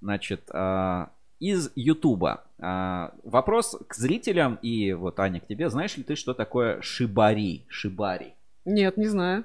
Значит, 0.00 0.42
а, 0.50 1.10
из 1.38 1.70
Ютуба. 1.76 2.44
А, 2.58 3.12
Вопрос 3.24 3.78
к 3.86 3.94
зрителям 3.94 4.58
и 4.62 4.94
вот, 4.94 5.20
Аня, 5.20 5.40
к 5.40 5.46
тебе. 5.46 5.68
Знаешь 5.68 5.96
ли 5.98 6.02
ты, 6.02 6.16
что 6.16 6.32
такое 6.32 6.80
шибари? 6.80 7.64
Шибари. 7.68 8.34
Нет, 8.64 8.96
не 8.96 9.06
знаю. 9.06 9.44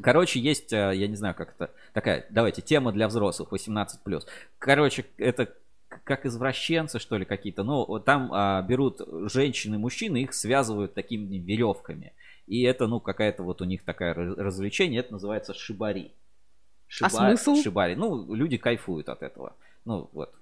Короче, 0.00 0.40
есть, 0.40 0.72
э, 0.72 0.92
я 0.94 1.06
не 1.06 1.16
знаю, 1.16 1.34
как 1.34 1.54
это, 1.54 1.70
такая, 1.92 2.26
давайте, 2.30 2.62
тема 2.62 2.92
для 2.92 3.08
взрослых, 3.08 3.52
18+. 3.52 4.26
Короче, 4.58 5.04
это 5.18 5.52
как 6.04 6.24
извращенцы, 6.24 6.98
что 6.98 7.16
ли, 7.18 7.24
какие-то. 7.24 7.62
Ну, 7.64 7.98
там 8.00 8.30
а, 8.32 8.62
берут 8.62 9.00
женщины, 9.30 9.78
мужчины, 9.78 10.22
их 10.22 10.32
связывают 10.32 10.94
такими 10.94 11.36
веревками. 11.36 12.14
И 12.46 12.62
это, 12.62 12.86
ну, 12.86 13.00
какая-то 13.00 13.42
вот 13.42 13.60
у 13.60 13.64
них 13.64 13.84
такая 13.84 14.14
раз- 14.14 14.36
развлечение, 14.36 15.00
это 15.00 15.12
называется 15.12 15.54
шибари. 15.54 16.12
А 17.00 17.08
смысл? 17.08 17.56
Шибари. 17.56 17.94
Ну, 17.94 18.34
люди 18.34 18.56
кайфуют 18.58 19.08
от 19.08 19.22
этого. 19.22 19.54
Ну, 19.84 20.10
вот. 20.12 20.34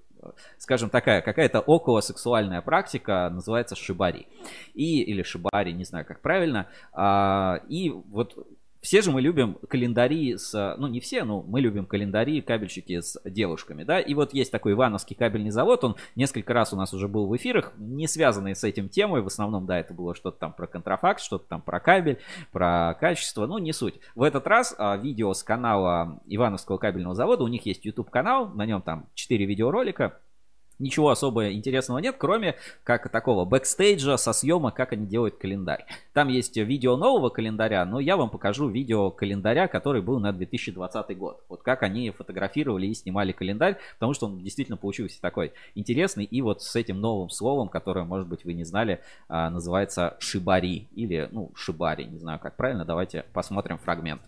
Скажем, 0.57 0.89
такая 0.89 1.21
какая-то 1.21 1.61
околосексуальная 1.61 2.61
практика 2.61 3.29
называется 3.31 3.75
шибари. 3.75 4.27
И, 4.73 5.01
или 5.01 5.23
шибари, 5.23 5.73
не 5.73 5.83
знаю, 5.83 6.05
как 6.05 6.21
правильно. 6.21 6.67
А, 6.93 7.61
и 7.67 7.89
вот 7.89 8.35
все 8.81 9.01
же 9.01 9.11
мы 9.11 9.21
любим 9.21 9.57
календари 9.69 10.37
с, 10.37 10.75
ну 10.77 10.87
не 10.87 10.99
все, 10.99 11.23
но 11.23 11.43
мы 11.43 11.61
любим 11.61 11.85
календари, 11.85 12.41
кабельщики 12.41 12.99
с 12.99 13.19
девушками, 13.23 13.83
да, 13.83 13.99
и 13.99 14.13
вот 14.13 14.33
есть 14.33 14.51
такой 14.51 14.73
Ивановский 14.73 15.15
кабельный 15.15 15.51
завод, 15.51 15.83
он 15.83 15.95
несколько 16.15 16.53
раз 16.53 16.73
у 16.73 16.75
нас 16.75 16.93
уже 16.93 17.07
был 17.07 17.27
в 17.27 17.35
эфирах, 17.35 17.73
не 17.77 18.07
связанные 18.07 18.55
с 18.55 18.63
этим 18.63 18.89
темой, 18.89 19.21
в 19.21 19.27
основном, 19.27 19.65
да, 19.65 19.79
это 19.79 19.93
было 19.93 20.15
что-то 20.15 20.39
там 20.39 20.53
про 20.53 20.67
контрафакт, 20.67 21.21
что-то 21.21 21.45
там 21.47 21.61
про 21.61 21.79
кабель, 21.79 22.19
про 22.51 22.95
качество, 22.99 23.45
ну 23.45 23.57
не 23.59 23.73
суть. 23.73 23.99
В 24.15 24.23
этот 24.23 24.47
раз 24.47 24.75
а, 24.77 24.97
видео 24.97 25.33
с 25.33 25.43
канала 25.43 26.19
Ивановского 26.25 26.77
кабельного 26.77 27.15
завода, 27.15 27.43
у 27.43 27.47
них 27.47 27.65
есть 27.65 27.85
YouTube 27.85 28.09
канал, 28.09 28.49
на 28.49 28.65
нем 28.65 28.81
там 28.81 29.07
4 29.13 29.45
видеоролика, 29.45 30.19
Ничего 30.81 31.09
особо 31.09 31.51
интересного 31.53 31.99
нет, 31.99 32.15
кроме 32.17 32.55
как 32.83 33.09
такого 33.09 33.45
бэкстейджа 33.45 34.17
со 34.17 34.33
съемок, 34.33 34.75
как 34.75 34.93
они 34.93 35.05
делают 35.05 35.37
календарь. 35.37 35.85
Там 36.13 36.27
есть 36.27 36.57
видео 36.57 36.97
нового 36.97 37.29
календаря, 37.29 37.85
но 37.85 37.99
я 37.99 38.17
вам 38.17 38.31
покажу 38.31 38.67
видео 38.67 39.11
календаря, 39.11 39.67
который 39.67 40.01
был 40.01 40.19
на 40.19 40.33
2020 40.33 41.17
год. 41.17 41.43
Вот 41.49 41.61
как 41.61 41.83
они 41.83 42.09
фотографировали 42.09 42.87
и 42.87 42.95
снимали 42.95 43.31
календарь, 43.31 43.77
потому 43.93 44.13
что 44.13 44.25
он 44.25 44.39
действительно 44.39 44.77
получился 44.77 45.21
такой 45.21 45.53
интересный. 45.75 46.25
И 46.25 46.41
вот 46.41 46.63
с 46.63 46.75
этим 46.75 46.99
новым 46.99 47.29
словом, 47.29 47.69
которое, 47.69 48.03
может 48.03 48.27
быть, 48.27 48.43
вы 48.43 48.53
не 48.53 48.63
знали, 48.63 49.01
а, 49.29 49.51
называется 49.51 50.17
шибари 50.19 50.87
или, 50.95 51.29
ну, 51.31 51.51
шибари, 51.53 52.05
не 52.05 52.17
знаю, 52.17 52.39
как 52.39 52.55
правильно. 52.55 52.85
Давайте 52.85 53.25
посмотрим 53.33 53.77
фрагмент. 53.77 54.21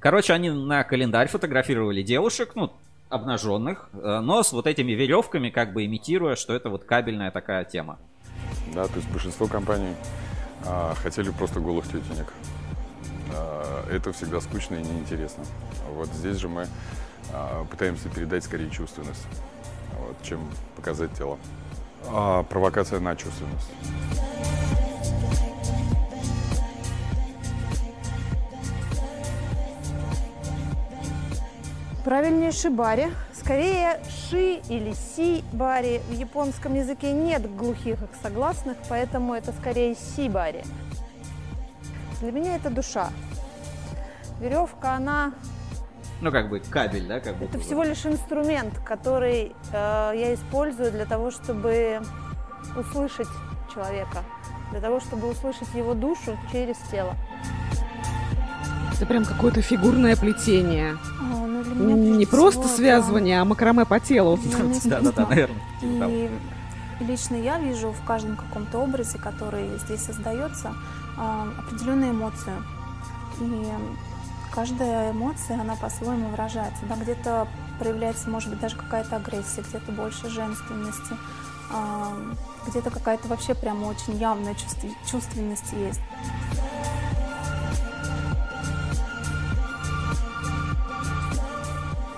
Короче, 0.00 0.32
они 0.32 0.50
на 0.50 0.84
календарь 0.84 1.28
фотографировали 1.28 2.02
девушек, 2.02 2.52
ну, 2.54 2.72
обнаженных, 3.08 3.88
э, 3.94 4.20
но 4.20 4.42
с 4.42 4.52
вот 4.52 4.66
этими 4.66 4.92
веревками, 4.92 5.50
как 5.50 5.72
бы 5.72 5.84
имитируя, 5.84 6.36
что 6.36 6.54
это 6.54 6.70
вот 6.70 6.84
кабельная 6.84 7.30
такая 7.30 7.64
тема. 7.64 7.98
Да, 8.74 8.86
то 8.86 8.96
есть 8.96 9.08
большинство 9.10 9.46
компаний 9.46 9.94
а, 10.66 10.94
хотели 10.94 11.30
просто 11.30 11.60
голых 11.60 11.86
тетенек. 11.86 12.32
А, 13.32 13.86
это 13.90 14.12
всегда 14.12 14.40
скучно 14.40 14.76
и 14.76 14.82
неинтересно. 14.82 15.44
Вот 15.90 16.08
здесь 16.08 16.36
же 16.36 16.48
мы 16.48 16.66
а, 17.32 17.64
пытаемся 17.64 18.08
передать 18.08 18.44
скорее 18.44 18.70
чувственность, 18.70 19.26
вот, 19.98 20.16
чем 20.22 20.40
показать 20.76 21.12
тело. 21.14 21.38
А, 22.06 22.42
провокация 22.44 23.00
на 23.00 23.16
чувственность. 23.16 23.70
Правильнее 32.04 32.52
шибари. 32.52 33.08
Скорее 33.32 34.00
ши 34.08 34.60
или 34.68 34.94
си 34.94 35.44
бари. 35.52 36.00
В 36.08 36.12
японском 36.12 36.74
языке 36.74 37.12
нет 37.12 37.54
глухих 37.56 37.98
согласных, 38.22 38.76
поэтому 38.88 39.34
это 39.34 39.52
скорее 39.52 39.94
си 39.94 40.28
бари. 40.28 40.62
Для 42.20 42.32
меня 42.32 42.56
это 42.56 42.70
душа. 42.70 43.10
Веревка, 44.40 44.94
она 44.94 45.32
Ну, 46.20 46.30
как 46.32 46.48
бы 46.48 46.60
кабель, 46.60 47.06
да, 47.06 47.20
как 47.20 47.36
будто 47.36 47.58
это 47.58 47.64
всего 47.66 47.82
лишь 47.82 48.06
инструмент, 48.06 48.78
который 48.84 49.52
э, 49.72 50.12
я 50.16 50.34
использую 50.34 50.90
для 50.92 51.06
того, 51.06 51.30
чтобы 51.30 52.00
услышать 52.76 53.28
человека, 53.72 54.24
для 54.70 54.80
того, 54.80 55.00
чтобы 55.00 55.28
услышать 55.28 55.72
его 55.74 55.94
душу 55.94 56.36
через 56.50 56.76
тело. 56.90 57.14
Это 58.96 59.06
прям 59.06 59.24
какое-то 59.24 59.62
фигурное 59.62 60.16
плетение. 60.16 60.96
А, 61.30 61.46
ну, 61.46 61.62
для 61.62 61.74
меня 61.74 61.94
Не 62.16 62.26
просто 62.26 62.62
всего 62.62 62.76
связывание, 62.76 63.40
а 63.40 63.44
макраме 63.44 63.84
по 63.84 64.00
телу. 64.00 64.38
Да-да-да, 64.84 65.26
наверное. 65.26 65.60
типа. 65.80 66.04
И 66.08 66.30
лично 67.00 67.36
я 67.36 67.58
вижу 67.58 67.92
в 67.92 68.04
каждом 68.04 68.36
каком-то 68.36 68.78
образе, 68.78 69.18
который 69.18 69.78
здесь 69.78 70.02
создается, 70.04 70.74
а, 71.16 71.48
определенную 71.58 72.12
эмоцию. 72.12 72.64
И 73.40 73.66
каждая 74.52 75.12
эмоция, 75.12 75.60
она 75.60 75.76
по-своему 75.76 76.28
выражается. 76.30 76.82
Да, 76.88 76.96
где-то 76.96 77.46
проявляется, 77.78 78.28
может 78.28 78.50
быть, 78.50 78.60
даже 78.60 78.76
какая-то 78.76 79.16
агрессия, 79.16 79.62
где-то 79.68 79.92
больше 79.92 80.28
женственности, 80.28 81.14
а, 81.72 82.12
где-то 82.66 82.90
какая-то 82.90 83.28
вообще 83.28 83.54
прямо 83.54 83.86
очень 83.86 84.16
явная 84.16 84.54
чувств- 84.54 84.84
чувственность 85.08 85.72
есть. 85.72 86.00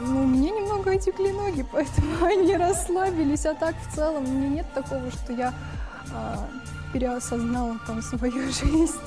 Ну, 0.01 0.27
меня 0.27 0.51
немного 0.51 0.93
отекли 0.93 1.31
ноги, 1.33 1.65
поэтому 1.73 2.25
они 2.25 2.57
расслабились. 2.57 3.47
А 3.47 3.55
так, 3.55 3.75
в 3.77 3.95
целом, 3.95 4.25
у 4.25 4.33
меня 4.33 4.49
нет 4.49 4.73
такого, 4.73 5.11
что 5.11 5.33
я 5.33 5.53
а, 6.13 6.49
переосознала 6.93 7.79
там 7.87 8.03
свою 8.03 8.51
жизнь. 8.53 8.99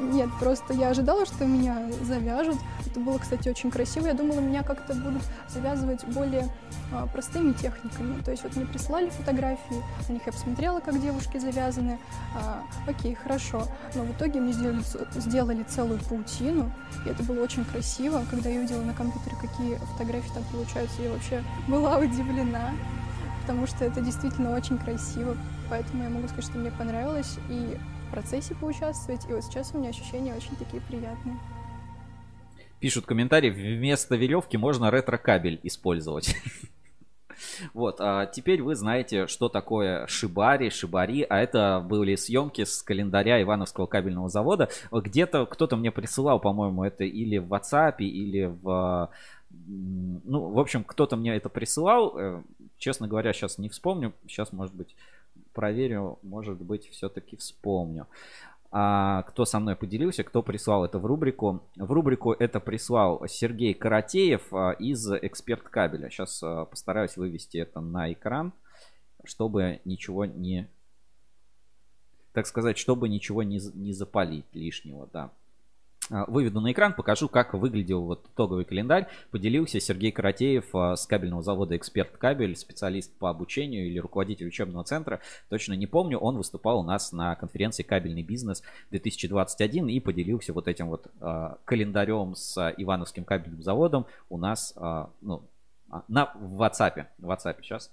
Нет, 0.00 0.28
просто 0.40 0.72
я 0.72 0.88
ожидала, 0.88 1.26
что 1.26 1.44
меня 1.44 1.90
завяжут. 2.02 2.56
Это 2.86 3.00
было, 3.00 3.18
кстати, 3.18 3.48
очень 3.48 3.70
красиво. 3.70 4.06
Я 4.06 4.14
думала, 4.14 4.40
меня 4.40 4.62
как-то 4.62 4.94
будут 4.94 5.22
завязывать 5.48 6.04
более 6.06 6.48
а, 6.92 7.06
простыми 7.06 7.52
техниками. 7.52 8.20
То 8.22 8.30
есть 8.30 8.42
вот 8.42 8.56
мне 8.56 8.66
прислали 8.66 9.10
фотографии, 9.10 9.82
на 10.08 10.12
них 10.12 10.22
я 10.26 10.32
посмотрела, 10.32 10.80
как 10.80 11.00
девушки 11.00 11.38
завязаны. 11.38 11.98
А, 12.34 12.62
окей, 12.86 13.14
хорошо. 13.14 13.64
Но 13.94 14.02
в 14.04 14.12
итоге 14.12 14.40
мне 14.40 14.52
сделали, 14.52 14.82
сделали 15.14 15.62
целую 15.64 16.00
паутину, 16.00 16.70
и 17.04 17.08
это 17.08 17.22
было 17.22 17.42
очень 17.42 17.64
красиво. 17.64 18.24
Когда 18.30 18.50
я 18.50 18.60
увидела 18.60 18.82
на 18.82 18.94
компьютере, 18.94 19.36
какие 19.40 19.76
фотографии 19.92 20.30
там 20.32 20.44
получаются, 20.52 21.02
я 21.02 21.10
вообще 21.10 21.42
была 21.68 21.98
удивлена, 22.06 22.72
потому 23.46 23.68
что 23.68 23.84
это 23.84 24.00
действительно 24.00 24.56
очень 24.56 24.76
красиво. 24.76 25.36
Поэтому 25.70 26.02
я 26.02 26.10
могу 26.10 26.26
сказать, 26.26 26.46
что 26.46 26.58
мне 26.58 26.72
понравилось 26.72 27.38
и 27.48 27.76
в 28.08 28.10
процессе 28.10 28.56
поучаствовать, 28.56 29.24
и 29.30 29.32
вот 29.32 29.44
сейчас 29.44 29.72
у 29.72 29.78
меня 29.78 29.90
ощущения 29.90 30.34
очень 30.34 30.56
такие 30.56 30.82
приятные. 30.82 31.36
Пишут 32.80 33.06
комментарии, 33.06 33.50
вместо 33.50 34.16
веревки 34.16 34.56
можно 34.56 34.90
ретро-кабель 34.90 35.60
использовать. 35.62 36.34
Вот, 37.74 38.00
а 38.00 38.24
теперь 38.24 38.62
вы 38.62 38.74
знаете, 38.74 39.26
что 39.26 39.50
такое 39.50 40.06
шибари, 40.06 40.70
шибари, 40.70 41.22
а 41.28 41.38
это 41.38 41.84
были 41.86 42.14
съемки 42.14 42.64
с 42.64 42.82
календаря 42.82 43.42
Ивановского 43.42 43.84
кабельного 43.84 44.30
завода. 44.30 44.70
Где-то 44.90 45.44
кто-то 45.44 45.76
мне 45.76 45.92
присылал, 45.92 46.40
по-моему, 46.40 46.82
это 46.82 47.04
или 47.04 47.36
в 47.36 47.52
WhatsApp, 47.52 47.98
или 47.98 48.46
в... 48.46 49.10
Ну, 49.50 50.50
в 50.50 50.58
общем, 50.58 50.82
кто-то 50.82 51.16
мне 51.16 51.36
это 51.36 51.50
присылал. 51.50 52.42
Честно 52.78 53.08
говоря, 53.08 53.32
сейчас 53.32 53.58
не 53.58 53.68
вспомню. 53.68 54.12
Сейчас, 54.26 54.52
может 54.52 54.74
быть, 54.74 54.94
проверю. 55.52 56.18
Может 56.22 56.60
быть, 56.60 56.88
все-таки 56.90 57.36
вспомню. 57.36 58.06
А, 58.70 59.22
кто 59.22 59.44
со 59.44 59.58
мной 59.58 59.76
поделился, 59.76 60.24
кто 60.24 60.42
прислал 60.42 60.84
это 60.84 60.98
в 60.98 61.06
рубрику. 61.06 61.62
В 61.76 61.90
рубрику 61.92 62.32
это 62.32 62.60
прислал 62.60 63.24
Сергей 63.28 63.74
Каратеев 63.74 64.52
а, 64.52 64.72
из 64.72 65.10
«Эксперт 65.10 65.62
кабеля». 65.62 66.10
Сейчас 66.10 66.42
а, 66.42 66.64
постараюсь 66.64 67.16
вывести 67.16 67.58
это 67.58 67.80
на 67.80 68.12
экран, 68.12 68.52
чтобы 69.24 69.80
ничего 69.84 70.24
не... 70.24 70.68
Так 72.32 72.46
сказать, 72.46 72.76
чтобы 72.76 73.08
ничего 73.08 73.42
не, 73.42 73.60
не 73.74 73.94
запалить 73.94 74.44
лишнего, 74.52 75.08
да. 75.10 75.30
А, 76.08 76.24
выведу 76.28 76.60
на 76.60 76.70
экран, 76.70 76.92
покажу, 76.94 77.28
как 77.28 77.54
выглядел 77.54 78.02
вот 78.02 78.26
итоговый 78.32 78.64
календарь. 78.64 79.08
Поделился 79.30 79.80
Сергей 79.80 80.12
Каратеев 80.12 80.74
а, 80.74 80.96
с 80.96 81.06
кабельного 81.06 81.42
завода 81.42 81.76
«Эксперт 81.76 82.16
Кабель», 82.16 82.56
специалист 82.56 83.12
по 83.18 83.28
обучению 83.28 83.86
или 83.86 83.98
руководитель 83.98 84.46
учебного 84.46 84.84
центра. 84.84 85.20
Точно 85.48 85.72
не 85.72 85.86
помню, 85.86 86.18
он 86.18 86.36
выступал 86.36 86.80
у 86.80 86.82
нас 86.82 87.12
на 87.12 87.34
конференции 87.34 87.82
«Кабельный 87.82 88.22
бизнес 88.22 88.62
2021» 88.92 89.90
и 89.90 90.00
поделился 90.00 90.52
вот 90.52 90.68
этим 90.68 90.88
вот 90.88 91.08
э, 91.20 91.54
календарем 91.64 92.36
с 92.36 92.72
Ивановским 92.76 93.24
кабельным 93.24 93.62
заводом 93.62 94.06
у 94.28 94.38
нас 94.38 94.74
ну, 95.20 95.42
на 96.08 96.32
в 96.34 96.62
WhatsApp. 96.62 97.06
В 97.18 97.30
WhatsApp 97.30 97.56
сейчас 97.62 97.90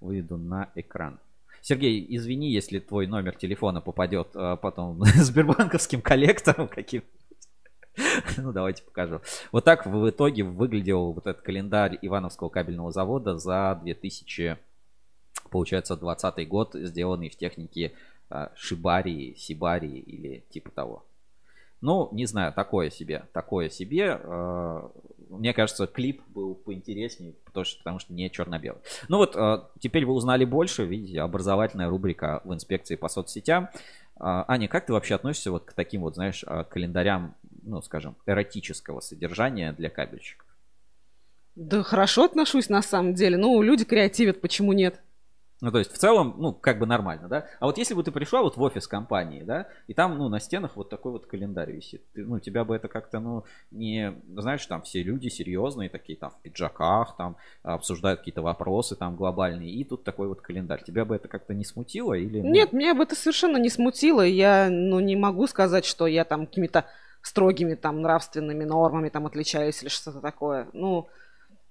выведу 0.00 0.36
на 0.36 0.70
экран. 0.74 1.18
Сергей, 1.62 2.04
извини, 2.10 2.50
если 2.50 2.78
твой 2.78 3.06
номер 3.06 3.36
телефона 3.36 3.80
попадет 3.80 4.28
потом 4.32 5.02
сбербанковским 5.16 6.02
коллектором 6.02 6.68
каким 6.68 7.02
Ну, 8.36 8.52
давайте 8.52 8.82
покажу. 8.82 9.20
Вот 9.52 9.64
так 9.64 9.86
в 9.86 10.08
итоге 10.08 10.42
выглядел 10.42 11.12
вот 11.12 11.26
этот 11.26 11.42
календарь 11.42 11.98
Ивановского 12.02 12.48
кабельного 12.48 12.90
завода 12.90 13.38
за 13.38 13.78
2000, 13.82 14.58
получается, 15.50 15.96
20 15.96 16.48
год, 16.48 16.74
сделанный 16.74 17.28
в 17.28 17.36
технике 17.36 17.92
а, 18.30 18.50
Шибари, 18.56 19.34
Сибари 19.36 19.98
или 19.98 20.44
типа 20.50 20.70
того. 20.70 21.04
Ну, 21.80 22.08
не 22.12 22.26
знаю, 22.26 22.52
такое 22.52 22.90
себе, 22.90 23.26
такое 23.32 23.68
себе. 23.68 24.18
А, 24.22 24.90
мне 25.28 25.52
кажется, 25.52 25.86
клип 25.86 26.22
был 26.28 26.54
поинтереснее, 26.54 27.34
потому 27.44 27.64
что, 27.64 27.78
потому 27.78 27.98
что 27.98 28.12
не 28.12 28.30
черно-белый. 28.30 28.80
Ну 29.08 29.18
вот, 29.18 29.36
а, 29.36 29.68
теперь 29.78 30.06
вы 30.06 30.14
узнали 30.14 30.44
больше, 30.44 30.84
видите, 30.84 31.20
образовательная 31.20 31.88
рубрика 31.88 32.40
в 32.44 32.52
инспекции 32.54 32.96
по 32.96 33.08
соцсетям. 33.08 33.68
Аня, 34.16 34.68
как 34.68 34.86
ты 34.86 34.92
вообще 34.92 35.16
относишься 35.16 35.50
вот 35.50 35.64
к 35.64 35.72
таким 35.72 36.02
вот, 36.02 36.14
знаешь, 36.14 36.44
календарям 36.70 37.34
ну, 37.64 37.82
скажем, 37.82 38.16
эротического 38.26 39.00
содержания 39.00 39.72
для 39.72 39.90
кабельщиков? 39.90 40.46
Да 41.56 41.82
хорошо 41.82 42.24
отношусь 42.24 42.68
на 42.68 42.82
самом 42.82 43.14
деле. 43.14 43.36
Ну, 43.36 43.62
люди 43.62 43.84
креативят, 43.84 44.40
почему 44.40 44.72
нет? 44.72 45.00
Ну, 45.60 45.70
то 45.70 45.78
есть, 45.78 45.92
в 45.92 45.96
целом, 45.96 46.34
ну, 46.36 46.52
как 46.52 46.78
бы 46.78 46.84
нормально, 46.84 47.28
да? 47.28 47.46
А 47.60 47.66
вот 47.66 47.78
если 47.78 47.94
бы 47.94 48.02
ты 48.02 48.10
пришла 48.10 48.42
вот 48.42 48.56
в 48.56 48.60
офис 48.60 48.86
компании, 48.88 49.42
да, 49.44 49.68
и 49.86 49.94
там, 49.94 50.18
ну, 50.18 50.28
на 50.28 50.40
стенах 50.40 50.76
вот 50.76 50.90
такой 50.90 51.12
вот 51.12 51.26
календарь 51.26 51.72
висит, 51.72 52.02
ты, 52.12 52.24
ну, 52.24 52.40
тебя 52.40 52.64
бы 52.64 52.74
это 52.74 52.88
как-то, 52.88 53.20
ну, 53.20 53.44
не, 53.70 54.14
знаешь, 54.36 54.66
там 54.66 54.82
все 54.82 55.02
люди 55.02 55.28
серьезные 55.28 55.88
такие, 55.88 56.18
там, 56.18 56.32
в 56.32 56.42
пиджаках, 56.42 57.16
там, 57.16 57.36
обсуждают 57.62 58.18
какие-то 58.18 58.42
вопросы, 58.42 58.96
там, 58.96 59.16
глобальные, 59.16 59.70
и 59.70 59.84
тут 59.84 60.02
такой 60.02 60.28
вот 60.28 60.40
календарь. 60.42 60.82
Тебя 60.84 61.04
бы 61.04 61.14
это 61.14 61.28
как-то 61.28 61.54
не 61.54 61.64
смутило 61.64 62.14
или... 62.14 62.40
Нет, 62.40 62.72
меня 62.72 62.94
бы 62.94 63.04
это 63.04 63.14
совершенно 63.14 63.56
не 63.56 63.70
смутило. 63.70 64.20
Я, 64.22 64.68
ну, 64.70 64.98
не 65.00 65.16
могу 65.16 65.46
сказать, 65.46 65.86
что 65.86 66.06
я 66.06 66.24
там 66.24 66.46
какими-то 66.46 66.84
строгими 67.24 67.74
там 67.74 68.02
нравственными 68.02 68.64
нормами 68.64 69.08
там 69.08 69.26
отличаюсь 69.26 69.82
или 69.82 69.88
что-то 69.88 70.20
такое. 70.20 70.68
Ну, 70.74 71.08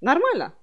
нормально. 0.01 0.53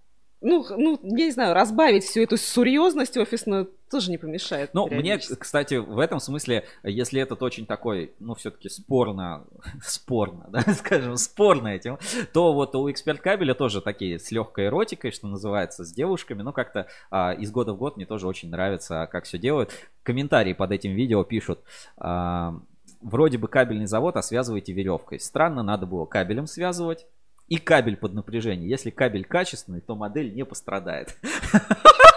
Ну, 0.43 0.67
ну, 0.77 0.99
я 1.03 1.27
не 1.27 1.31
знаю, 1.31 1.55
разбавить 1.55 2.03
всю 2.03 2.23
эту 2.23 2.37
серьезность 2.39 3.17
офисную 3.17 3.71
тоже 3.91 4.11
не 4.11 4.19
помешает. 4.19 4.71
Ну, 4.73 4.89
мне, 4.89 5.19
кстати, 5.19 5.75
в 5.75 5.99
этом 5.99 6.19
смысле, 6.19 6.65
если 6.83 7.21
этот 7.21 7.43
очень 7.43 7.67
такой, 7.67 8.15
ну, 8.19 8.35
все-таки 8.35 8.69
спорно, 8.69 9.45
спорно, 9.83 10.47
да, 10.49 10.61
скажем, 10.75 11.17
спорная 11.19 11.79
тема, 11.79 11.99
то 12.33 12.53
вот 12.53 12.75
у 12.75 12.91
эксперт 12.91 13.21
кабеля 13.21 13.55
тоже 13.55 13.83
такие 13.83 14.19
с 14.19 14.31
легкой 14.31 14.67
эротикой, 14.67 15.11
что 15.13 15.29
называется, 15.29 15.85
с 15.85 15.93
девушками, 15.93 16.43
ну, 16.43 16.53
как-то 16.53 16.89
а, 17.11 17.33
из 17.33 17.51
года 17.51 17.75
в 17.75 17.77
год 17.77 17.97
мне 17.97 18.07
тоже 18.07 18.27
очень 18.27 18.49
нравится, 18.49 19.09
как 19.13 19.25
все 19.25 19.39
делают. 19.39 19.73
Комментарии 20.03 20.55
под 20.55 20.73
этим 20.73 20.95
видео 20.95 21.23
пишут, 21.23 21.61
а, 21.99 22.55
вроде 23.01 23.39
бы 23.39 23.49
кабельный 23.49 23.87
завод, 23.87 24.17
а 24.17 24.23
связываете 24.23 24.73
веревкой. 24.73 25.21
Странно, 25.21 25.63
надо 25.63 25.87
было 25.87 26.07
кабелем 26.07 26.47
связывать. 26.47 27.07
И 27.49 27.57
кабель 27.57 27.97
под 27.97 28.15
напряжение. 28.15 28.69
Если 28.69 28.91
кабель 28.91 29.25
качественный, 29.25 29.81
то 29.81 29.97
модель 29.97 30.33
не 30.33 30.45
пострадает. 30.45 31.17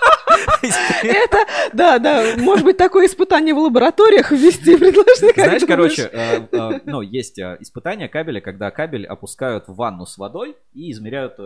Это, 0.64 1.38
да, 1.74 2.00
да, 2.00 2.36
может 2.38 2.66
быть, 2.66 2.78
такое 2.78 3.08
испытание 3.08 3.54
в 3.54 3.60
лабораториях 3.60 4.32
ввести 4.32 4.76
предложили. 4.78 5.34
Знаешь, 5.34 5.64
короче, 5.66 6.10
э, 6.12 6.48
э, 6.52 6.80
ну, 6.86 7.02
есть 7.02 7.40
э, 7.40 7.58
испытание 7.60 8.08
кабеля, 8.08 8.42
когда 8.42 8.72
кабель 8.72 9.06
опускают 9.06 9.68
в 9.68 9.76
ванну 9.76 10.06
с 10.06 10.18
водой 10.18 10.56
и 10.74 10.92
измеряют 10.92 11.38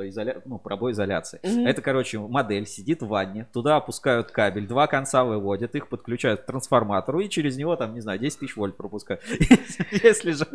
ну, 0.46 0.60
пробой 0.60 0.92
изоляции. 0.92 1.40
Это, 1.68 1.82
короче, 1.82 2.20
модель 2.20 2.68
сидит 2.68 3.02
в 3.02 3.08
ванне, 3.08 3.48
туда 3.54 3.78
опускают 3.78 4.32
кабель, 4.32 4.68
два 4.68 4.88
конца 4.88 5.24
выводят, 5.24 5.76
их 5.76 5.90
подключают 5.90 6.42
к 6.42 6.46
трансформатору 6.46 7.20
и 7.20 7.30
через 7.30 7.58
него, 7.58 7.76
там, 7.76 7.94
не 7.94 8.02
знаю, 8.02 8.20
10 8.20 8.40
тысяч 8.40 8.56
вольт 8.56 8.78
пропускают. 8.78 9.22
Если 9.92 10.32
же 10.32 10.46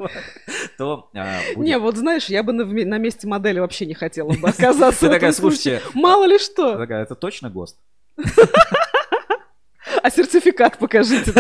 то 0.78 1.10
Не, 1.56 1.78
вот 1.78 1.96
знаешь, 1.96 2.26
я 2.26 2.42
бы 2.42 2.52
на 2.52 2.98
месте 2.98 3.26
модели 3.26 3.58
вообще 3.58 3.86
не 3.86 3.94
хотела 3.94 4.32
бы 4.32 4.48
оказаться. 4.48 5.00
Ты 5.00 5.08
такая, 5.08 5.32
слушайте, 5.32 5.82
мало 5.94 6.24
ли 6.24 6.38
что. 6.38 6.76
Такая, 6.76 7.02
это 7.02 7.14
точно 7.14 7.50
ГОСТ? 7.50 7.78
А 10.02 10.10
сертификат 10.10 10.78
покажите. 10.78 11.32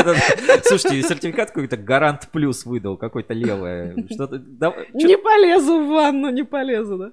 Слушайте, 0.64 1.02
сертификат 1.02 1.48
какой-то 1.50 1.76
Гарант 1.76 2.28
Плюс 2.30 2.64
выдал, 2.64 2.96
какой-то 2.96 3.34
левое. 3.34 3.94
Что-то... 4.10 4.38
Не 4.92 5.16
полезу 5.18 5.80
в 5.80 5.88
ванну, 5.88 6.30
не 6.30 6.44
полезу, 6.44 6.98
да? 6.98 7.12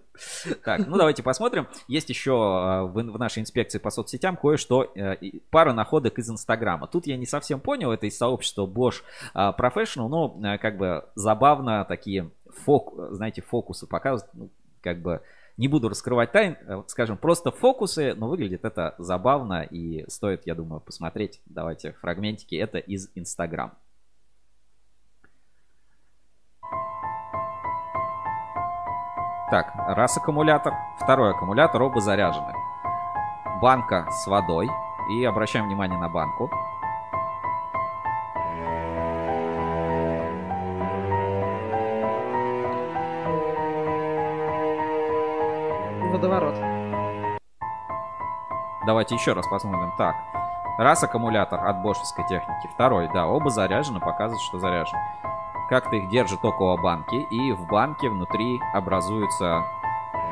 Так, 0.63 0.87
ну 0.87 0.97
давайте 0.97 1.23
посмотрим. 1.23 1.67
Есть 1.87 2.09
еще 2.09 2.33
а, 2.33 2.83
в, 2.83 3.01
нашей 3.17 3.41
инспекции 3.41 3.79
по 3.79 3.89
соцсетям 3.89 4.37
кое-что, 4.37 4.91
э, 4.95 5.15
пара 5.49 5.73
находок 5.73 6.19
из 6.19 6.29
Инстаграма. 6.29 6.87
Тут 6.87 7.07
я 7.07 7.17
не 7.17 7.25
совсем 7.25 7.59
понял, 7.59 7.91
это 7.91 8.05
из 8.05 8.17
сообщества 8.17 8.65
Bosch 8.65 9.01
а, 9.33 9.55
Professional, 9.57 10.07
но 10.07 10.39
э, 10.43 10.57
как 10.57 10.77
бы 10.77 11.05
забавно 11.15 11.85
такие, 11.85 12.29
фок, 12.65 12.93
знаете, 13.11 13.41
фокусы 13.41 13.87
показывают, 13.87 14.33
ну, 14.33 14.49
как 14.81 15.01
бы 15.01 15.21
не 15.59 15.67
буду 15.67 15.89
раскрывать 15.89 16.31
тайн, 16.31 16.55
э, 16.61 16.83
скажем, 16.87 17.17
просто 17.17 17.51
фокусы, 17.51 18.13
но 18.15 18.29
выглядит 18.29 18.63
это 18.63 18.95
забавно 18.97 19.61
и 19.61 20.09
стоит, 20.09 20.47
я 20.47 20.55
думаю, 20.55 20.79
посмотреть. 20.79 21.41
Давайте 21.47 21.91
фрагментики. 21.91 22.55
Это 22.55 22.77
из 22.77 23.11
Инстаграм. 23.13 23.73
Так, 29.51 29.73
раз 29.75 30.15
аккумулятор, 30.15 30.73
второй 31.03 31.31
аккумулятор, 31.31 31.81
оба 31.81 31.99
заряжены. 31.99 32.53
Банка 33.61 34.07
с 34.11 34.27
водой. 34.27 34.69
И 35.11 35.25
обращаем 35.25 35.65
внимание 35.65 35.99
на 35.99 36.07
банку. 36.07 36.49
Водоворот. 46.19 46.55
Давайте 48.85 49.15
еще 49.15 49.33
раз 49.33 49.47
посмотрим. 49.47 49.91
Так, 49.97 50.15
раз 50.77 51.03
аккумулятор 51.03 51.65
от 51.65 51.81
бошевской 51.81 52.25
техники, 52.27 52.69
второй, 52.73 53.09
да, 53.13 53.27
оба 53.27 53.49
заряжены, 53.49 53.99
показывает, 53.99 54.41
что 54.41 54.59
заряжен. 54.59 54.97
Как-то 55.69 55.95
их 55.95 56.09
держит 56.09 56.43
около 56.43 56.81
банки, 56.81 57.15
и 57.15 57.51
в 57.51 57.67
банке 57.67 58.09
внутри 58.09 58.59
образуется, 58.73 59.63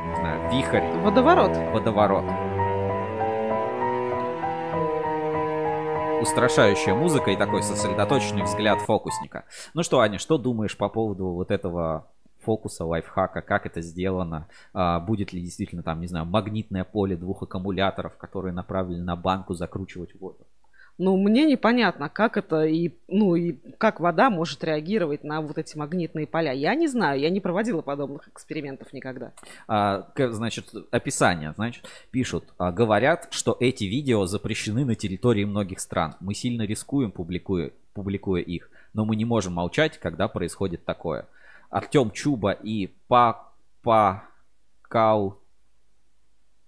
не 0.04 0.14
знаю, 0.16 0.50
вихрь. 0.50 0.98
Водоворот. 1.00 1.56
Водоворот. 1.72 2.24
Устрашающая 6.20 6.94
музыка 6.94 7.30
и 7.30 7.36
такой 7.36 7.62
сосредоточенный 7.62 8.42
взгляд 8.42 8.80
фокусника. 8.80 9.44
Ну 9.74 9.84
что, 9.84 10.00
Аня, 10.00 10.18
что 10.18 10.36
думаешь 10.36 10.76
по 10.76 10.88
поводу 10.88 11.28
вот 11.28 11.52
этого 11.52 12.08
фокуса, 12.48 12.86
лайфхака, 12.86 13.42
как 13.42 13.66
это 13.66 13.82
сделано, 13.82 14.48
а, 14.72 15.00
будет 15.00 15.34
ли 15.34 15.42
действительно 15.42 15.82
там, 15.82 16.00
не 16.00 16.06
знаю, 16.06 16.24
магнитное 16.24 16.84
поле 16.84 17.14
двух 17.14 17.42
аккумуляторов, 17.42 18.16
которые 18.16 18.54
направлены 18.54 19.04
на 19.04 19.16
банку, 19.16 19.52
закручивать 19.52 20.18
воду. 20.18 20.46
Ну, 20.96 21.16
мне 21.18 21.44
непонятно, 21.44 22.08
как 22.08 22.38
это 22.38 22.64
и, 22.64 22.94
ну, 23.06 23.36
и 23.36 23.52
как 23.76 24.00
вода 24.00 24.30
может 24.30 24.64
реагировать 24.64 25.24
на 25.24 25.42
вот 25.42 25.58
эти 25.58 25.76
магнитные 25.76 26.26
поля. 26.26 26.52
Я 26.52 26.74
не 26.74 26.88
знаю, 26.88 27.20
я 27.20 27.28
не 27.28 27.40
проводила 27.40 27.82
подобных 27.82 28.28
экспериментов 28.28 28.94
никогда. 28.94 29.32
А, 29.68 30.08
значит, 30.16 30.72
описание, 30.90 31.52
значит, 31.54 31.84
пишут, 32.10 32.44
а, 32.56 32.72
говорят, 32.72 33.28
что 33.30 33.58
эти 33.60 33.84
видео 33.84 34.24
запрещены 34.24 34.86
на 34.86 34.94
территории 34.94 35.44
многих 35.44 35.80
стран. 35.80 36.14
Мы 36.20 36.34
сильно 36.34 36.62
рискуем, 36.62 37.12
публикуя, 37.12 37.72
публикуя 37.92 38.40
их, 38.40 38.70
но 38.94 39.04
мы 39.04 39.16
не 39.16 39.26
можем 39.26 39.52
молчать, 39.52 39.98
когда 39.98 40.28
происходит 40.28 40.86
такое. 40.86 41.26
Артем 41.70 42.10
Чуба 42.10 42.52
и 42.52 42.86
Па 43.08 43.52
Па 43.82 44.24
Кау. 44.82 45.38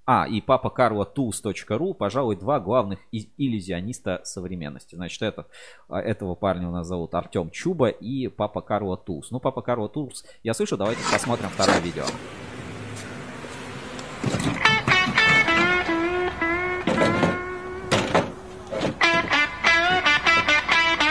А, 0.07 0.27
и 0.27 0.41
папа 0.41 0.71
Карло 0.71 1.05
Tools.ru, 1.05 1.95
пожалуй, 1.95 2.35
два 2.35 2.59
главных 2.59 2.99
иллюзиониста 3.13 4.21
современности. 4.25 4.97
Значит, 4.97 5.23
это, 5.23 5.47
а, 5.89 6.01
этого 6.01 6.35
парня 6.35 6.69
у 6.69 6.73
нас 6.73 6.89
зовут 6.89 7.15
Артем 7.15 7.51
Чуба 7.51 7.91
и 7.91 8.27
папа 8.27 8.61
Карло 8.61 8.97
Tools. 8.97 9.31
Ну, 9.31 9.39
папа 9.39 9.63
Карло 9.63 9.89
Tools, 9.89 10.25
я 10.43 10.53
слышу, 10.53 10.77
давайте 10.77 11.01
посмотрим 11.13 11.49
второе 11.51 11.79
видео. 11.79 12.05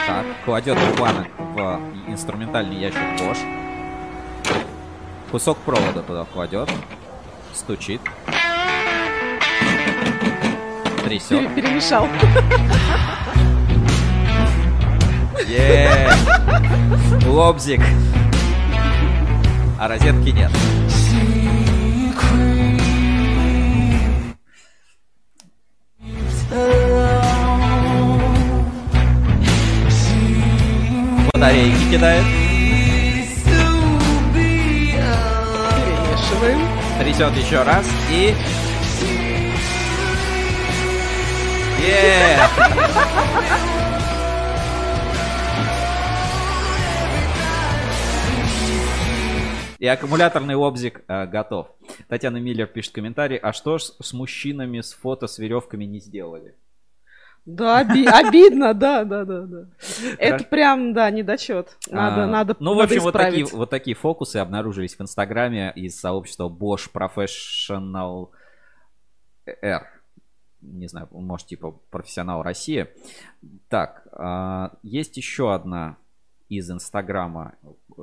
Так, 0.06 0.26
кладет 0.44 0.76
буквально 0.90 1.26
в 1.38 2.12
инструментальный 2.12 2.76
ящик 2.76 3.00
Bosch. 3.18 3.69
Кусок 5.30 5.58
провода 5.58 6.02
туда 6.02 6.24
кладет. 6.24 6.68
Стучит. 7.54 8.00
Трясет. 11.04 11.54
Перемешал. 11.54 12.08
Е, 15.46 16.10
Лобзик. 17.26 17.80
А 19.78 19.86
розетки 19.88 20.30
нет. 20.30 20.50
Батарейки 31.32 31.90
кидает. 31.90 32.39
Перемешиваем. 36.30 36.58
Трясет 36.98 37.36
еще 37.36 37.62
раз 37.62 37.86
и... 38.10 38.34
И 49.78 49.86
аккумуляторный 49.86 50.56
лобзик 50.56 51.02
э, 51.08 51.26
готов. 51.26 51.68
Татьяна 52.06 52.36
Миллер 52.36 52.66
пишет 52.66 52.92
комментарий. 52.92 53.38
А 53.38 53.54
что 53.54 53.78
ж 53.78 53.84
с 54.00 54.12
мужчинами 54.12 54.82
с 54.82 54.92
фото 54.92 55.26
с 55.26 55.38
веревками 55.38 55.84
не 55.84 56.00
сделали? 56.00 56.54
Да, 57.46 57.80
оби- 57.80 58.06
обидно, 58.06 58.74
да, 58.74 59.04
да, 59.04 59.24
да, 59.24 59.42
да. 59.42 59.66
Это 60.18 60.44
прям, 60.44 60.92
да, 60.92 61.10
недочет. 61.10 61.76
Надо, 61.90 62.24
А, 62.24 62.26
надо, 62.26 62.56
Ну, 62.60 62.74
в 62.74 62.80
общем, 62.80 63.00
вот 63.00 63.12
такие, 63.14 63.46
вот 63.46 63.70
такие 63.70 63.96
фокусы 63.96 64.36
обнаружились 64.36 64.94
в 64.94 65.00
Инстаграме 65.00 65.72
из 65.74 65.98
сообщества 65.98 66.48
Bosch 66.48 66.90
Professional 66.92 68.28
R. 69.62 69.86
Не 70.60 70.86
знаю, 70.88 71.08
может, 71.10 71.46
типа 71.46 71.72
профессионал 71.90 72.42
России. 72.42 72.88
Так, 73.68 74.06
а, 74.12 74.72
есть 74.82 75.16
еще 75.16 75.54
одна 75.54 75.96
из 76.50 76.70
Инстаграма, 76.70 77.54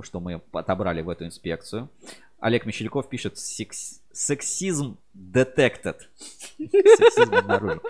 что 0.01 0.19
мы 0.19 0.41
отобрали 0.51 1.01
в 1.01 1.09
эту 1.09 1.25
инспекцию. 1.25 1.89
Олег 2.39 2.65
Мещельков 2.65 3.09
пишет 3.09 3.37
«Секс- 3.37 4.01
сексизм 4.17 4.97
detected. 5.15 5.97
Сексизм 6.57 7.35
обнаружен. 7.35 7.81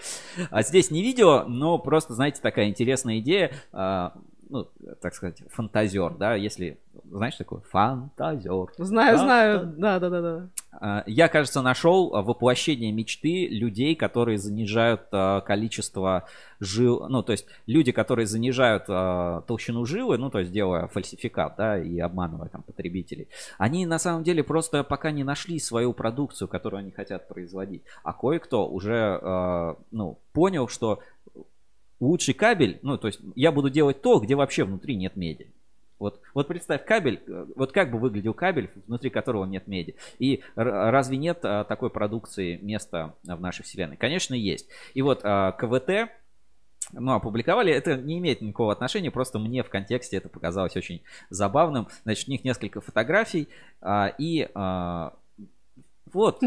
А 0.52 0.62
здесь 0.62 0.92
не 0.92 1.02
видео, 1.02 1.46
но 1.48 1.78
просто, 1.78 2.14
знаете, 2.14 2.42
такая 2.42 2.68
интересная 2.68 3.20
идея. 3.20 3.52
Ну, 4.50 4.68
так 5.02 5.14
сказать, 5.14 5.42
фантазер, 5.50 6.14
да, 6.16 6.36
если, 6.36 6.80
знаешь, 7.10 7.36
такое 7.36 7.62
фантазер. 7.62 8.68
Знаю, 8.78 9.18
Да, 9.18 9.24
знаю, 9.24 9.74
да, 9.78 10.00
да, 10.00 10.10
да, 10.10 10.22
да. 10.22 10.50
А, 10.80 11.04
Я, 11.08 11.28
кажется, 11.28 11.62
нашел 11.62 12.10
воплощение 12.10 12.92
мечты 12.92 13.48
людей, 13.48 13.96
которые 13.96 14.38
занижают 14.38 15.02
а, 15.12 15.42
количество 15.42 16.26
жил, 16.60 17.08
ну, 17.10 17.24
то 17.24 17.32
есть 17.34 17.46
люди, 17.66 17.92
которые 17.92 18.26
занижают 18.26 18.86
а, 18.88 19.42
толщину 19.42 19.86
жилы, 19.86 20.18
ну, 20.18 20.30
то 20.30 20.40
есть 20.40 20.52
делая 20.52 20.88
фальсификат, 20.88 21.56
да, 21.58 21.78
и 21.78 22.00
обманывая 22.00 22.50
там 22.50 22.64
потребителей, 22.64 23.28
они 23.58 23.86
на 23.86 24.00
самом 24.00 24.24
деле 24.24 24.44
просто 24.44 24.84
пока 24.84 25.12
не 25.12 25.24
нашли 25.24 25.60
свою 25.60 25.94
продукцию, 25.94 26.48
которую 26.48 26.80
они 26.80 26.92
хотят 26.92 27.28
производить, 27.28 27.84
а 28.04 28.14
кое-кто 28.14 28.68
уже, 28.68 29.76
ну, 29.92 30.20
понял, 30.34 30.68
что 30.68 31.00
лучший 32.00 32.34
кабель, 32.34 32.80
ну, 32.82 32.98
то 32.98 33.08
есть 33.08 33.20
я 33.36 33.52
буду 33.52 33.70
делать 33.70 34.02
то, 34.02 34.20
где 34.20 34.36
вообще 34.36 34.64
внутри 34.64 34.96
нет 34.96 35.16
меди. 35.16 35.52
Вот, 36.00 36.22
вот 36.36 36.48
представь 36.48 36.86
кабель, 36.86 37.22
э, 37.28 37.48
вот 37.56 37.72
как 37.72 37.92
бы 37.92 37.98
выглядел 37.98 38.34
кабель, 38.34 38.70
внутри 38.86 39.10
которого 39.10 39.46
нет 39.46 39.68
меди. 39.68 39.96
И 40.20 40.44
разве 40.56 41.18
нет 41.18 41.40
а, 41.44 41.64
такой 41.64 41.90
продукции 41.90 42.58
места 42.58 43.16
в 43.24 43.42
нашей 43.42 43.64
вселенной? 43.64 43.98
Конечно, 43.98 44.36
есть. 44.36 44.68
И 44.94 45.02
вот 45.02 45.22
а, 45.24 45.54
КВТ, 45.54 46.12
ну, 46.94 47.14
опубликовали, 47.14 47.74
это 47.74 47.98
не 47.98 48.20
имеет 48.20 48.42
никакого 48.42 48.72
отношения, 48.72 49.10
просто 49.10 49.40
мне 49.40 49.64
в 49.64 49.70
контексте 49.70 50.18
это 50.18 50.30
показалось 50.30 50.76
очень 50.76 51.02
забавным. 51.32 51.88
Значит, 52.04 52.28
у 52.28 52.32
них 52.32 52.44
несколько 52.44 52.80
фотографий, 52.80 53.48
а, 53.82 54.14
и 54.20 54.48
а, 54.54 55.14
вот, 56.14 56.42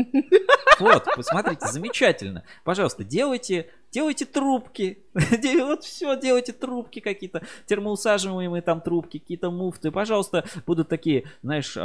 вот, 0.78 1.04
посмотрите, 1.16 1.66
замечательно. 1.66 2.44
Пожалуйста, 2.64 3.04
делайте, 3.04 3.68
делайте 3.92 4.24
трубки. 4.24 5.04
Вот 5.60 5.84
все, 5.84 6.18
делайте 6.18 6.52
трубки 6.52 7.00
какие-то, 7.00 7.42
термоусаживаемые 7.66 8.62
там 8.62 8.80
трубки, 8.80 9.18
какие-то 9.18 9.50
муфты. 9.50 9.90
Пожалуйста, 9.90 10.44
будут 10.66 10.88
такие, 10.88 11.24
знаешь, 11.42 11.76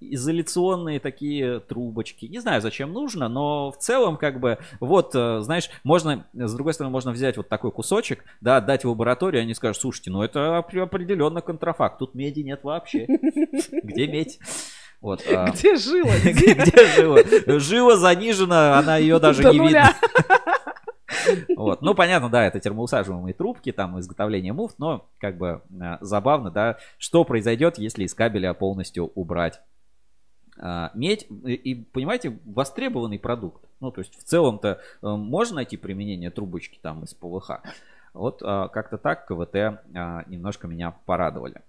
изоляционные 0.00 1.00
такие 1.00 1.60
трубочки. 1.60 2.26
Не 2.26 2.40
знаю, 2.40 2.60
зачем 2.60 2.92
нужно, 2.92 3.28
но 3.28 3.70
в 3.70 3.78
целом, 3.78 4.16
как 4.16 4.40
бы, 4.40 4.58
вот, 4.80 5.14
э, 5.14 5.40
знаешь, 5.40 5.70
можно, 5.84 6.26
с 6.34 6.54
другой 6.54 6.74
стороны, 6.74 6.92
можно 6.92 7.12
взять 7.12 7.36
вот 7.36 7.48
такой 7.48 7.70
кусочек, 7.72 8.24
да, 8.40 8.56
отдать 8.56 8.84
в 8.84 8.88
лабораторию, 8.88 9.42
они 9.42 9.54
скажут, 9.54 9.80
слушайте, 9.80 10.10
ну 10.10 10.22
это 10.22 10.58
опре- 10.58 10.82
определенно 10.82 11.40
контрафакт, 11.40 11.98
тут 11.98 12.14
меди 12.14 12.40
нет 12.40 12.64
вообще. 12.64 13.06
Где 13.82 14.06
медь? 14.06 14.38
Вот, 15.02 15.22
а, 15.28 15.50
Где 15.50 15.76
жила? 15.76 16.12
где 16.24 16.86
жила? 16.86 17.18
Жила 17.58 17.96
занижена, 17.96 18.78
она 18.78 18.96
ее 18.96 19.18
даже 19.18 19.42
До 19.42 19.52
не 19.52 19.58
нуля. 19.58 19.94
видно. 20.02 20.38
Вот. 21.56 21.82
Ну, 21.82 21.94
понятно, 21.94 22.30
да, 22.30 22.46
это 22.46 22.58
термоусаживаемые 22.58 23.34
трубки, 23.34 23.70
там 23.70 24.00
изготовление 24.00 24.54
муфт, 24.54 24.78
но 24.78 25.06
как 25.18 25.36
бы 25.36 25.60
э, 25.70 25.98
забавно, 26.00 26.50
да, 26.50 26.78
что 26.98 27.22
произойдет, 27.24 27.78
если 27.78 28.04
из 28.04 28.14
кабеля 28.14 28.54
полностью 28.54 29.12
убрать 29.14 29.60
а, 30.58 30.90
медь. 30.94 31.26
И, 31.44 31.74
понимаете, 31.92 32.38
востребованный 32.44 33.18
продукт. 33.18 33.62
Ну, 33.80 33.90
то 33.90 34.00
есть 34.00 34.18
в 34.18 34.24
целом-то 34.24 34.80
э, 35.02 35.06
можно 35.06 35.56
найти 35.56 35.76
применение 35.76 36.30
трубочки 36.30 36.78
там 36.80 37.04
из 37.04 37.14
ПВХ. 37.14 37.60
Вот 38.14 38.40
а, 38.42 38.68
как-то 38.68 38.98
так 38.98 39.26
КВТ 39.26 39.54
а, 39.94 40.24
немножко 40.26 40.66
меня 40.66 40.94
порадовали. 41.04 41.60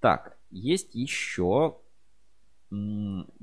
Так, 0.00 0.36
есть 0.50 0.94
еще 0.94 1.76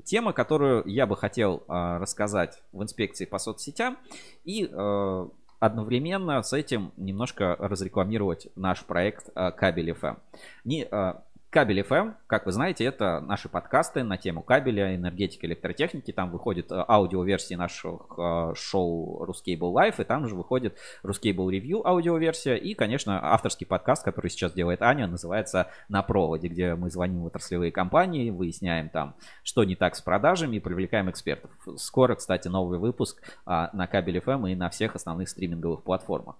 тема, 0.04 0.32
которую 0.32 0.84
я 0.86 1.06
бы 1.06 1.16
хотел 1.16 1.64
а, 1.68 1.98
рассказать 1.98 2.62
в 2.72 2.82
инспекции 2.82 3.24
по 3.24 3.38
соцсетям 3.38 3.98
и 4.44 4.68
э, 4.70 5.28
одновременно 5.58 6.42
с 6.42 6.52
этим 6.52 6.92
немножко 6.96 7.56
разрекламировать 7.58 8.48
наш 8.56 8.84
проект 8.84 9.30
а, 9.34 9.50
Кабель 9.50 9.90
FM. 9.90 10.18
Не, 10.64 10.84
а, 10.84 11.22
Кабель 11.56 11.80
FM, 11.80 12.16
как 12.26 12.44
вы 12.44 12.52
знаете, 12.52 12.84
это 12.84 13.22
наши 13.22 13.48
подкасты 13.48 14.02
на 14.02 14.18
тему 14.18 14.42
кабеля, 14.42 14.94
энергетики, 14.94 15.46
электротехники. 15.46 16.12
Там 16.12 16.30
выходит 16.30 16.70
э, 16.70 16.84
аудиоверсии 16.86 17.54
наших 17.54 18.08
э, 18.18 18.52
шоу 18.54 19.24
Ruscable 19.24 19.72
Live, 19.72 19.94
и 19.98 20.04
там 20.04 20.28
же 20.28 20.34
выходит 20.34 20.76
Ruscable 21.02 21.48
Review 21.48 21.80
аудиоверсия. 21.82 22.56
И, 22.56 22.74
конечно, 22.74 23.32
авторский 23.32 23.66
подкаст, 23.66 24.04
который 24.04 24.28
сейчас 24.28 24.52
делает 24.52 24.82
Аня, 24.82 25.06
называется 25.06 25.70
«На 25.88 26.02
проводе», 26.02 26.48
где 26.48 26.74
мы 26.74 26.90
звоним 26.90 27.22
в 27.22 27.26
отраслевые 27.28 27.72
компании, 27.72 28.28
выясняем 28.28 28.90
там, 28.90 29.14
что 29.42 29.64
не 29.64 29.76
так 29.76 29.96
с 29.96 30.02
продажами 30.02 30.56
и 30.56 30.60
привлекаем 30.60 31.08
экспертов. 31.08 31.50
Скоро, 31.78 32.16
кстати, 32.16 32.48
новый 32.48 32.78
выпуск 32.78 33.22
а, 33.46 33.70
на 33.72 33.86
Кабель 33.86 34.18
FM 34.18 34.52
и 34.52 34.54
на 34.54 34.68
всех 34.68 34.94
основных 34.94 35.30
стриминговых 35.30 35.84
платформах. 35.84 36.36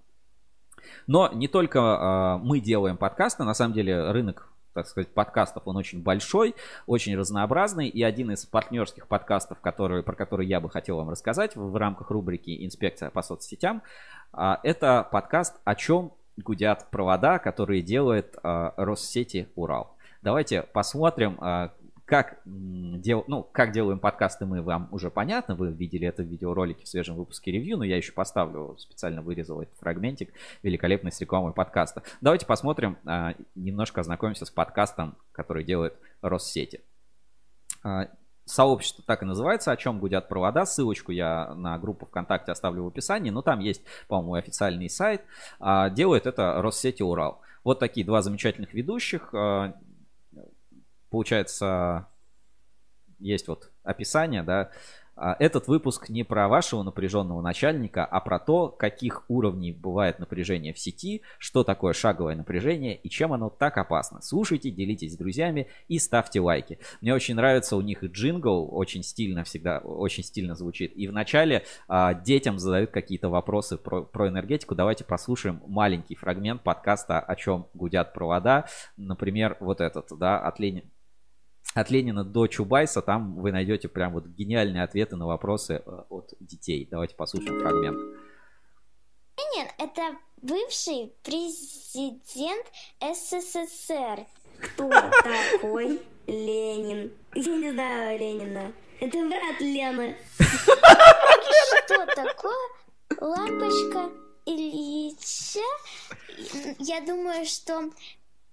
Но 1.07 1.33
не 1.33 1.49
только 1.49 2.39
мы 2.43 2.61
делаем 2.61 2.99
подкасты, 2.99 3.45
на 3.45 3.55
самом 3.55 3.73
деле 3.73 4.11
рынок 4.11 4.53
так 4.77 4.87
сказать, 4.87 5.09
подкастов, 5.09 5.63
он 5.67 5.77
очень 5.77 6.03
большой, 6.03 6.55
очень 6.87 7.17
разнообразный. 7.17 7.89
И 7.89 8.03
один 8.03 8.31
из 8.31 8.45
партнерских 8.45 9.09
подкастов, 9.09 9.59
который, 9.61 10.03
про 10.03 10.15
который 10.15 10.47
я 10.47 10.61
бы 10.61 10.69
хотел 10.69 10.99
вам 10.99 11.09
рассказать 11.09 11.57
в, 11.57 11.71
в 11.71 11.77
рамках 11.77 12.11
рубрики 12.11 12.65
«Инспекция 12.65 13.11
по 13.11 13.23
соцсетям», 13.23 13.83
а, 14.33 14.61
это 14.63 15.09
подкаст 15.11 15.57
«О 15.65 15.75
чем 15.75 16.13
гудят 16.37 16.91
провода», 16.91 17.39
который 17.39 17.81
делает 17.81 18.37
а, 18.43 18.75
Россети 18.77 19.49
Урал. 19.55 19.97
Давайте 20.21 20.63
посмотрим, 20.63 21.39
а, 21.41 21.73
как, 22.07 22.41
дел, 22.45 23.25
ну, 23.27 23.43
как 23.43 23.73
делаем 23.73 23.99
подкасты 23.99 24.47
мы, 24.47 24.63
вам 24.63 24.89
уже 24.93 25.11
понятно. 25.11 25.57
Вы 25.57 25.73
видели 25.73 26.07
это 26.07 26.23
в 26.23 26.27
видеоролике 26.27 26.85
в 26.85 26.89
свежем 26.89 27.17
выпуске 27.17 27.51
ревью, 27.51 27.77
но 27.77 27.85
я 27.85 27.97
еще 27.97 28.13
поставлю, 28.13 28.77
специально 28.79 29.23
вырезал 29.23 29.61
этот 29.61 29.77
фрагментик 29.79 30.33
великолепной 30.63 31.11
с 31.11 31.21
рекламой 31.21 31.53
подкаста. 31.53 32.05
Давайте 32.21 32.47
посмотрим, 32.47 32.97
а, 33.05 33.35
немножко 33.57 34.01
ознакомимся 34.01 34.47
с 34.47 34.51
подкастом, 34.51 35.17
который 35.33 35.65
делает 35.65 35.95
Россети. 36.23 36.81
А, 37.83 38.09
сообщество 38.45 39.03
так 39.05 39.23
и 39.23 39.27
называется, 39.27 39.73
о 39.73 39.77
чем 39.77 39.99
гудят 39.99 40.29
провода. 40.29 40.65
Ссылочку 40.65 41.11
я 41.11 41.55
на 41.57 41.77
группу 41.77 42.07
ВКонтакте 42.07 42.53
оставлю 42.53 42.85
в 42.85 42.87
описании. 42.87 43.31
Но 43.31 43.43
там 43.43 43.59
есть, 43.59 43.83
по-моему, 44.07 44.35
официальный 44.35 44.89
сайт. 44.89 45.23
А, 45.59 45.91
делает 45.91 46.27
это 46.27 46.63
Россети 46.63 47.03
Урал. 47.03 47.41
Вот 47.65 47.81
такие 47.81 48.07
два 48.07 48.23
замечательных 48.23 48.75
ведущих. 48.75 49.35
Получается, 51.17 52.09
есть 53.19 53.49
вот 53.49 53.71
описание, 53.83 54.43
да, 54.43 54.71
а, 55.17 55.35
этот 55.39 55.67
выпуск 55.67 56.11
не 56.11 56.25
про 56.25 56.47
вашего 56.47 56.83
напряженного 56.83 57.41
начальника, 57.41 58.05
а 58.05 58.21
про 58.21 58.39
то, 58.39 58.69
каких 58.69 59.25
уровней 59.29 59.73
бывает 59.73 60.19
напряжение 60.19 60.75
в 60.75 60.79
сети, 60.79 61.23
что 61.39 61.65
такое 61.65 61.95
шаговое 61.95 62.37
напряжение 62.37 62.95
и 62.95 63.09
чем 63.09 63.33
оно 63.33 63.49
так 63.49 63.79
опасно. 63.79 64.21
Слушайте, 64.21 64.71
делитесь 64.71 65.15
с 65.15 65.17
друзьями 65.17 65.69
и 65.89 65.99
ставьте 65.99 66.41
лайки. 66.41 66.79
Мне 67.01 67.15
очень 67.15 67.35
нравится 67.35 67.77
у 67.77 67.81
них 67.81 68.05
джингл, 68.05 68.69
очень 68.71 69.03
стильно 69.03 69.43
всегда, 69.45 69.79
очень 69.79 70.23
стильно 70.23 70.55
звучит. 70.55 70.93
И 70.95 71.09
вначале 71.09 71.65
а, 71.89 72.13
детям 72.13 72.59
задают 72.59 72.91
какие-то 72.91 73.31
вопросы 73.31 73.79
про, 73.79 74.03
про 74.03 74.29
энергетику. 74.29 74.75
Давайте 74.75 75.05
послушаем 75.05 75.63
маленький 75.67 76.15
фрагмент 76.15 76.63
подкаста 76.63 77.21
«О 77.21 77.37
чем 77.37 77.69
гудят 77.73 78.13
провода». 78.13 78.67
Например, 78.99 79.57
вот 79.61 79.81
этот, 79.81 80.09
да, 80.19 80.39
от 80.39 80.61
Ленина 80.61 80.83
от 81.77 81.91
Ленина 81.91 82.25
до 82.25 82.47
Чубайса, 82.47 83.03
там 83.03 83.37
вы 83.37 83.53
найдете 83.53 83.89
прям 83.89 84.15
вот 84.15 84.27
гениальные 84.27 84.83
ответы 84.83 85.17
на 85.17 85.27
вопросы 85.27 85.83
э, 85.85 86.03
от 86.09 86.33
детей. 86.41 86.89
Давайте 86.91 87.15
послушаем 87.15 87.61
фрагмент. 87.61 87.99
Ленин– 89.37 89.69
это 89.79 90.17
бывший 90.41 91.13
президент 91.23 92.67
СССР. 93.01 94.25
Кто 94.59 94.89
такой 94.89 96.01
Ленин? 96.27 97.13
Я 97.35 97.57
не 97.57 97.73
знаю 97.73 98.19
Ленина. 98.19 98.73
Это 98.99 99.19
брат 99.29 99.61
Лены. 99.61 100.17
Что 101.85 102.07
такое 102.07 102.71
лампочка 103.21 104.11
Ильича? 104.47 105.61
Я 106.79 107.03
думаю, 107.03 107.45
что 107.45 107.91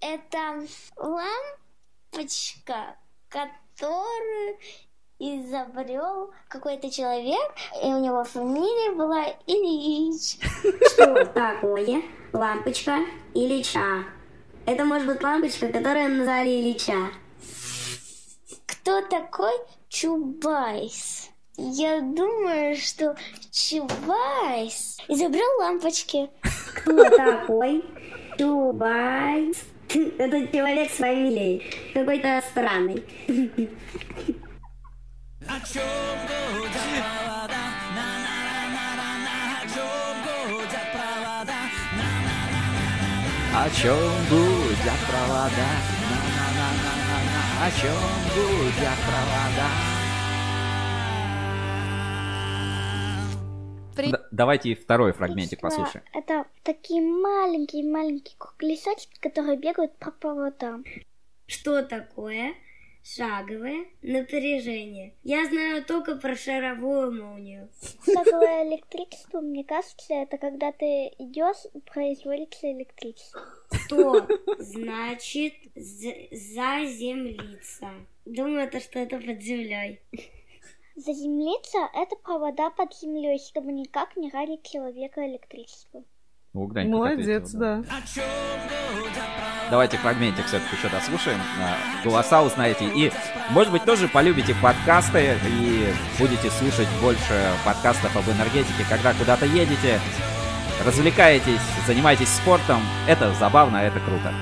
это 0.00 0.66
лампочка, 0.96 2.98
которую 3.34 4.56
изобрел 5.18 6.30
какой-то 6.48 6.88
человек, 6.90 7.52
и 7.82 7.86
у 7.86 8.00
него 8.00 8.22
фамилия 8.22 8.92
была 8.92 9.24
Ильич. 9.46 10.38
Что 10.92 11.24
такое 11.26 12.02
лампочка 12.32 12.98
Ильича? 13.34 14.04
Это 14.66 14.84
может 14.84 15.08
быть 15.08 15.22
лампочка, 15.22 15.66
которая 15.68 16.08
назвали 16.08 16.48
Ильича. 16.48 17.10
Кто 18.66 19.02
такой 19.02 19.52
Чубайс? 19.88 21.30
Я 21.56 22.00
думаю, 22.00 22.76
что 22.76 23.16
Чубайс 23.50 24.98
изобрел 25.08 25.58
лампочки. 25.58 26.30
Кто 26.74 27.10
такой 27.10 27.84
Чубайс? 28.38 29.73
Это 29.94 30.46
человек 30.52 30.90
с 30.90 30.96
фамилией. 30.96 31.62
Какой-то 31.94 32.42
странный. 32.50 33.04
О 43.56 43.70
чем 43.70 44.10
гудят 44.28 44.98
провода? 45.06 45.70
На-на-на-на-на-на. 46.10 47.42
О 47.64 47.70
чем 47.70 47.94
гудят 48.34 48.98
провода? 49.06 49.93
При... 53.94 54.12
Давайте 54.30 54.74
второй 54.74 55.12
фрагментик 55.12 55.60
послушаем. 55.60 56.04
Это 56.12 56.46
такие 56.62 57.00
маленькие-маленькие 57.02 58.36
колесочки, 58.38 59.18
которые 59.20 59.56
бегают 59.56 59.96
по 59.98 60.10
проводам. 60.10 60.84
Что 61.46 61.82
такое 61.82 62.54
шаговое 63.04 63.86
напряжение? 64.02 65.14
Я 65.22 65.44
знаю 65.46 65.84
только 65.84 66.16
про 66.16 66.34
шаровую 66.34 67.12
молнию. 67.12 67.68
Шаговое 68.04 68.68
электричество, 68.68 69.40
мне 69.40 69.62
кажется, 69.62 70.14
это 70.14 70.38
когда 70.38 70.72
ты 70.72 71.12
идешь, 71.18 71.66
производится 71.92 72.72
электричество. 72.72 73.42
Что 73.70 74.26
значит 74.58 75.54
заземлиться? 76.30 77.90
Думаю, 78.24 78.60
это 78.64 78.80
что-то 78.80 79.18
под 79.18 79.42
землей. 79.42 80.00
Заземлиться– 80.96 81.78
это 81.94 82.14
провода 82.14 82.70
под 82.70 82.94
землей, 82.94 83.40
чтобы 83.40 83.72
никак 83.72 84.16
не 84.16 84.30
ранить 84.30 84.62
человека 84.62 85.26
электричеством. 85.26 86.04
Ну, 86.52 86.66
Гнань, 86.66 86.88
Молодец, 86.88 87.50
да. 87.50 87.82
Давайте 89.70 89.96
фрагментик 89.96 90.46
все-таки 90.46 90.76
еще 90.76 90.88
дослушаем. 90.88 91.40
А, 91.60 92.04
Голоса 92.04 92.42
узнаете. 92.44 92.84
И, 92.94 93.10
может 93.50 93.72
быть, 93.72 93.84
тоже 93.84 94.06
полюбите 94.06 94.54
подкасты 94.62 95.36
и 95.48 95.86
будете 96.16 96.48
слушать 96.50 96.86
больше 97.02 97.50
подкастов 97.64 98.16
об 98.16 98.22
энергетике, 98.32 98.84
когда 98.88 99.14
куда-то 99.14 99.46
едете, 99.46 99.98
развлекаетесь, 100.86 101.60
занимаетесь 101.88 102.28
спортом. 102.28 102.80
Это 103.08 103.34
забавно, 103.34 103.78
это 103.78 103.98
круто. 103.98 104.32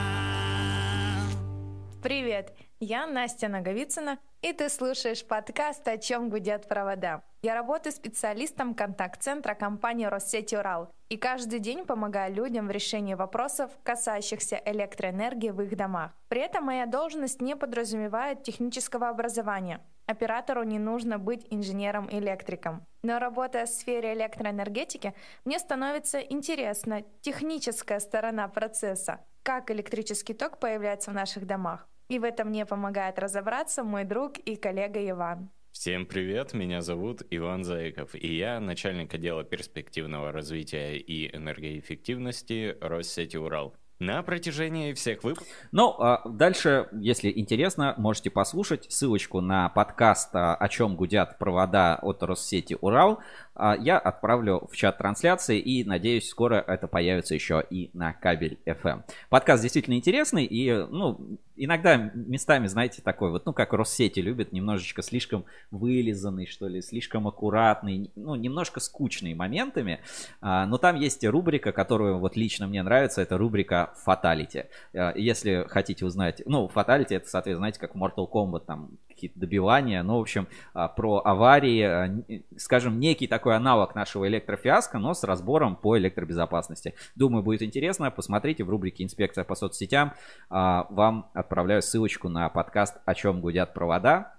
Привет! 2.02 2.52
Я 2.84 3.06
Настя 3.06 3.46
Наговицына, 3.46 4.18
и 4.40 4.52
ты 4.52 4.68
слушаешь 4.68 5.24
подкаст 5.24 5.86
«О 5.86 5.96
чем 5.98 6.28
гудят 6.28 6.66
провода». 6.66 7.22
Я 7.42 7.54
работаю 7.54 7.92
специалистом 7.92 8.74
контакт-центра 8.74 9.54
компании 9.54 10.06
«Россети 10.06 10.56
Урал» 10.56 10.92
и 11.08 11.16
каждый 11.16 11.60
день 11.60 11.86
помогаю 11.86 12.34
людям 12.34 12.66
в 12.66 12.72
решении 12.72 13.14
вопросов, 13.14 13.70
касающихся 13.84 14.60
электроэнергии 14.64 15.50
в 15.50 15.62
их 15.62 15.76
домах. 15.76 16.10
При 16.26 16.40
этом 16.40 16.64
моя 16.64 16.86
должность 16.86 17.40
не 17.40 17.54
подразумевает 17.54 18.42
технического 18.42 19.10
образования. 19.10 19.80
Оператору 20.06 20.64
не 20.64 20.80
нужно 20.80 21.20
быть 21.20 21.46
инженером-электриком. 21.50 22.84
Но 23.04 23.20
работая 23.20 23.66
в 23.66 23.68
сфере 23.68 24.12
электроэнергетики, 24.14 25.14
мне 25.44 25.60
становится 25.60 26.18
интересна 26.18 27.04
техническая 27.20 28.00
сторона 28.00 28.48
процесса, 28.48 29.20
как 29.44 29.70
электрический 29.70 30.34
ток 30.34 30.58
появляется 30.58 31.12
в 31.12 31.14
наших 31.14 31.46
домах. 31.46 31.86
И 32.08 32.18
в 32.18 32.24
этом 32.24 32.48
мне 32.48 32.66
помогает 32.66 33.18
разобраться 33.18 33.84
мой 33.84 34.04
друг 34.04 34.38
и 34.38 34.56
коллега 34.56 35.08
Иван. 35.10 35.50
Всем 35.72 36.04
привет, 36.04 36.52
меня 36.52 36.82
зовут 36.82 37.22
Иван 37.30 37.64
Заиков, 37.64 38.14
и 38.14 38.36
я 38.36 38.60
начальник 38.60 39.14
отдела 39.14 39.42
перспективного 39.42 40.30
развития 40.30 40.98
и 40.98 41.34
энергоэффективности 41.34 42.76
Россети 42.80 43.38
Урал. 43.38 43.74
На 44.02 44.22
протяжении 44.24 44.94
всех 44.94 45.22
выпусков... 45.22 45.46
Ну, 45.70 45.94
а 45.98 46.28
дальше, 46.28 46.88
если 46.92 47.32
интересно, 47.34 47.94
можете 47.96 48.30
послушать 48.30 48.90
ссылочку 48.90 49.40
на 49.40 49.68
подкаст 49.68 50.30
«О 50.32 50.68
чем 50.68 50.96
гудят 50.96 51.38
провода» 51.38 52.00
от 52.02 52.20
Россети 52.24 52.76
Урал. 52.80 53.20
А, 53.54 53.76
я 53.76 53.98
отправлю 53.98 54.66
в 54.68 54.74
чат 54.76 54.98
трансляции 54.98 55.60
и 55.60 55.84
надеюсь, 55.84 56.28
скоро 56.28 56.56
это 56.56 56.88
появится 56.88 57.34
еще 57.34 57.64
и 57.70 57.90
на 57.92 58.12
кабель 58.12 58.58
FM. 58.66 59.04
Подкаст 59.28 59.62
действительно 59.62 59.94
интересный 59.94 60.46
и, 60.46 60.72
ну, 60.72 61.38
иногда 61.56 61.96
местами, 61.96 62.66
знаете, 62.66 63.02
такой 63.02 63.30
вот, 63.30 63.46
ну, 63.46 63.52
как 63.52 63.72
Россети 63.72 64.20
любят, 64.20 64.52
немножечко 64.52 65.02
слишком 65.02 65.44
вылизанный, 65.70 66.46
что 66.46 66.68
ли, 66.68 66.82
слишком 66.82 67.28
аккуратный, 67.28 68.10
ну, 68.16 68.34
немножко 68.34 68.80
скучный 68.80 69.34
моментами. 69.34 70.00
А, 70.40 70.66
но 70.66 70.78
там 70.78 70.96
есть 70.96 71.24
рубрика, 71.24 71.72
которую 71.72 72.18
вот 72.18 72.36
лично 72.36 72.66
мне 72.66 72.82
нравится, 72.82 73.22
это 73.22 73.38
рубрика 73.38 73.94
Fatality. 74.06 74.66
А, 74.94 75.12
если 75.16 75.66
хотите 75.68 76.04
узнать, 76.04 76.42
ну, 76.46 76.70
Fatality 76.72 77.16
это, 77.16 77.28
соответственно, 77.28 77.58
знаете, 77.58 77.80
как 77.80 77.94
Mortal 77.94 78.30
Kombat, 78.30 78.64
там 78.66 78.90
какие-то 79.22 79.38
добивания, 79.38 80.02
ну, 80.02 80.18
в 80.18 80.22
общем, 80.22 80.48
про 80.72 81.22
аварии, 81.24 82.24
скажем, 82.58 82.98
некий 82.98 83.28
такой 83.28 83.54
аналог 83.54 83.94
нашего 83.94 84.26
электрофиаско, 84.26 84.98
но 84.98 85.14
с 85.14 85.22
разбором 85.22 85.76
по 85.76 85.96
электробезопасности. 85.96 86.94
Думаю, 87.14 87.44
будет 87.44 87.62
интересно. 87.62 88.10
Посмотрите 88.10 88.64
в 88.64 88.70
рубрике 88.70 89.04
«Инспекция 89.04 89.44
по 89.44 89.54
соцсетям». 89.54 90.14
Вам 90.50 91.30
отправляю 91.34 91.82
ссылочку 91.82 92.28
на 92.28 92.48
подкаст 92.48 92.96
«О 93.04 93.14
чем 93.14 93.40
гудят 93.40 93.74
провода». 93.74 94.34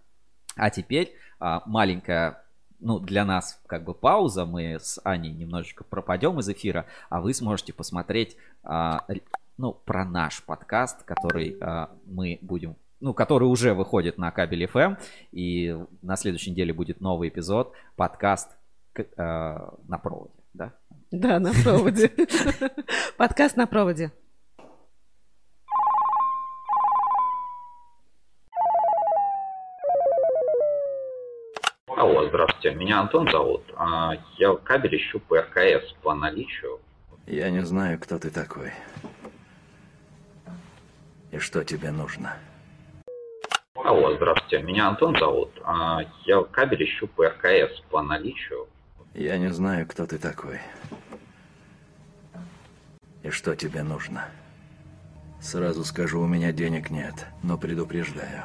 А 0.57 0.69
теперь 0.69 1.15
маленькая 1.39 2.43
ну, 2.81 2.99
для 2.99 3.23
нас 3.23 3.61
как 3.67 3.85
бы 3.85 3.93
пауза, 3.93 4.45
мы 4.45 4.73
с 4.81 4.99
Аней 5.05 5.31
немножечко 5.31 5.85
пропадем 5.85 6.39
из 6.39 6.49
эфира, 6.49 6.87
а 7.09 7.21
вы 7.21 7.33
сможете 7.33 7.71
посмотреть, 7.71 8.35
ну, 8.65 9.71
про 9.85 10.03
наш 10.03 10.43
подкаст, 10.43 11.03
который 11.03 11.57
мы 12.05 12.39
будем 12.41 12.75
ну, 13.03 13.13
который 13.13 13.43
уже 13.43 13.73
выходит 13.73 14.17
на 14.17 14.31
кабель 14.31 14.63
FM, 14.63 14.97
и 15.33 15.77
на 16.01 16.15
следующей 16.15 16.51
неделе 16.51 16.71
будет 16.73 17.01
новый 17.01 17.27
эпизод, 17.27 17.73
подкаст 17.97 18.49
э, 18.95 19.03
на 19.17 19.97
проводе, 20.01 20.31
да? 20.53 20.73
Да, 21.11 21.39
на 21.39 21.51
проводе. 21.51 22.09
Подкаст 23.17 23.57
на 23.57 23.67
проводе. 23.67 24.13
Алло, 31.97 32.25
здравствуйте. 32.29 32.73
Меня 32.73 33.01
Антон 33.01 33.29
зовут. 33.29 33.63
А, 33.75 34.13
Я 34.37 34.55
кабель 34.55 34.95
ищу 34.95 35.19
по 35.19 35.41
РКС 35.41 35.91
по 36.01 36.15
наличию. 36.15 36.79
Я 37.27 37.51
не 37.51 37.65
знаю, 37.65 37.99
кто 37.99 38.17
ты 38.17 38.29
такой. 38.29 38.71
И 41.31 41.37
что 41.39 41.65
тебе 41.65 41.91
нужно. 41.91 42.37
Алло, 43.83 44.15
здравствуйте. 44.15 44.61
Меня 44.63 44.87
Антон 44.87 45.17
зовут. 45.17 45.49
А, 45.63 45.99
Я 46.25 46.41
кабель 46.43 46.85
ищу 46.85 47.07
по 47.07 47.27
РКС 47.27 47.81
по 47.91 48.01
наличию. 48.01 48.67
Я 49.13 49.37
не 49.37 49.49
знаю, 49.49 49.85
кто 49.87 50.05
ты 50.05 50.17
такой. 50.17 50.59
И 53.23 53.29
что 53.29 53.55
тебе 53.55 53.83
нужно. 53.83 54.29
Сразу 55.41 55.83
скажу, 55.83 56.21
у 56.21 56.27
меня 56.27 56.53
денег 56.53 56.89
нет, 56.89 57.25
но 57.41 57.57
предупреждаю. 57.57 58.43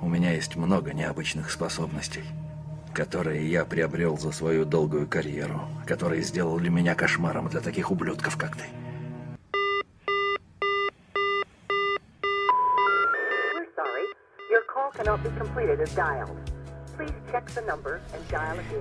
У 0.00 0.08
меня 0.08 0.32
есть 0.32 0.56
много 0.56 0.94
необычных 0.94 1.50
способностей, 1.50 2.24
которые 2.94 3.50
я 3.50 3.64
приобрел 3.66 4.16
за 4.16 4.32
свою 4.32 4.64
долгую 4.64 5.06
карьеру, 5.06 5.60
которые 5.86 6.22
сделали 6.22 6.68
меня 6.70 6.94
кошмаром 6.94 7.48
для 7.48 7.60
таких 7.60 7.90
ублюдков, 7.90 8.36
как 8.38 8.56
ты. 8.56 8.64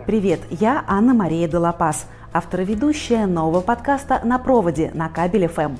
Привет, 0.08 0.40
я 0.50 0.84
Анна-Мария 0.88 1.48
Делапас, 1.48 2.08
автор 2.34 2.62
и 2.62 2.66
ведущая 2.66 3.28
нового 3.28 3.62
подкаста 3.62 4.22
«На 4.24 4.40
проводе» 4.40 4.90
на 4.96 5.08
Кабель 5.08 5.48
ФМ. 5.48 5.76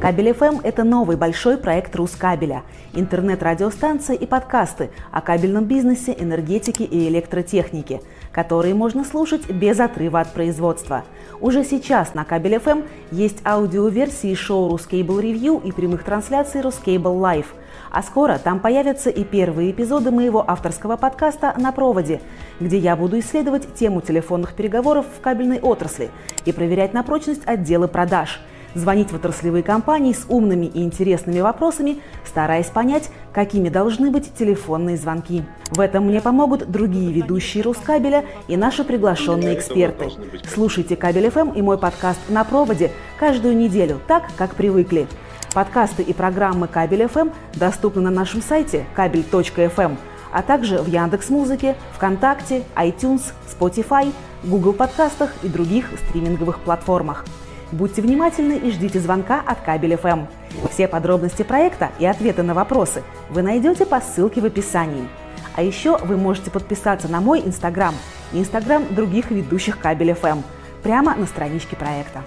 Кабель 0.00 0.32
ФМ– 0.34 0.60
это 0.62 0.84
новый 0.84 1.16
большой 1.16 1.58
проект 1.58 1.96
Рускабеля, 1.96 2.62
интернет-радиостанция 2.92 4.14
и 4.14 4.24
подкасты 4.24 4.90
о 5.10 5.20
кабельном 5.20 5.64
бизнесе, 5.64 6.14
энергетике 6.16 6.84
и 6.84 7.08
электротехнике, 7.08 8.00
которые 8.30 8.74
можно 8.74 9.04
слушать 9.04 9.50
без 9.50 9.80
отрыва 9.80 10.20
от 10.20 10.32
производства. 10.32 11.02
Уже 11.40 11.64
сейчас 11.64 12.14
на 12.14 12.24
Кабель 12.24 12.60
ФМ 12.60 12.82
есть 13.10 13.44
аудиоверсии 13.44 14.34
шоу 14.36 14.68
RusCable 14.70 15.18
Review 15.18 15.60
и 15.64 15.72
прямых 15.72 16.04
трансляций 16.04 16.60
RusCable 16.60 17.18
Live. 17.18 17.52
А 17.90 18.02
скоро 18.02 18.38
там 18.38 18.60
появятся 18.60 19.10
и 19.10 19.24
первые 19.24 19.70
эпизоды 19.70 20.10
моего 20.10 20.44
авторского 20.48 20.96
подкаста 20.96 21.54
«На 21.56 21.72
проводе», 21.72 22.20
где 22.60 22.78
я 22.78 22.96
буду 22.96 23.18
исследовать 23.18 23.74
тему 23.74 24.00
телефонных 24.00 24.54
переговоров 24.54 25.06
в 25.16 25.20
кабельной 25.20 25.60
отрасли 25.60 26.10
и 26.44 26.52
проверять 26.52 26.92
на 26.94 27.02
прочность 27.02 27.42
отделы 27.46 27.88
продаж– 27.88 28.40
звонить 28.74 29.10
в 29.10 29.16
отраслевые 29.16 29.62
компании 29.62 30.12
с 30.12 30.26
умными 30.28 30.66
и 30.66 30.82
интересными 30.82 31.40
вопросами, 31.40 31.98
стараясь 32.24 32.66
понять, 32.66 33.10
какими 33.32 33.68
должны 33.68 34.10
быть 34.10 34.34
телефонные 34.34 34.96
звонки. 34.96 35.44
В 35.70 35.80
этом 35.80 36.06
мне 36.06 36.20
помогут 36.20 36.70
другие 36.70 37.12
ведущие 37.12 37.62
Рускабеля 37.62 38.24
и 38.46 38.56
наши 38.56 38.84
приглашенные 38.84 39.54
эксперты. 39.54 40.10
Слушайте 40.52 40.96
Кабель 40.96 41.30
ФМ 41.30 41.50
и 41.50 41.62
мой 41.62 41.78
подкаст 41.78 42.20
«На 42.28 42.44
проводе» 42.44 42.90
каждую 43.18 43.56
неделю, 43.56 44.00
так, 44.06 44.24
как 44.36 44.54
привыкли. 44.54 45.06
Подкасты 45.54 46.02
и 46.02 46.12
программы 46.12 46.68
Кабель 46.68 47.06
ФМ 47.08 47.30
доступны 47.54 48.02
на 48.02 48.10
нашем 48.10 48.42
сайте 48.42 48.84
кабель.фм, 48.94 49.96
а 50.30 50.42
также 50.42 50.78
в 50.78 50.86
Яндекс 50.88 51.30
Музыке, 51.30 51.74
ВКонтакте, 51.94 52.64
iTunes, 52.76 53.32
Spotify, 53.48 54.12
Google 54.44 54.74
подкастах 54.74 55.32
и 55.42 55.48
других 55.48 55.90
стриминговых 56.06 56.60
платформах. 56.60 57.24
Будьте 57.72 58.02
внимательны 58.02 58.58
и 58.58 58.70
ждите 58.70 59.00
звонка 59.00 59.42
от 59.44 59.60
Кабель 59.60 59.96
ФМ. 59.96 60.26
Все 60.70 60.86
подробности 60.86 61.42
проекта 61.42 61.90
и 61.98 62.04
ответы 62.04 62.42
на 62.42 62.52
вопросы 62.52 63.02
вы 63.30 63.40
найдете 63.42 63.86
по 63.86 64.00
ссылке 64.00 64.42
в 64.42 64.44
описании. 64.44 65.08
А 65.56 65.62
еще 65.62 65.96
вы 65.98 66.18
можете 66.18 66.50
подписаться 66.50 67.08
на 67.08 67.20
мой 67.20 67.40
Инстаграм 67.40 67.94
и 68.32 68.38
Инстаграм 68.38 68.84
других 68.94 69.30
ведущих 69.30 69.78
Кабель 69.78 70.12
ФМ 70.12 70.40
прямо 70.82 71.14
на 71.16 71.26
страничке 71.26 71.74
проекта. 71.74 72.22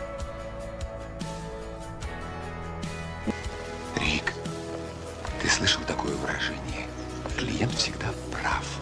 Клиент 7.62 7.78
всегда 7.78 8.08
прав. 8.32 8.82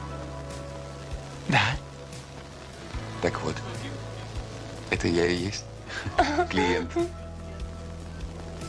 Да. 1.49 1.59
Так 3.21 3.41
вот, 3.41 3.53
это 4.89 5.05
я 5.09 5.25
и 5.25 5.35
есть 5.35 5.65
клиент. 6.49 6.89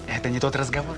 Это 0.08 0.28
не 0.28 0.40
тот 0.40 0.56
разговор. 0.56 0.96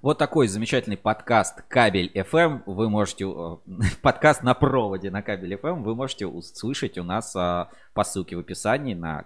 Вот 0.00 0.16
такой 0.16 0.48
замечательный 0.48 0.96
подкаст 0.96 1.60
Кабель 1.68 2.10
FM. 2.14 2.62
Вы 2.64 2.88
можете... 2.88 3.26
э, 3.26 3.56
Подкаст 4.02 4.42
на 4.42 4.54
проводе 4.54 5.10
на 5.10 5.20
Кабель 5.20 5.56
FM. 5.56 5.82
Вы 5.82 5.94
можете 5.94 6.24
услышать 6.26 6.96
у 6.96 7.04
нас 7.04 7.36
а, 7.36 7.68
по 7.92 8.02
ссылке 8.02 8.36
в 8.36 8.38
описании 8.38 8.94
на 8.94 9.24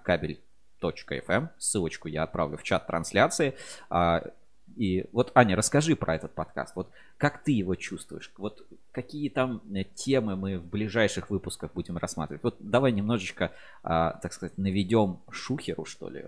кабель.фм. 0.81 1.49
Ссылочку 1.59 2.09
я 2.09 2.23
отправлю 2.23 2.57
в 2.57 2.63
чат 2.63 2.87
трансляции. 2.87 3.55
А, 3.91 4.23
И 4.77 5.07
вот, 5.13 5.33
Аня, 5.35 5.57
расскажи 5.57 5.97
про 5.97 6.17
этот 6.17 6.35
подкаст. 6.35 6.77
Вот 6.77 6.91
как 7.17 7.43
ты 7.43 7.53
его 7.53 7.75
чувствуешь? 7.77 8.31
Вот 8.37 8.67
какие 8.93 9.31
там 9.31 9.63
э, 9.75 9.85
темы 9.85 10.37
мы 10.37 10.59
в 10.59 10.67
ближайших 10.67 11.31
выпусках 11.31 11.73
будем 11.73 11.97
рассматривать? 11.97 12.43
Вот 12.43 12.57
давай 12.59 12.93
немножечко, 12.93 13.53
а, 13.83 14.19
так 14.23 14.35
сказать, 14.35 14.59
наведем 14.59 15.21
шухеру, 15.31 15.87
что 15.87 16.11
ли. 16.11 16.27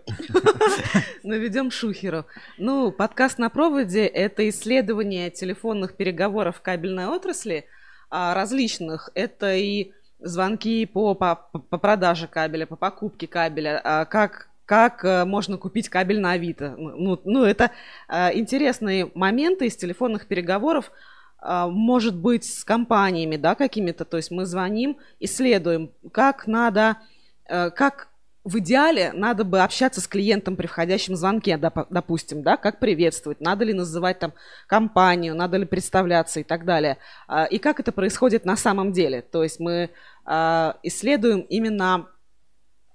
Наведем 1.22 1.70
шухеру. 1.70 2.24
Ну, 2.56 2.90
подкаст 2.90 3.38
на 3.38 3.50
проводе– 3.50 4.06
это 4.06 4.48
исследование 4.48 5.30
телефонных 5.30 5.94
переговоров 5.94 6.56
в 6.56 6.62
кабельной 6.62 7.06
отрасли 7.06 7.66
а, 8.08 8.34
различных. 8.34 9.10
Это 9.14 9.54
и 9.54 9.92
звонки 10.20 10.86
по, 10.86 11.14
по, 11.14 11.36
по 11.36 11.78
продаже 11.78 12.26
кабеля, 12.26 12.66
по 12.66 12.76
покупке 12.76 13.26
кабеля, 13.26 13.80
а, 13.84 14.04
как 14.04 14.48
как 14.68 15.02
э, 15.02 15.24
можно 15.24 15.56
купить 15.56 15.88
кабель 15.88 16.20
на 16.20 16.32
Авито. 16.32 16.74
Ну, 16.76 17.18
ну 17.24 17.44
это 17.44 17.70
э, 18.06 18.38
интересные 18.38 19.10
моменты 19.14 19.64
из 19.64 19.76
телефонных 19.76 20.26
переговоров, 20.26 20.92
э, 21.40 21.66
может 21.70 22.14
быть, 22.14 22.44
с 22.44 22.64
компаниями, 22.64 23.36
да, 23.36 23.54
какими-то. 23.54 24.04
То 24.04 24.18
есть 24.18 24.30
мы 24.30 24.44
звоним, 24.44 24.98
исследуем, 25.20 25.90
как 26.12 26.46
надо, 26.46 26.98
э, 27.46 27.70
как 27.70 28.07
в 28.48 28.58
идеале 28.60 29.12
надо 29.12 29.44
бы 29.44 29.60
общаться 29.60 30.00
с 30.00 30.08
клиентом 30.08 30.56
при 30.56 30.66
входящем 30.66 31.16
звонке, 31.16 31.56
доп- 31.56 31.86
допустим, 31.90 32.42
да, 32.42 32.56
как 32.56 32.78
приветствовать, 32.78 33.42
надо 33.42 33.66
ли 33.66 33.74
называть 33.74 34.18
там 34.20 34.32
компанию, 34.66 35.34
надо 35.34 35.58
ли 35.58 35.66
представляться 35.66 36.40
и 36.40 36.44
так 36.44 36.64
далее. 36.64 36.96
А, 37.26 37.44
И 37.44 37.58
как 37.58 37.78
это 37.78 37.92
происходит 37.92 38.46
на 38.46 38.56
самом 38.56 38.92
деле. 38.92 39.20
То 39.20 39.42
есть 39.42 39.60
мы 39.60 39.90
а, 40.24 40.76
исследуем 40.82 41.40
именно 41.40 42.06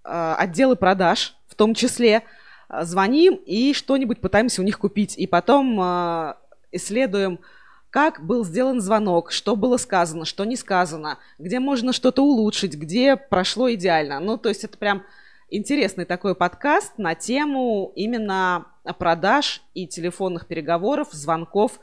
а, 0.04 0.36
отделы 0.38 0.76
продаж, 0.76 1.36
в 1.48 1.54
том 1.54 1.76
числе 1.76 2.24
звоним 2.82 3.36
и 3.46 3.74
что-нибудь 3.74 4.22
пытаемся 4.22 4.62
у 4.62 4.66
них 4.66 4.80
купить. 4.80 5.16
И 5.20 5.28
потом 5.28 5.80
исследуем, 6.72 7.40
как 7.92 8.26
был 8.26 8.44
сделан 8.44 8.82
звонок, 8.82 9.32
что 9.32 9.56
было 9.56 9.78
сказано, 9.78 10.26
что 10.26 10.46
не 10.46 10.56
сказано, 10.56 11.20
где 11.38 11.60
можно 11.60 11.94
что-то 11.94 12.24
улучшить, 12.24 12.74
где 12.74 13.16
прошло 13.16 13.72
идеально. 13.72 14.20
Ну, 14.20 14.40
то 14.40 14.50
есть 14.50 14.64
это 14.64 14.80
прям 14.80 15.04
интересный 15.54 16.06
такой 16.06 16.36
подкаст 16.36 16.98
на 16.98 17.16
тему 17.16 17.92
именно 17.96 18.66
продаж 18.98 19.62
и 19.74 19.88
телефонных 19.88 20.48
переговоров, 20.48 21.10
звонков 21.12 21.80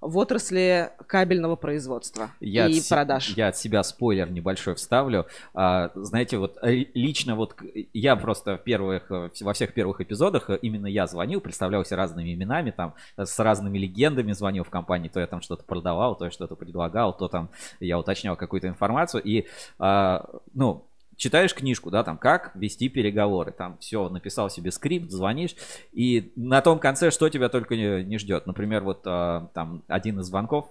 в 0.00 0.18
отрасли 0.18 0.90
кабельного 1.06 1.56
производства 1.56 2.30
Я 2.38 2.66
и 2.66 2.80
от 2.80 2.88
продаж. 2.88 3.30
Я 3.36 3.48
от 3.48 3.56
себя 3.56 3.82
спойлер 3.82 4.30
небольшой 4.30 4.74
вставлю. 4.74 5.26
А, 5.54 5.90
знаете, 5.94 6.36
вот 6.36 6.58
э, 6.62 6.84
лично 6.94 7.34
вот 7.34 7.56
я 7.92 8.14
просто 8.16 8.58
в 8.58 8.62
первых, 8.62 9.10
э, 9.10 9.30
во 9.40 9.52
всех 9.52 9.72
первых 9.72 10.00
эпизодах 10.00 10.50
э, 10.50 10.58
именно 10.60 10.86
я 10.86 11.06
звонил, 11.06 11.40
представлялся 11.40 11.96
разными 11.96 12.34
именами, 12.34 12.72
там, 12.72 12.94
с 13.16 13.38
разными 13.38 13.78
легендами 13.78 14.32
звонил 14.32 14.64
в 14.64 14.70
компании, 14.70 15.08
то 15.08 15.18
я 15.18 15.26
там 15.26 15.40
что-то 15.40 15.64
продавал, 15.64 16.16
то 16.16 16.26
я 16.26 16.30
что-то 16.30 16.56
предлагал, 16.56 17.16
то 17.16 17.28
там 17.28 17.48
я 17.80 17.98
уточнял 17.98 18.36
какую-то 18.36 18.68
информацию. 18.68 19.22
И, 19.22 19.46
а, 19.78 20.28
ну, 20.52 20.85
читаешь 21.16 21.54
книжку, 21.54 21.90
да, 21.90 22.04
там, 22.04 22.18
как 22.18 22.54
вести 22.54 22.88
переговоры, 22.88 23.52
там, 23.52 23.78
все, 23.78 24.08
написал 24.08 24.50
себе 24.50 24.70
скрипт, 24.70 25.10
звонишь, 25.10 25.56
и 25.92 26.32
на 26.36 26.60
том 26.60 26.78
конце 26.78 27.10
что 27.10 27.28
тебя 27.28 27.48
только 27.48 27.76
не, 27.76 28.04
не 28.04 28.18
ждет. 28.18 28.46
Например, 28.46 28.82
вот 28.84 29.02
а, 29.06 29.50
там 29.54 29.82
один 29.88 30.20
из 30.20 30.26
звонков, 30.26 30.68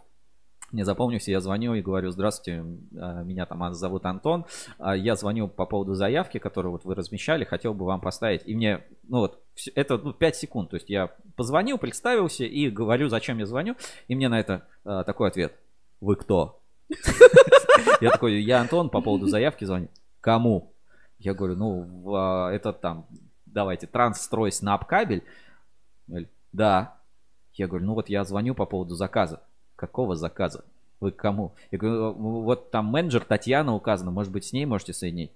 не 0.71 0.83
запомнился, 0.83 1.31
я 1.31 1.39
звоню 1.39 1.73
и 1.73 1.81
говорю, 1.81 2.11
здравствуйте, 2.11 2.63
а, 2.97 3.23
меня 3.23 3.45
там 3.45 3.73
зовут 3.73 4.05
Антон, 4.05 4.45
а, 4.77 4.95
я 4.95 5.15
звоню 5.15 5.47
по 5.47 5.65
поводу 5.65 5.93
заявки, 5.93 6.37
которую 6.37 6.73
вот 6.73 6.85
вы 6.85 6.95
размещали, 6.95 7.43
хотел 7.43 7.73
бы 7.73 7.85
вам 7.85 8.01
поставить, 8.01 8.41
и 8.45 8.55
мне, 8.55 8.83
ну 9.07 9.19
вот, 9.19 9.41
это 9.73 9.97
ну, 9.97 10.13
5 10.13 10.35
секунд, 10.35 10.69
то 10.69 10.75
есть 10.75 10.89
я 10.89 11.11
позвонил, 11.35 11.77
представился 11.77 12.43
и 12.43 12.69
говорю, 12.69 13.09
зачем 13.09 13.39
я 13.39 13.45
звоню, 13.45 13.75
и 14.07 14.15
мне 14.15 14.29
на 14.29 14.39
это 14.39 14.67
а, 14.83 15.03
такой 15.03 15.29
ответ, 15.29 15.53
вы 16.01 16.15
кто? 16.15 16.61
Я 18.01 18.11
такой, 18.11 18.41
я 18.41 18.59
Антон, 18.59 18.89
по 18.89 19.01
поводу 19.01 19.27
заявки 19.27 19.63
звоню. 19.63 19.87
Кому? 20.25 20.73
Я 21.19 21.35
говорю, 21.35 21.55
ну, 21.55 22.15
а, 22.15 22.49
этот 22.49 22.81
там, 22.81 23.05
давайте, 23.45 23.85
Трансстрой 23.85 24.51
Снап 24.51 24.87
кабель. 24.87 25.23
Говорит, 26.07 26.31
Да. 26.51 26.97
Я 27.53 27.67
говорю, 27.67 27.85
ну 27.85 27.93
вот 27.93 28.09
я 28.09 28.23
звоню 28.23 28.55
по 28.55 28.65
поводу 28.65 28.95
заказа. 28.95 29.43
Какого 29.75 30.15
заказа? 30.15 30.65
Вы 30.99 31.11
к 31.11 31.17
кому? 31.17 31.53
Я 31.69 31.77
говорю, 31.77 32.13
вот 32.13 32.71
там 32.71 32.87
менеджер 32.87 33.23
Татьяна 33.23 33.75
указана, 33.75 34.09
может 34.09 34.31
быть, 34.31 34.45
с 34.45 34.51
ней 34.51 34.65
можете 34.65 34.93
соединить? 34.93 35.31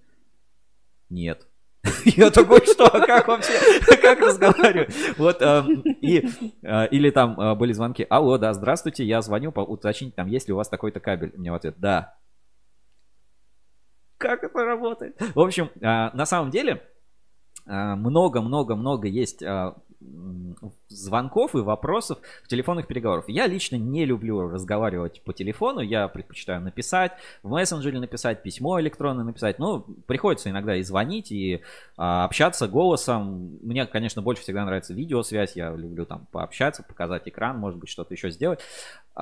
Нет. 1.11 1.45
Я 2.05 2.31
такой, 2.31 2.65
что, 2.65 2.89
как 2.89 3.27
вообще, 3.27 3.53
как 4.01 4.19
разговариваю? 4.21 4.89
Вот, 5.19 5.39
эм, 5.43 5.81
и, 6.01 6.27
э, 6.63 6.87
или 6.87 7.11
там 7.11 7.39
э, 7.39 7.53
были 7.53 7.73
звонки, 7.73 8.07
алло, 8.09 8.39
да, 8.39 8.53
здравствуйте, 8.53 9.05
я 9.05 9.21
звоню, 9.21 9.51
уточнить, 9.51 10.15
там, 10.15 10.27
есть 10.27 10.47
ли 10.47 10.53
у 10.53 10.57
вас 10.57 10.67
такой-то 10.67 10.99
кабель? 10.99 11.31
Мне 11.37 11.51
в 11.51 11.55
ответ, 11.55 11.75
да. 11.77 12.18
Как 14.19 14.43
это 14.43 14.63
работает? 14.63 15.19
В 15.33 15.39
общем, 15.39 15.71
э, 15.75 15.79
на 15.81 16.25
самом 16.25 16.51
деле, 16.51 16.83
много-много-много 17.65 19.07
есть 19.07 19.43
звонков 20.89 21.55
и 21.55 21.59
вопросов 21.59 22.17
в 22.43 22.47
телефонных 22.47 22.87
переговорах. 22.87 23.29
Я 23.29 23.47
лично 23.47 23.75
не 23.75 24.05
люблю 24.05 24.49
разговаривать 24.49 25.21
по 25.23 25.33
телефону, 25.33 25.81
я 25.81 26.07
предпочитаю 26.07 26.61
написать, 26.61 27.11
в 27.43 27.49
мессенджере 27.49 27.99
написать, 27.99 28.41
письмо 28.41 28.79
электронное 28.81 29.23
написать. 29.23 29.59
Ну, 29.59 29.85
приходится 30.07 30.49
иногда 30.49 30.75
и 30.75 30.83
звонить, 30.83 31.31
и 31.31 31.61
а, 31.95 32.25
общаться 32.25 32.67
голосом. 32.67 33.59
Мне, 33.61 33.85
конечно, 33.85 34.21
больше 34.21 34.41
всегда 34.41 34.65
нравится 34.65 34.93
видеосвязь, 34.93 35.55
я 35.55 35.71
люблю 35.71 36.05
там 36.05 36.27
пообщаться, 36.31 36.83
показать 36.83 37.27
экран, 37.27 37.57
может 37.57 37.79
быть, 37.79 37.89
что-то 37.89 38.13
еще 38.13 38.31
сделать. 38.31 38.59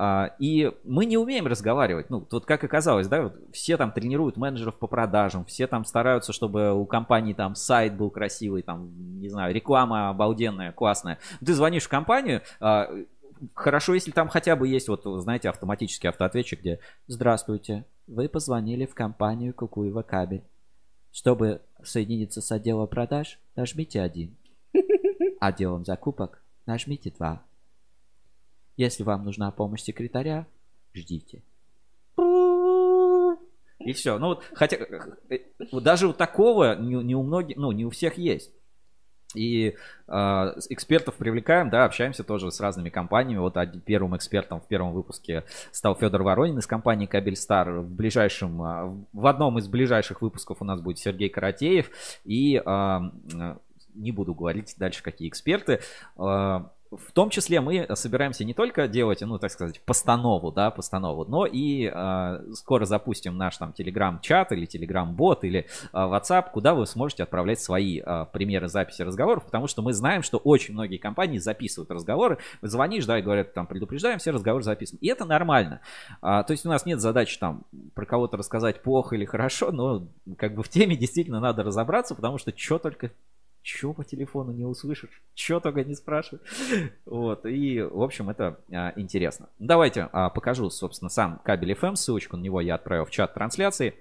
А, 0.00 0.30
и 0.38 0.70
мы 0.84 1.06
не 1.06 1.18
умеем 1.18 1.48
разговаривать. 1.48 2.08
Ну, 2.08 2.20
тут 2.20 2.46
как 2.46 2.62
оказалось, 2.62 3.08
да, 3.08 3.32
все 3.52 3.76
там 3.76 3.90
тренируют 3.90 4.36
менеджеров 4.36 4.76
по 4.76 4.86
продажам, 4.86 5.44
все 5.44 5.66
там 5.66 5.84
стараются, 5.84 6.32
чтобы 6.32 6.72
у 6.72 6.86
компании 6.86 7.32
там 7.32 7.56
сайт 7.56 7.94
был 7.96 8.08
красивый, 8.10 8.62
там, 8.62 8.90
не 9.20 9.28
знаю, 9.28 9.52
реклама 9.52 10.10
обалденная, 10.10 10.70
классная. 10.70 11.18
Ты 11.44 11.52
звонишь 11.58 11.84
в 11.84 11.88
компанию, 11.88 12.42
а, 12.60 12.88
хорошо, 13.54 13.94
если 13.94 14.10
там 14.10 14.28
хотя 14.28 14.56
бы 14.56 14.66
есть, 14.66 14.88
вот, 14.88 15.02
знаете, 15.22 15.50
автоматический 15.50 16.08
автоответчик, 16.08 16.60
где 16.60 16.80
«Здравствуйте, 17.06 17.84
вы 18.06 18.28
позвонили 18.28 18.86
в 18.86 18.94
компанию 18.94 19.52
Кукуева 19.52 20.02
кабель. 20.02 20.42
Чтобы 21.12 21.60
соединиться 21.82 22.40
с 22.40 22.50
отделом 22.52 22.88
продаж, 22.88 23.38
нажмите 23.56 24.00
один. 24.00 24.36
Отделом 25.40 25.84
закупок 25.84 26.42
нажмите 26.68 27.10
два. 27.10 27.42
Если 28.76 29.02
вам 29.02 29.24
нужна 29.24 29.50
помощь 29.50 29.82
секретаря, 29.82 30.46
ждите. 30.94 31.42
И 33.78 33.92
все. 33.92 34.18
Ну 34.18 34.28
вот, 34.28 34.44
хотя 34.54 34.76
э, 34.76 35.38
даже 35.72 36.08
у 36.08 36.12
такого 36.12 36.76
не, 36.76 37.02
не 37.02 37.14
у 37.14 37.22
многих, 37.22 37.56
ну 37.56 37.72
не 37.72 37.84
у 37.86 37.90
всех 37.90 38.18
есть. 38.18 38.52
И 39.34 39.74
э, 40.06 40.12
экспертов 40.70 41.16
привлекаем, 41.16 41.68
да, 41.68 41.84
общаемся 41.84 42.24
тоже 42.24 42.50
с 42.50 42.60
разными 42.60 42.88
компаниями. 42.88 43.40
Вот 43.40 43.56
первым 43.84 44.16
экспертом 44.16 44.60
в 44.60 44.66
первом 44.66 44.92
выпуске 44.92 45.44
стал 45.70 45.94
Федор 45.96 46.22
Воронин 46.22 46.58
из 46.58 46.66
компании 46.66 47.06
Кабельстар. 47.06 47.70
В 47.70 47.90
ближайшем, 47.90 48.62
э, 48.62 49.04
в 49.12 49.26
одном 49.26 49.58
из 49.58 49.68
ближайших 49.68 50.22
выпусков 50.22 50.62
у 50.62 50.64
нас 50.64 50.80
будет 50.80 50.98
Сергей 50.98 51.28
Каратеев. 51.28 51.90
И 52.24 52.56
э, 52.56 52.98
не 53.94 54.12
буду 54.12 54.34
говорить 54.34 54.74
дальше, 54.78 55.02
какие 55.02 55.28
эксперты. 55.28 55.80
В 56.90 57.12
том 57.12 57.30
числе 57.30 57.60
мы 57.60 57.86
собираемся 57.94 58.44
не 58.44 58.54
только 58.54 58.88
делать, 58.88 59.20
ну, 59.20 59.38
так 59.38 59.50
сказать, 59.50 59.80
постанову, 59.82 60.50
да, 60.50 60.70
постанову, 60.70 61.24
но 61.26 61.44
и 61.44 61.90
э, 61.92 62.52
скоро 62.54 62.86
запустим 62.86 63.36
наш 63.36 63.56
там 63.58 63.72
телеграм-чат 63.72 64.52
или 64.52 64.64
телеграм-бот 64.64 65.44
или 65.44 65.60
э, 65.60 65.66
WhatsApp, 65.92 66.50
куда 66.52 66.74
вы 66.74 66.86
сможете 66.86 67.24
отправлять 67.24 67.60
свои 67.60 68.00
э, 68.00 68.26
примеры 68.32 68.68
записи 68.68 69.02
разговоров, 69.02 69.44
потому 69.44 69.66
что 69.66 69.82
мы 69.82 69.92
знаем, 69.92 70.22
что 70.22 70.38
очень 70.38 70.74
многие 70.74 70.96
компании 70.96 71.38
записывают 71.38 71.90
разговоры. 71.90 72.38
Звонишь, 72.62 73.04
да, 73.04 73.18
и 73.18 73.22
говорят, 73.22 73.52
там, 73.52 73.66
предупреждаем, 73.66 74.18
все 74.18 74.30
разговоры 74.30 74.64
записаны. 74.64 74.98
И 75.00 75.08
это 75.08 75.24
нормально. 75.24 75.80
А, 76.22 76.42
то 76.42 76.52
есть 76.52 76.64
у 76.64 76.68
нас 76.68 76.86
нет 76.86 77.00
задачи 77.00 77.38
там 77.38 77.64
про 77.94 78.06
кого-то 78.06 78.36
рассказать 78.36 78.82
плохо 78.82 79.14
или 79.14 79.24
хорошо, 79.24 79.72
но 79.72 80.08
как 80.36 80.54
бы 80.54 80.62
в 80.62 80.68
теме 80.68 80.96
действительно 80.98 81.40
надо 81.40 81.62
разобраться, 81.62 82.14
потому 82.14 82.38
что 82.38 82.52
что 82.56 82.78
только 82.78 83.10
Чё 83.68 83.92
по 83.92 84.02
телефону 84.02 84.52
не 84.52 84.64
услышишь? 84.64 85.22
Чё 85.34 85.60
только 85.60 85.84
не 85.84 85.94
спрашивай. 85.94 86.40
Вот, 87.04 87.44
и, 87.44 87.82
в 87.82 88.02
общем, 88.02 88.30
это 88.30 88.58
а, 88.72 88.94
интересно. 88.96 89.50
Давайте 89.58 90.08
а, 90.10 90.30
покажу, 90.30 90.70
собственно, 90.70 91.10
сам 91.10 91.38
кабель 91.44 91.72
FM. 91.72 91.94
Ссылочку 91.94 92.38
на 92.38 92.40
него 92.40 92.62
я 92.62 92.76
отправил 92.76 93.04
в 93.04 93.10
чат 93.10 93.34
трансляции. 93.34 93.94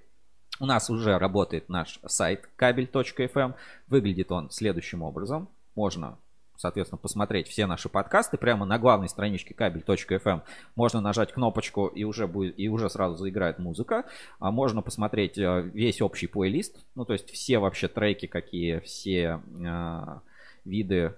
У 0.62 0.66
нас 0.66 0.90
уже 0.90 1.18
работает 1.18 1.68
наш 1.68 2.00
сайт 2.06 2.50
кабель.фм. 2.56 3.56
Выглядит 3.88 4.32
он 4.32 4.52
следующим 4.52 5.02
образом. 5.02 5.50
Можно 5.76 6.18
соответственно, 6.58 6.98
посмотреть 6.98 7.48
все 7.48 7.66
наши 7.66 7.88
подкасты 7.88 8.38
прямо 8.38 8.66
на 8.66 8.78
главной 8.78 9.08
страничке 9.08 9.54
кабель.фм. 9.54 10.42
Можно 10.76 11.02
нажать 11.02 11.32
кнопочку 11.32 11.88
и 11.88 12.04
уже 12.04 12.28
будет, 12.28 12.60
и 12.60 12.68
уже 12.68 12.90
сразу 12.90 13.16
заиграет 13.16 13.60
музыка. 13.60 14.06
А 14.40 14.52
можно 14.52 14.82
посмотреть 14.82 15.38
э, 15.38 15.62
весь 15.74 16.02
общий 16.02 16.28
плейлист, 16.28 16.86
ну, 16.96 17.06
то 17.06 17.14
есть 17.14 17.30
все 17.32 17.60
вообще 17.60 17.88
треки, 17.88 18.26
какие, 18.26 18.80
все 18.80 19.42
э, 19.64 20.20
виды, 20.66 21.16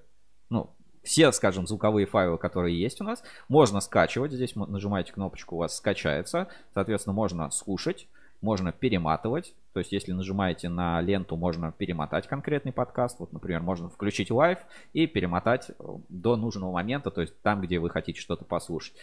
ну, 0.49 0.69
все, 1.03 1.31
скажем, 1.31 1.65
звуковые 1.65 2.05
файлы, 2.05 2.37
которые 2.37 2.79
есть 2.79 3.01
у 3.01 3.03
нас, 3.03 3.23
можно 3.47 3.79
скачивать. 3.79 4.31
Здесь 4.31 4.55
нажимаете 4.55 5.13
кнопочку, 5.13 5.55
у 5.55 5.59
вас 5.59 5.77
скачается. 5.77 6.47
Соответственно, 6.73 7.13
можно 7.13 7.49
слушать 7.51 8.07
можно 8.41 8.71
перематывать. 8.71 9.53
То 9.73 9.79
есть, 9.79 9.91
если 9.91 10.11
нажимаете 10.11 10.69
на 10.69 10.99
ленту, 11.01 11.35
можно 11.35 11.71
перемотать 11.71 12.27
конкретный 12.27 12.71
подкаст. 12.71 13.19
Вот, 13.19 13.33
например, 13.33 13.61
можно 13.61 13.89
включить 13.89 14.31
live 14.31 14.59
и 14.93 15.07
перемотать 15.07 15.69
э, 15.69 15.73
до 16.09 16.35
нужного 16.35 16.71
момента, 16.71 17.11
то 17.11 17.21
есть 17.21 17.39
там, 17.41 17.61
где 17.61 17.79
вы 17.79 17.89
хотите 17.89 18.19
что-то 18.19 18.45
послушать. 18.45 18.93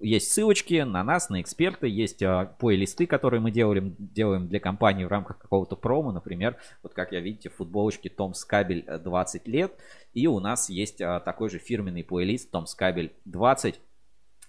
Есть 0.00 0.32
ссылочки 0.32 0.82
на 0.82 1.02
нас, 1.02 1.28
на 1.28 1.40
эксперты, 1.40 1.88
есть 1.88 2.22
э, 2.22 2.50
плейлисты, 2.58 3.06
которые 3.06 3.40
мы 3.40 3.50
делаем, 3.50 3.96
делаем 3.98 4.46
для 4.46 4.60
компании 4.60 5.04
в 5.04 5.08
рамках 5.08 5.38
какого-то 5.38 5.76
промо, 5.76 6.12
например, 6.12 6.56
вот 6.82 6.94
как 6.94 7.12
я 7.12 7.20
видите, 7.20 7.48
в 7.48 7.54
футболочке 7.54 8.08
Томсккабель 8.08 8.84
20 8.84 9.48
лет, 9.48 9.72
и 10.14 10.26
у 10.26 10.38
нас 10.38 10.70
есть 10.70 11.00
э, 11.00 11.20
такой 11.24 11.50
же 11.50 11.58
фирменный 11.58 12.04
плейлист 12.04 12.50
Томсккабель 12.50 13.12
20, 13.24 13.80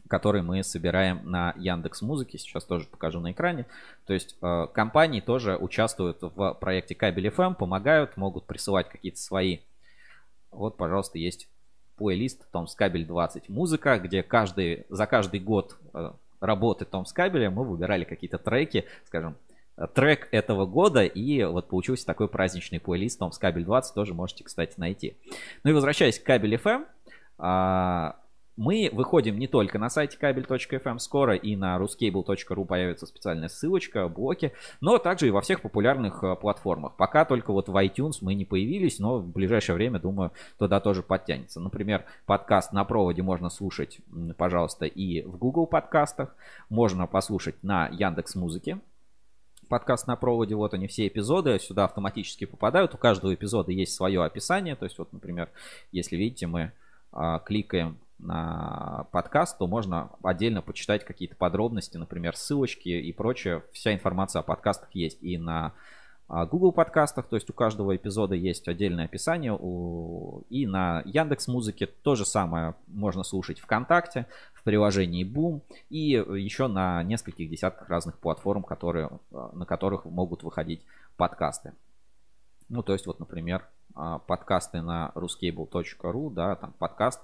который 0.09 0.41
мы 0.41 0.63
собираем 0.63 1.21
на 1.23 1.53
Яндекс 1.55 2.01
Музыке. 2.01 2.37
Сейчас 2.37 2.65
тоже 2.65 2.87
покажу 2.87 3.19
на 3.21 3.31
экране. 3.31 3.67
То 4.07 4.13
есть 4.13 4.35
э, 4.41 4.67
компании 4.73 5.21
тоже 5.21 5.55
участвуют 5.55 6.17
в 6.21 6.57
проекте 6.59 6.95
Кабель 6.95 7.27
FM, 7.27 7.53
помогают, 7.53 8.17
могут 8.17 8.45
присылать 8.45 8.89
какие-то 8.89 9.19
свои. 9.19 9.59
Вот, 10.51 10.77
пожалуйста, 10.77 11.19
есть 11.19 11.47
плейлист 11.95 12.49
Томс 12.51 12.73
Кабель 12.73 13.05
20 13.05 13.49
музыка, 13.49 13.99
где 13.99 14.23
каждый, 14.23 14.87
за 14.89 15.05
каждый 15.05 15.39
год 15.39 15.77
э, 15.93 16.11
работы 16.39 16.85
Томс 16.85 17.13
Кабеля 17.13 17.51
мы 17.51 17.63
выбирали 17.63 18.03
какие-то 18.03 18.39
треки, 18.39 18.85
скажем, 19.05 19.35
трек 19.93 20.27
этого 20.31 20.65
года, 20.65 21.05
и 21.05 21.43
вот 21.43 21.67
получился 21.67 22.05
такой 22.05 22.27
праздничный 22.27 22.79
плейлист 22.79 23.19
Томс 23.19 23.37
Кабель 23.37 23.63
20, 23.63 23.93
тоже 23.93 24.15
можете, 24.15 24.43
кстати, 24.43 24.73
найти. 24.77 25.15
Ну 25.63 25.69
и 25.69 25.73
возвращаясь 25.73 26.19
к 26.19 26.23
Кабель 26.23 26.55
FM, 26.55 28.25
мы 28.59 28.89
выходим 28.91 29.39
не 29.39 29.47
только 29.47 29.79
на 29.79 29.89
сайте 29.89 30.17
кабель.фм, 30.17 30.97
скоро 30.97 31.35
и 31.35 31.55
на 31.55 31.77
ruscable.ru 31.77 32.65
появится 32.65 33.05
специальная 33.05 33.47
ссылочка, 33.47 34.09
блоки, 34.09 34.51
но 34.81 34.97
также 34.97 35.29
и 35.29 35.31
во 35.31 35.39
всех 35.39 35.61
популярных 35.61 36.21
э, 36.25 36.35
платформах. 36.35 36.97
Пока 36.97 37.23
только 37.23 37.53
вот 37.53 37.69
в 37.69 37.75
iTunes 37.77 38.15
мы 38.19 38.33
не 38.33 38.43
появились, 38.43 38.99
но 38.99 39.19
в 39.19 39.31
ближайшее 39.31 39.77
время, 39.77 39.97
думаю, 39.97 40.33
туда 40.57 40.81
тоже 40.81 41.03
подтянется. 41.03 41.61
Например, 41.61 42.03
подкаст 42.25 42.73
на 42.73 42.83
проводе 42.83 43.21
можно 43.21 43.49
слушать, 43.49 43.99
пожалуйста, 44.35 44.85
и 44.85 45.21
в 45.21 45.37
Google 45.37 45.65
подкастах, 45.65 46.35
можно 46.67 47.07
послушать 47.07 47.63
на 47.63 47.87
Яндекс 47.87 48.35
Музыке, 48.35 48.79
подкаст 49.69 50.05
на 50.05 50.17
проводе, 50.17 50.55
вот 50.55 50.73
они 50.73 50.87
все 50.87 51.07
эпизоды 51.07 51.59
сюда 51.59 51.85
автоматически 51.85 52.43
попадают. 52.43 52.93
У 52.93 52.97
каждого 52.97 53.33
эпизода 53.33 53.71
есть 53.71 53.95
свое 53.95 54.21
описание. 54.21 54.75
То 54.75 54.83
есть, 54.83 54.97
вот, 54.97 55.13
например, 55.13 55.47
если 55.93 56.17
видите, 56.17 56.47
мы 56.47 56.73
а, 57.13 57.39
кликаем 57.39 57.97
подкаст, 58.19 59.57
то 59.57 59.67
можно 59.67 60.11
отдельно 60.23 60.61
почитать 60.61 61.05
какие-то 61.05 61.35
подробности, 61.35 61.97
например, 61.97 62.35
ссылочки 62.35 62.89
и 62.89 63.13
прочее. 63.13 63.63
Вся 63.71 63.93
информация 63.93 64.41
о 64.41 64.43
подкастах 64.43 64.89
есть 64.93 65.23
и 65.23 65.37
на 65.37 65.73
а, 66.29 66.45
Google 66.45 66.71
подкастах, 66.71 67.27
то 67.27 67.35
есть 67.35 67.49
у 67.49 67.53
каждого 67.53 67.95
эпизода 67.95 68.35
есть 68.35 68.67
отдельное 68.67 69.05
описание, 69.05 69.57
и 70.49 70.67
на 70.67 71.01
Яндекс 71.05 71.47
Музыке 71.47 71.87
то 71.87 72.13
же 72.13 72.23
самое 72.23 72.75
можно 72.85 73.23
слушать 73.23 73.59
ВКонтакте, 73.59 74.27
в 74.53 74.63
приложении 74.63 75.25
Boom 75.25 75.61
и 75.89 76.09
еще 76.11 76.67
на 76.67 77.01
нескольких 77.01 77.49
десятках 77.49 77.89
разных 77.89 78.19
платформ, 78.19 78.63
которые, 78.63 79.09
а, 79.31 79.49
на 79.53 79.65
которых 79.65 80.05
могут 80.05 80.43
выходить 80.43 80.85
подкасты. 81.17 81.73
Ну, 82.69 82.83
то 82.83 82.93
есть 82.93 83.07
вот, 83.07 83.19
например, 83.19 83.65
а, 83.95 84.19
подкасты 84.19 84.81
на 84.81 85.11
ruscable.ru, 85.15 86.31
да, 86.31 86.55
там 86.55 86.73
подкаст 86.77 87.21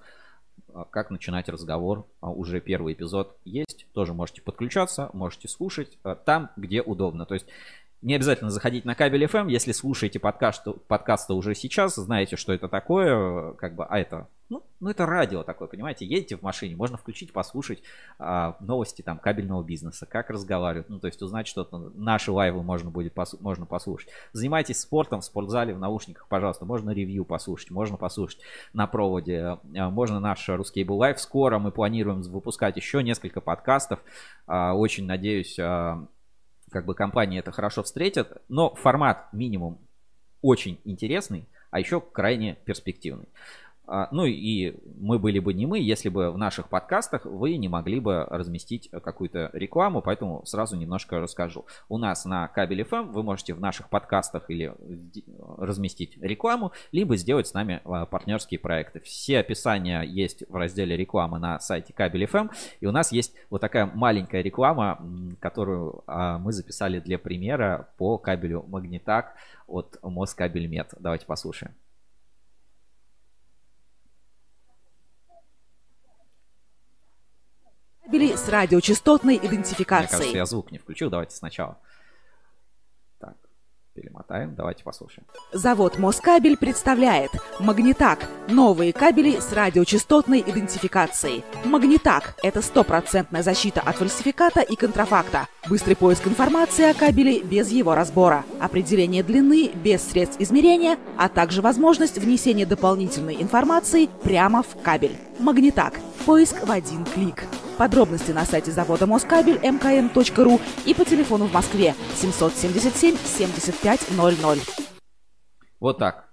как 0.89 1.09
начинать 1.09 1.49
разговор. 1.49 2.05
А, 2.21 2.29
уже 2.29 2.59
первый 2.59 2.93
эпизод 2.93 3.37
есть. 3.45 3.87
Тоже 3.93 4.13
можете 4.13 4.41
подключаться, 4.41 5.09
можете 5.13 5.47
слушать 5.47 5.97
а, 6.03 6.15
там, 6.15 6.51
где 6.57 6.81
удобно. 6.81 7.25
То 7.25 7.33
есть 7.33 7.45
не 8.01 8.13
обязательно 8.13 8.51
заходить 8.51 8.85
на 8.85 8.93
кабель 8.93 9.25
FM, 9.25 9.49
если 9.49 9.71
слушаете 9.71 10.19
подкаст, 10.19 10.67
подкасты 10.87 11.33
уже 11.33 11.55
сейчас, 11.55 11.95
знаете, 11.95 12.35
что 12.35 12.53
это 12.53 12.67
такое, 12.67 13.53
как 13.53 13.75
бы, 13.75 13.85
а 13.85 13.99
это 13.99 14.27
ну, 14.47 14.63
ну, 14.79 14.89
это 14.89 15.07
радио 15.07 15.43
такое, 15.43 15.67
понимаете, 15.67 16.05
едете 16.05 16.37
в 16.37 16.43
машине, 16.43 16.75
можно 16.75 16.97
включить, 16.97 17.33
послушать 17.33 17.81
а, 18.19 18.57
новости 18.59 19.01
там 19.01 19.17
кабельного 19.17 19.63
бизнеса, 19.63 20.05
как 20.05 20.29
разговаривают, 20.29 20.87
ну, 20.87 20.99
то 20.99 21.07
есть 21.07 21.21
узнать 21.21 21.47
что-то, 21.47 21.91
наши 21.95 22.31
лайвы 22.31 22.61
можно 22.61 22.91
будет 22.91 23.13
пос, 23.13 23.35
можно 23.39 23.65
послушать. 23.65 24.09
Занимайтесь 24.33 24.79
спортом 24.79 25.21
в 25.21 25.25
спортзале, 25.25 25.73
в 25.73 25.79
наушниках, 25.79 26.27
пожалуйста, 26.27 26.65
можно 26.65 26.91
ревью 26.91 27.25
послушать, 27.25 27.71
можно 27.71 27.97
послушать 27.97 28.39
на 28.73 28.85
проводе, 28.85 29.57
а, 29.75 29.89
можно 29.89 30.19
наш 30.19 30.47
RusCable 30.49 30.87
Live. 30.87 31.19
Скоро 31.19 31.57
мы 31.57 31.71
планируем 31.71 32.21
выпускать 32.21 32.77
еще 32.77 33.01
несколько 33.01 33.41
подкастов, 33.41 33.99
а, 34.45 34.75
очень 34.75 35.05
надеюсь, 35.05 35.57
а, 35.57 36.05
как 36.69 36.85
бы 36.85 36.93
компания 36.93 37.39
это 37.39 37.51
хорошо 37.51 37.81
встретит, 37.81 38.41
но 38.47 38.75
формат 38.75 39.33
минимум 39.33 39.79
очень 40.41 40.79
интересный, 40.83 41.47
а 41.71 41.79
еще 41.79 41.99
крайне 41.99 42.57
перспективный. 42.65 43.27
А, 43.87 44.07
ну 44.11 44.25
и 44.25 44.75
мы 44.97 45.19
были 45.19 45.39
бы 45.39 45.53
не 45.53 45.65
мы, 45.65 45.79
если 45.79 46.09
бы 46.09 46.31
в 46.31 46.37
наших 46.37 46.69
подкастах 46.69 47.25
вы 47.25 47.57
не 47.57 47.67
могли 47.67 47.99
бы 47.99 48.25
разместить 48.29 48.89
какую-то 48.89 49.49
рекламу, 49.53 50.01
поэтому 50.01 50.45
сразу 50.45 50.75
немножко 50.75 51.19
расскажу. 51.19 51.65
У 51.89 51.97
нас 51.97 52.25
на 52.25 52.47
кабеле 52.47 52.83
FM 52.83 53.11
вы 53.11 53.23
можете 53.23 53.53
в 53.53 53.59
наших 53.59 53.89
подкастах 53.89 54.49
или 54.49 54.73
разместить 55.57 56.17
рекламу, 56.21 56.71
либо 56.91 57.15
сделать 57.15 57.47
с 57.47 57.53
нами 57.53 57.81
а, 57.85 58.05
партнерские 58.05 58.59
проекты. 58.59 58.99
Все 59.01 59.39
описания 59.39 60.01
есть 60.01 60.43
в 60.49 60.55
разделе 60.55 60.97
рекламы 60.97 61.39
на 61.39 61.59
сайте 61.59 61.93
кабель 61.93 62.23
FM, 62.23 62.49
и 62.79 62.85
у 62.85 62.91
нас 62.91 63.11
есть 63.11 63.33
вот 63.49 63.61
такая 63.61 63.85
маленькая 63.85 64.41
реклама, 64.41 64.99
которую 65.39 66.03
а, 66.07 66.39
мы 66.39 66.51
записали 66.51 66.99
для 66.99 67.19
примера 67.19 67.89
по 67.97 68.17
кабелю 68.17 68.65
Магнитак 68.67 69.35
от 69.67 69.97
Москабельмет. 70.01 70.93
Давайте 70.99 71.25
послушаем. 71.25 71.73
Кабелей 78.05 78.37
с 78.37 78.47
радиочастотной 78.47 79.37
идентификацией. 79.37 80.09
Мне 80.09 80.19
кажется, 80.19 80.37
я 80.37 80.45
звук 80.45 80.71
не 80.71 80.77
включил. 80.77 81.09
Давайте 81.09 81.35
сначала. 81.35 81.77
Так, 83.19 83.35
перемотаем. 83.93 84.53
Давайте 84.53 84.83
послушаем. 84.83 85.25
Завод 85.51 85.97
Москабель 85.97 86.55
представляет 86.55 87.31
Магнитак. 87.59 88.29
Новые 88.47 88.93
кабели 88.93 89.39
с 89.39 89.51
радиочастотной 89.51 90.41
идентификацией. 90.41 91.43
Магнитак– 91.63 92.35
это 92.43 92.61
стопроцентная 92.61 93.41
защита 93.41 93.81
от 93.81 93.95
фальсификата 93.95 94.61
и 94.61 94.75
контрафакта. 94.75 95.47
Быстрый 95.67 95.95
поиск 95.95 96.27
информации 96.27 96.91
о 96.91 96.93
кабеле 96.93 97.41
без 97.41 97.71
его 97.71 97.95
разбора. 97.95 98.45
Определение 98.59 99.23
длины 99.23 99.71
без 99.73 100.03
средств 100.07 100.39
измерения, 100.39 100.99
а 101.17 101.27
также 101.27 101.63
возможность 101.63 102.19
внесения 102.19 102.67
дополнительной 102.67 103.41
информации 103.41 104.09
прямо 104.23 104.61
в 104.61 104.79
кабель. 104.83 105.17
Магнитак. 105.39 105.99
Поиск 106.27 106.65
в 106.65 106.71
один 106.71 107.03
клик. 107.05 107.45
Подробности 107.77 108.31
на 108.31 108.45
сайте 108.45 108.71
завода 108.71 109.05
Москабель 109.05 109.59
мкм.ру 109.59 110.59
и 110.85 110.93
по 110.93 111.03
телефону 111.03 111.45
в 111.45 111.53
Москве 111.53 111.93
777 112.15 113.17
7500. 113.17 114.59
Вот 115.79 115.97
так. 115.97 116.29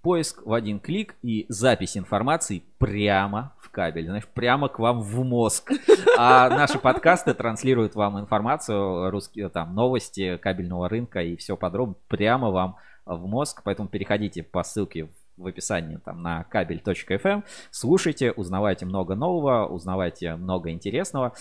Поиск 0.00 0.46
в 0.46 0.52
один 0.52 0.78
клик 0.78 1.16
и 1.22 1.46
запись 1.48 1.96
информации 1.96 2.62
прямо 2.78 3.54
в 3.60 3.70
кабель, 3.70 4.06
знаешь, 4.06 4.26
прямо 4.26 4.68
к 4.68 4.78
вам 4.78 5.00
в 5.00 5.24
мозг. 5.24 5.72
А 6.16 6.48
наши 6.48 6.78
подкасты 6.78 7.34
транслируют 7.34 7.94
вам 7.94 8.18
информацию, 8.20 9.10
русские 9.10 9.48
там 9.48 9.74
новости 9.74 10.38
кабельного 10.38 10.88
рынка 10.88 11.20
и 11.20 11.36
все 11.36 11.56
подробно 11.56 11.96
прямо 12.08 12.50
вам 12.50 12.76
в 13.04 13.26
мозг. 13.26 13.62
Поэтому 13.64 13.88
переходите 13.88 14.42
по 14.42 14.62
ссылке 14.62 15.06
в 15.06 15.25
описании 15.44 15.96
там 15.96 16.22
на 16.22 16.44
кабель.фм. 16.44 17.44
Слушайте, 17.70 18.32
узнавайте 18.32 18.86
много 18.86 19.14
нового, 19.14 19.66
узнавайте 19.66 20.36
много 20.36 20.70
интересного. 20.70 21.34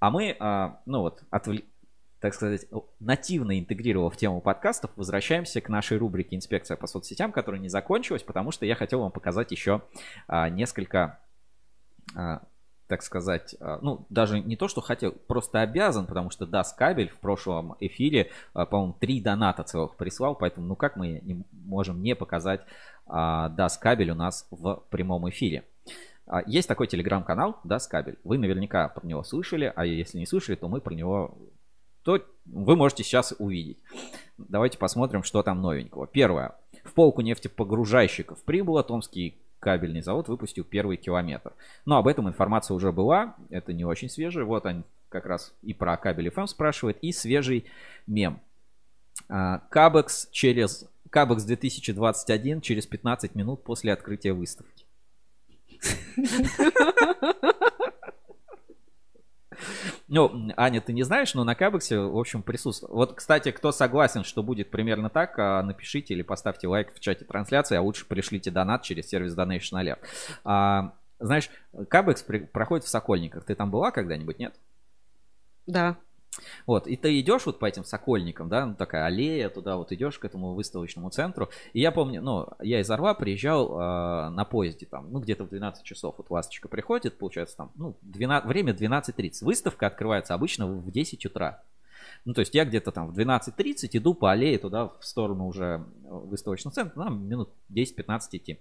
А 0.00 0.10
мы, 0.10 0.34
а, 0.40 0.80
ну 0.86 1.00
вот, 1.02 1.22
отвл... 1.30 1.58
так 2.20 2.34
сказать, 2.34 2.66
нативно 2.98 3.60
интегрировав 3.60 4.16
тему 4.16 4.40
подкастов, 4.40 4.90
возвращаемся 4.96 5.60
к 5.60 5.68
нашей 5.68 5.98
рубрике 5.98 6.36
«Инспекция 6.36 6.76
по 6.76 6.86
соцсетям», 6.86 7.30
которая 7.30 7.60
не 7.60 7.68
закончилась, 7.68 8.22
потому 8.22 8.50
что 8.50 8.64
я 8.64 8.74
хотел 8.74 9.00
вам 9.00 9.12
показать 9.12 9.52
еще 9.52 9.82
а, 10.26 10.48
несколько 10.48 11.20
а, 12.16 12.42
так 12.90 13.02
сказать, 13.02 13.54
ну, 13.80 14.04
даже 14.10 14.40
не 14.40 14.56
то, 14.56 14.68
что 14.68 14.82
хотел, 14.82 15.12
просто 15.12 15.60
обязан, 15.62 16.06
потому 16.06 16.28
что 16.28 16.44
Даст 16.44 16.76
Кабель 16.76 17.08
в 17.08 17.16
прошлом 17.16 17.76
эфире, 17.80 18.30
по-моему, 18.52 18.94
три 19.00 19.22
доната 19.22 19.62
целых 19.62 19.96
прислал, 19.96 20.34
поэтому, 20.34 20.66
ну, 20.66 20.76
как 20.76 20.96
мы 20.96 21.20
не 21.22 21.42
можем 21.52 22.02
не 22.02 22.14
показать 22.14 22.60
Das 23.08 23.70
Кабель 23.80 24.10
у 24.10 24.14
нас 24.14 24.46
в 24.50 24.82
прямом 24.90 25.30
эфире. 25.30 25.64
А, 26.26 26.42
есть 26.46 26.68
такой 26.68 26.86
телеграм-канал 26.86 27.60
Das 27.64 27.88
Кабель. 27.88 28.18
Вы 28.22 28.38
наверняка 28.38 28.88
про 28.88 29.04
него 29.06 29.24
слышали, 29.24 29.72
а 29.74 29.84
если 29.84 30.18
не 30.18 30.26
слышали, 30.26 30.56
то 30.56 30.68
мы 30.68 30.80
про 30.80 30.94
него 30.94 31.36
то 32.02 32.18
вы 32.46 32.76
можете 32.76 33.04
сейчас 33.04 33.34
увидеть. 33.38 33.78
Давайте 34.38 34.78
посмотрим, 34.78 35.22
что 35.22 35.42
там 35.42 35.60
новенького. 35.60 36.06
Первое. 36.06 36.54
В 36.84 36.94
полку 36.94 37.20
нефтепогружайщиков 37.20 38.42
прибыло. 38.42 38.82
Томский 38.82 39.38
кабельный 39.60 40.02
завод 40.02 40.28
выпустил 40.28 40.64
первый 40.64 40.96
километр. 40.96 41.52
Но 41.84 41.98
об 41.98 42.08
этом 42.08 42.28
информация 42.28 42.74
уже 42.74 42.90
была. 42.90 43.36
Это 43.50 43.72
не 43.72 43.84
очень 43.84 44.08
свежее. 44.08 44.44
Вот 44.44 44.66
он 44.66 44.84
как 45.08 45.26
раз 45.26 45.54
и 45.62 45.74
про 45.74 45.96
кабель 45.96 46.28
FM 46.28 46.46
спрашивает. 46.46 46.98
И 47.02 47.12
свежий 47.12 47.66
мем. 48.06 48.40
А, 49.28 49.58
Кабекс 49.70 50.28
через 50.32 50.88
Кабекс 51.10 51.44
2021 51.44 52.60
через 52.60 52.86
15 52.86 53.34
минут 53.34 53.62
после 53.62 53.92
открытия 53.92 54.32
выставки. 54.32 54.86
Ну, 60.12 60.52
Аня, 60.56 60.80
ты 60.80 60.92
не 60.92 61.04
знаешь, 61.04 61.34
но 61.34 61.44
на 61.44 61.54
Кабексе, 61.54 61.96
в 61.96 62.18
общем, 62.18 62.42
присутствует. 62.42 62.92
Вот, 62.92 63.14
кстати, 63.14 63.52
кто 63.52 63.70
согласен, 63.70 64.24
что 64.24 64.42
будет 64.42 64.68
примерно 64.68 65.08
так, 65.08 65.38
а, 65.38 65.62
напишите 65.62 66.14
или 66.14 66.22
поставьте 66.22 66.66
лайк 66.66 66.92
в 66.92 66.98
чате 66.98 67.24
трансляции, 67.24 67.76
а 67.76 67.80
лучше 67.80 68.04
пришлите 68.06 68.50
донат 68.50 68.82
через 68.82 69.08
сервис 69.08 69.36
Donation 69.36 69.80
Alert. 69.80 70.00
А, 70.42 70.94
знаешь, 71.20 71.48
Кабекс 71.88 72.24
проходит 72.24 72.86
в 72.86 72.88
Сокольниках. 72.88 73.44
Ты 73.44 73.54
там 73.54 73.70
была 73.70 73.92
когда-нибудь, 73.92 74.40
нет? 74.40 74.56
Да. 75.68 75.96
Вот, 76.66 76.86
и 76.86 76.96
ты 76.96 77.18
идешь 77.20 77.46
вот 77.46 77.58
по 77.58 77.66
этим 77.66 77.84
сокольникам, 77.84 78.48
да, 78.48 78.66
ну, 78.66 78.74
такая 78.74 79.06
аллея, 79.06 79.48
туда 79.48 79.76
вот 79.76 79.92
идешь 79.92 80.18
к 80.18 80.24
этому 80.24 80.54
выставочному 80.54 81.10
центру. 81.10 81.50
И 81.72 81.80
я 81.80 81.90
помню, 81.90 82.22
ну, 82.22 82.48
я 82.60 82.80
из 82.80 82.90
Орла 82.90 83.14
приезжал 83.14 83.72
э, 83.72 84.30
на 84.30 84.44
поезде 84.44 84.86
там, 84.86 85.10
ну, 85.10 85.18
где-то 85.20 85.44
в 85.44 85.48
12 85.48 85.82
часов 85.82 86.14
вот 86.18 86.30
ласточка 86.30 86.68
приходит, 86.68 87.18
получается 87.18 87.56
там, 87.56 87.72
ну, 87.74 87.96
12, 88.02 88.46
время 88.48 88.72
12.30. 88.72 89.44
Выставка 89.44 89.86
открывается 89.88 90.34
обычно 90.34 90.66
в 90.66 90.90
10 90.90 91.26
утра. 91.26 91.62
Ну, 92.24 92.34
то 92.34 92.40
есть 92.40 92.54
я 92.54 92.64
где-то 92.64 92.92
там 92.92 93.10
в 93.10 93.18
12.30 93.18 93.88
иду 93.92 94.14
по 94.14 94.30
аллее 94.30 94.58
туда 94.58 94.88
в 94.88 95.04
сторону 95.04 95.46
уже 95.46 95.84
выставочного 96.02 96.74
центра, 96.74 96.98
нам 96.98 97.26
минут 97.26 97.50
10-15 97.70 98.20
идти. 98.32 98.58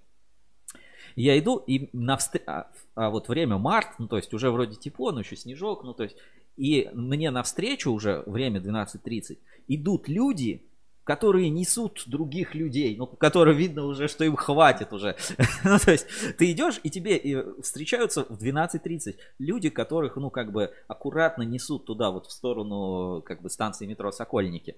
Я 1.16 1.38
иду, 1.40 1.58
и 1.58 1.90
на 1.92 2.18
встр... 2.18 2.42
а, 2.46 2.68
а 2.96 3.10
вот 3.10 3.28
время 3.28 3.58
март, 3.58 3.98
ну 3.98 4.08
то 4.08 4.18
есть 4.18 4.34
уже 4.34 4.52
вроде 4.52 4.76
тепло, 4.76 5.12
но 5.12 5.20
еще 5.20 5.36
снежок, 5.36 5.84
ну 5.84 5.94
то 5.94 6.04
есть 6.04 6.16
и 6.60 6.90
мне 6.94 7.32
навстречу 7.32 7.90
уже 7.90 8.22
время 8.26 8.60
12.30 8.60 9.38
идут 9.70 10.10
люди, 10.10 10.62
которые 11.06 11.50
несут 11.50 12.04
других 12.06 12.54
людей, 12.54 12.98
ну, 12.98 13.08
которые 13.08 13.58
видно 13.58 13.86
уже, 13.86 14.10
что 14.10 14.26
им 14.26 14.36
хватит 14.36 14.92
уже. 14.92 15.16
ну, 15.64 15.80
то 15.80 15.92
есть 15.92 16.06
ты 16.38 16.52
идешь, 16.52 16.82
и 16.84 16.90
тебе 16.90 17.46
встречаются 17.64 18.26
в 18.26 18.44
12.30 18.44 19.16
люди, 19.40 19.70
которых, 19.70 20.18
ну, 20.18 20.30
как 20.30 20.52
бы 20.52 20.74
аккуратно 20.90 21.44
несут 21.44 21.86
туда, 21.86 22.12
вот 22.12 22.28
в 22.28 22.32
сторону, 22.32 23.24
как 23.26 23.42
бы, 23.42 23.50
станции 23.50 23.88
метро 23.88 24.12
Сокольники. 24.12 24.76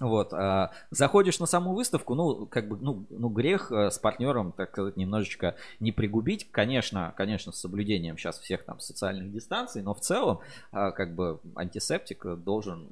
Вот, 0.00 0.32
а, 0.32 0.72
заходишь 0.90 1.38
на 1.38 1.46
саму 1.46 1.72
выставку, 1.72 2.16
ну, 2.16 2.46
как 2.46 2.68
бы, 2.68 2.76
ну, 2.80 3.06
ну, 3.10 3.28
грех 3.28 3.70
э, 3.70 3.90
с 3.90 3.98
партнером, 3.98 4.50
так 4.50 4.70
сказать, 4.70 4.96
немножечко 4.96 5.54
не 5.78 5.92
пригубить. 5.92 6.50
Конечно, 6.50 7.14
конечно, 7.16 7.52
с 7.52 7.60
соблюдением 7.60 8.18
сейчас 8.18 8.40
всех 8.40 8.64
там 8.64 8.80
социальных 8.80 9.32
дистанций, 9.32 9.82
но 9.82 9.94
в 9.94 10.00
целом, 10.00 10.40
а, 10.72 10.90
как 10.90 11.14
бы, 11.14 11.38
антисептик 11.54 12.26
должен 12.38 12.88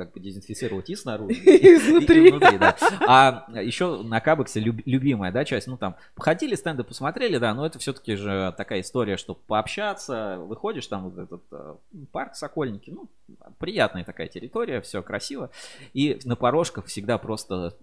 как 0.00 0.12
бы 0.14 0.20
дезинфицировать 0.20 0.88
и 0.88 0.96
снаружи, 0.96 1.34
и 1.44 1.74
изнутри. 1.74 2.28
И, 2.28 2.30
внутри, 2.30 2.56
да. 2.56 2.74
А 3.06 3.44
еще 3.60 4.02
на 4.02 4.20
Кабексе 4.20 4.58
люб, 4.58 4.80
любимая, 4.86 5.30
да, 5.30 5.44
часть, 5.44 5.66
ну 5.66 5.76
там, 5.76 5.96
походили, 6.14 6.54
стенды 6.54 6.84
посмотрели, 6.84 7.36
да, 7.36 7.52
но 7.52 7.66
это 7.66 7.78
все-таки 7.78 8.16
же 8.16 8.54
такая 8.56 8.80
история, 8.80 9.18
что 9.18 9.34
пообщаться, 9.34 10.38
выходишь 10.38 10.86
там 10.86 11.10
вот 11.10 11.18
этот 11.18 11.42
э, 11.52 11.74
парк 12.12 12.34
Сокольники, 12.34 12.88
ну, 12.88 13.10
приятная 13.58 14.04
такая 14.04 14.28
территория, 14.28 14.80
все 14.80 15.02
красиво, 15.02 15.50
и 15.92 16.18
на 16.24 16.34
порожках 16.34 16.86
всегда 16.86 17.18
просто 17.18 17.76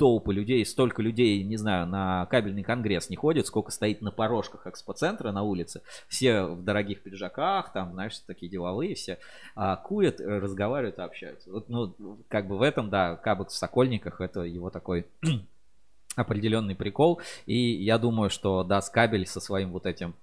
толпы 0.00 0.32
людей, 0.32 0.64
столько 0.64 1.02
людей, 1.02 1.42
не 1.42 1.58
знаю, 1.58 1.86
на 1.86 2.24
кабельный 2.30 2.62
конгресс 2.62 3.10
не 3.10 3.16
ходит, 3.16 3.46
сколько 3.46 3.70
стоит 3.70 4.00
на 4.00 4.10
порожках 4.10 4.66
экспоцентра 4.66 5.30
на 5.30 5.42
улице. 5.42 5.82
Все 6.08 6.44
в 6.44 6.64
дорогих 6.64 7.02
пиджаках, 7.02 7.70
там, 7.74 7.92
знаешь, 7.92 8.18
такие 8.20 8.50
деловые 8.50 8.94
все, 8.94 9.18
а, 9.54 9.76
курят, 9.76 10.18
разговаривают, 10.18 10.98
общаются. 11.00 11.50
Вот, 11.52 11.68
ну, 11.68 11.94
как 12.28 12.48
бы 12.48 12.56
в 12.56 12.62
этом, 12.62 12.88
да, 12.88 13.16
Кабок 13.16 13.50
в 13.50 13.54
Сокольниках, 13.54 14.22
это 14.22 14.40
его 14.40 14.70
такой 14.70 15.06
определенный 16.16 16.74
прикол. 16.74 17.20
И 17.44 17.58
я 17.58 17.98
думаю, 17.98 18.30
что 18.30 18.64
даст 18.64 18.90
кабель 18.90 19.26
со 19.26 19.38
своим 19.38 19.70
вот 19.70 19.84
этим 19.84 20.14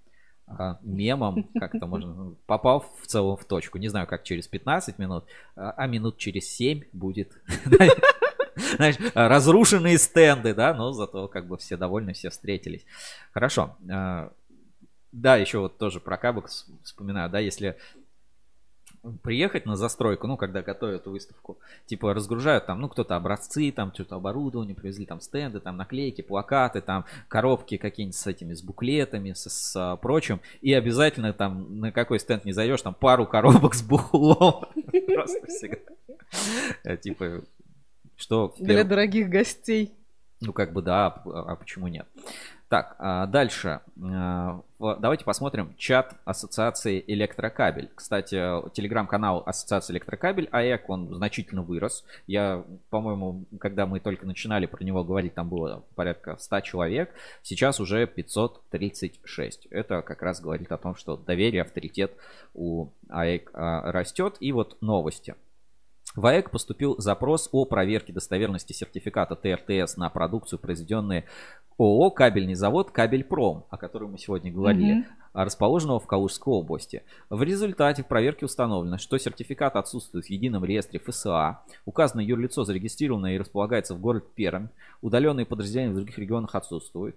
а, 0.48 0.80
мемом, 0.82 1.50
как-то 1.60 1.86
можно, 1.86 2.34
попал 2.48 2.84
в 3.04 3.06
целом 3.06 3.38
в 3.38 3.46
точку. 3.46 3.78
Не 3.78 3.90
знаю, 3.90 4.08
как 4.08 4.24
через 4.24 4.48
15 4.48 4.98
минут, 4.98 5.26
а, 5.56 5.70
а 5.78 5.86
минут 5.86 6.18
через 6.18 6.50
7 6.50 6.86
будет, 6.94 7.34
знаешь, 8.76 8.96
разрушенные 9.14 9.98
стенды, 9.98 10.54
да, 10.54 10.74
но 10.74 10.92
зато 10.92 11.28
как 11.28 11.48
бы 11.48 11.58
все 11.58 11.78
довольны, 11.78 12.14
все 12.14 12.30
встретились. 12.30 12.86
Хорошо. 13.34 13.78
А, 13.90 14.32
да, 15.12 15.36
еще 15.38 15.60
вот 15.60 15.78
тоже 15.78 16.00
про 16.00 16.18
кабок 16.18 16.48
вспоминаю, 16.84 17.30
да, 17.30 17.40
если 17.40 17.78
приехать 19.24 19.66
на 19.66 19.76
застройку, 19.76 20.28
ну, 20.28 20.38
когда 20.38 20.62
готовят 20.62 21.06
выставку, 21.08 21.58
типа 21.86 22.14
разгружают 22.14 22.66
там, 22.66 22.82
ну, 22.82 22.90
кто-то 22.90 23.16
образцы, 23.16 23.72
там, 23.72 23.94
что-то 23.94 24.16
оборудование, 24.16 24.76
привезли 24.76 25.06
там 25.06 25.22
стенды, 25.22 25.60
там 25.60 25.78
наклейки, 25.78 26.22
плакаты, 26.22 26.82
там 26.82 27.06
коробки 27.28 27.78
какие-нибудь 27.78 28.18
с 28.18 28.28
этими, 28.28 28.54
с 28.54 28.62
буклетами, 28.62 29.34
с, 29.34 29.50
с 29.50 29.76
а, 29.76 29.96
прочим, 29.98 30.42
и 30.62 30.74
обязательно 30.74 31.34
там 31.34 31.80
на 31.80 31.92
какой 31.92 32.20
стенд 32.20 32.46
не 32.46 32.52
зайдешь, 32.52 32.82
там 32.82 32.94
пару 32.94 33.26
коробок 33.26 33.76
с 33.76 33.82
бухлом, 33.82 34.66
просто 35.08 35.48
всегда. 35.48 35.94
Э, 36.84 36.98
типа, 36.98 37.44
что... 38.18 38.54
Для 38.60 38.84
дорогих 38.84 39.30
гостей. 39.30 39.94
Ну, 40.42 40.54
как 40.54 40.74
бы 40.74 40.82
да, 40.82 41.08
а, 41.08 41.54
а 41.54 41.56
почему 41.56 41.88
нет? 41.88 42.08
Так, 42.70 42.98
а, 43.00 43.28
дальше. 43.28 43.80
А, 44.04 44.62
давайте 44.78 45.24
посмотрим 45.24 45.74
чат 45.78 46.16
Ассоциации 46.26 47.02
Электрокабель. 47.08 47.90
Кстати, 47.96 48.36
телеграм-канал 48.74 49.42
Ассоциации 49.46 49.94
Электрокабель 49.94 50.50
АЭК, 50.52 50.90
он 50.90 51.14
значительно 51.16 51.62
вырос. 51.62 52.04
Я, 52.28 52.66
по-моему, 52.90 53.46
когда 53.60 53.86
мы 53.86 54.02
только 54.02 54.26
начинали 54.26 54.66
про 54.66 54.84
него 54.84 55.06
говорить, 55.06 55.34
там 55.34 55.48
было 55.48 55.86
порядка 55.96 56.36
100 56.38 56.60
человек. 56.62 57.14
Сейчас 57.42 57.80
уже 57.80 58.06
536. 58.06 59.68
Это 59.68 60.02
как 60.02 60.22
раз 60.22 60.42
говорит 60.42 60.70
о 60.74 60.78
том, 60.78 60.96
что 60.96 61.16
доверие, 61.16 61.62
авторитет 61.62 62.12
у 62.54 62.90
АЭК 63.08 63.50
а, 63.54 63.92
растет. 63.94 64.36
И 64.42 64.52
вот 64.52 64.76
новости. 64.82 65.36
В 66.18 66.26
АЭК 66.26 66.50
поступил 66.50 66.96
запрос 66.98 67.48
о 67.52 67.66
проверке 67.66 68.12
достоверности 68.12 68.74
сертификата 68.74 69.36
ТРТС 69.36 69.98
на 69.98 70.10
продукцию, 70.10 70.58
произведенную 70.58 71.26
ООО 71.78 72.10
«Кабельный 72.10 72.56
завод 72.56 72.90
Кабельпром», 72.90 73.66
о 73.70 73.78
котором 73.78 74.14
мы 74.14 74.18
сегодня 74.18 74.52
говорили, 74.52 75.02
mm 75.02 75.06
расположенного 75.34 76.00
в 76.00 76.08
Калужской 76.08 76.52
области. 76.52 77.04
В 77.30 77.44
результате 77.44 78.02
в 78.02 78.08
проверке 78.08 78.48
установлено, 78.48 78.98
что 78.98 79.20
сертификат 79.20 79.76
отсутствует 79.76 80.26
в 80.26 80.30
едином 80.32 80.66
реестре 80.66 81.00
ФСА, 81.00 81.60
указанное 81.86 82.26
юрлицо 82.26 82.64
зарегистрировано 82.64 83.36
и 83.36 83.38
располагается 83.38 83.94
в 83.94 84.02
городе 84.02 84.26
Пермь, 84.34 84.70
удаленные 85.04 85.46
подразделения 85.46 85.92
в 85.92 85.96
других 85.96 86.18
регионах 86.18 86.56
отсутствуют. 86.56 87.16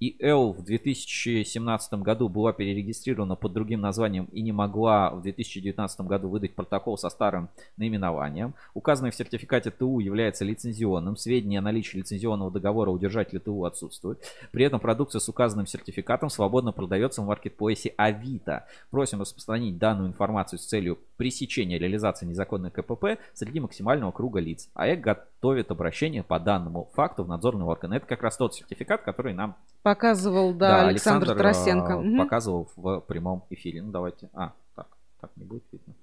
И 0.00 0.16
Эл 0.20 0.52
в 0.52 0.62
2017 0.62 1.94
году 1.94 2.28
была 2.28 2.52
перерегистрирована 2.52 3.34
под 3.34 3.52
другим 3.52 3.80
названием 3.80 4.26
и 4.26 4.42
не 4.42 4.52
могла 4.52 5.10
в 5.10 5.22
2019 5.22 6.00
году 6.02 6.28
выдать 6.28 6.54
протокол 6.54 6.96
со 6.96 7.08
старым 7.10 7.48
наименованием. 7.76 8.54
Указанный 8.74 9.10
в 9.10 9.16
сертификате 9.16 9.70
ТУ 9.70 9.98
является 9.98 10.44
лицензионным. 10.44 11.16
Сведения 11.16 11.58
о 11.58 11.62
наличии 11.62 11.96
лицензионного 11.98 12.52
договора 12.52 12.90
у 12.90 12.98
держателя 12.98 13.40
ТУ 13.40 13.64
отсутствуют. 13.64 14.20
При 14.52 14.64
этом 14.64 14.78
продукция 14.78 15.18
с 15.18 15.28
указанным 15.28 15.66
сертификатом 15.66 16.30
свободно 16.30 16.70
продается 16.70 17.22
в 17.22 17.26
маркетплейсе 17.26 17.92
Авито. 17.96 18.66
Просим 18.90 19.20
распространить 19.20 19.78
данную 19.78 20.08
информацию 20.08 20.60
с 20.60 20.66
целью 20.66 20.98
пресечения 21.16 21.78
реализации 21.78 22.24
незаконной 22.24 22.70
КПП 22.70 23.18
среди 23.34 23.58
максимального 23.58 24.12
круга 24.12 24.38
лиц. 24.38 24.68
АЭК 24.74 25.00
готовит 25.00 25.72
обращение 25.72 26.22
по 26.22 26.38
данному 26.38 26.88
факту 26.94 27.24
в 27.24 27.28
надзорный 27.28 27.64
орган. 27.64 27.92
Это 27.92 28.06
как 28.06 28.22
раз 28.22 28.36
тот 28.36 28.54
сертификат, 28.54 29.02
который 29.02 29.34
нам 29.34 29.56
Показывал, 29.88 30.52
да, 30.52 30.68
да 30.68 30.88
Александр, 30.88 31.30
Александр 31.30 31.36
Тарасенко. 31.38 32.22
Показывал 32.22 32.68
в 32.76 33.00
прямом 33.00 33.46
эфире. 33.48 33.80
Ну, 33.80 33.90
давайте. 33.90 34.28
А, 34.34 34.52
так, 34.74 34.86
так 35.18 35.30
не 35.36 35.44
будет 35.44 35.64
видно. 35.72 35.94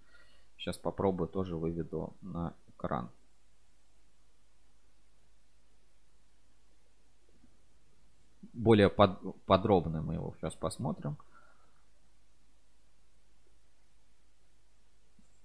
Сейчас 0.57 0.75
попробую, 0.75 1.27
тоже 1.27 1.55
выведу 1.55 2.15
на 2.23 2.55
экран. 2.67 3.11
Более 8.53 8.89
под, 8.89 9.19
подробно 9.45 10.01
мы 10.01 10.15
его 10.15 10.33
сейчас 10.39 10.55
посмотрим. 10.55 11.15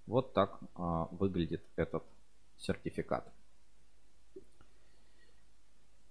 Вот 0.07 0.33
так 0.33 0.57
а, 0.73 1.07
выглядит 1.11 1.63
этот 1.75 2.03
сертификат. 2.57 3.31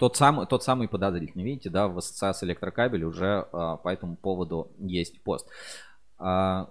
Тот 0.00 0.16
самый, 0.16 0.46
тот 0.46 0.64
самый 0.64 0.88
подозрительный, 0.88 1.44
видите, 1.44 1.68
да, 1.68 1.86
в 1.86 1.98
ассоциации 1.98 2.46
электрокабель 2.46 3.04
уже 3.04 3.46
а, 3.52 3.76
по 3.76 3.90
этому 3.90 4.16
поводу 4.16 4.70
есть 4.78 5.20
пост. 5.20 5.46
А, 6.16 6.70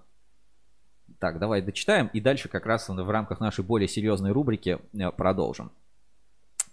так, 1.19 1.37
давай 1.37 1.61
дочитаем 1.61 2.09
и 2.11 2.21
дальше 2.21 2.49
как 2.49 2.65
раз 2.65 2.89
в 2.89 3.09
рамках 3.11 3.39
нашей 3.39 3.63
более 3.63 3.87
серьезной 3.87 4.31
рубрики 4.31 4.79
э, 4.93 5.11
продолжим. 5.11 5.69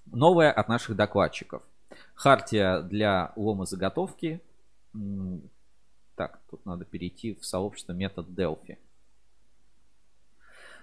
Новое 0.07 0.51
от 0.51 0.67
наших 0.69 0.97
докладчиков. 0.97 1.63
Хартия 2.15 2.81
для 2.81 3.35
ломозаготовки. 3.37 4.41
Так, 6.15 6.41
тут 6.49 6.65
надо 6.65 6.87
перейти 6.87 7.35
в 7.35 7.45
сообщество 7.45 7.93
метод 7.93 8.29
Delphi. 8.29 8.79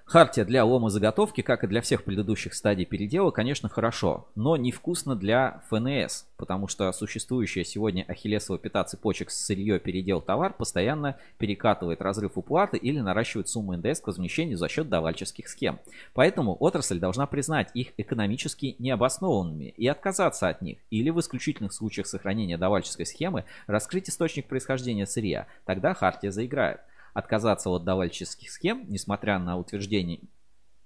Хартия 0.05 0.43
для 0.43 0.65
лома 0.65 0.89
заготовки, 0.89 1.41
как 1.41 1.63
и 1.63 1.67
для 1.67 1.81
всех 1.81 2.03
предыдущих 2.03 2.53
стадий 2.53 2.85
передела, 2.85 3.31
конечно, 3.31 3.69
хорошо, 3.69 4.27
но 4.35 4.57
невкусно 4.57 5.15
для 5.15 5.63
ФНС, 5.69 6.25
потому 6.35 6.67
что 6.67 6.91
существующая 6.91 7.63
сегодня 7.63 8.03
ахиллесова 8.07 8.59
пята 8.59 8.83
цепочек 8.83 9.31
с 9.31 9.45
сырье 9.45 9.79
передел 9.79 10.19
товар 10.19 10.53
постоянно 10.53 11.17
перекатывает 11.37 12.01
разрыв 12.01 12.37
уплаты 12.37 12.77
или 12.77 12.99
наращивает 12.99 13.47
сумму 13.47 13.75
НДС 13.77 14.01
к 14.01 14.07
возмещению 14.07 14.57
за 14.57 14.67
счет 14.67 14.89
давальческих 14.89 15.47
схем. 15.47 15.79
Поэтому 16.13 16.57
отрасль 16.59 16.99
должна 16.99 17.25
признать 17.25 17.71
их 17.73 17.93
экономически 17.97 18.75
необоснованными 18.79 19.73
и 19.77 19.87
отказаться 19.87 20.49
от 20.49 20.61
них, 20.61 20.79
или 20.91 21.09
в 21.11 21.19
исключительных 21.21 21.71
случаях 21.71 22.07
сохранения 22.07 22.57
давальческой 22.57 23.05
схемы 23.05 23.45
раскрыть 23.67 24.09
источник 24.09 24.47
происхождения 24.47 25.07
сырья, 25.07 25.47
тогда 25.65 25.93
Хартия 25.93 26.29
заиграет 26.29 26.81
отказаться 27.13 27.69
от 27.69 27.83
давальческих 27.83 28.51
схем, 28.51 28.85
несмотря 28.87 29.39
на 29.39 29.57
утверждение 29.57 30.19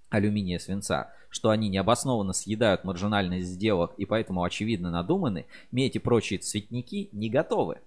алюминия 0.10 0.60
свинца, 0.60 1.14
что 1.30 1.50
они 1.50 1.70
необоснованно 1.70 2.34
съедают 2.34 2.84
маржинальность 2.84 3.48
сделок 3.48 3.94
и 3.98 4.06
поэтому 4.06 4.44
очевидно 4.44 4.92
надуманы, 4.92 5.46
медь 5.72 5.96
и 5.96 6.00
прочие 6.00 6.40
цветники 6.40 7.10
не 7.12 7.30
готовы. 7.30 7.80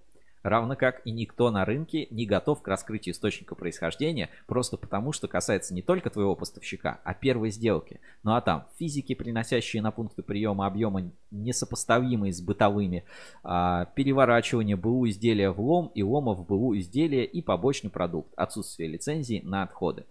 Равно 0.43 0.75
как 0.75 1.01
и 1.05 1.11
никто 1.11 1.51
на 1.51 1.65
рынке 1.65 2.07
не 2.09 2.25
готов 2.25 2.63
к 2.63 2.67
раскрытию 2.67 3.13
источника 3.13 3.53
происхождения, 3.53 4.29
просто 4.47 4.75
потому, 4.75 5.11
что 5.11 5.27
касается 5.27 5.73
не 5.73 5.83
только 5.83 6.09
твоего 6.09 6.35
поставщика, 6.35 6.99
а 7.03 7.13
первой 7.13 7.51
сделки. 7.51 7.99
Ну 8.23 8.33
а 8.33 8.41
там 8.41 8.67
физики, 8.79 9.13
приносящие 9.13 9.83
на 9.83 9.91
пункты 9.91 10.23
приема 10.23 10.65
объема 10.65 11.11
несопоставимые 11.29 12.33
с 12.33 12.41
бытовыми, 12.41 13.05
а, 13.43 13.85
переворачивание 13.85 14.75
БУ 14.75 15.07
изделия 15.09 15.51
в 15.51 15.61
лом 15.61 15.91
и 15.93 16.01
лома 16.01 16.33
в 16.33 16.43
БУ 16.47 16.75
изделия 16.77 17.23
и 17.23 17.43
побочный 17.43 17.91
продукт, 17.91 18.33
отсутствие 18.35 18.89
лицензии 18.89 19.41
на 19.43 19.61
отходы. 19.61 20.05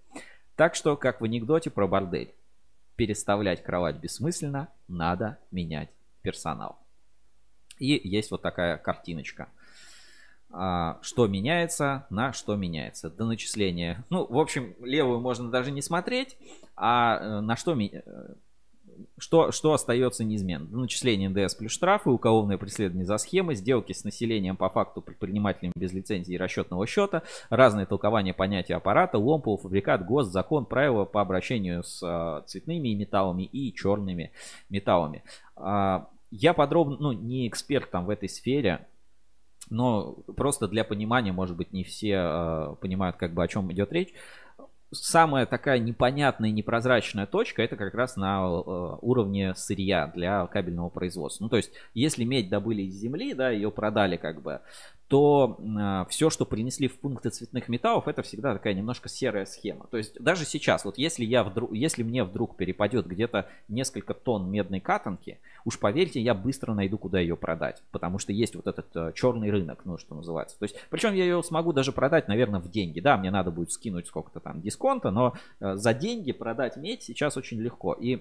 Так 0.55 0.77
что, 0.77 0.97
как 0.97 1.21
в 1.21 1.25
анекдоте 1.25 1.71
про 1.71 1.89
бордель, 1.89 2.33
переставлять 2.95 3.65
кровать 3.65 3.97
бессмысленно, 3.97 4.69
надо 4.87 5.39
менять 5.51 5.89
персонал. 6.23 6.79
И 7.79 8.01
есть 8.05 8.31
вот 8.31 8.43
такая 8.43 8.77
картиночка– 8.77 9.49
что 10.53 11.27
меняется, 11.29 12.07
на 12.11 12.33
что 12.33 12.57
меняется. 12.57 13.09
До 13.09 13.25
начисления. 13.25 14.05
Ну, 14.11 14.27
в 14.29 14.39
общем, 14.39 14.75
левую 14.81 15.21
можно 15.21 15.51
даже 15.51 15.71
не 15.71 15.81
смотреть, 15.81 16.37
а 16.77 17.19
э, 17.19 17.41
на 17.41 17.57
что 17.57 17.79
э, 17.79 18.03
что, 19.19 19.53
что 19.53 19.73
остается 19.73 20.25
неизменно? 20.25 20.67
До 20.67 20.79
начисления 20.79 21.29
НДС 21.29 21.55
плюс 21.55 21.73
штрафы, 21.73 22.11
уголовное 22.11 22.59
преследование 22.59 23.07
за 23.07 23.19
схемы, 23.19 23.55
сделки 23.55 23.93
с 23.93 24.05
населением 24.05 24.57
по 24.57 24.69
факту 24.71 25.03
предпринимателями 25.03 25.73
без 25.77 25.93
лицензии 25.93 26.35
и 26.35 26.39
расчетного 26.39 26.87
счета, 26.87 27.23
разные 27.49 27.87
толкования 27.87 28.35
понятия 28.35 28.75
аппарата, 28.75 29.19
лом, 29.19 29.43
полуфабрикат, 29.43 30.05
ГОСТ, 30.07 30.33
закон, 30.33 30.65
правила 30.67 31.05
по 31.05 31.21
обращению 31.21 31.83
с 31.83 32.03
а, 32.03 32.43
цветными 32.43 32.89
металлами 32.95 33.45
и 33.45 33.75
черными 33.75 34.33
металлами. 34.69 35.23
А, 35.57 36.09
я 36.31 36.55
подробно, 36.55 36.97
ну, 36.99 37.13
не 37.13 37.49
эксперт 37.49 37.91
там 37.91 38.07
в 38.07 38.11
этой 38.11 38.29
сфере, 38.29 38.87
но 39.71 40.15
просто 40.37 40.69
для 40.69 40.85
понимания, 40.85 41.33
может 41.33 41.57
быть, 41.57 41.73
не 41.73 41.85
все 41.85 42.15
э, 42.17 42.77
понимают, 42.81 43.17
как 43.17 43.33
бы 43.33 43.43
о 43.43 43.49
чем 43.49 43.73
идет 43.73 43.93
речь. 43.93 44.13
Самая 44.93 45.47
такая 45.47 45.79
непонятная 45.79 46.51
непрозрачная 46.51 47.27
точка 47.27 47.63
это 47.63 47.77
как 47.77 47.95
раз 47.95 48.17
на 48.17 48.41
э, 48.43 48.97
уровне 49.01 49.55
сырья 49.55 50.09
для 50.09 50.47
кабельного 50.49 50.89
производства. 50.89 51.45
Ну, 51.45 51.49
то 51.49 51.57
есть, 51.57 51.71
если 51.95 52.25
медь 52.25 52.49
добыли 52.49 52.83
из 52.83 52.95
земли, 52.95 53.33
да, 53.33 53.51
ее 53.51 53.71
продали 53.71 54.17
как 54.17 54.43
бы, 54.43 54.61
то 55.11 56.07
все, 56.09 56.31
что 56.31 56.47
принесли 56.47 56.87
в 56.87 57.01
пункты 57.01 57.31
цветных 57.31 57.69
металлов, 57.69 58.07
это 58.07 58.23
всегда 58.23 58.53
такая 58.53 58.75
немножко 58.75 59.09
серая 59.09 59.45
схема. 59.45 59.89
То 59.91 59.97
есть 59.97 60.23
даже 60.23 60.45
сейчас, 60.45 60.85
вот 60.85 60.99
если, 60.99 61.25
я 61.25 61.43
вдруг, 61.43 61.73
если 61.75 62.05
мне 62.05 62.23
вдруг 62.23 62.57
перепадет 62.57 63.09
где-то 63.09 63.49
несколько 63.67 64.15
тонн 64.15 64.49
медной 64.49 64.79
катанки, 64.79 65.41
уж 65.65 65.81
поверьте, 65.81 66.21
я 66.21 66.33
быстро 66.33 66.75
найду, 66.75 66.97
куда 66.97 67.19
ее 67.19 67.37
продать. 67.37 67.83
Потому 67.91 68.21
что 68.21 68.33
есть 68.33 68.55
вот 68.55 68.69
этот 68.69 68.87
э, 68.95 69.13
черный 69.17 69.51
рынок, 69.51 69.81
ну, 69.85 69.99
что 69.99 70.15
называется. 70.15 70.57
То 70.57 70.63
есть, 70.63 70.77
причем 70.91 71.13
я 71.15 71.25
ее 71.25 71.43
смогу 71.43 71.73
даже 71.73 71.91
продать, 71.91 72.29
наверное, 72.29 72.61
в 72.61 72.71
деньги. 72.71 73.01
Да, 73.01 73.17
мне 73.17 73.33
надо 73.33 73.51
будет 73.51 73.73
скинуть 73.73 74.07
сколько-то 74.07 74.39
там 74.39 74.61
дисконта, 74.61 75.11
но 75.11 75.35
э, 75.59 75.75
за 75.75 75.93
деньги 75.93 76.31
продать 76.31 76.77
медь 76.77 77.03
сейчас 77.03 77.37
очень 77.37 77.59
легко. 77.59 77.95
И 77.95 78.17
а 78.17 78.21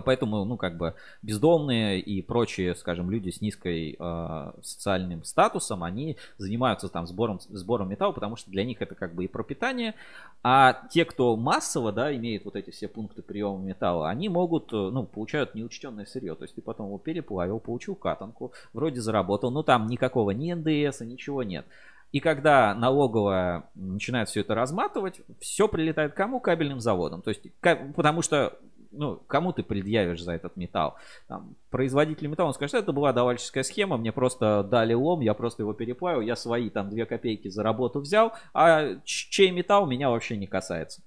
Поэтому, 0.00 0.44
ну, 0.44 0.56
как 0.56 0.76
бы 0.76 0.94
бездомные 1.22 2.00
и 2.00 2.22
прочие, 2.22 2.74
скажем, 2.74 3.10
люди 3.10 3.30
с 3.30 3.40
низкой 3.40 3.96
э, 3.98 4.52
социальным 4.62 5.24
статусом, 5.24 5.82
они 5.82 6.16
занимаются 6.38 6.88
там 6.88 7.06
сбором, 7.06 7.40
сбором 7.48 7.88
металла, 7.88 8.12
потому 8.12 8.36
что 8.36 8.50
для 8.50 8.64
них 8.64 8.82
это 8.82 8.94
как 8.94 9.14
бы 9.14 9.24
и 9.24 9.28
пропитание. 9.28 9.94
А 10.42 10.86
те, 10.90 11.04
кто 11.04 11.36
массово, 11.36 11.92
да, 11.92 12.14
имеет 12.14 12.44
вот 12.44 12.56
эти 12.56 12.70
все 12.70 12.88
пункты 12.88 13.22
приема 13.22 13.58
металла, 13.58 14.08
они 14.08 14.28
могут, 14.28 14.72
э, 14.72 14.76
ну, 14.76 15.04
получают 15.04 15.54
неучтенное 15.54 16.06
сырье. 16.06 16.34
То 16.34 16.44
есть 16.44 16.54
ты 16.54 16.62
потом 16.62 16.86
его 16.86 16.98
переплавил, 16.98 17.58
получил 17.58 17.94
катанку, 17.94 18.52
вроде 18.72 19.00
заработал, 19.00 19.50
но 19.50 19.62
там 19.62 19.86
никакого 19.86 20.30
ни 20.30 20.52
НДС, 20.52 21.00
ничего 21.00 21.42
нет. 21.42 21.66
И 22.12 22.20
когда 22.20 22.74
налоговая 22.74 23.64
начинает 23.74 24.28
все 24.28 24.40
это 24.40 24.54
разматывать, 24.54 25.20
все 25.40 25.68
прилетает 25.68 26.14
кому? 26.14 26.40
Кабельным 26.40 26.80
заводам. 26.80 27.20
То 27.20 27.30
есть, 27.30 27.42
потому 27.60 28.22
что 28.22 28.58
ну, 28.90 29.16
кому 29.26 29.52
ты 29.52 29.62
предъявишь 29.62 30.22
за 30.22 30.32
этот 30.32 30.56
металл? 30.56 30.96
Там, 31.28 31.56
производитель 31.70 32.28
металла, 32.28 32.48
он 32.48 32.54
скажет, 32.54 32.74
это 32.74 32.92
была 32.92 33.12
давальческая 33.12 33.62
схема, 33.62 33.96
мне 33.96 34.12
просто 34.12 34.62
дали 34.62 34.94
лом, 34.94 35.20
я 35.20 35.34
просто 35.34 35.62
его 35.62 35.72
переплавил, 35.72 36.20
я 36.20 36.36
свои 36.36 36.70
там 36.70 36.90
две 36.90 37.06
копейки 37.06 37.48
за 37.48 37.62
работу 37.62 38.00
взял, 38.00 38.32
а 38.54 38.96
чей 39.04 39.50
металл 39.50 39.86
меня 39.86 40.10
вообще 40.10 40.36
не 40.36 40.46
касается. 40.46 41.02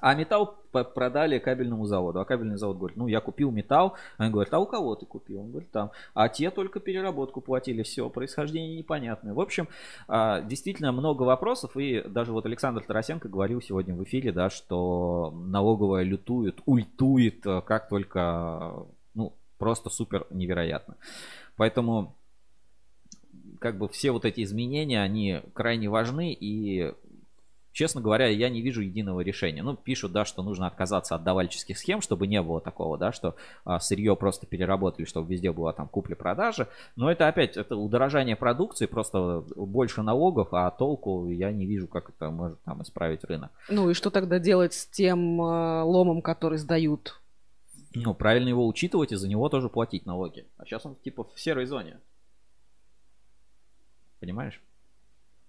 А 0.00 0.14
металл 0.14 0.56
продали 0.70 1.38
кабельному 1.38 1.86
заводу. 1.86 2.20
А 2.20 2.24
кабельный 2.24 2.56
завод 2.56 2.78
говорит, 2.78 2.96
ну 2.96 3.06
я 3.06 3.20
купил 3.20 3.50
металл. 3.50 3.94
Они 4.16 4.30
говорят, 4.30 4.52
а 4.54 4.58
у 4.58 4.66
кого 4.66 4.94
ты 4.94 5.06
купил? 5.06 5.40
Он 5.40 5.50
говорит, 5.50 5.70
там. 5.70 5.90
А 6.14 6.28
те 6.28 6.50
только 6.50 6.80
переработку 6.80 7.40
платили. 7.40 7.82
Все, 7.82 8.08
происхождение 8.10 8.76
непонятное. 8.76 9.34
В 9.34 9.40
общем, 9.40 9.68
а, 10.06 10.40
действительно 10.42 10.92
много 10.92 11.22
вопросов. 11.22 11.76
И 11.76 12.02
даже 12.02 12.32
вот 12.32 12.46
Александр 12.46 12.82
Тарасенко 12.84 13.28
говорил 13.28 13.60
сегодня 13.60 13.94
в 13.94 14.02
эфире, 14.04 14.32
да, 14.32 14.50
что 14.50 15.32
налоговая 15.34 16.02
лютует, 16.02 16.60
ультует, 16.66 17.44
э, 17.46 17.60
как 17.62 17.88
только, 17.88 18.86
ну, 19.14 19.32
просто 19.58 19.90
супер 19.90 20.26
невероятно. 20.30 20.96
Поэтому 21.56 22.14
как 23.58 23.78
бы 23.78 23.88
все 23.88 24.12
вот 24.12 24.24
эти 24.24 24.42
изменения, 24.42 25.02
они 25.02 25.40
крайне 25.52 25.88
важны 25.88 26.32
и 26.32 26.94
Честно 27.72 28.00
говоря, 28.00 28.26
я 28.26 28.48
не 28.48 28.60
вижу 28.60 28.80
единого 28.80 29.20
решения. 29.20 29.62
Ну, 29.62 29.76
пишут, 29.76 30.12
да, 30.12 30.24
что 30.24 30.42
нужно 30.42 30.66
отказаться 30.66 31.14
от 31.14 31.22
давальческих 31.22 31.78
схем, 31.78 32.00
чтобы 32.00 32.26
не 32.26 32.42
было 32.42 32.60
такого, 32.60 32.98
да, 32.98 33.12
что 33.12 33.36
а, 33.64 33.78
сырье 33.78 34.16
просто 34.16 34.46
переработали, 34.46 35.04
чтобы 35.04 35.32
везде 35.32 35.52
была 35.52 35.72
там 35.72 35.86
купля-продажа. 35.88 36.68
Но 36.96 37.10
это 37.10 37.28
опять, 37.28 37.56
это 37.56 37.76
удорожание 37.76 38.36
продукции, 38.36 38.86
просто 38.86 39.44
больше 39.54 40.02
налогов, 40.02 40.48
а 40.52 40.70
толку 40.70 41.28
я 41.28 41.52
не 41.52 41.66
вижу, 41.66 41.86
как 41.86 42.10
это 42.10 42.30
может 42.30 42.60
там 42.62 42.82
исправить 42.82 43.22
рынок. 43.24 43.50
Ну 43.68 43.90
и 43.90 43.94
что 43.94 44.10
тогда 44.10 44.38
делать 44.38 44.74
с 44.74 44.86
тем 44.86 45.40
э, 45.40 45.82
ломом, 45.82 46.22
который 46.22 46.58
сдают? 46.58 47.20
Ну, 47.94 48.14
правильно 48.14 48.48
его 48.48 48.66
учитывать 48.66 49.12
и 49.12 49.16
за 49.16 49.28
него 49.28 49.48
тоже 49.48 49.68
платить 49.68 50.06
налоги. 50.06 50.46
А 50.56 50.64
сейчас 50.64 50.84
он 50.84 50.96
типа 50.96 51.24
в 51.24 51.40
серой 51.40 51.66
зоне. 51.66 52.00
Понимаешь? 54.20 54.60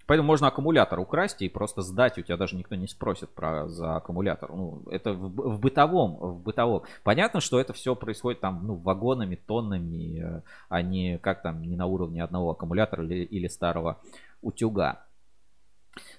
Поэтому 0.10 0.26
можно 0.26 0.48
аккумулятор 0.48 0.98
украсть 0.98 1.44
и 1.44 1.50
просто 1.50 1.84
сдать, 1.84 2.18
у 2.18 2.24
тебя 2.24 2.36
даже 2.36 2.56
никто 2.56 2.74
не 2.74 2.88
спросит 2.88 3.30
про, 3.30 3.68
за 3.68 3.98
аккумулятор. 3.98 4.52
Ну, 4.52 4.82
это 4.90 5.14
в, 5.14 5.30
в 5.30 5.60
бытовом, 5.60 6.16
в 6.16 6.42
бытовом. 6.42 6.82
Понятно, 7.04 7.42
что 7.42 7.60
это 7.60 7.74
все 7.74 7.94
происходит 7.96 8.40
там, 8.40 8.66
ну, 8.66 8.74
вагонами, 8.74 9.36
тоннами, 9.36 10.20
э, 10.20 10.42
а 10.68 10.82
не 10.82 11.20
как 11.20 11.44
там, 11.44 11.62
не 11.62 11.76
на 11.76 11.86
уровне 11.86 12.24
одного 12.24 12.50
аккумулятора 12.50 13.06
или, 13.06 13.24
или 13.24 13.48
старого 13.48 14.00
утюга. 14.42 15.06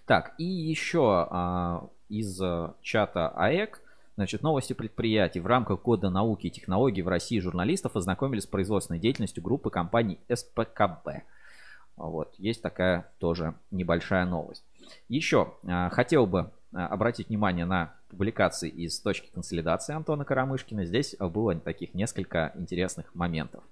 Так, 0.06 0.34
и 0.38 0.44
еще 0.44 1.26
а, 1.28 1.88
из 2.08 2.40
э, 2.40 2.70
чата 2.82 3.28
АЭК. 3.30 3.80
Значит, 4.14 4.42
новости 4.42 4.72
предприятий. 4.72 5.40
В 5.40 5.48
рамках 5.48 5.82
года 5.82 6.10
науки 6.10 6.46
и 6.46 6.50
технологий 6.50 7.02
в 7.02 7.08
России 7.08 7.40
журналистов 7.40 7.96
ознакомились 7.96 8.44
с 8.44 8.46
производственной 8.46 9.00
деятельностью 9.00 9.42
группы 9.42 9.68
компаний 9.68 10.20
СПКБ. 10.32 11.24
Вот, 12.00 12.34
есть 12.38 12.62
такая 12.62 13.10
тоже 13.18 13.54
небольшая 13.70 14.24
новость. 14.24 14.64
Еще 15.08 15.52
а, 15.66 15.90
хотел 15.90 16.26
бы 16.26 16.50
а, 16.72 16.86
обратить 16.86 17.28
внимание 17.28 17.66
на 17.66 17.94
публикации 18.08 18.70
из 18.70 18.98
точки 19.00 19.30
консолидации 19.32 19.94
Антона 19.94 20.24
Карамышкина. 20.24 20.86
Здесь 20.86 21.14
было 21.18 21.54
таких 21.56 21.92
несколько 21.92 22.52
интересных 22.54 23.14
моментов. 23.14 23.62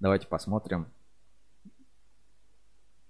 Давайте 0.00 0.26
посмотрим. 0.26 0.86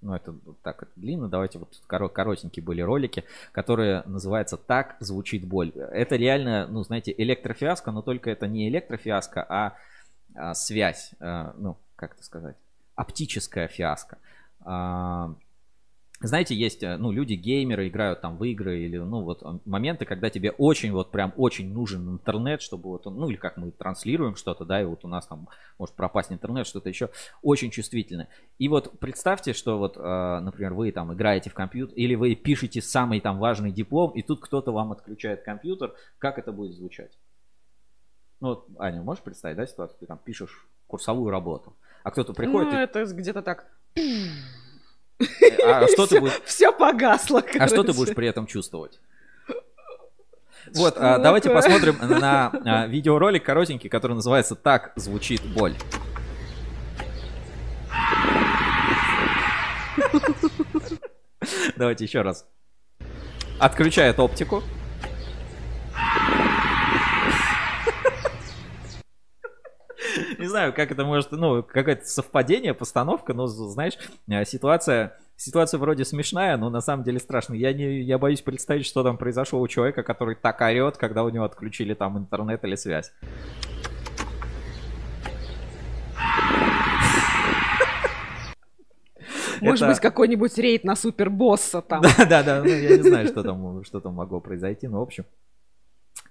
Ну, 0.03 0.15
это 0.15 0.35
так 0.63 0.83
это 0.83 0.93
длинно. 0.97 1.29
Давайте 1.29 1.59
вот 1.59 1.81
коротенькие 1.89 2.63
были 2.63 2.83
ролики, 2.83 3.25
которые 3.53 4.03
называются 4.03 4.59
«Так 4.59 4.97
звучит 5.01 5.47
боль». 5.47 5.71
Это 5.71 6.17
реально, 6.17 6.67
ну, 6.67 6.83
знаете, 6.83 7.15
электрофиаско, 7.17 7.93
но 7.93 8.03
только 8.03 8.29
это 8.31 8.47
не 8.47 8.69
электрофиаско, 8.69 9.47
а, 9.49 9.77
а 10.35 10.55
связь. 10.55 11.13
А, 11.19 11.55
ну, 11.57 11.79
как 11.97 12.15
это 12.15 12.25
сказать? 12.25 12.57
Оптическая 12.95 13.69
фиаско. 13.69 14.19
А, 14.61 15.35
знаете, 16.23 16.55
есть, 16.55 16.85
э, 16.85 16.97
ну, 16.99 17.11
люди, 17.11 17.35
геймеры, 17.35 17.89
играют 17.89 18.21
там 18.21 18.37
в 18.37 18.45
игры 18.45 18.79
или, 18.81 18.97
ну, 18.97 19.23
вот 19.23 19.43
моменты, 19.67 20.05
когда 20.05 20.31
тебе 20.31 20.53
очень, 20.53 20.93
вот 20.93 21.11
прям 21.11 21.33
очень 21.37 21.73
нужен 21.73 22.09
интернет, 22.09 22.63
чтобы 22.63 22.91
вот, 22.91 23.07
ну, 23.07 23.29
или 23.29 23.37
как 23.37 23.57
мы 23.57 23.73
транслируем 23.73 24.37
что-то, 24.37 24.65
да, 24.65 24.81
и 24.81 24.85
вот 24.85 25.05
у 25.05 25.09
нас 25.09 25.27
там 25.27 25.49
может 25.79 25.97
пропасть 25.97 26.31
интернет, 26.31 26.67
что-то 26.67 26.89
еще, 26.89 27.11
очень 27.43 27.71
чувствительно. 27.71 28.29
И 28.59 28.69
вот 28.69 29.01
представьте, 29.01 29.53
что 29.53 29.79
вот, 29.79 29.97
э, 29.97 30.41
например, 30.41 30.75
вы 30.75 30.93
там 30.93 31.13
играете 31.13 31.51
в 31.51 31.55
компьютер, 31.55 31.97
или 31.97 32.15
вы 32.15 32.37
пишете 32.37 32.81
самый 32.83 33.21
там 33.21 33.39
важный 33.39 33.73
диплом, 33.73 34.13
и 34.13 34.23
тут 34.23 34.41
кто-то 34.41 34.71
вам 34.71 34.93
отключает 34.93 35.43
компьютер, 35.43 35.93
как 36.19 36.39
это 36.39 36.53
будет 36.53 36.75
звучать? 36.75 37.19
Ну, 38.39 38.49
вот, 38.51 38.69
Аня, 38.79 39.03
можешь 39.03 39.25
представить, 39.25 39.57
да, 39.57 39.67
ситуацию? 39.67 39.99
Ты 39.99 40.07
там 40.07 40.19
пишешь 40.19 40.69
курсовую 40.87 41.31
работу, 41.31 41.75
а 42.03 42.11
кто-то 42.11 42.33
приходит... 42.33 42.73
Ну, 42.73 42.79
и... 42.79 42.83
это 42.83 43.05
где-то 43.05 43.43
так... 43.43 43.67
А 45.65 45.87
что 45.89 46.07
ты 46.07 46.21
будешь... 46.21 46.41
Все 46.45 46.73
погасло, 46.73 47.43
А 47.59 47.69
что 47.69 47.85
ты 47.85 47.93
будешь 47.93 48.15
при 48.15 48.27
этом 48.29 48.47
чувствовать? 48.47 49.01
Вот, 50.75 50.95
а, 50.97 51.19
давайте 51.19 51.51
посмотрим 51.51 51.97
на 52.03 52.53
а, 52.65 52.87
видеоролик 52.87 53.45
коротенький, 53.45 53.91
который 53.91 54.15
называется 54.15 54.55
«Так 54.55 54.93
звучит 54.97 55.43
боль». 55.43 55.75
Давайте 61.77 62.05
еще 62.05 62.23
раз. 62.23 62.47
Отключает 63.59 64.19
оптику. 64.21 64.63
Не 70.43 70.49
знаю, 70.49 70.73
как 70.73 70.91
это 70.91 71.05
может, 71.05 71.31
ну, 71.31 71.63
какое-то 71.63 72.05
совпадение, 72.05 72.75
постановка, 72.75 73.33
но, 73.33 73.47
знаешь, 73.47 73.97
э, 74.29 74.45
ситуация, 74.45 75.17
ситуация 75.37 75.79
вроде 75.79 76.05
смешная, 76.05 76.57
но 76.57 76.69
на 76.69 76.81
самом 76.81 77.05
деле 77.05 77.21
страшная. 77.21 77.59
Я, 77.59 77.73
не, 77.73 78.01
я 78.01 78.19
боюсь 78.19 78.43
представить, 78.43 78.85
что 78.85 79.05
там 79.05 79.19
произошло 79.19 79.61
у 79.61 79.69
человека, 79.69 80.03
который 80.03 80.35
так 80.35 80.61
орет, 80.61 80.97
когда 80.97 81.23
у 81.23 81.29
него 81.29 81.45
отключили 81.45 81.95
там 81.95 82.19
интернет 82.19 82.65
или 82.65 82.75
связь. 82.75 83.13
Может 89.61 89.83
это... 89.83 89.93
быть, 89.93 90.01
какой-нибудь 90.01 90.59
рейд 90.59 90.83
на 90.83 90.97
супербосса 90.97 91.83
там. 91.83 92.03
Да-да-да, 92.19 92.63
ну, 92.65 92.69
я 92.69 92.97
не 92.97 93.03
знаю, 93.03 93.29
что 93.29 93.45
там, 93.45 93.85
что 93.85 94.01
там 94.01 94.15
могло 94.15 94.41
произойти, 94.41 94.89
но 94.89 94.99
в 94.99 95.03
общем. 95.03 95.25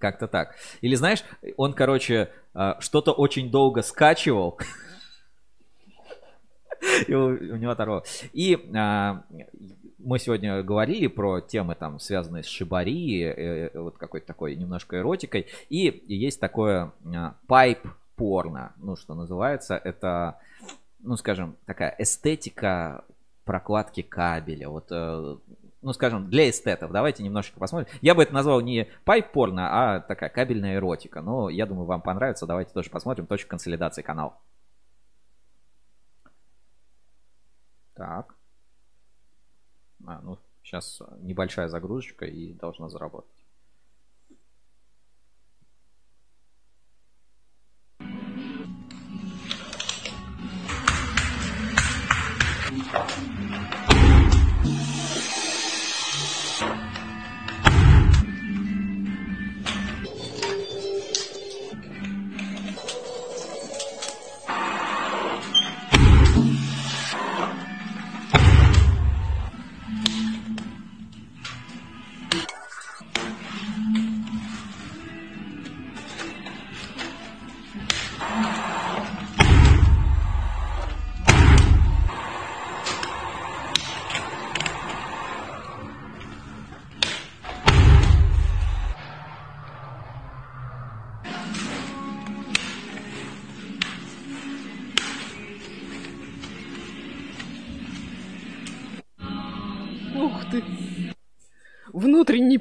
Как-то 0.01 0.27
так. 0.27 0.55
Или 0.81 0.95
знаешь, 0.95 1.23
он, 1.57 1.73
короче, 1.73 2.31
а, 2.53 2.77
что-то 2.81 3.11
очень 3.11 3.51
долго 3.51 3.83
скачивал. 3.83 4.59
И 7.07 7.13
у, 7.13 7.55
него 7.57 7.71
оторвало. 7.71 8.03
И 8.33 8.57
а, 8.75 9.23
мы 9.99 10.17
сегодня 10.17 10.63
говорили 10.63 11.05
про 11.05 11.39
темы 11.39 11.75
там, 11.75 11.99
связанные 11.99 12.41
с 12.41 12.47
шибари, 12.47 13.21
э, 13.21 13.69
э, 13.73 13.79
вот 13.79 13.99
какой-то 13.99 14.25
такой 14.25 14.55
немножко 14.55 14.97
эротикой. 14.97 15.45
И 15.69 16.03
есть 16.07 16.39
такое 16.39 16.91
пайп 17.45 17.85
порно, 18.15 18.73
ну, 18.77 18.95
что 18.95 19.13
называется. 19.13 19.75
Это, 19.75 20.39
ну, 20.99 21.15
скажем, 21.17 21.55
такая 21.67 21.95
эстетика 21.99 23.05
прокладки 23.45 24.01
кабеля. 24.01 24.69
Вот 24.69 24.87
э, 24.89 25.37
ну, 25.81 25.93
скажем, 25.93 26.29
для 26.29 26.49
эстетов. 26.49 26.91
Давайте 26.91 27.23
немножечко 27.23 27.59
посмотрим. 27.59 27.91
Я 28.01 28.13
бы 28.13 28.23
это 28.23 28.33
назвал 28.33 28.61
не 28.61 28.87
пайп-порно, 29.03 29.95
а 29.95 29.99
такая 29.99 30.29
кабельная 30.29 30.75
эротика. 30.75 31.21
Но 31.21 31.49
я 31.49 31.65
думаю, 31.65 31.85
вам 31.85 32.01
понравится. 32.01 32.45
Давайте 32.45 32.71
тоже 32.71 32.89
посмотрим. 32.89 33.25
Точка 33.25 33.49
консолидации 33.49 34.01
канал. 34.01 34.39
Так. 37.95 38.35
А, 40.05 40.21
ну, 40.21 40.37
сейчас 40.63 41.01
небольшая 41.19 41.67
загрузочка 41.67 42.25
и 42.25 42.53
должна 42.53 42.89
заработать. 42.89 43.29
Ух 52.93 53.30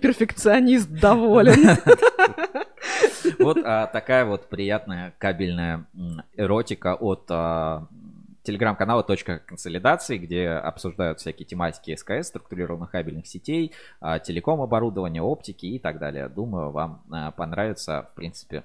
перфекционист 0.00 0.90
доволен. 0.90 1.78
Вот 3.38 3.58
а, 3.64 3.86
такая 3.86 4.24
вот 4.24 4.48
приятная 4.48 5.14
кабельная 5.18 5.86
эротика 6.36 6.94
от 6.94 7.24
а, 7.30 7.86
телеграм-канала 8.42 9.02
«Точка 9.02 9.38
консолидации», 9.38 10.18
где 10.18 10.48
обсуждают 10.48 11.20
всякие 11.20 11.46
тематики 11.46 11.94
СКС, 11.94 12.28
структурированных 12.28 12.90
кабельных 12.90 13.26
сетей, 13.26 13.72
а, 14.00 14.18
телеком 14.18 14.60
оборудования, 14.60 15.22
оптики 15.22 15.66
и 15.66 15.78
так 15.78 15.98
далее. 15.98 16.28
Думаю, 16.28 16.70
вам 16.70 17.02
понравится, 17.36 18.08
в 18.12 18.14
принципе, 18.14 18.64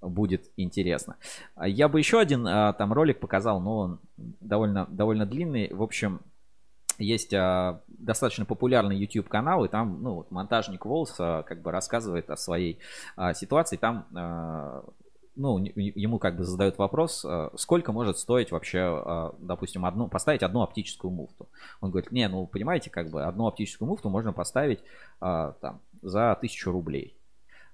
будет 0.00 0.50
интересно. 0.56 1.16
Я 1.62 1.88
бы 1.88 1.98
еще 1.98 2.20
один 2.20 2.44
там 2.44 2.92
ролик 2.92 3.20
показал, 3.20 3.60
но 3.60 3.78
он 3.78 4.00
довольно, 4.16 4.86
довольно 4.90 5.26
длинный. 5.26 5.72
В 5.72 5.82
общем, 5.82 6.20
есть 7.00 7.34
а, 7.34 7.82
достаточно 7.88 8.44
популярный 8.44 8.96
YouTube 8.96 9.28
канал, 9.28 9.64
и 9.64 9.68
там, 9.68 10.02
ну, 10.02 10.14
вот 10.14 10.30
монтажник 10.30 10.84
Волс 10.84 11.16
а, 11.18 11.42
как 11.42 11.62
бы 11.62 11.70
рассказывает 11.72 12.30
о 12.30 12.36
своей 12.36 12.78
а, 13.16 13.34
ситуации. 13.34 13.76
Там, 13.76 14.06
а, 14.14 14.84
ну, 15.36 15.58
ему 15.58 16.18
как 16.18 16.36
бы 16.36 16.44
задают 16.44 16.78
вопрос, 16.78 17.24
а, 17.24 17.50
сколько 17.56 17.92
может 17.92 18.18
стоить 18.18 18.50
вообще, 18.52 18.80
а, 18.80 19.34
допустим, 19.38 19.84
одну, 19.84 20.08
поставить 20.08 20.42
одну 20.42 20.62
оптическую 20.62 21.10
муфту. 21.10 21.48
Он 21.80 21.90
говорит, 21.90 22.12
не, 22.12 22.28
ну, 22.28 22.46
понимаете, 22.46 22.90
как 22.90 23.10
бы 23.10 23.24
одну 23.24 23.46
оптическую 23.46 23.88
муфту 23.88 24.10
можно 24.10 24.32
поставить 24.32 24.80
а, 25.20 25.52
там 25.60 25.80
за 26.02 26.36
тысячу 26.40 26.70
рублей. 26.70 27.16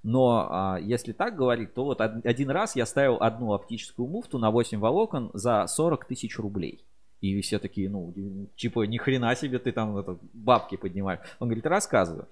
Но 0.02 0.46
а, 0.48 0.78
если 0.80 1.12
так 1.12 1.34
говорить, 1.34 1.74
то 1.74 1.84
вот 1.84 2.00
од- 2.00 2.24
один 2.24 2.50
раз 2.50 2.76
я 2.76 2.86
ставил 2.86 3.16
одну 3.16 3.52
оптическую 3.52 4.06
муфту 4.06 4.38
на 4.38 4.52
8 4.52 4.78
волокон 4.78 5.30
за 5.34 5.66
40 5.66 6.04
тысяч 6.04 6.38
рублей. 6.38 6.85
И 7.20 7.40
все 7.40 7.58
такие, 7.58 7.88
ну, 7.88 8.14
типа, 8.56 8.82
ни 8.82 8.98
хрена 8.98 9.34
себе 9.34 9.58
ты 9.58 9.72
там 9.72 9.96
это, 9.96 10.18
бабки 10.32 10.76
поднимаешь. 10.76 11.20
Он 11.38 11.48
говорит, 11.48 11.66
рассказываю. 11.66 12.28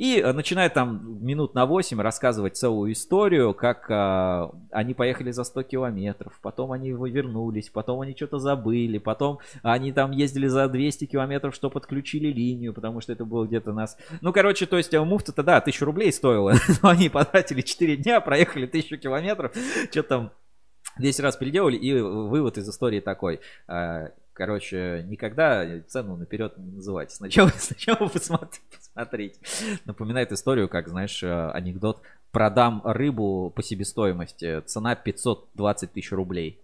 И 0.00 0.18
э, 0.18 0.32
начинает 0.32 0.72
там 0.72 1.22
минут 1.22 1.54
на 1.54 1.66
8 1.66 2.00
рассказывать 2.00 2.56
целую 2.56 2.92
историю, 2.92 3.52
как 3.52 3.84
а, 3.90 4.50
они 4.70 4.94
поехали 4.94 5.30
за 5.30 5.44
100 5.44 5.64
километров, 5.64 6.40
потом 6.40 6.72
они 6.72 6.92
вернулись, 6.92 7.68
потом 7.68 8.00
они 8.00 8.16
что-то 8.16 8.38
забыли, 8.38 8.96
потом 8.96 9.40
они 9.62 9.92
там 9.92 10.12
ездили 10.12 10.46
за 10.46 10.68
200 10.68 11.04
километров, 11.04 11.54
что 11.54 11.68
подключили 11.68 12.28
линию, 12.28 12.72
потому 12.72 13.02
что 13.02 13.12
это 13.12 13.26
было 13.26 13.44
где-то 13.44 13.74
нас... 13.74 13.98
Ну, 14.22 14.32
короче, 14.32 14.64
то 14.64 14.78
есть 14.78 14.94
э, 14.94 15.04
муфта-то, 15.04 15.42
да, 15.42 15.58
1000 15.58 15.84
рублей 15.84 16.12
стоила, 16.14 16.54
но 16.82 16.88
они 16.88 17.10
потратили 17.10 17.60
4 17.60 17.98
дня, 17.98 18.22
проехали 18.22 18.64
1000 18.64 18.96
километров, 18.96 19.52
что 19.90 20.02
там 20.02 20.32
10 21.00 21.20
раз 21.20 21.36
переделали, 21.36 21.76
и 21.76 22.00
вывод 22.00 22.58
из 22.58 22.68
истории 22.68 23.00
такой. 23.00 23.40
а, 23.68 24.10
Короче, 24.32 25.04
никогда 25.06 25.66
цену 25.88 26.16
наперед 26.16 26.56
не 26.56 26.70
называйте. 26.72 27.14
Сначала, 27.14 27.50
сначала 27.58 28.08
посмотри- 28.08 28.60
посмотрите. 28.74 29.38
Напоминает 29.84 30.32
историю, 30.32 30.66
как, 30.68 30.88
знаешь, 30.88 31.22
э, 31.22 31.50
анекдот. 31.50 32.00
Продам 32.30 32.80
рыбу 32.84 33.52
по 33.54 33.62
себестоимости. 33.62 34.60
Цена 34.62 34.94
520 34.94 35.92
тысяч 35.92 36.10
рублей. 36.12 36.58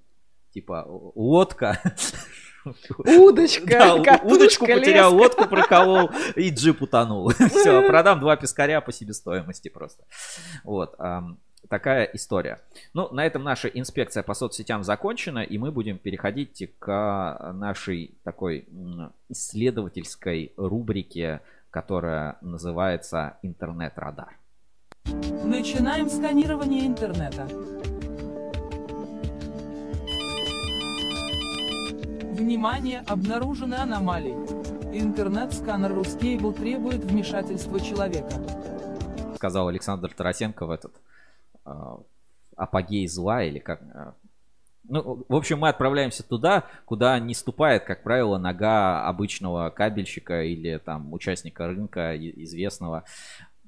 Типа, 0.55 0.87
лодка. 1.15 1.79
Удочка, 2.99 3.67
Да, 3.67 3.99
катушка, 4.03 4.25
удочку 4.25 4.67
потерял, 4.67 5.13
леска. 5.13 5.23
лодку 5.23 5.49
проколол, 5.49 6.11
и 6.35 6.51
джип 6.51 6.83
утонул. 6.83 7.29
Все, 7.51 7.87
продам 7.87 8.19
два 8.21 8.37
пескаря 8.37 8.81
по 8.81 8.91
себестоимости 8.93 9.69
просто. 9.69 10.03
Вот. 10.65 10.95
Такая 11.69 12.05
история. 12.13 12.61
Ну, 12.95 13.09
на 13.13 13.27
этом 13.27 13.43
наша 13.43 13.69
инспекция 13.69 14.23
по 14.23 14.35
соцсетям 14.35 14.85
закончена, 14.85 15.41
и 15.41 15.59
мы 15.59 15.73
будем 15.73 15.99
переходить 15.99 16.71
к 16.79 17.53
нашей 17.55 18.15
такой 18.23 18.67
исследовательской 19.29 20.53
рубрике, 20.57 21.41
которая 21.71 22.39
называется 22.41 23.39
«Интернет-радар». 23.43 24.39
Начинаем 25.45 26.09
сканирование 26.09 26.87
интернета. 26.87 27.47
Внимание, 32.33 33.03
обнаружены 33.07 33.75
аномалии. 33.75 34.37
Интернет-сканер 34.93 35.95
Рускейбл 35.95 36.53
требует 36.53 37.05
вмешательства 37.05 37.81
человека. 37.81 38.31
сказал 39.37 39.69
Александр 39.69 40.13
Тарасенко 40.15 40.67
в 40.67 40.71
этот 40.71 40.93
апогей 42.57 43.07
зла 43.07 43.43
или 43.43 43.59
как. 43.59 43.83
а, 43.95 44.15
Ну, 44.85 45.25
в 45.29 45.35
общем, 45.35 45.59
мы 45.59 45.69
отправляемся 45.69 46.23
туда, 46.23 46.65
куда 46.85 47.19
не 47.19 47.35
ступает, 47.35 47.85
как 47.85 48.03
правило, 48.03 48.39
нога 48.39 49.07
обычного 49.07 49.71
кабельщика 49.71 50.43
или 50.43 50.79
там 50.79 51.13
участника 51.13 51.67
рынка 51.67 52.17
известного. 52.17 53.05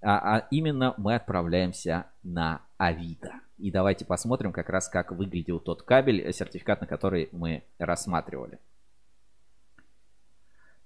А, 0.01 0.37
а 0.37 0.47
именно 0.51 0.95
мы 0.97 1.17
отправляемся 1.17 2.07
на 2.23 2.63
Авито. 2.77 3.33
И 3.59 3.73
давайте 3.73 4.05
посмотрим 4.05 4.53
как 4.53 4.69
раз, 4.69 4.89
как 4.89 5.11
выглядел 5.11 5.59
тот 5.59 5.83
кабель, 5.83 6.21
э, 6.21 6.33
сертификат 6.33 6.81
на 6.81 6.87
который 6.87 7.29
мы 7.33 7.65
рассматривали. 7.79 8.61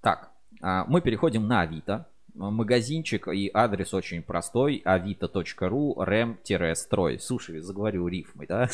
Так, 0.01 0.31
а, 0.63 0.85
мы 0.87 1.03
переходим 1.03 1.47
на 1.47 1.61
Авито. 1.61 2.07
Магазинчик 2.35 3.29
и 3.29 3.51
адрес 3.53 3.93
очень 3.93 4.23
простой. 4.23 4.83
avito.ru 4.85 5.95
rem-строй. 5.97 7.19
Слушай, 7.19 7.61
заговорю 7.61 8.09
рифмой, 8.09 8.47
да? 8.47 8.69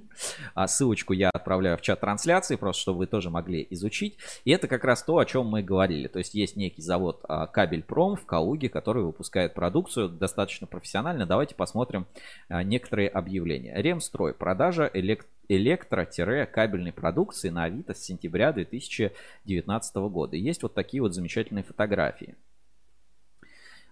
А 0.54 0.66
Ссылочку 0.66 1.12
я 1.12 1.30
отправляю 1.30 1.78
в 1.78 1.80
чат 1.80 2.00
трансляции, 2.00 2.56
просто 2.56 2.82
чтобы 2.82 2.98
вы 2.98 3.06
тоже 3.06 3.30
могли 3.30 3.66
изучить. 3.70 4.18
И 4.44 4.50
это 4.50 4.66
как 4.66 4.82
раз 4.84 5.02
то, 5.04 5.18
о 5.18 5.24
чем 5.24 5.46
мы 5.46 5.62
говорили. 5.62 6.08
То 6.08 6.18
есть 6.18 6.34
есть 6.34 6.56
некий 6.56 6.82
завод 6.82 7.20
а, 7.28 7.46
Кабельпром 7.46 8.16
в 8.16 8.26
Калуге, 8.26 8.68
который 8.68 9.04
выпускает 9.04 9.54
продукцию 9.54 10.08
достаточно 10.08 10.66
профессионально. 10.66 11.24
Давайте 11.24 11.54
посмотрим 11.54 12.06
а, 12.48 12.64
некоторые 12.64 13.08
объявления. 13.08 13.74
Ремстрой. 13.80 14.34
Продажа 14.34 14.90
элек- 14.92 15.26
электро-кабельной 15.48 16.92
продукции 16.92 17.50
на 17.50 17.64
Авито 17.64 17.94
с 17.94 18.02
сентября 18.02 18.52
2019 18.52 19.96
года. 19.96 20.36
Есть 20.36 20.62
вот 20.64 20.74
такие 20.74 21.00
вот 21.00 21.14
замечательные 21.14 21.62
фотографии. 21.62 22.34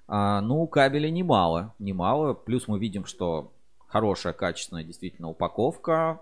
А, 0.09 0.41
ну, 0.41 0.67
кабеля 0.67 1.11
немало, 1.11 1.75
немало. 1.79 2.35
Плюс 2.35 2.69
мы 2.69 2.79
видим, 2.79 3.05
что 3.05 3.53
хорошая, 3.87 4.33
качественная 4.33 4.85
действительно 4.85 5.29
упаковка. 5.29 6.21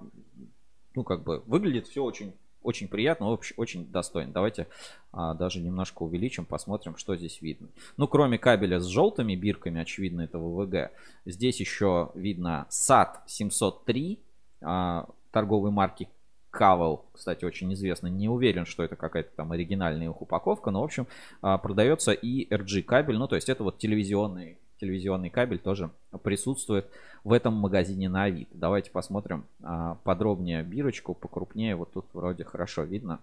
Ну, 0.95 1.05
как 1.05 1.23
бы 1.23 1.43
выглядит 1.47 1.87
все 1.87 2.03
очень, 2.03 2.35
очень 2.63 2.89
приятно, 2.89 3.39
очень 3.57 3.87
достойно. 3.91 4.33
Давайте 4.33 4.67
а, 5.13 5.35
даже 5.35 5.61
немножко 5.61 6.03
увеличим, 6.03 6.45
посмотрим, 6.45 6.97
что 6.97 7.17
здесь 7.17 7.41
видно. 7.41 7.69
Ну, 7.97 8.09
кроме 8.09 8.39
кабеля 8.39 8.81
с 8.81 8.87
желтыми 8.87 9.37
бирками, 9.37 9.81
очевидно, 9.81 10.23
это 10.23 10.39
ВВГ, 10.39 10.91
здесь 11.25 11.61
еще 11.61 12.11
видно 12.15 12.67
SAT 12.71 13.19
703 13.27 14.19
а, 14.63 15.09
торговой 15.31 15.71
марки 15.71 16.09
Кавел, 16.51 17.05
кстати, 17.13 17.45
очень 17.45 17.73
известно. 17.75 18.09
Не 18.09 18.29
уверен, 18.29 18.67
что 18.67 18.83
это 18.83 18.97
какая-то 18.97 19.31
там 19.37 19.53
оригинальная 19.53 20.09
их 20.09 20.21
упаковка, 20.21 20.71
но, 20.71 20.81
в 20.81 20.85
общем, 20.85 21.07
а, 21.43 21.59
продается 21.59 22.13
и 22.13 22.49
RG 22.53 22.83
кабель. 22.83 23.17
Ну, 23.19 23.29
то 23.29 23.37
есть 23.37 23.49
это 23.49 23.63
вот 23.63 23.79
телевизионный, 23.79 24.59
телевизионный 24.81 25.31
кабель 25.31 25.59
тоже 25.59 25.91
присутствует 26.23 26.87
в 27.23 27.33
этом 27.33 27.55
магазине 27.55 28.09
на 28.09 28.25
Авито. 28.25 28.51
Давайте 28.57 28.91
посмотрим 28.91 29.45
а, 29.63 29.95
подробнее 30.05 30.63
бирочку, 30.63 31.15
покрупнее. 31.15 31.77
Вот 31.77 31.93
тут 31.93 32.07
вроде 32.13 32.45
хорошо 32.45 32.83
видно. 32.83 33.21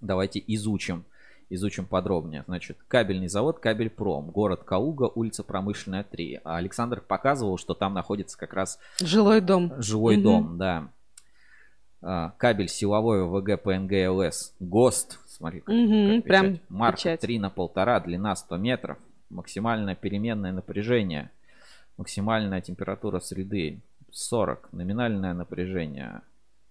Давайте 0.00 0.42
изучим, 0.46 1.04
изучим 1.50 1.84
подробнее. 1.86 2.44
Значит, 2.46 2.78
кабельный 2.88 3.28
завод 3.28 3.58
Кабельпром, 3.60 4.30
город 4.30 4.64
Калуга, 4.64 5.04
улица 5.14 5.44
Промышленная 5.44 6.02
3. 6.02 6.40
А 6.44 6.56
Александр 6.56 7.00
показывал, 7.00 7.58
что 7.58 7.74
там 7.74 7.92
находится 7.94 8.38
как 8.38 8.52
раз 8.54 8.78
Жилой 9.00 9.40
дом. 9.40 9.72
жилой 9.78 10.16
Мгм. 10.16 10.22
дом, 10.24 10.58
да. 10.58 10.88
А, 12.02 12.30
Кабель 12.36 12.68
силовой 12.68 13.24
ВГ 13.24 13.62
ПНГ 13.62 13.92
ЛС. 14.10 14.54
ГОСТ. 14.60 15.18
Смотри, 15.26 15.60
как, 15.60 15.74
Мгм, 15.74 16.16
как 16.16 16.24
прям 16.24 16.46
печать. 16.54 16.60
Марка 16.68 16.96
печать. 16.98 17.20
3 17.20 17.38
на 17.38 17.50
полтора, 17.50 18.00
длина 18.00 18.34
100 18.34 18.56
метров. 18.56 18.98
Максимальное 19.30 19.94
переменное 19.94 20.52
напряжение. 20.52 21.30
Максимальная 21.96 22.60
температура 22.60 23.20
среды 23.20 23.80
40. 24.10 24.72
Номинальное 24.72 25.32
напряжение 25.32 26.22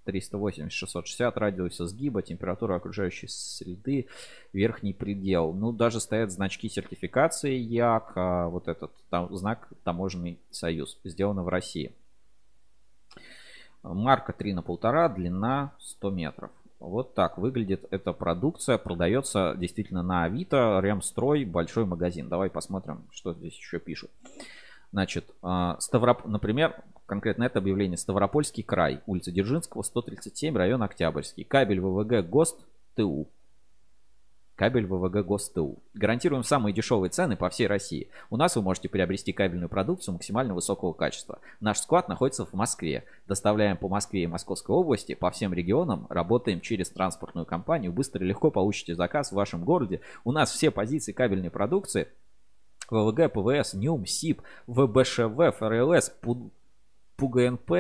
380-660. 0.06 1.32
Радиуса 1.36 1.88
сгиба. 1.88 2.22
Температура 2.22 2.76
окружающей 2.76 3.28
среды. 3.28 4.08
Верхний 4.54 4.94
предел. 4.94 5.54
Ну, 5.54 5.72
даже 5.72 6.00
стоят 6.00 6.32
значки 6.32 6.70
сертификации 6.70 7.56
ЯК. 7.56 8.12
а, 8.16 8.48
Вот 8.50 8.68
этот 8.68 8.92
там, 9.10 9.34
знак 9.36 9.70
Таможенный 9.84 10.40
союз. 10.52 11.00
Сделано 11.04 11.44
в 11.44 11.48
России. 11.48 11.94
Марка 13.84 14.34
3 14.34 14.54
на 14.54 14.62
полтора, 14.62 15.10
длина 15.10 15.74
100 15.80 16.10
метров. 16.12 16.52
Вот 16.80 17.14
так 17.14 17.38
выглядит 17.38 17.86
эта 17.92 18.12
продукция. 18.12 18.78
Продается 18.78 19.56
действительно 19.56 20.02
на 20.02 20.24
Авито, 20.24 20.80
Ремстрой, 20.82 21.46
большой 21.46 21.86
магазин. 21.86 22.28
Давай 22.28 22.50
посмотрим, 22.50 23.08
что 23.12 23.34
здесь 23.34 23.56
еще 23.56 23.80
пишут. 23.80 24.10
Значит, 24.92 25.26
а, 25.42 25.78
Ставроп... 25.80 26.26
например, 26.26 26.76
конкретно 27.06 27.44
это 27.44 27.60
объявление. 27.60 27.98
Ставропольский 27.98 28.64
край, 28.64 29.02
улица 29.06 29.32
Дзержинского, 29.32 29.84
137, 29.84 30.58
район 30.58 30.82
Октябрьский. 30.82 31.44
Кабель 31.44 31.80
ВВГ 31.80 32.28
ГОСТ 32.28 32.58
ТУ. 32.96 33.28
Кабель 34.62 34.86
ВВГ 34.86 35.26
ГОСТ 35.26 35.56
ТУ. 35.56 35.80
Гарантируем 35.96 36.44
самые 36.44 36.72
дешевые 36.72 37.10
цены 37.10 37.36
по 37.36 37.50
всей 37.50 37.66
России. 37.66 38.10
У 38.30 38.38
нас 38.38 38.56
вы 38.56 38.62
можете 38.62 38.90
приобрести 38.90 39.34
кабельную 39.34 39.70
продукцию 39.70 40.14
максимально 40.14 40.54
высокого 40.54 40.94
качества. 40.94 41.40
Наш 41.60 41.80
склад 41.80 42.08
находится 42.08 42.46
в 42.46 42.54
Москве. 42.54 43.06
Доставляем 43.28 43.76
по 43.76 43.90
Москве 43.90 44.22
и 44.22 44.28
Московской 44.28 44.76
области, 44.76 45.16
по 45.16 45.32
всем 45.32 45.52
регионам. 45.52 46.06
Работаем 46.12 46.62
через 46.62 46.92
транспортную 46.92 47.48
компанию. 47.48 47.92
Быстро 47.92 48.24
и 48.24 48.28
легко 48.28 48.52
получите 48.52 48.94
заказ 48.94 49.32
в 49.32 49.36
вашем 49.36 49.66
городе. 49.66 50.02
У 50.24 50.32
нас 50.32 50.52
все 50.52 50.70
позиции 50.70 51.12
кабельной 51.12 51.50
продукции 51.50 52.10
ВВГ, 52.92 53.34
ПВС, 53.34 53.74
НЮМ, 53.74 54.06
СИП, 54.06 54.44
ВБШВ, 54.68 55.58
ФРЛС, 55.58 56.14
Пу- 56.22 56.52
ПУГНП, 57.16 57.72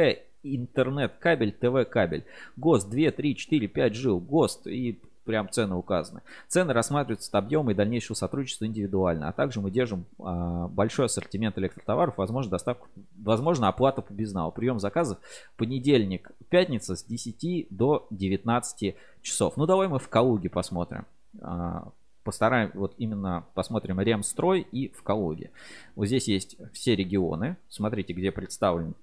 интернет, 0.41 1.13
кабель, 1.19 1.51
ТВ 1.51 1.87
кабель. 1.87 2.25
ГОСТ 2.57 2.89
2, 2.89 3.11
3, 3.11 3.35
4, 3.35 3.67
5 3.67 3.93
жил, 3.93 4.19
ГОСТ 4.19 4.65
и 4.65 4.99
прям 5.23 5.49
цены 5.49 5.75
указаны. 5.75 6.21
Цены 6.47 6.73
рассматриваются 6.73 7.29
от 7.29 7.43
объема 7.43 7.71
и 7.71 7.75
дальнейшего 7.75 8.15
сотрудничества 8.15 8.65
индивидуально. 8.65 9.29
А 9.29 9.31
также 9.31 9.61
мы 9.61 9.71
держим 9.71 10.05
а, 10.19 10.67
большой 10.67 11.05
ассортимент 11.05 11.57
электротоваров, 11.57 12.17
возможно 12.17 12.51
доставку, 12.51 12.87
возможно 13.17 13.67
оплата 13.67 14.01
по 14.01 14.13
безналу. 14.13 14.51
Прием 14.51 14.79
заказов 14.79 15.19
понедельник, 15.57 16.31
пятница 16.49 16.95
с 16.95 17.03
10 17.03 17.67
до 17.69 18.07
19 18.09 18.95
часов. 19.21 19.57
Ну 19.57 19.65
давай 19.65 19.87
мы 19.87 19.99
в 19.99 20.09
Калуге 20.09 20.49
посмотрим. 20.49 21.05
А, 21.41 21.91
Постараем, 22.23 22.69
вот 22.75 22.93
именно 22.99 23.47
посмотрим 23.55 23.99
Ремстрой 23.99 24.61
и 24.61 24.89
в 24.89 25.01
Калуге. 25.01 25.49
Вот 25.95 26.05
здесь 26.05 26.27
есть 26.27 26.55
все 26.71 26.95
регионы. 26.95 27.57
Смотрите, 27.67 28.13
где 28.13 28.31
представлен 28.31 28.93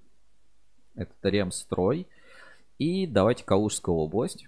этот 0.95 1.17
Ремстрой. 1.23 2.07
И 2.79 3.09
давайте 3.09 3.45
Калужская 3.45 3.93
область. 3.93 4.47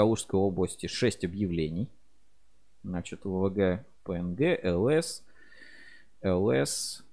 Калужской 0.00 0.40
области 0.40 0.86
6 0.86 1.26
объявлений. 1.26 1.86
Значит, 2.82 3.26
ВВГ, 3.26 3.84
ПНГ, 4.02 4.64
ЛС, 4.64 5.22
ЛС. 6.22 7.04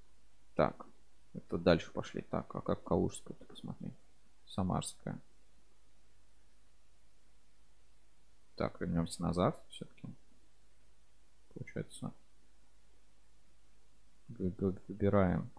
Так, 0.55 0.85
это 1.33 1.57
дальше 1.57 1.91
пошли. 1.91 2.21
Так, 2.21 2.55
а 2.55 2.61
как 2.61 2.85
Калужская, 2.85 3.35
ты 3.35 3.43
посмотри. 3.43 3.91
Самарская. 4.45 5.19
Так, 8.55 8.79
вернемся 8.79 9.21
назад 9.21 9.61
все-таки. 9.67 10.07
Получается. 11.53 12.13
Выбираем 14.29 15.49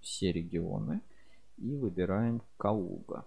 все 0.00 0.32
регионы 0.32 1.00
и 1.58 1.76
выбираем 1.76 2.42
Калуга. 2.56 3.24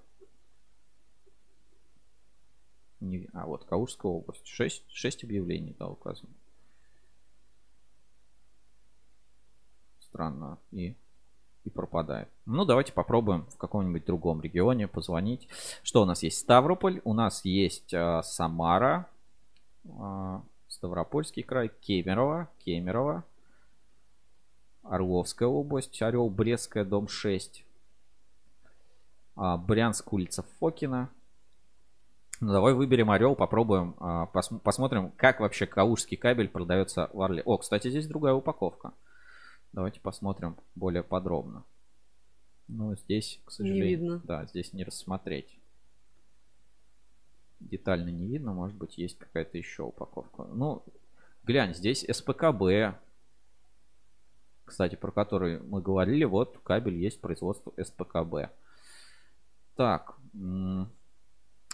Не- 3.02 3.28
А, 3.34 3.46
вот 3.48 3.66
Калужская 3.66 4.12
область. 4.12 4.46
6, 4.48 4.84
6 4.90 5.24
объявлений, 5.24 5.76
да, 5.78 5.88
указано. 5.90 6.30
Странно. 10.00 10.58
И, 10.72 10.96
и 11.64 11.70
пропадает. 11.70 12.30
Ну, 12.46 12.66
давайте 12.66 12.94
попробуем 12.94 13.46
в 13.50 13.58
каком-нибудь 13.58 14.06
другом 14.06 14.42
регионе 14.42 14.88
позвонить. 14.88 15.48
Что 15.84 16.04
у 16.04 16.06
нас 16.06 16.22
есть? 16.24 16.38
Ставрополь, 16.40 17.02
у 17.04 17.14
нас 17.14 17.44
есть 17.44 17.94
а, 17.94 18.22
Самара, 18.24 19.08
а, 20.00 20.44
Ставропольский 20.68 21.44
край, 21.44 21.72
Кемерово, 21.82 22.50
Кемерово, 22.60 23.24
Орловская 24.84 25.48
область, 25.48 26.02
Орел, 26.02 26.30
Брестская, 26.30 26.84
дом 26.86 27.08
6, 27.08 27.64
а, 29.36 29.58
Брянск, 29.58 30.12
улица 30.14 30.44
Фокина. 30.60 31.10
Ну, 32.42 32.52
давай 32.52 32.74
выберем 32.74 33.12
Орел, 33.12 33.36
попробуем, 33.36 33.96
а, 34.00 34.28
пос- 34.34 34.60
посмотрим, 34.60 35.12
как 35.12 35.40
вообще 35.40 35.68
калужский 35.68 36.18
кабель 36.18 36.50
продается 36.50 37.08
в 37.14 37.22
Орле. 37.22 37.44
О, 37.44 37.58
кстати, 37.60 37.90
здесь 37.90 38.08
другая 38.08 38.34
упаковка. 38.34 38.94
Давайте 39.74 40.00
посмотрим 40.00 40.58
более 40.74 41.04
подробно. 41.04 41.64
Ну, 42.68 42.96
здесь, 42.96 43.40
к 43.46 43.52
сожалению, 43.52 43.88
видно. 43.88 44.22
да, 44.24 44.46
здесь 44.46 44.74
не 44.74 44.84
рассмотреть. 44.84 45.60
Детально 47.60 48.10
не 48.10 48.26
видно, 48.26 48.54
может 48.54 48.76
быть, 48.76 48.98
есть 48.98 49.20
какая-то 49.20 49.60
еще 49.60 49.84
упаковка. 49.84 50.46
Ну, 50.46 50.84
глянь, 51.44 51.76
здесь 51.76 52.04
СПКБ, 52.10 52.98
кстати, 54.66 54.96
про 54.96 55.12
который 55.12 55.60
мы 55.62 55.80
говорили, 55.80 56.24
вот 56.24 56.58
кабель 56.64 56.96
есть 56.96 57.22
производство 57.22 57.72
СПКБ. 57.78 58.50
Так, 59.76 60.16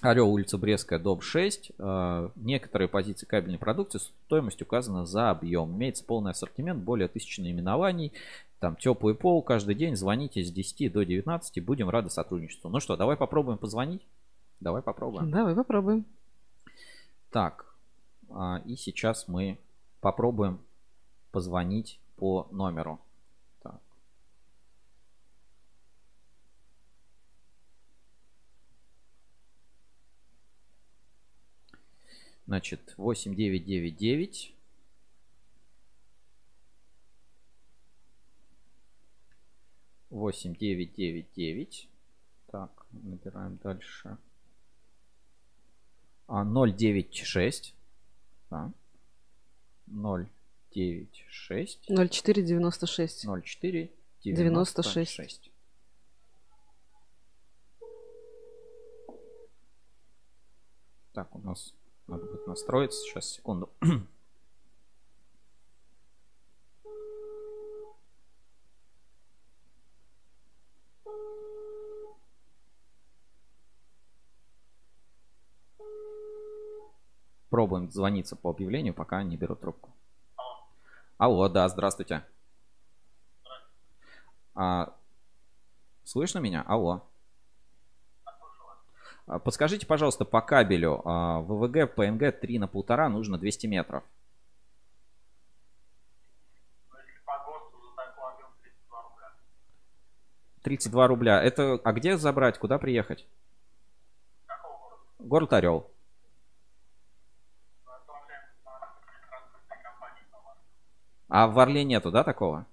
Орел, 0.02 0.30
улица 0.32 0.58
Брестская, 0.58 1.00
дом 1.00 1.22
6. 1.22 1.72
Э, 1.80 2.30
Некоторые 2.36 2.88
позиции 2.88 3.26
кабельной 3.26 3.58
продукции 3.58 4.00
стоимость 4.26 4.62
указана 4.62 5.06
за 5.06 5.32
объем. 5.32 5.76
Имеется 5.76 6.04
полный 6.04 6.32
ассортимент, 6.32 6.84
более 6.84 7.08
тысячи 7.08 7.42
наименований. 7.42 8.14
Там 8.60 8.76
теплый 8.76 9.16
пол 9.16 9.42
каждый 9.42 9.76
день. 9.76 9.96
Звоните 9.96 10.44
с 10.44 10.52
10 10.52 10.92
до 10.92 11.04
19. 11.04 11.64
Будем 11.64 11.90
рады 11.90 12.10
сотрудничеству. 12.10 12.70
Ну 12.70 12.80
что, 12.80 12.96
давай 12.96 13.18
попробуем 13.18 13.58
позвонить? 13.58 14.02
Давай 14.60 14.82
попробуем. 14.82 15.32
Давай 15.32 15.56
попробуем. 15.56 16.06
Так, 17.32 17.66
а, 18.30 18.62
и 18.66 18.76
сейчас 18.76 19.28
мы 19.28 19.58
попробуем 20.00 20.60
позвонить 21.32 22.00
по 22.16 22.48
номеру. 22.52 23.00
Так. 23.62 23.80
Значит, 32.48 32.94
8999 32.96 34.56
8999 40.10 41.90
Так, 42.48 42.86
набираем 42.92 43.58
дальше. 43.58 44.18
А, 46.28 46.46
096. 46.46 47.76
Да. 48.50 48.72
096. 49.88 51.90
0496. 51.90 53.26
04 53.26 53.92
96. 54.24 54.24
96. 54.24 55.52
Так, 61.12 61.36
у 61.36 61.40
нас 61.40 61.74
надо 62.08 62.26
будет 62.26 62.48
настроиться. 62.48 63.02
Сейчас, 63.02 63.30
секунду. 63.30 63.70
Пробуем 77.50 77.90
звониться 77.92 78.36
по 78.36 78.50
объявлению, 78.50 78.94
пока 78.94 79.24
не 79.24 79.38
берут 79.38 79.62
трубку. 79.62 79.90
Алло, 81.18 81.50
да, 81.50 81.68
здравствуйте. 81.70 82.24
А, 84.54 84.94
слышно 86.04 86.40
меня? 86.40 86.64
Алло. 86.68 87.04
А, 89.28 89.40
Подскажите, 89.40 89.86
пожалуйста, 89.86 90.26
по 90.26 90.42
кабелю 90.42 91.02
а, 91.06 91.42
ВВГ 91.42 91.94
ПНГ 91.94 92.40
3 92.40 92.60
на 92.60 92.68
полтора 92.68 93.10
нужно 93.10 93.38
200 93.38 93.68
метров. 93.68 94.04
Тридцать 100.64 100.92
два 100.92 101.08
рубля. 101.08 101.42
Это 101.42 101.80
а 101.84 101.94
где 101.94 102.18
забрать? 102.18 102.58
Куда 102.58 102.78
приехать? 102.78 103.26
Город 105.20 105.54
Орел. 105.54 105.90
А 111.30 111.48
в 111.48 111.60
Орле 111.60 111.84
нету, 111.84 112.12
да, 112.12 112.24
такого? 112.24 112.66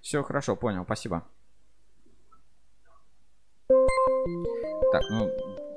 Все 0.00 0.22
хорошо, 0.22 0.56
понял, 0.56 0.84
спасибо. 0.84 1.24
Так, 4.94 5.02
ну, 5.10 5.28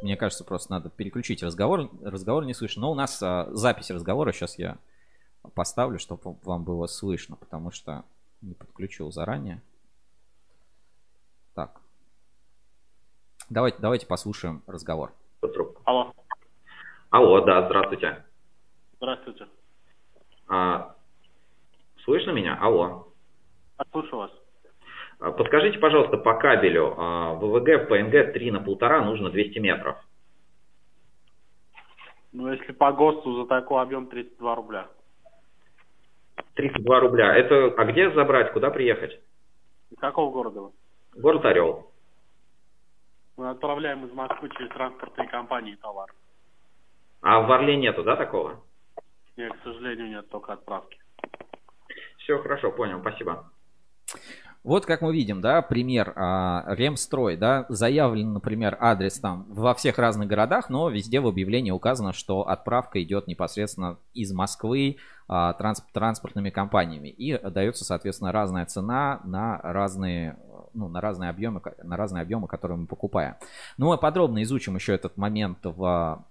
мне 0.04 0.16
кажется, 0.16 0.44
просто 0.44 0.74
надо 0.74 0.92
переключить 0.92 1.42
разговор. 1.42 1.90
Разговор 2.04 2.46
не 2.46 2.54
слышно. 2.54 2.84
Но 2.84 2.92
у 2.92 2.94
нас 2.94 3.20
а, 3.24 3.48
запись 3.50 3.90
разговора 3.90 4.32
сейчас 4.32 4.60
я 4.60 4.78
поставлю, 5.56 5.98
чтобы 5.98 6.36
вам 6.44 6.64
было 6.64 6.86
слышно, 6.86 7.36
потому 7.36 7.72
что 7.72 8.06
не 8.44 8.54
подключил 8.54 9.12
заранее. 9.12 9.64
Так. 11.56 11.82
Давайте, 13.50 13.80
давайте 13.80 14.06
послушаем 14.06 14.62
разговор. 14.68 15.12
Алло. 15.86 16.14
Алло, 17.10 17.42
да, 17.42 17.66
здравствуйте. 17.66 18.24
Здравствуйте. 18.98 19.48
А, 20.48 20.96
слышно 22.04 22.30
меня? 22.30 22.56
Алло. 22.62 23.08
Слушаю 23.92 24.18
вас. 24.18 24.32
А, 25.20 25.32
Подскажите, 25.32 25.80
пожалуйста, 25.80 26.18
по 26.18 26.36
кабелю 26.36 26.94
а, 26.98 27.34
ВВГ 27.34 27.88
ПНГ 27.88 28.34
3 28.34 28.52
на 28.52 28.60
полтора 28.62 29.04
нужно 29.04 29.30
200 29.30 29.60
метров. 29.60 29.98
Ну, 32.34 32.52
если 32.52 32.72
по 32.72 32.92
ГОСТу 32.92 33.42
за 33.42 33.48
такой 33.48 33.82
объем 33.82 34.08
32 34.08 34.56
рубля. 34.56 34.88
32 36.56 37.00
рубля. 37.00 37.36
Это, 37.36 37.74
а 37.78 37.86
где 37.86 38.12
забрать, 38.12 38.52
куда 38.54 38.70
приехать? 38.70 39.20
Из 39.90 39.98
какого 39.98 40.32
города 40.32 40.62
вы? 40.62 40.72
Город 41.16 41.46
Орел. 41.46 41.92
Мы 43.38 43.50
отправляем 43.50 44.06
из 44.06 44.12
Москвы 44.14 44.50
через 44.50 44.70
транспортные 44.70 45.28
компании 45.30 45.76
товар. 45.76 46.10
А 47.22 47.42
в 47.42 47.52
Орле 47.52 47.76
нету, 47.78 48.04
да, 48.04 48.16
такого? 48.16 48.64
Нет, 49.36 49.54
к 49.54 49.64
сожалению, 49.64 50.10
нет 50.10 50.30
только 50.30 50.54
отправки. 50.54 51.00
Все 52.18 52.40
хорошо, 52.40 52.72
понял, 52.72 53.00
спасибо. 53.00 53.50
Вот 54.68 54.86
как 54.86 55.00
мы 55.00 55.14
видим, 55.14 55.40
да, 55.40 55.62
пример 55.62 56.12
а, 56.18 56.66
Ремстрой, 56.68 57.38
да, 57.38 57.66
заявлен, 57.70 58.34
например, 58.34 58.78
адрес 58.82 59.18
там 59.18 59.46
во 59.48 59.74
всех 59.74 59.98
разных 59.98 60.28
городах, 60.28 60.70
но 60.70 60.90
везде 60.90 61.22
в 61.22 61.28
объявлении 61.28 61.72
указано, 61.72 62.12
что 62.12 62.50
отправка 62.50 63.02
идет 63.02 63.28
непосредственно 63.28 63.98
из 64.14 64.34
Москвы 64.34 64.98
а, 65.30 65.54
транс- 65.54 65.86
транспортными 65.94 66.50
компаниями 66.50 67.08
и 67.08 67.38
дается, 67.50 67.86
соответственно, 67.86 68.34
разная 68.34 68.66
цена 68.66 69.22
на 69.24 69.58
разные, 69.64 70.38
ну, 70.74 70.90
на 70.90 71.00
разные 71.00 71.30
объемы, 71.30 71.62
на 71.82 71.96
разные 71.96 72.24
объемы, 72.24 72.50
которые 72.50 72.78
мы 72.78 72.88
покупаем. 72.88 73.36
Ну, 73.78 73.88
мы 73.88 73.98
подробно 73.98 74.44
изучим 74.44 74.76
еще 74.76 74.94
этот 74.94 75.16
момент 75.16 75.60
в, 75.64 76.26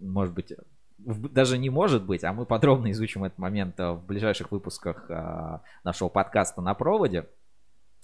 может 0.00 0.32
быть, 0.32 0.54
даже 0.96 1.58
не 1.58 1.68
может 1.68 2.04
быть, 2.04 2.24
а 2.24 2.32
мы 2.32 2.46
подробно 2.46 2.90
изучим 2.92 3.24
этот 3.24 3.38
момент 3.38 3.78
в 3.78 4.00
ближайших 4.06 4.50
выпусках 4.50 5.10
а, 5.10 5.60
нашего 5.84 6.08
подкаста 6.08 6.62
на 6.62 6.72
проводе. 6.72 7.26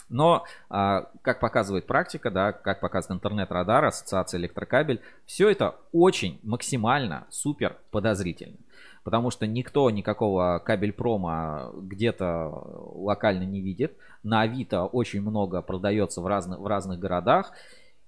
Но, 0.09 0.45
а, 0.71 1.11
как 1.23 1.41
показывает 1.41 1.87
практика, 1.87 2.31
да, 2.31 2.53
как 2.53 2.81
показывает 2.81 3.19
интернет-радар, 3.19 3.85
ассоциация 3.85 4.39
электрокабель, 4.39 5.01
все 5.27 5.51
это 5.51 5.77
очень 5.93 6.41
максимально 6.43 7.27
супер 7.31 7.77
подозрительно. 7.91 8.57
Потому 9.05 9.31
что 9.31 9.47
никто 9.47 9.91
никакого 9.91 10.59
кабель-прома 10.65 11.73
где-то 11.75 12.49
локально 12.95 13.45
не 13.45 13.61
видит. 13.61 13.97
На 14.23 14.43
Авито 14.43 14.85
очень 14.85 15.23
много 15.23 15.63
продается 15.63 16.21
в 16.21 16.27
разных, 16.27 16.59
в 16.59 16.67
разных 16.67 16.99
городах. 16.99 17.53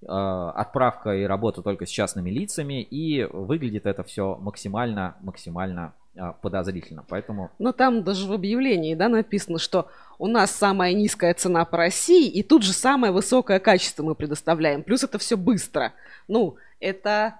Э, 0.03 0.51
Отправка 0.55 1.15
и 1.15 1.23
работа 1.23 1.61
только 1.61 1.85
с 1.85 1.89
частными 1.89 2.29
лицами. 2.29 2.81
И 2.83 3.23
выглядит 3.23 3.85
это 3.85 4.03
все 4.03 4.35
максимально, 4.35 5.15
максимально 5.21 5.93
э, 5.97 6.00
подозрительно. 6.41 7.05
Поэтому 7.07 7.51
Но 7.59 7.71
там 7.71 8.03
даже 8.03 8.27
в 8.27 8.33
объявлении, 8.33 8.95
да, 8.95 9.07
написано, 9.07 9.59
что 9.59 9.87
у 10.19 10.27
нас 10.27 10.51
самая 10.51 10.93
низкая 10.93 11.33
цена 11.33 11.65
по 11.65 11.77
России, 11.77 12.27
и 12.27 12.43
тут 12.43 12.63
же 12.63 12.73
самое 12.73 13.13
высокое 13.13 13.59
качество 13.59 14.03
мы 14.03 14.13
предоставляем. 14.13 14.83
Плюс 14.83 15.03
это 15.03 15.17
все 15.17 15.37
быстро. 15.37 15.93
Ну, 16.27 16.57
это 16.79 17.35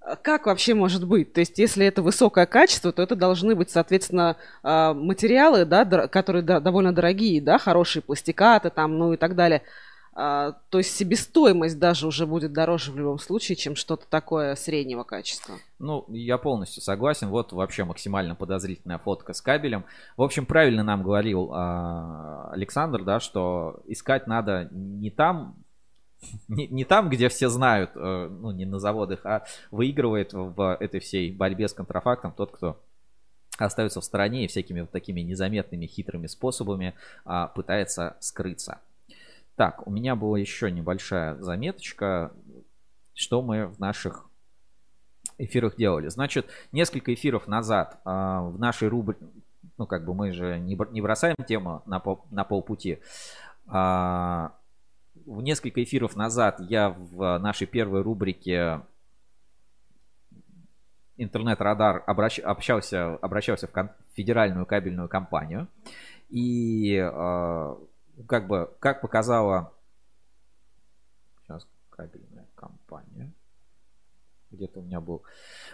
э, 0.00 0.16
как 0.20 0.46
вообще 0.46 0.74
может 0.74 1.06
быть? 1.06 1.32
То 1.32 1.40
есть, 1.40 1.58
если 1.58 1.86
это 1.86 2.02
высокое 2.02 2.46
качество, 2.46 2.92
то 2.92 3.02
это 3.02 3.14
должны 3.14 3.54
быть, 3.54 3.70
соответственно, 3.70 4.36
э, 4.62 4.92
материалы, 4.92 5.64
да, 5.64 5.84
которые 6.08 6.42
довольно 6.42 6.92
дорогие, 6.92 7.40
да, 7.40 7.58
хорошие 7.58 8.02
пластикаты 8.02 8.70
там, 8.70 8.98
ну 8.98 9.12
и 9.12 9.16
так 9.16 9.36
далее. 9.36 9.62
А, 10.18 10.52
То 10.70 10.78
есть 10.78 10.96
себестоимость 10.96 11.78
даже 11.78 12.06
уже 12.06 12.26
будет 12.26 12.54
дороже 12.54 12.90
в 12.90 12.96
любом 12.96 13.18
случае, 13.18 13.54
чем 13.54 13.76
что-то 13.76 14.06
такое 14.08 14.54
среднего 14.54 15.04
качества. 15.04 15.56
Ну, 15.78 16.06
я 16.08 16.38
полностью 16.38 16.82
согласен. 16.82 17.28
Вот 17.28 17.52
вообще 17.52 17.84
максимально 17.84 18.34
подозрительная 18.34 18.96
фотка 18.96 19.34
с 19.34 19.42
кабелем. 19.42 19.84
В 20.16 20.22
общем, 20.22 20.46
правильно 20.46 20.82
нам 20.82 21.02
говорил 21.02 21.50
а, 21.52 22.48
Александр, 22.50 23.04
да, 23.04 23.20
что 23.20 23.80
искать 23.86 24.26
надо 24.26 24.70
не 24.72 25.10
там, 25.10 25.54
не, 26.48 26.66
не 26.68 26.86
там, 26.86 27.10
где 27.10 27.28
все 27.28 27.50
знают, 27.50 27.90
э, 27.94 28.28
ну, 28.30 28.52
не 28.52 28.64
на 28.64 28.78
заводах, 28.78 29.20
а 29.26 29.44
выигрывает 29.70 30.32
в 30.32 30.78
этой 30.80 31.00
всей 31.00 31.30
борьбе 31.30 31.68
с 31.68 31.74
контрафактом 31.74 32.32
тот, 32.32 32.52
кто 32.52 32.80
остается 33.58 34.00
в 34.00 34.04
стороне 34.04 34.46
и 34.46 34.48
всякими 34.48 34.80
вот 34.80 34.90
такими 34.90 35.20
незаметными 35.20 35.84
хитрыми 35.84 36.26
способами 36.26 36.94
а, 37.26 37.48
пытается 37.48 38.16
скрыться. 38.20 38.80
Так, 39.56 39.86
у 39.86 39.90
меня 39.90 40.14
была 40.16 40.38
еще 40.38 40.70
небольшая 40.70 41.36
заметочка, 41.36 42.32
что 43.14 43.40
мы 43.40 43.66
в 43.66 43.80
наших 43.80 44.28
эфирах 45.38 45.76
делали. 45.76 46.08
Значит, 46.08 46.46
несколько 46.72 47.12
эфиров 47.14 47.48
назад 47.48 48.00
а, 48.04 48.42
в 48.42 48.58
нашей 48.58 48.88
рубрике, 48.88 49.24
ну 49.78 49.86
как 49.86 50.04
бы 50.04 50.14
мы 50.14 50.32
же 50.32 50.58
не, 50.58 50.78
не 50.92 51.00
бросаем 51.00 51.36
тему 51.46 51.82
на, 51.86 52.00
пол, 52.00 52.24
на 52.30 52.44
полпути. 52.44 52.98
А, 53.66 54.52
в 55.24 55.40
несколько 55.40 55.82
эфиров 55.82 56.16
назад 56.16 56.60
я 56.60 56.90
в 56.90 57.38
нашей 57.38 57.66
первой 57.66 58.02
рубрике 58.02 58.82
интернет-радар 61.16 62.04
обращ- 62.06 62.42
общался, 62.42 63.14
обращался 63.16 63.66
в 63.66 63.72
кон- 63.72 63.90
федеральную 64.12 64.66
кабельную 64.66 65.08
компанию. 65.08 65.68
И 66.28 66.94
э, 66.96 67.76
как 68.24 68.46
бы, 68.46 68.74
как 68.80 69.00
показала 69.00 69.72
сейчас 71.42 71.66
кабельная 71.90 72.46
компания, 72.54 73.32
где-то 74.56 74.80
у 74.80 74.82
меня 74.82 75.00
был, 75.00 75.22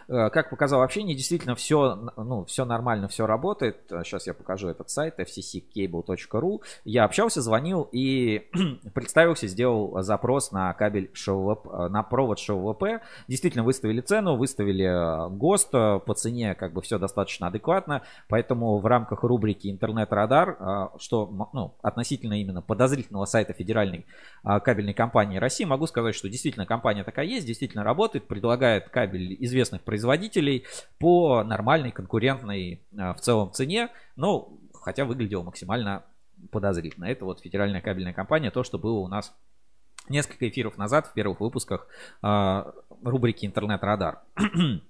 Э, 0.09 0.31
как 0.31 0.51
показало 0.51 0.85
общение, 0.85 1.17
действительно 1.17 1.55
все, 1.55 2.11
ну, 2.17 2.45
все 2.45 2.65
нормально, 2.65 3.09
все 3.09 3.27
работает. 3.27 3.79
Сейчас 3.89 4.27
я 4.27 4.35
покажу 4.35 4.69
этот 4.69 4.91
сайт 4.91 5.19
fcccable.ru. 5.19 6.63
Я 6.85 7.05
общался, 7.05 7.43
звонил 7.43 7.89
и 7.93 8.51
представился, 8.95 9.47
сделал 9.47 10.03
запрос 10.03 10.53
на 10.53 10.73
кабель 10.75 11.11
ШВП, 11.13 11.89
на 11.91 12.03
провод 12.03 12.39
ШВП. 12.39 13.03
Действительно 13.29 13.65
выставили 13.65 14.01
цену, 14.01 14.37
выставили 14.37 14.85
э, 14.85 15.31
ГОСТ 15.31 15.75
э, 15.75 16.01
по 16.05 16.15
цене, 16.15 16.55
как 16.55 16.73
бы 16.73 16.83
все 16.83 16.99
достаточно 16.99 17.47
адекватно. 17.47 18.03
Поэтому 18.29 18.79
в 18.79 18.87
рамках 18.87 19.23
рубрики 19.23 19.71
«Интернет-радар», 19.71 20.57
э, 20.59 20.89
что 20.99 21.49
ну, 21.53 21.75
относительно 21.83 22.41
именно 22.41 22.63
подозрительного 22.63 23.25
сайта 23.25 23.53
федеральной 23.53 24.07
э, 24.45 24.61
кабельной 24.61 24.95
компании 24.95 25.39
России, 25.39 25.65
могу 25.65 25.87
сказать, 25.87 26.15
что 26.15 26.29
действительно 26.29 26.67
компания 26.67 27.05
такая 27.05 27.27
есть, 27.27 27.47
действительно 27.47 27.85
работает, 27.85 28.27
предлагает 28.27 28.72
кабель 28.81 29.37
известных 29.45 29.83
производителей 29.83 30.65
по 30.99 31.43
нормальной 31.45 31.91
конкурентной 31.91 32.81
э, 32.93 33.13
в 33.13 33.21
целом 33.21 33.53
цене, 33.53 33.91
но 34.17 34.53
хотя 34.75 35.05
выглядело 35.05 35.43
максимально 35.43 36.05
подозрительно. 36.51 37.05
Это 37.05 37.25
вот 37.25 37.41
федеральная 37.41 37.81
кабельная 37.81 38.13
компания, 38.13 38.51
то, 38.51 38.65
что 38.65 38.79
было 38.79 38.99
у 38.99 39.09
нас 39.09 39.35
несколько 40.09 40.49
эфиров 40.49 40.77
назад 40.79 41.07
в 41.07 41.13
первых 41.13 41.41
выпусках 41.41 41.87
э, 42.23 42.65
рубрики 43.03 43.47
«Интернет-радар». 43.47 44.21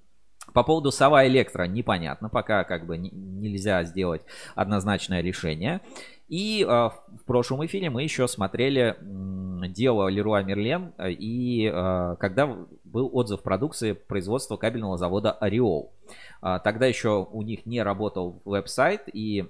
По 0.55 0.65
поводу 0.65 0.91
Сова 0.91 1.27
Электро 1.27 1.65
непонятно, 1.65 2.29
пока 2.29 2.65
как 2.65 2.85
бы 2.85 2.99
не- 2.99 3.11
нельзя 3.11 3.85
сделать 3.85 4.23
однозначное 4.55 5.21
решение. 5.21 5.81
И 6.29 6.63
э, 6.63 6.67
в 6.67 7.25
прошлом 7.27 7.65
эфире 7.67 7.91
мы 7.91 8.03
еще 8.03 8.27
смотрели 8.27 8.97
м, 9.01 9.63
дело 9.73 10.09
Леруа 10.09 10.43
Мерлен, 10.43 10.93
э, 10.99 11.13
и 11.13 11.71
э, 11.73 12.17
когда 12.19 12.57
был 12.93 13.11
отзыв 13.13 13.43
продукции 13.43 13.93
производства 13.93 14.57
кабельного 14.57 14.99
завода 14.99 15.33
Ореол. 15.33 15.93
А, 16.41 16.59
Тогда 16.59 16.87
еще 16.87 17.27
у 17.31 17.43
них 17.43 17.67
не 17.67 17.83
работал 17.83 18.41
веб-сайт, 18.45 19.09
и 19.13 19.49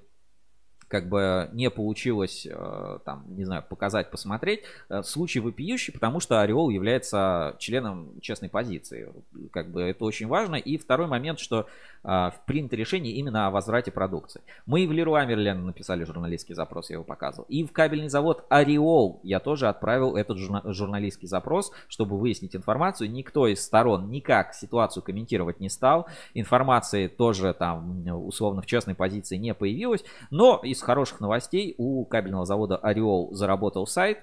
как 0.93 1.09
бы 1.09 1.49
не 1.55 1.71
получилось, 1.71 2.47
э, 2.47 2.99
там, 3.07 3.25
не 3.29 3.47
знаю, 3.47 3.65
показать, 3.67 4.11
посмотреть. 4.11 4.61
Э, 4.91 5.03
случай 5.03 5.41
вопиющий, 5.41 5.91
потому 5.91 6.21
что 6.21 6.43
Ореол 6.43 6.69
является 6.69 7.57
членом 7.59 8.21
честной 8.21 8.51
позиции. 8.51 9.11
Как 9.53 9.71
бы 9.71 9.81
это 9.81 10.05
очень 10.05 10.27
важно. 10.27 10.57
И 10.57 10.77
второй 10.77 11.07
момент, 11.07 11.41
что 11.41 11.67
э, 12.05 12.31
принято 12.45 12.77
решение 12.77 13.15
именно 13.15 13.47
о 13.47 13.51
возврате 13.51 13.91
продукции. 13.91 14.43
Мы 14.67 14.83
и 14.83 14.87
в 14.87 14.93
Леруа 14.93 15.25
Мерлен 15.25 15.65
написали 15.65 16.05
журналистский 16.05 16.55
запрос, 16.55 16.91
я 16.91 16.97
его 16.97 17.05
показывал. 17.05 17.47
И 17.49 17.65
в 17.65 17.73
кабельный 17.73 18.11
завод 18.11 18.45
Ореол 18.51 19.21
я 19.23 19.41
тоже 19.41 19.69
отправил 19.69 20.15
этот 20.15 20.37
журналистский 20.37 21.27
запрос, 21.27 21.73
чтобы 21.89 22.19
выяснить 22.19 22.55
информацию. 22.55 23.11
Никто 23.11 23.47
из 23.47 23.65
сторон 23.65 24.11
никак 24.11 24.53
ситуацию 24.53 25.03
комментировать 25.03 25.59
не 25.59 25.71
стал. 25.71 26.07
Информации 26.35 27.07
тоже 27.07 27.55
там 27.55 28.07
условно 28.27 28.61
в 28.61 28.67
честной 28.67 28.95
позиции 28.95 29.39
не 29.39 29.55
появилось. 29.55 30.05
Но 30.31 30.61
из 30.83 30.85
хороших 30.85 31.21
новостей. 31.21 31.75
У 31.79 32.05
кабельного 32.05 32.45
завода 32.45 32.77
Ореол 32.77 33.33
заработал 33.33 33.87
сайт, 33.87 34.19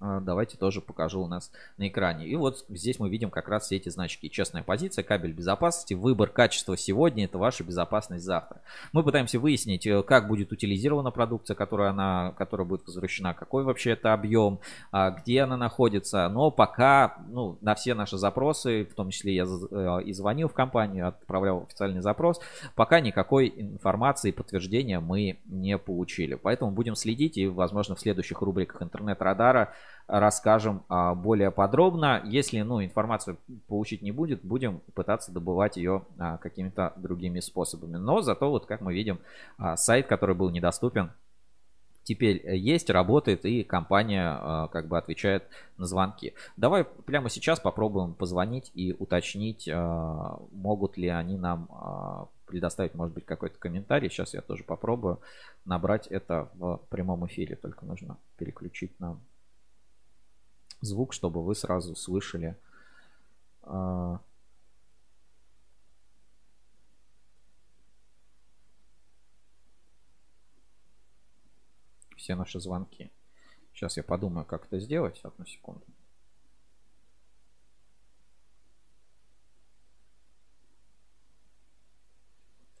давайте 0.00 0.56
тоже 0.56 0.80
покажу 0.80 1.22
у 1.22 1.26
нас 1.26 1.50
на 1.76 1.88
экране. 1.88 2.26
И 2.26 2.36
вот 2.36 2.64
здесь 2.68 2.98
мы 2.98 3.08
видим 3.08 3.30
как 3.30 3.48
раз 3.48 3.64
все 3.64 3.76
эти 3.76 3.88
значки. 3.88 4.30
Честная 4.30 4.62
позиция, 4.62 5.02
кабель 5.02 5.32
безопасности, 5.32 5.94
выбор 5.94 6.28
качества 6.28 6.76
сегодня, 6.76 7.24
это 7.24 7.38
ваша 7.38 7.64
безопасность 7.64 8.24
завтра. 8.24 8.60
Мы 8.92 9.02
пытаемся 9.02 9.38
выяснить, 9.38 9.86
э, 9.86 10.02
как 10.02 10.28
будет 10.28 10.52
утилизирована 10.52 11.10
продукция, 11.10 11.54
которая, 11.54 11.90
она, 11.90 12.34
которая 12.36 12.66
будет 12.66 12.86
возвращена, 12.86 13.34
какой 13.34 13.64
вообще 13.64 13.90
это 13.90 14.12
объем, 14.12 14.60
а, 14.92 15.10
где 15.10 15.42
она 15.42 15.56
находится. 15.56 16.28
Но 16.28 16.50
пока 16.50 17.18
ну, 17.28 17.58
на 17.60 17.74
все 17.74 17.94
наши 17.94 18.18
запросы, 18.18 18.84
в 18.84 18.94
том 18.94 19.10
числе 19.10 19.34
я 19.34 19.44
э, 19.44 20.02
и 20.04 20.12
звонил 20.12 20.48
в 20.48 20.54
компанию, 20.54 21.08
отправлял 21.08 21.64
официальный 21.64 22.00
запрос, 22.00 22.40
пока 22.74 23.00
никакой 23.00 23.52
информации, 23.56 24.30
подтверждения 24.30 25.00
мы 25.00 25.38
не 25.46 25.78
получили. 25.78 26.34
Поэтому 26.34 26.70
будем 26.70 26.94
следить 26.94 27.38
и, 27.38 27.46
возможно, 27.46 27.94
в 27.94 28.00
следующих 28.00 28.40
рубриках 28.42 28.82
интернет-радара 28.82 29.72
расскажем 30.08 30.84
а, 30.88 31.14
более 31.14 31.50
подробно. 31.50 32.22
Если 32.24 32.60
ну, 32.60 32.82
информацию 32.82 33.38
получить 33.66 34.02
не 34.02 34.12
будет, 34.12 34.42
будем 34.42 34.80
пытаться 34.94 35.32
добывать 35.32 35.76
ее 35.76 36.02
а, 36.18 36.38
какими-то 36.38 36.92
другими 36.96 37.40
способами. 37.40 37.96
Но 37.96 38.20
зато, 38.20 38.50
вот 38.50 38.66
как 38.66 38.80
мы 38.80 38.94
видим, 38.94 39.18
а, 39.58 39.76
сайт, 39.76 40.06
который 40.06 40.34
был 40.34 40.50
недоступен, 40.50 41.10
теперь 42.04 42.40
есть, 42.56 42.88
работает, 42.88 43.44
и 43.44 43.64
компания 43.64 44.68
как 44.68 44.86
бы 44.86 44.96
отвечает 44.96 45.42
на 45.76 45.86
звонки. 45.86 46.34
Давай 46.56 46.84
прямо 46.84 47.28
сейчас 47.28 47.58
попробуем 47.58 48.14
позвонить 48.14 48.70
и 48.74 48.94
уточнить, 48.96 49.68
могут 50.52 50.96
ли 50.96 51.08
они 51.08 51.36
нам 51.36 51.68
предоставить, 52.46 52.94
может 52.94 53.12
быть, 53.12 53.26
какой-то 53.26 53.58
комментарий. 53.58 54.08
Сейчас 54.08 54.34
я 54.34 54.40
тоже 54.40 54.62
попробую 54.62 55.18
набрать 55.64 56.06
это 56.06 56.48
в 56.54 56.80
прямом 56.90 57.26
эфире, 57.26 57.56
только 57.56 57.84
нужно 57.84 58.18
переключить 58.38 59.00
нам 59.00 59.20
звук, 60.86 61.12
чтобы 61.12 61.42
вы 61.42 61.54
сразу 61.54 61.94
слышали 61.94 62.56
а, 63.62 64.20
все 72.16 72.34
наши 72.34 72.58
звонки. 72.60 73.10
Сейчас 73.72 73.96
я 73.96 74.02
подумаю, 74.02 74.44
как 74.46 74.66
это 74.66 74.80
сделать. 74.80 75.20
Одну 75.22 75.44
секунду. 75.46 75.84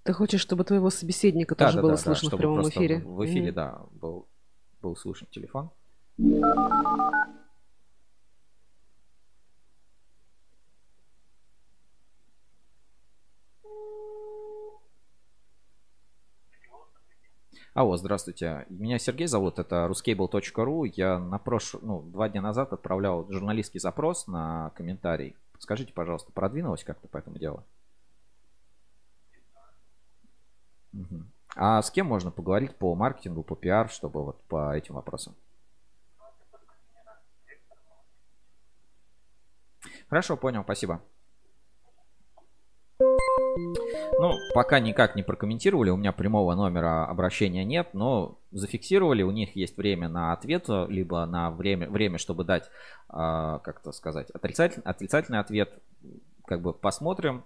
Ты 0.02 0.12
хочешь, 0.12 0.40
чтобы 0.40 0.64
твоего 0.64 0.88
собеседника 0.90 1.54
да, 1.54 1.66
тоже 1.66 1.76
да, 1.76 1.82
было 1.82 1.92
да, 1.92 1.96
слышно 1.98 2.30
да, 2.30 2.36
в 2.36 2.38
прямом 2.38 2.68
эфире? 2.68 2.98
В 3.00 3.24
эфире, 3.24 3.50
mm-hmm. 3.50 3.52
да, 3.52 3.80
был, 3.92 4.26
был 4.80 4.96
слышен 4.96 5.26
телефон. 5.30 5.70
Алло, 17.76 17.94
здравствуйте. 17.98 18.64
Меня 18.70 18.98
Сергей 18.98 19.26
зовут, 19.26 19.58
это 19.58 19.84
ruscable.ru. 19.84 20.90
Я 20.96 21.18
на 21.18 21.38
прош... 21.38 21.74
ну, 21.82 22.00
два 22.00 22.30
дня 22.30 22.40
назад 22.40 22.72
отправлял 22.72 23.30
журналистский 23.30 23.80
запрос 23.80 24.26
на 24.26 24.70
комментарий. 24.76 25.36
Скажите, 25.58 25.92
пожалуйста, 25.92 26.32
продвинулось 26.32 26.84
как-то 26.84 27.06
по 27.06 27.18
этому 27.18 27.36
делу? 27.36 27.66
Угу. 30.94 31.24
А 31.56 31.82
с 31.82 31.90
кем 31.90 32.06
можно 32.06 32.30
поговорить 32.30 32.74
по 32.74 32.94
маркетингу, 32.94 33.42
по 33.42 33.54
пиар, 33.54 33.90
чтобы 33.90 34.24
вот 34.24 34.42
по 34.44 34.74
этим 34.74 34.94
вопросам? 34.94 35.34
Хорошо, 40.08 40.38
понял, 40.38 40.62
спасибо. 40.62 41.02
Ну, 44.18 44.38
пока 44.54 44.80
никак 44.80 45.14
не 45.14 45.22
прокомментировали, 45.22 45.90
у 45.90 45.96
меня 45.96 46.12
прямого 46.12 46.54
номера 46.54 47.06
обращения 47.06 47.64
нет, 47.64 47.90
но 47.92 48.38
зафиксировали, 48.50 49.22
у 49.22 49.30
них 49.30 49.54
есть 49.56 49.76
время 49.76 50.08
на 50.08 50.32
ответ, 50.32 50.66
либо 50.88 51.26
на 51.26 51.50
время, 51.50 51.90
время 51.90 52.16
чтобы 52.16 52.44
дать, 52.44 52.70
э, 53.10 53.58
как-то 53.62 53.92
сказать, 53.92 54.30
отрицательный, 54.30 54.84
отрицательный 54.86 55.38
ответ. 55.38 55.78
Как 56.46 56.62
бы 56.62 56.72
посмотрим, 56.72 57.44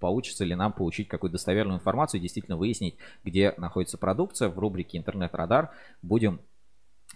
получится 0.00 0.44
ли 0.44 0.54
нам 0.54 0.72
получить 0.72 1.08
какую-то 1.08 1.34
достоверную 1.34 1.78
информацию 1.78 2.18
и 2.18 2.22
действительно 2.22 2.58
выяснить, 2.58 2.98
где 3.24 3.54
находится 3.56 3.96
продукция. 3.96 4.50
В 4.50 4.58
рубрике 4.58 4.98
«Интернет-радар» 4.98 5.70
будем 6.02 6.40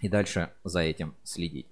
и 0.01 0.09
дальше 0.09 0.53
за 0.65 0.81
этим 0.81 1.15
следить. 1.23 1.67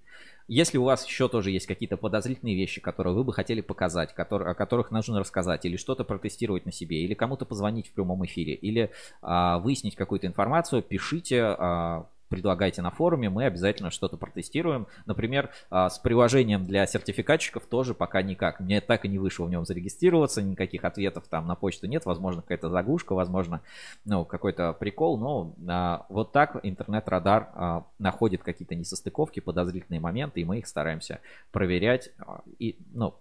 Если 0.47 0.77
у 0.77 0.85
вас 0.85 1.07
еще 1.07 1.29
тоже 1.29 1.51
есть 1.51 1.67
какие-то 1.67 1.97
подозрительные 1.97 2.55
вещи, 2.55 2.81
которые 2.81 3.15
вы 3.15 3.25
бы 3.25 3.33
хотели 3.33 3.63
показать, 3.63 4.15
которые, 4.15 4.51
о 4.51 4.55
которых 4.55 4.91
нужно 4.91 5.21
рассказать, 5.21 5.65
или 5.65 5.77
что-то 5.77 6.05
протестировать 6.05 6.67
на 6.67 6.73
себе, 6.73 7.03
или 7.03 7.15
кому-то 7.15 7.47
позвонить 7.47 7.89
в 7.89 7.93
прямом 7.93 8.25
эфире, 8.27 8.55
или 8.55 8.91
а, 9.23 9.59
выяснить 9.59 9.97
какую-то 9.97 10.27
информацию, 10.27 10.83
пишите 10.83 11.43
а, 11.43 12.07
предлагайте 12.29 12.83
на 12.83 12.91
форуме, 12.91 13.31
мы 13.31 13.45
обязательно 13.45 13.91
что-то 13.91 14.17
протестируем. 14.17 14.87
Например, 15.07 15.51
а, 15.71 15.89
с 15.91 15.99
приложением 15.99 16.67
для 16.67 16.87
сертификатчиков 16.87 17.67
тоже 17.67 17.95
пока 17.95 18.23
никак. 18.23 18.61
Мне 18.61 18.81
так 18.81 19.05
и 19.05 19.09
не 19.09 19.19
вышло 19.19 19.45
в 19.45 19.51
нем 19.51 19.65
зарегистрироваться, 19.65 20.43
никаких 20.43 20.85
ответов 20.85 21.25
там 21.29 21.47
на 21.47 21.55
почту 21.55 21.87
нет. 21.87 22.05
Возможно, 22.07 22.43
какая-то 22.43 22.71
заглушка, 22.71 23.15
возможно, 23.15 23.61
ну, 24.05 24.25
какой-то 24.25 24.73
прикол. 24.73 25.19
Но 25.19 25.55
а, 25.69 26.07
вот 26.09 26.33
так 26.33 26.61
интернет-радар 26.63 27.49
а, 27.55 27.87
находит 27.99 28.43
какие-то 28.43 28.75
несостыковки, 28.75 29.41
подозрительные 29.41 30.01
моменты, 30.01 30.41
и 30.41 30.45
мы 30.45 30.59
их 30.59 30.67
стараемся 30.67 31.21
проверять. 31.53 32.11
И, 32.59 32.79
ну, 32.93 33.15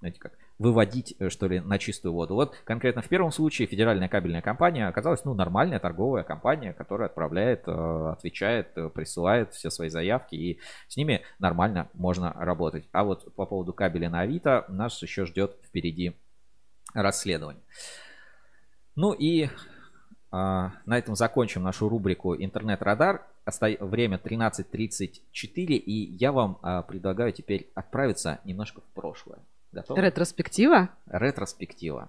знаете 0.00 0.20
как, 0.20 0.32
выводить, 0.58 1.14
э, 1.18 1.28
что 1.28 1.46
ли, 1.46 1.60
на 1.60 1.78
чистую 1.78 2.12
воду. 2.12 2.34
Вот 2.34 2.56
конкретно 2.64 3.02
в 3.02 3.08
первом 3.08 3.30
случае 3.30 3.68
федеральная 3.68 4.08
кабельная 4.08 4.42
компания 4.42 4.88
оказалась, 4.88 5.24
ну, 5.24 5.34
нормальная 5.34 5.78
торговая 5.78 6.24
компания, 6.24 6.72
которая 6.72 7.08
отправляет, 7.08 7.64
э, 7.66 8.10
отвечает, 8.12 8.68
э, 8.76 8.88
присылает 8.88 9.52
все 9.52 9.70
свои 9.70 9.88
заявки, 9.88 10.34
и 10.34 10.60
с 10.88 10.96
ними 10.96 11.22
нормально 11.38 11.88
можно 11.94 12.32
работать. 12.32 12.88
А 12.92 13.04
вот 13.04 13.34
по 13.34 13.46
поводу 13.46 13.72
кабеля 13.72 14.08
на 14.08 14.20
Авито 14.20 14.64
нас 14.68 15.00
еще 15.02 15.26
ждет 15.26 15.56
впереди 15.64 16.16
расследование. 16.94 17.62
Ну 18.94 19.12
и 19.12 19.48
а, 20.30 20.72
на 20.86 20.98
этом 20.98 21.14
закончим 21.14 21.62
нашу 21.62 21.88
рубрику 21.88 22.34
«Интернет-радар». 22.34 23.26
Время 23.78 24.18
13.34, 24.18 25.20
и 25.76 25.92
я 26.16 26.32
вам 26.32 26.58
а, 26.62 26.82
предлагаю 26.82 27.32
теперь 27.32 27.70
отправиться 27.74 28.40
немножко 28.44 28.80
в 28.80 28.84
прошлое. 28.92 29.38
Готовы? 29.72 30.00
Ретроспектива? 30.00 30.90
Ретроспектива. 31.06 32.08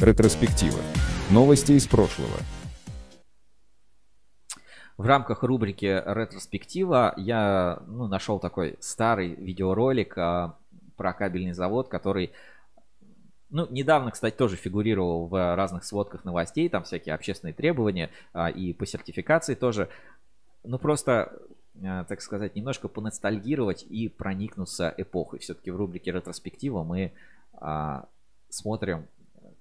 Ретроспектива. 0.00 0.80
Новости 1.30 1.72
из 1.72 1.86
прошлого. 1.86 2.38
В 4.96 5.06
рамках 5.06 5.42
рубрики 5.42 5.86
«Ретроспектива» 6.06 7.14
я 7.16 7.82
ну, 7.86 8.06
нашел 8.06 8.38
такой 8.38 8.76
старый 8.80 9.34
видеоролик 9.34 10.16
а, 10.16 10.56
про 10.96 11.12
кабельный 11.12 11.52
завод, 11.52 11.88
который 11.88 12.32
ну, 13.50 13.66
недавно, 13.70 14.10
кстати, 14.10 14.34
тоже 14.34 14.56
фигурировал 14.56 15.26
в 15.26 15.56
разных 15.56 15.84
сводках 15.84 16.24
новостей, 16.24 16.68
там 16.68 16.82
всякие 16.82 17.14
общественные 17.14 17.54
требования 17.54 18.10
а, 18.32 18.50
и 18.50 18.72
по 18.72 18.84
сертификации 18.84 19.54
тоже 19.54 19.88
ну 20.64 20.78
просто, 20.78 21.32
э, 21.76 22.04
так 22.08 22.20
сказать, 22.20 22.56
немножко 22.56 22.88
поностальгировать 22.88 23.84
и 23.88 24.08
проникнуться 24.08 24.92
эпохой. 24.96 25.38
Все-таки 25.38 25.70
в 25.70 25.76
рубрике 25.76 26.12
ретроспектива 26.12 26.82
мы 26.82 27.12
а, 27.54 28.08
смотрим 28.48 29.06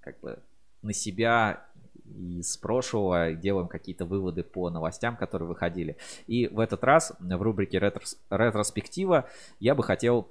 как 0.02 0.20
бы 0.20 0.40
на 0.82 0.94
себя 0.94 1.66
из 2.06 2.58
прошлого, 2.58 3.34
делаем 3.34 3.68
какие-то 3.68 4.06
выводы 4.06 4.44
по 4.44 4.70
новостям, 4.70 5.16
которые 5.16 5.48
выходили. 5.48 5.98
И 6.28 6.48
в 6.48 6.60
этот 6.60 6.84
раз 6.84 7.14
в 7.20 7.42
рубрике 7.42 7.80
ретрос, 7.80 8.18
ретроспектива 8.30 9.30
я 9.60 9.76
бы 9.76 9.84
хотел 9.84 10.28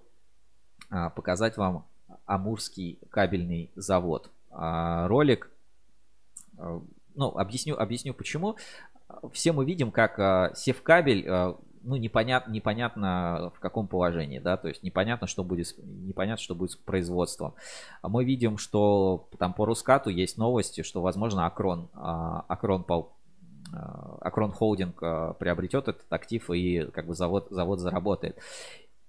а, 0.91 1.11
показать 1.11 1.57
вам 1.57 1.87
Амурский 2.27 2.99
кабельный 3.11 3.71
завод. 3.75 4.31
А, 4.51 5.09
ролик, 5.09 5.51
а, 6.59 6.83
ну, 7.15 7.29
объясню, 7.29 7.77
объясню 7.79 8.15
почему. 8.15 8.57
Все 9.33 9.53
мы 9.53 9.65
видим, 9.65 9.91
как 9.91 10.19
а, 10.19 10.53
Севкабель 10.55 11.27
ну, 11.85 11.97
непонятно, 11.97 12.53
непонятно 12.53 13.53
в 13.55 13.61
каком 13.61 13.89
положении, 13.89 14.39
да, 14.39 14.57
то 14.57 14.69
есть 14.69 14.83
непонятно, 14.83 15.27
что 15.27 15.45
будет, 15.45 15.75
непонятно, 15.79 16.43
что 16.43 16.55
будет 16.55 16.73
с 16.73 16.77
производством. 16.77 17.55
А 18.03 18.09
мы 18.09 18.25
видим, 18.25 18.59
что 18.59 19.29
там 19.39 19.53
по 19.53 19.67
Рускату 19.67 20.11
есть 20.11 20.39
новости, 20.39 20.83
что, 20.83 21.03
возможно, 21.03 21.47
Акрон, 21.47 21.89
а, 21.95 22.45
Акрон, 22.49 22.85
а, 22.89 24.19
Акрон 24.21 24.53
Холдинг 24.53 24.99
приобретет 25.39 25.89
этот 25.89 26.13
актив 26.13 26.51
и 26.51 26.87
как 26.93 27.07
бы 27.07 27.15
завод, 27.15 27.49
завод 27.51 27.81
заработает. 27.81 28.39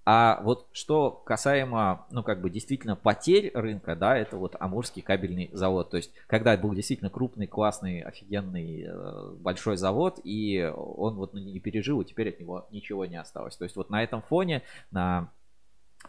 А 0.06 0.40
вот 0.42 0.66
что 0.72 1.10
касаемо, 1.10 2.06
ну, 2.10 2.22
как 2.22 2.42
бы 2.42 2.50
действительно 2.50 2.94
потерь 2.94 3.50
рынка, 3.54 3.96
да, 3.96 4.18
это 4.18 4.36
вот 4.36 4.54
Амурский 4.60 5.00
кабельный 5.00 5.48
завод. 5.52 5.90
То 5.90 5.96
есть, 5.96 6.12
когда 6.26 6.56
был 6.58 6.74
действительно 6.74 7.08
крупный, 7.08 7.46
классный, 7.46 8.00
офигенный, 8.00 8.84
э, 8.86 9.30
большой 9.38 9.78
завод, 9.78 10.20
и 10.22 10.70
он 10.76 11.14
вот 11.14 11.32
не 11.32 11.58
пережил, 11.58 12.02
и 12.02 12.04
теперь 12.04 12.28
от 12.28 12.38
него 12.40 12.66
ничего 12.70 13.06
не 13.06 13.16
осталось. 13.16 13.56
То 13.56 13.64
есть, 13.64 13.76
вот 13.76 13.88
на 13.88 14.02
этом 14.02 14.20
фоне, 14.20 14.62
на 14.90 15.30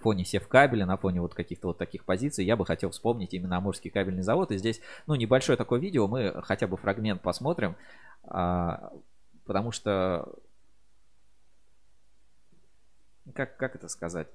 фоне 0.01 0.25
севкабеля, 0.25 0.85
на 0.85 0.97
фоне 0.97 1.21
вот 1.21 1.33
каких-то 1.33 1.67
вот 1.67 1.77
таких 1.77 2.03
позиций, 2.03 2.43
я 2.43 2.57
бы 2.57 2.65
хотел 2.65 2.89
вспомнить 2.89 3.33
именно 3.33 3.57
Амурский 3.57 3.89
кабельный 3.89 4.23
завод. 4.23 4.51
И 4.51 4.57
здесь, 4.57 4.81
ну, 5.07 5.15
небольшое 5.15 5.57
такое 5.57 5.79
видео, 5.79 6.09
мы 6.09 6.41
хотя 6.43 6.67
бы 6.67 6.75
фрагмент 6.75 7.21
посмотрим, 7.21 7.77
а, 8.23 8.91
потому 9.45 9.71
что 9.71 10.27
как, 13.33 13.57
как 13.57 13.75
это 13.75 13.87
сказать? 13.87 14.27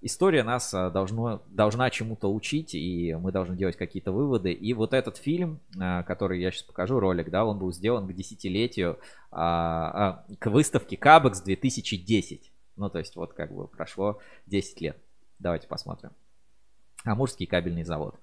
История 0.00 0.44
нас 0.44 0.72
а, 0.74 0.90
должно, 0.90 1.42
должна 1.48 1.90
чему-то 1.90 2.32
учить, 2.32 2.74
и 2.74 3.16
мы 3.18 3.32
должны 3.32 3.56
делать 3.56 3.76
какие-то 3.76 4.12
выводы. 4.12 4.52
И 4.52 4.72
вот 4.72 4.94
этот 4.94 5.16
фильм, 5.16 5.60
а, 5.78 6.04
который 6.04 6.40
я 6.40 6.52
сейчас 6.52 6.62
покажу, 6.62 7.00
ролик, 7.00 7.30
да, 7.30 7.44
он 7.44 7.58
был 7.58 7.72
сделан 7.72 8.06
к 8.06 8.12
десятилетию, 8.12 8.98
а, 9.32 10.24
к 10.38 10.50
выставке 10.50 10.96
Кабекс 10.96 11.40
2010. 11.40 12.52
Ну, 12.76 12.88
то 12.90 12.98
есть 12.98 13.16
вот 13.16 13.34
как 13.34 13.52
бы 13.52 13.66
прошло 13.66 14.20
10 14.46 14.80
лет. 14.80 14.96
Давайте 15.40 15.66
посмотрим. 15.66 16.10
Амурский 17.04 17.46
кабельный 17.46 17.84
завод. 17.84 18.14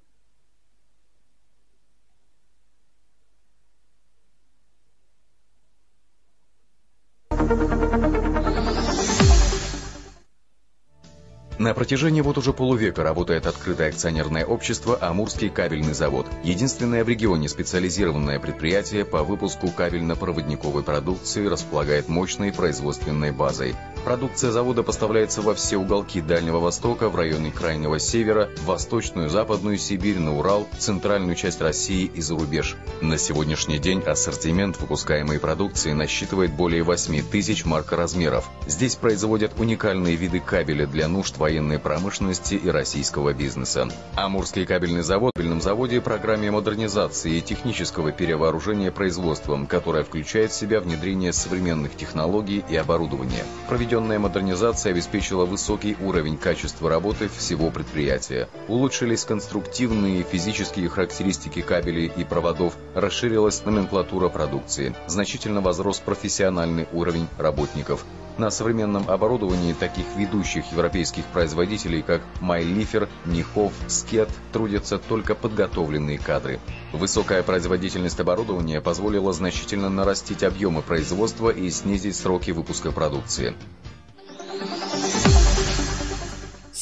На 11.65 11.73
протяжении 11.73 12.21
вот 12.21 12.37
уже 12.37 12.53
полувека 12.53 13.01
работает 13.01 13.47
открытое 13.47 13.89
акционерное 13.89 14.45
общество 14.45 14.99
«Амурский 15.01 15.49
кабельный 15.49 15.95
завод». 15.95 16.27
Единственное 16.43 17.03
в 17.03 17.09
регионе 17.09 17.49
специализированное 17.49 18.39
предприятие 18.39 19.03
по 19.03 19.23
выпуску 19.23 19.69
кабельно-проводниковой 19.69 20.83
продукции 20.83 21.47
располагает 21.47 22.07
мощной 22.07 22.53
производственной 22.53 23.31
базой. 23.31 23.75
Продукция 24.03 24.51
завода 24.51 24.83
поставляется 24.83 25.41
во 25.41 25.55
все 25.55 25.77
уголки 25.77 26.21
Дальнего 26.21 26.59
Востока, 26.59 27.09
в 27.09 27.15
районы 27.15 27.49
Крайнего 27.49 27.97
Севера, 27.97 28.49
Восточную, 28.63 29.31
Западную 29.31 29.79
Сибирь, 29.79 30.19
на 30.19 30.37
Урал, 30.37 30.67
центральную 30.77 31.35
часть 31.35 31.59
России 31.59 32.11
и 32.13 32.21
за 32.21 32.35
рубеж. 32.35 32.75
На 33.01 33.17
сегодняшний 33.17 33.79
день 33.79 34.01
ассортимент 34.01 34.79
выпускаемой 34.79 35.39
продукции 35.39 35.93
насчитывает 35.93 36.53
более 36.53 36.83
8 36.83 37.23
тысяч 37.23 37.65
маркоразмеров. 37.65 38.47
Здесь 38.67 38.93
производят 38.93 39.59
уникальные 39.59 40.15
виды 40.15 40.39
кабеля 40.39 40.85
для 40.85 41.07
нужд 41.07 41.35
военной 41.55 41.79
промышленности 41.79 42.55
и 42.55 42.69
российского 42.69 43.33
бизнеса. 43.33 43.87
Амурский 44.15 44.65
кабельный 44.65 45.03
завод 45.03 45.31
в 45.33 45.37
кабельном 45.37 45.61
заводе 45.61 46.01
программе 46.01 46.51
модернизации 46.51 47.37
и 47.37 47.41
технического 47.41 48.11
перевооружения 48.11 48.91
производством, 48.91 49.65
которая 49.65 50.03
включает 50.03 50.51
в 50.51 50.55
себя 50.55 50.81
внедрение 50.81 51.31
современных 51.31 51.95
технологий 51.95 52.63
и 52.69 52.75
оборудования. 52.75 53.45
Проведен 53.69 53.95
Проведенная 53.95 54.19
модернизация 54.19 54.91
обеспечила 54.91 55.45
высокий 55.45 55.95
уровень 56.01 56.37
качества 56.37 56.89
работы 56.89 57.29
всего 57.29 57.71
предприятия. 57.71 58.49
Улучшились 58.67 59.23
конструктивные 59.23 60.19
и 60.19 60.23
физические 60.23 60.89
характеристики 60.89 61.61
кабелей 61.61 62.11
и 62.17 62.25
проводов, 62.25 62.73
расширилась 62.93 63.63
номенклатура 63.63 64.27
продукции, 64.27 64.93
значительно 65.07 65.61
возрос 65.61 65.99
профессиональный 65.99 66.87
уровень 66.91 67.27
работников. 67.37 68.03
На 68.37 68.49
современном 68.49 69.09
оборудовании 69.09 69.71
таких 69.71 70.05
ведущих 70.17 70.69
европейских 70.73 71.23
производителей, 71.25 72.01
как 72.01 72.21
Майлифер, 72.41 73.07
Нихов, 73.25 73.71
Скет, 73.87 74.29
трудятся 74.51 74.97
только 74.97 75.35
подготовленные 75.35 76.19
кадры. 76.19 76.59
Высокая 76.91 77.43
производительность 77.43 78.19
оборудования 78.19 78.81
позволила 78.81 79.31
значительно 79.31 79.89
нарастить 79.89 80.43
объемы 80.43 80.81
производства 80.81 81.49
и 81.49 81.69
снизить 81.69 82.17
сроки 82.17 82.51
выпуска 82.51 82.91
продукции. 82.91 83.55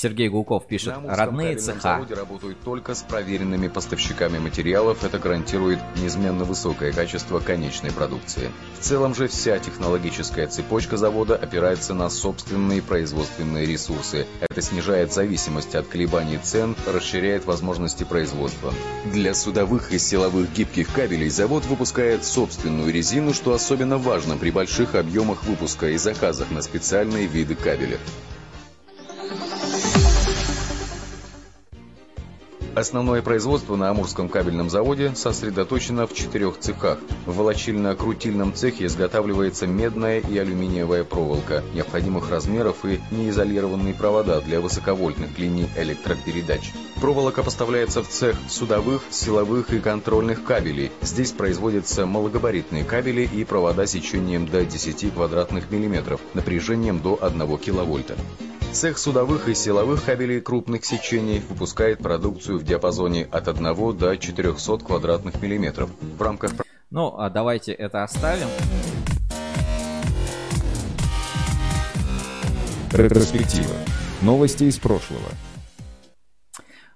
Сергей 0.03 0.27
Гулков 0.27 0.67
пишет, 0.67 0.95
родные 1.05 1.55
цеха. 1.55 1.79
заводе 1.79 2.13
работают 2.15 2.59
только 2.59 2.93
с 2.93 3.03
проверенными 3.03 3.69
поставщиками 3.69 4.37
материалов. 4.37 5.01
Это 5.05 5.17
гарантирует 5.17 5.79
неизменно 5.95 6.43
высокое 6.43 6.91
качество 6.91 7.39
конечной 7.39 7.93
продукции. 7.93 8.51
В 8.77 8.83
целом 8.83 9.15
же 9.15 9.29
вся 9.29 9.59
технологическая 9.59 10.47
цепочка 10.47 10.97
завода 10.97 11.37
опирается 11.37 11.93
на 11.93 12.09
собственные 12.09 12.81
производственные 12.81 13.65
ресурсы. 13.65 14.27
Это 14.41 14.61
снижает 14.61 15.13
зависимость 15.13 15.73
от 15.73 15.87
колебаний 15.87 16.37
цен, 16.37 16.75
расширяет 16.85 17.45
возможности 17.45 18.03
производства. 18.03 18.73
Для 19.05 19.33
судовых 19.33 19.93
и 19.93 19.99
силовых 19.99 20.51
гибких 20.51 20.91
кабелей 20.93 21.29
завод 21.29 21.63
выпускает 21.63 22.25
собственную 22.25 22.91
резину, 22.91 23.33
что 23.33 23.53
особенно 23.53 23.97
важно 23.97 24.35
при 24.35 24.51
больших 24.51 24.95
объемах 24.95 25.45
выпуска 25.45 25.91
и 25.91 25.95
заказах 25.95 26.51
на 26.51 26.61
специальные 26.61 27.25
виды 27.25 27.55
кабеля. 27.55 27.99
Основное 32.75 33.21
производство 33.21 33.75
на 33.75 33.91
Амурском 33.91 34.27
кабельном 34.27 34.67
заводе 34.67 35.13
сосредоточено 35.13 36.07
в 36.07 36.13
четырех 36.15 36.57
цехах. 36.57 36.97
В 37.27 37.37
волочильно-крутильном 37.37 38.55
цехе 38.55 38.87
изготавливается 38.87 39.67
медная 39.67 40.19
и 40.19 40.35
алюминиевая 40.39 41.03
проволока 41.03 41.63
необходимых 41.75 42.31
размеров 42.31 42.83
и 42.83 42.99
неизолированные 43.11 43.93
провода 43.93 44.41
для 44.41 44.59
высоковольтных 44.59 45.37
линий 45.37 45.69
электропередач. 45.77 46.71
Проволока 46.99 47.43
поставляется 47.43 48.01
в 48.01 48.07
цех 48.07 48.35
судовых, 48.49 49.03
силовых 49.11 49.71
и 49.71 49.79
контрольных 49.79 50.43
кабелей. 50.43 50.91
Здесь 51.01 51.31
производятся 51.31 52.07
малогабаритные 52.07 52.83
кабели 52.83 53.29
и 53.31 53.43
провода 53.43 53.85
сечением 53.85 54.47
до 54.47 54.65
10 54.65 55.13
квадратных 55.13 55.69
миллиметров, 55.69 56.21
напряжением 56.33 56.99
до 57.01 57.19
1 57.21 57.57
киловольта. 57.59 58.15
Цех 58.73 58.97
судовых 58.97 59.49
и 59.49 59.53
силовых 59.53 60.03
кабелей 60.03 60.41
крупных 60.41 60.83
сечений 60.83 61.43
выпускает 61.47 61.99
продукцию 61.99 62.57
в 62.63 62.65
диапазоне 62.65 63.27
от 63.29 63.47
1 63.49 63.97
до 63.97 64.17
400 64.17 64.77
квадратных 64.77 65.41
миллиметров. 65.41 65.89
В 65.99 66.21
рамках... 66.21 66.53
Ну, 66.89 67.13
а 67.17 67.29
давайте 67.29 67.73
это 67.73 68.03
оставим. 68.03 68.47
Ретроспектива. 72.93 73.75
Новости 74.21 74.63
из 74.63 74.79
прошлого. 74.79 75.27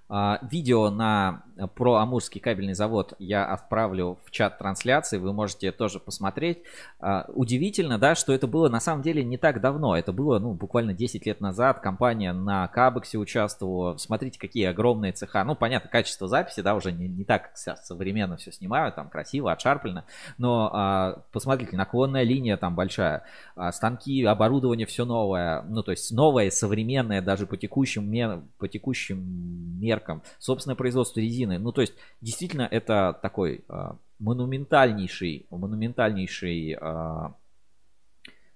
А, 0.08 0.38
видео 0.50 0.88
на, 0.88 1.42
про 1.66 1.96
Амурский 1.96 2.40
кабельный 2.40 2.74
завод 2.74 3.14
я 3.18 3.44
отправлю 3.44 4.18
в 4.24 4.30
чат 4.30 4.58
трансляции, 4.58 5.18
вы 5.18 5.32
можете 5.32 5.72
тоже 5.72 5.98
посмотреть. 5.98 6.58
А, 7.00 7.24
удивительно, 7.34 7.98
да, 7.98 8.14
что 8.14 8.32
это 8.32 8.46
было 8.46 8.68
на 8.68 8.80
самом 8.80 9.02
деле 9.02 9.24
не 9.24 9.36
так 9.36 9.60
давно, 9.60 9.96
это 9.96 10.12
было 10.12 10.38
ну, 10.38 10.52
буквально 10.54 10.94
10 10.94 11.26
лет 11.26 11.40
назад, 11.40 11.80
компания 11.80 12.32
на 12.32 12.68
Кабексе 12.68 13.18
участвовала, 13.18 13.96
смотрите, 13.96 14.38
какие 14.38 14.66
огромные 14.66 15.12
цеха, 15.12 15.42
ну, 15.44 15.56
понятно, 15.56 15.90
качество 15.90 16.28
записи, 16.28 16.60
да, 16.60 16.74
уже 16.74 16.92
не, 16.92 17.08
не 17.08 17.24
так 17.24 17.50
современно 17.54 18.36
все 18.36 18.52
снимают, 18.52 18.94
там 18.94 19.08
красиво, 19.08 19.50
отшарпально, 19.50 20.04
но 20.38 20.70
а, 20.72 21.22
посмотрите, 21.32 21.76
наклонная 21.76 22.22
линия 22.22 22.56
там 22.56 22.74
большая, 22.74 23.24
а, 23.56 23.72
станки, 23.72 24.24
оборудование 24.24 24.86
все 24.86 25.04
новое, 25.04 25.62
ну, 25.62 25.82
то 25.82 25.90
есть 25.90 26.12
новое, 26.12 26.50
современное 26.50 27.20
даже 27.22 27.46
по 27.46 27.56
текущим, 27.56 28.48
по 28.58 28.68
текущим 28.68 29.78
меркам, 29.80 30.22
собственное 30.38 30.76
производство 30.76 31.20
резины. 31.20 31.47
Ну, 31.56 31.72
то 31.72 31.80
есть, 31.80 31.94
действительно, 32.20 32.68
это 32.70 33.18
такой 33.22 33.64
э, 33.68 33.90
монументальнейший, 34.18 35.46
монументальнейший 35.50 36.76
э, 36.78 37.28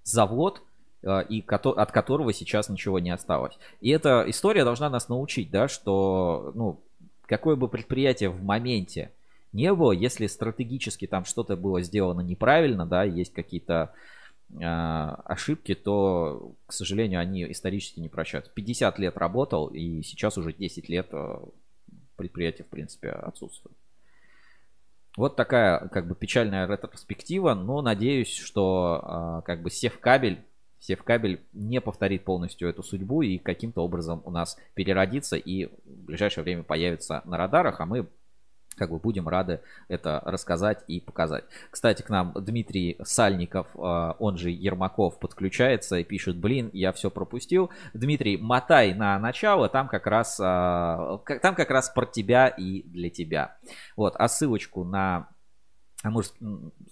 завод, 0.03 0.63
э, 1.03 1.25
и 1.29 1.45
от 1.49 1.93
которого 1.93 2.33
сейчас 2.33 2.69
ничего 2.69 2.99
не 2.99 3.11
осталось. 3.11 3.59
И 3.81 3.91
эта 3.91 4.25
история 4.27 4.65
должна 4.65 4.91
нас 4.91 5.09
научить, 5.09 5.51
да, 5.51 5.69
что, 5.69 6.53
ну, 6.55 6.81
какое 7.27 7.57
бы 7.57 7.69
предприятие 7.69 8.29
в 8.29 8.43
моменте 8.43 9.13
не 9.53 9.73
было, 9.73 9.93
если 9.93 10.27
стратегически 10.27 11.07
там 11.07 11.25
что-то 11.25 11.57
было 11.57 11.81
сделано 11.83 12.21
неправильно, 12.21 12.87
да, 12.87 13.05
есть 13.05 13.33
какие-то 13.33 13.93
ошибки, 14.61 15.75
то, 15.75 16.53
к 16.67 16.75
сожалению, 16.75 17.21
они 17.21 17.51
исторически 17.51 18.01
не 18.01 18.11
прощаются. 18.11 18.53
50 18.53 18.99
лет 18.99 19.17
работал, 19.17 19.69
и 19.69 20.03
сейчас 20.03 20.37
уже 20.37 20.53
10 20.53 20.91
лет 20.91 21.11
предприятие, 22.17 22.65
в 22.65 22.69
принципе, 22.69 23.11
отсутствует. 23.11 23.77
Вот 25.17 25.37
такая, 25.37 25.89
как 25.89 26.09
бы, 26.09 26.15
печальная 26.15 26.67
ретроспектива, 26.67 27.55
но 27.55 27.83
надеюсь, 27.83 28.35
что, 28.35 29.43
как 29.45 29.63
бы, 29.63 29.71
Севкабель 29.71 30.45
Севкабель 30.83 31.41
не 31.53 31.81
повторит 31.81 32.25
полностью 32.25 32.69
эту 32.69 32.83
судьбу 32.83 33.23
и 33.23 33.39
каким-то 33.39 33.83
образом 33.83 34.21
у 34.25 34.33
нас 34.33 34.59
переродится 34.75 35.37
и 35.37 35.67
в 35.67 36.07
ближайшее 36.07 36.43
время 36.43 36.65
появится 36.65 37.23
на 37.25 37.39
радарах, 37.39 37.81
а 37.81 37.87
мы 37.87 38.09
как 38.75 38.91
бы 38.91 38.99
будем 38.99 39.29
рады 39.29 39.61
это 39.89 40.21
рассказать 40.25 40.85
и 40.87 41.01
показать. 41.01 41.45
Кстати, 41.71 42.03
к 42.03 42.09
нам 42.09 42.33
Дмитрий 42.35 42.97
Сальников, 43.03 43.67
а, 43.77 44.17
он 44.19 44.39
же 44.39 44.51
Ермаков, 44.51 45.19
подключается 45.19 45.97
и 45.97 46.05
пишет, 46.05 46.37
блин, 46.37 46.71
я 46.73 46.93
все 46.93 47.11
пропустил. 47.11 47.71
Дмитрий, 47.95 48.37
мотай 48.37 48.95
на 48.95 49.19
начало, 49.19 49.69
там 49.69 49.89
как 49.89 50.07
раз, 50.07 50.39
а, 50.43 51.19
там 51.43 51.55
как 51.55 51.71
раз 51.71 51.91
про 51.91 52.07
тебя 52.07 52.49
и 52.49 52.83
для 52.83 53.11
тебя. 53.11 53.57
Вот, 53.97 54.15
а 54.17 54.29
ссылочку 54.29 54.85
на 54.85 55.29
Амурск, 56.03 56.35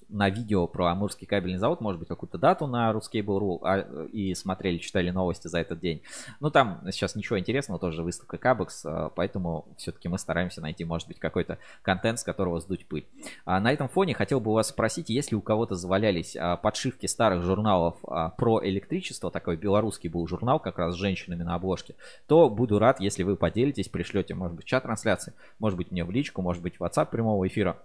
на 0.08 0.30
видео 0.30 0.66
про 0.66 0.86
Амурский 0.86 1.26
кабельный 1.26 1.58
завод, 1.58 1.80
может 1.80 1.98
быть, 1.98 2.08
какую-то 2.08 2.38
дату 2.38 2.66
на 2.66 2.90
Ruscable.ru 2.92 3.58
а, 3.62 4.06
и 4.06 4.34
смотрели, 4.34 4.78
читали 4.78 5.10
новости 5.10 5.48
за 5.48 5.58
этот 5.58 5.80
день. 5.80 6.02
Ну, 6.38 6.50
там 6.50 6.80
сейчас 6.90 7.16
ничего 7.16 7.38
интересного, 7.38 7.80
тоже 7.80 8.02
выставка 8.02 8.38
Кабекс, 8.38 8.84
а, 8.84 9.10
поэтому 9.10 9.66
все-таки 9.76 10.08
мы 10.08 10.18
стараемся 10.18 10.60
найти, 10.60 10.84
может 10.84 11.08
быть, 11.08 11.18
какой-то 11.18 11.58
контент, 11.82 12.20
с 12.20 12.24
которого 12.24 12.60
сдуть 12.60 12.86
пыль. 12.86 13.06
А 13.44 13.60
на 13.60 13.72
этом 13.72 13.88
фоне 13.88 14.14
хотел 14.14 14.40
бы 14.40 14.52
у 14.52 14.54
вас 14.54 14.68
спросить, 14.68 15.10
если 15.10 15.34
у 15.34 15.40
кого-то 15.40 15.74
завалялись 15.74 16.36
а, 16.36 16.56
подшивки 16.56 17.06
старых 17.06 17.42
журналов 17.42 17.96
а, 18.06 18.30
про 18.30 18.64
электричество, 18.64 19.30
такой 19.30 19.56
белорусский 19.56 20.08
был 20.08 20.26
журнал 20.28 20.60
как 20.60 20.78
раз 20.78 20.94
с 20.94 20.98
женщинами 20.98 21.42
на 21.42 21.56
обложке, 21.56 21.94
то 22.28 22.48
буду 22.48 22.78
рад, 22.78 23.00
если 23.00 23.24
вы 23.24 23.36
поделитесь, 23.36 23.88
пришлете, 23.88 24.34
может 24.34 24.56
быть, 24.56 24.66
чат 24.66 24.84
трансляции, 24.84 25.32
может 25.58 25.76
быть, 25.76 25.90
мне 25.90 26.04
в 26.04 26.10
личку, 26.10 26.42
может 26.42 26.62
быть, 26.62 26.76
в 26.78 26.82
WhatsApp 26.82 27.10
прямого 27.10 27.46
эфира. 27.46 27.76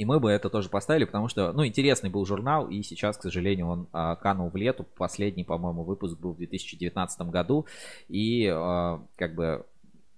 И 0.00 0.06
мы 0.06 0.18
бы 0.18 0.30
это 0.30 0.48
тоже 0.48 0.70
поставили, 0.70 1.04
потому 1.04 1.28
что, 1.28 1.52
ну, 1.52 1.66
интересный 1.66 2.08
был 2.08 2.24
журнал, 2.24 2.66
и 2.70 2.82
сейчас, 2.82 3.18
к 3.18 3.22
сожалению, 3.22 3.66
он 3.66 3.86
а, 3.92 4.16
канул 4.16 4.48
в 4.48 4.56
лету. 4.56 4.86
Последний, 4.96 5.44
по-моему, 5.44 5.82
выпуск 5.82 6.18
был 6.18 6.32
в 6.32 6.38
2019 6.38 7.20
году. 7.28 7.66
И, 8.08 8.50
а, 8.50 9.02
как 9.16 9.34
бы, 9.34 9.66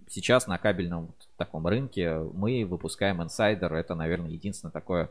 сейчас 0.08 0.46
на 0.46 0.56
кабельном 0.56 1.12
таком 1.36 1.66
рынке 1.66 2.16
мы 2.32 2.64
выпускаем 2.64 3.22
Insider. 3.22 3.74
Это, 3.74 3.96
наверное, 3.96 4.30
единственное 4.30 4.70
такое 4.70 5.10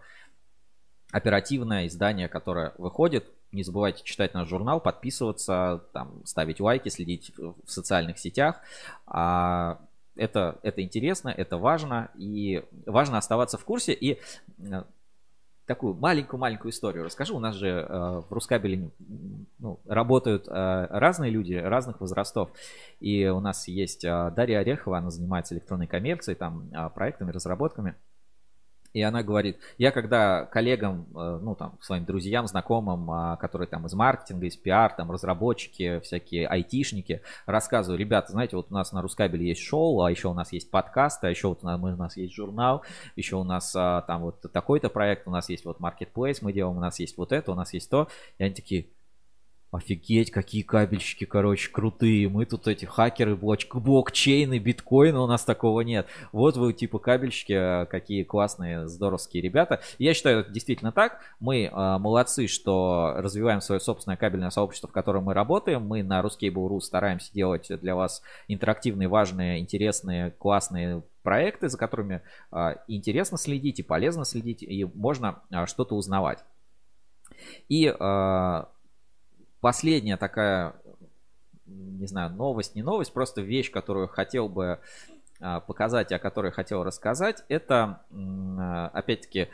оперативное 1.11 1.87
издание, 1.87 2.29
которое 2.29 2.73
выходит. 2.77 3.25
Не 3.51 3.63
забывайте 3.63 4.05
читать 4.05 4.33
наш 4.33 4.47
журнал, 4.47 4.79
подписываться, 4.79 5.83
там, 5.91 6.21
ставить 6.23 6.61
лайки, 6.61 6.87
следить 6.87 7.33
в 7.37 7.69
социальных 7.69 8.19
сетях. 8.19 8.61
А 9.05 9.81
это, 10.15 10.59
это 10.63 10.81
интересно, 10.81 11.29
это 11.29 11.57
важно, 11.57 12.11
и 12.15 12.63
важно 12.85 13.17
оставаться 13.17 13.57
в 13.57 13.65
курсе. 13.65 13.93
И 13.93 14.19
э, 14.59 14.83
такую 15.65 15.93
маленькую-маленькую 15.93 16.71
историю 16.71 17.05
расскажу. 17.05 17.37
У 17.37 17.39
нас 17.39 17.55
же 17.55 17.67
э, 17.67 17.87
в 17.87 18.27
Рускабеле 18.29 18.91
ну, 19.59 19.79
работают 19.85 20.47
э, 20.47 20.87
разные 20.89 21.31
люди 21.31 21.53
разных 21.53 22.01
возрастов. 22.01 22.51
И 22.99 23.27
у 23.27 23.39
нас 23.39 23.67
есть 23.67 24.03
э, 24.03 24.31
Дарья 24.35 24.59
Орехова, 24.59 24.97
она 24.97 25.09
занимается 25.09 25.55
электронной 25.55 25.87
коммерцией, 25.87 26.35
там, 26.35 26.69
э, 26.73 26.89
проектами, 26.89 27.31
разработками. 27.31 27.95
И 28.93 29.01
она 29.01 29.23
говорит, 29.23 29.57
я 29.77 29.91
когда 29.91 30.45
коллегам, 30.45 31.07
э, 31.15 31.39
ну 31.41 31.55
там, 31.55 31.77
своим 31.81 32.05
друзьям, 32.05 32.47
знакомым, 32.47 33.09
а, 33.09 33.37
которые 33.37 33.67
там 33.67 33.85
из 33.85 33.93
маркетинга, 33.93 34.45
из 34.47 34.57
пиар, 34.57 34.93
там 34.93 35.11
разработчики, 35.11 35.99
всякие 36.01 36.47
айтишники, 36.47 37.21
рассказываю, 37.45 37.97
ребята, 37.97 38.31
знаете, 38.31 38.57
вот 38.57 38.67
у 38.69 38.73
нас 38.73 38.91
на 38.91 39.01
Рускабеле 39.01 39.47
есть 39.47 39.61
шоу, 39.61 40.01
а 40.01 40.11
еще 40.11 40.27
у 40.27 40.33
нас 40.33 40.51
есть 40.51 40.69
подкаст, 40.69 41.23
а 41.23 41.29
еще 41.29 41.47
вот 41.49 41.59
у 41.61 41.65
нас, 41.65 41.79
у 41.81 41.87
нас 41.87 42.17
есть 42.17 42.33
журнал, 42.33 42.83
еще 43.15 43.37
у 43.37 43.43
нас 43.43 43.73
а, 43.75 44.01
там 44.01 44.21
вот 44.21 44.41
такой-то 44.51 44.89
проект, 44.89 45.27
у 45.27 45.31
нас 45.31 45.47
есть 45.49 45.63
вот 45.65 45.79
marketplace 45.79 46.39
мы 46.41 46.51
делаем, 46.51 46.77
у 46.77 46.81
нас 46.81 46.99
есть 46.99 47.17
вот 47.17 47.31
это, 47.31 47.51
у 47.51 47.55
нас 47.55 47.73
есть 47.73 47.89
то. 47.89 48.07
И 48.39 48.43
они 48.43 48.53
такие, 48.53 48.87
Офигеть, 49.71 50.31
какие 50.31 50.63
кабельщики, 50.63 51.23
короче, 51.23 51.71
крутые. 51.71 52.27
Мы 52.27 52.45
тут 52.45 52.67
эти 52.67 52.83
хакеры, 52.83 53.37
блок, 53.37 53.59
блокчейны, 53.73 54.59
биткоины, 54.59 55.17
у 55.17 55.27
нас 55.27 55.45
такого 55.45 55.79
нет. 55.79 56.07
Вот 56.33 56.57
вы 56.57 56.73
типа 56.73 56.99
кабельщики, 56.99 57.53
а, 57.53 57.85
какие 57.85 58.23
классные, 58.23 58.89
здоровские 58.89 59.41
ребята. 59.41 59.79
Я 59.97 60.13
считаю, 60.13 60.41
это 60.41 60.51
действительно 60.51 60.91
так. 60.91 61.21
Мы 61.39 61.67
э, 61.67 61.97
молодцы, 61.99 62.47
что 62.47 63.13
развиваем 63.15 63.61
свое 63.61 63.79
собственное 63.79 64.17
кабельное 64.17 64.49
сообщество, 64.49 64.89
в 64.89 64.91
котором 64.91 65.23
мы 65.23 65.33
работаем. 65.33 65.87
Мы 65.87 66.03
на 66.03 66.19
Ruskable.ru 66.19 66.81
стараемся 66.81 67.33
делать 67.33 67.67
для 67.69 67.95
вас 67.95 68.21
интерактивные, 68.49 69.07
важные, 69.07 69.59
интересные, 69.59 70.31
классные 70.31 71.01
проекты, 71.23 71.69
за 71.69 71.77
которыми 71.77 72.21
э, 72.51 72.75
интересно 72.89 73.37
следить 73.37 73.79
и 73.79 73.83
полезно 73.83 74.25
следить, 74.25 74.63
и 74.63 74.83
можно 74.83 75.41
э, 75.49 75.65
что-то 75.65 75.95
узнавать. 75.95 76.43
И 77.69 77.85
э, 77.87 78.63
последняя 79.61 80.17
такая, 80.17 80.73
не 81.65 82.07
знаю, 82.07 82.31
новость, 82.31 82.75
не 82.75 82.81
новость, 82.81 83.13
просто 83.13 83.41
вещь, 83.41 83.71
которую 83.71 84.07
хотел 84.07 84.49
бы 84.49 84.79
а, 85.39 85.59
показать, 85.59 86.11
о 86.11 86.19
которой 86.19 86.51
хотел 86.51 86.83
рассказать, 86.83 87.43
это, 87.47 88.03
а, 88.11 88.91
опять-таки, 88.93 89.47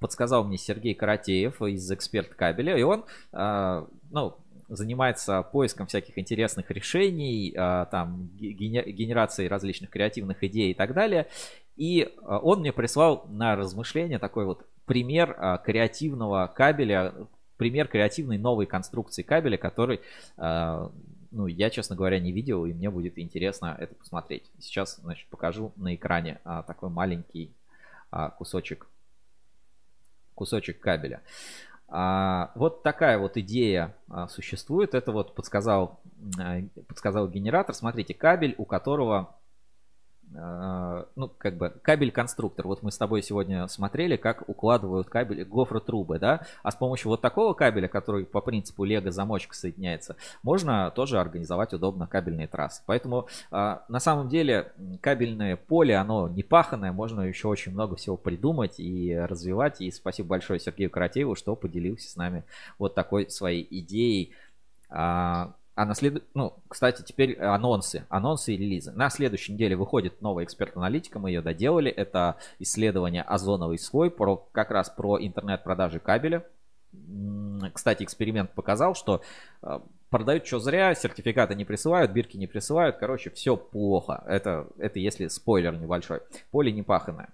подсказал 0.00 0.42
мне 0.44 0.56
Сергей 0.56 0.94
Каратеев 0.94 1.62
из 1.62 1.90
«Эксперт 1.90 2.34
кабеля», 2.34 2.76
и 2.76 2.82
он, 2.82 3.04
а, 3.32 3.86
ну, 4.10 4.36
занимается 4.68 5.42
поиском 5.42 5.88
всяких 5.88 6.16
интересных 6.16 6.70
решений, 6.70 7.52
там, 7.56 8.28
генерацией 8.38 9.48
различных 9.48 9.90
креативных 9.90 10.44
идей 10.44 10.70
и 10.70 10.74
так 10.74 10.94
далее. 10.94 11.26
И 11.74 12.14
он 12.24 12.60
мне 12.60 12.72
прислал 12.72 13.26
на 13.28 13.56
размышление 13.56 14.20
такой 14.20 14.44
вот 14.44 14.64
пример 14.86 15.60
креативного 15.64 16.46
кабеля, 16.54 17.12
пример 17.60 17.88
креативной 17.88 18.38
новой 18.38 18.64
конструкции 18.64 19.20
кабеля, 19.20 19.58
который, 19.58 20.00
а, 20.38 20.90
ну, 21.30 21.46
я, 21.46 21.68
честно 21.68 21.94
говоря, 21.94 22.18
не 22.18 22.32
видел, 22.32 22.64
и 22.64 22.72
мне 22.72 22.88
будет 22.88 23.18
интересно 23.18 23.76
это 23.78 23.94
посмотреть. 23.94 24.50
Сейчас, 24.58 24.96
значит, 24.96 25.28
покажу 25.28 25.70
на 25.76 25.94
экране 25.94 26.40
а, 26.44 26.62
такой 26.62 26.88
маленький 26.88 27.52
а, 28.10 28.30
кусочек, 28.30 28.88
кусочек 30.34 30.80
кабеля. 30.80 31.20
Вот 32.54 32.82
такая 32.84 33.18
вот 33.18 33.36
идея 33.36 33.96
существует. 34.28 34.94
Это 34.94 35.10
вот 35.10 35.34
подсказал, 35.34 36.00
подсказал 36.86 37.28
генератор. 37.28 37.74
Смотрите, 37.74 38.14
кабель, 38.14 38.54
у 38.58 38.64
которого 38.64 39.18
а, 39.18 39.39
ну, 40.32 41.28
как 41.38 41.56
бы 41.56 41.70
кабель-конструктор. 41.82 42.66
Вот 42.66 42.82
мы 42.82 42.92
с 42.92 42.98
тобой 42.98 43.22
сегодня 43.22 43.66
смотрели, 43.66 44.16
как 44.16 44.48
укладывают 44.48 45.08
кабели, 45.08 45.42
гофротрубы, 45.42 46.18
да, 46.18 46.46
а 46.62 46.70
с 46.70 46.76
помощью 46.76 47.08
вот 47.08 47.20
такого 47.20 47.52
кабеля, 47.52 47.88
который 47.88 48.24
по 48.24 48.40
принципу 48.40 48.84
лего 48.84 49.10
замочка 49.10 49.54
соединяется, 49.54 50.16
можно 50.42 50.90
тоже 50.92 51.18
организовать 51.18 51.72
удобно 51.72 52.06
кабельные 52.06 52.46
трассы. 52.46 52.82
Поэтому 52.86 53.26
а, 53.50 53.84
на 53.88 53.98
самом 53.98 54.28
деле 54.28 54.72
кабельное 55.00 55.56
поле, 55.56 55.96
оно 55.96 56.28
не 56.28 56.42
паханное, 56.42 56.92
можно 56.92 57.22
еще 57.22 57.48
очень 57.48 57.72
много 57.72 57.96
всего 57.96 58.16
придумать 58.16 58.78
и 58.78 59.14
развивать. 59.14 59.80
И 59.80 59.90
спасибо 59.90 60.30
большое 60.30 60.60
Сергею 60.60 60.90
Каратееву, 60.90 61.34
что 61.34 61.56
поделился 61.56 62.08
с 62.10 62.16
нами 62.16 62.44
вот 62.78 62.94
такой 62.94 63.30
своей 63.30 63.66
идеей 63.70 64.32
а, 65.80 65.86
на 65.86 65.94
след... 65.94 66.22
Ну, 66.34 66.52
кстати, 66.68 67.00
теперь 67.00 67.38
анонсы. 67.38 68.04
Анонсы 68.10 68.52
и 68.52 68.56
релизы. 68.58 68.92
На 68.92 69.08
следующей 69.08 69.54
неделе 69.54 69.76
выходит 69.76 70.20
новая 70.20 70.44
эксперт-аналитика. 70.44 71.18
Мы 71.18 71.30
ее 71.30 71.40
доделали. 71.40 71.90
Это 71.90 72.36
исследование 72.58 73.22
озоновый 73.22 73.78
слой. 73.78 74.10
Про, 74.10 74.36
как 74.52 74.70
раз 74.72 74.90
про 74.90 75.18
интернет-продажи 75.18 75.98
кабеля. 75.98 76.44
Кстати, 77.72 78.02
эксперимент 78.02 78.50
показал, 78.52 78.94
что 78.94 79.22
э, 79.62 79.80
продают 80.10 80.46
что 80.46 80.58
зря, 80.58 80.94
сертификаты 80.94 81.54
не 81.54 81.64
присылают, 81.64 82.12
бирки 82.12 82.36
не 82.36 82.46
присылают. 82.46 82.98
Короче, 82.98 83.30
все 83.30 83.56
плохо. 83.56 84.22
Это, 84.26 84.66
это 84.76 84.98
если 84.98 85.28
спойлер 85.28 85.74
небольшой. 85.78 86.20
Поле 86.50 86.72
не 86.72 86.82
паханное. 86.82 87.30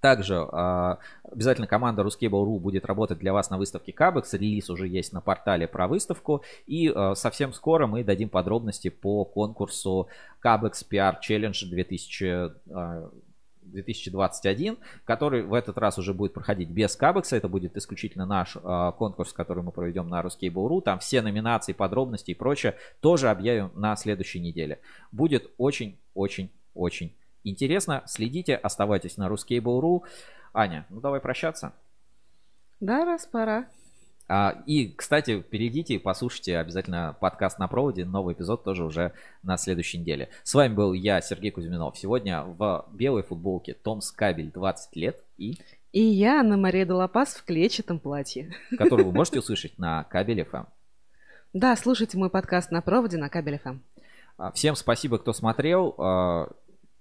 Также 0.00 0.34
э, 0.34 0.96
обязательно 1.24 1.66
команда 1.66 2.02
Ruskable.ru 2.02 2.58
будет 2.58 2.84
работать 2.84 3.18
для 3.18 3.32
вас 3.32 3.50
на 3.50 3.58
выставке 3.58 3.92
Кабекс. 3.92 4.32
Релиз 4.32 4.70
уже 4.70 4.86
есть 4.86 5.12
на 5.12 5.20
портале 5.20 5.66
про 5.66 5.88
выставку. 5.88 6.42
И 6.66 6.92
э, 6.94 7.14
совсем 7.16 7.52
скоро 7.52 7.86
мы 7.86 8.04
дадим 8.04 8.28
подробности 8.28 8.90
по 8.90 9.24
конкурсу 9.24 10.08
Кабекс 10.40 10.84
PR 10.88 11.16
Challenge 11.20 11.68
2000, 11.68 12.52
э, 12.70 13.08
2021, 13.68 14.78
который 15.04 15.42
в 15.42 15.52
этот 15.52 15.78
раз 15.78 15.98
уже 15.98 16.14
будет 16.14 16.32
проходить 16.32 16.70
без 16.70 16.96
Кабекса. 16.96 17.36
Это 17.36 17.48
будет 17.48 17.76
исключительно 17.76 18.26
наш 18.26 18.56
э, 18.56 18.92
конкурс, 18.96 19.32
который 19.32 19.62
мы 19.62 19.72
проведем 19.72 20.08
на 20.08 20.20
Ruskable.ru. 20.20 20.80
Там 20.80 20.98
все 21.00 21.22
номинации, 21.22 21.72
подробности 21.72 22.30
и 22.30 22.34
прочее 22.34 22.76
тоже 23.00 23.30
объявим 23.30 23.70
на 23.74 23.96
следующей 23.96 24.40
неделе. 24.40 24.80
Будет 25.12 25.50
очень-очень-очень 25.58 27.12
интересно. 27.50 28.02
Следите, 28.06 28.54
оставайтесь 28.54 29.16
на 29.16 29.28
Ruskable.ru. 29.28 30.02
Аня, 30.52 30.86
ну 30.90 31.00
давай 31.00 31.20
прощаться. 31.20 31.72
Да, 32.80 33.04
раз 33.04 33.26
пора. 33.26 33.66
А, 34.30 34.62
И, 34.66 34.88
кстати, 34.92 35.40
перейдите 35.40 35.94
и 35.94 35.98
послушайте 35.98 36.58
обязательно 36.58 37.16
подкаст 37.18 37.58
на 37.58 37.66
проводе. 37.66 38.04
Новый 38.04 38.34
эпизод 38.34 38.62
тоже 38.62 38.84
уже 38.84 39.12
на 39.42 39.56
следующей 39.56 39.98
неделе. 39.98 40.28
С 40.44 40.54
вами 40.54 40.74
был 40.74 40.92
я, 40.92 41.20
Сергей 41.22 41.50
Кузьминов. 41.50 41.96
Сегодня 41.96 42.42
в 42.42 42.86
белой 42.92 43.22
футболке 43.22 43.72
Том 43.74 44.00
Скабель 44.02 44.50
20 44.52 44.96
лет 44.96 45.24
и 45.38 45.58
И 45.92 46.02
я, 46.02 46.40
Анна-Мария 46.40 46.84
Долопас, 46.84 47.34
в 47.36 47.44
клетчатом 47.44 47.98
платье. 47.98 48.52
который 48.76 49.04
вы 49.06 49.12
можете 49.12 49.38
услышать 49.40 49.78
на 49.78 50.04
Кабель 50.04 50.40
FM. 50.42 50.66
Да, 51.54 51.74
слушайте 51.76 52.18
мой 52.18 52.28
подкаст 52.28 52.70
на 52.70 52.82
проводе 52.82 53.16
на 53.16 53.30
Кабель 53.30 53.58
ФМ. 53.58 53.78
А, 54.36 54.52
Всем 54.52 54.76
спасибо, 54.76 55.16
кто 55.18 55.32
смотрел. 55.32 55.94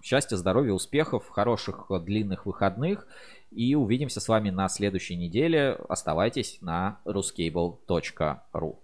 Счастья, 0.10 0.38
здоровья, 0.38 0.72
успехов, 0.72 1.28
хороших 1.28 1.88
э, 1.90 2.00
длинных 2.00 2.46
выходных. 2.46 3.06
И 3.52 3.76
увидимся 3.76 4.22
с 4.22 4.30
вами 4.30 4.52
на 4.52 4.70
следующей 4.70 5.18
неделе. 5.18 5.78
Оставайтесь 5.90 6.60
на 6.62 7.02
ruscable.ru. 7.04 8.78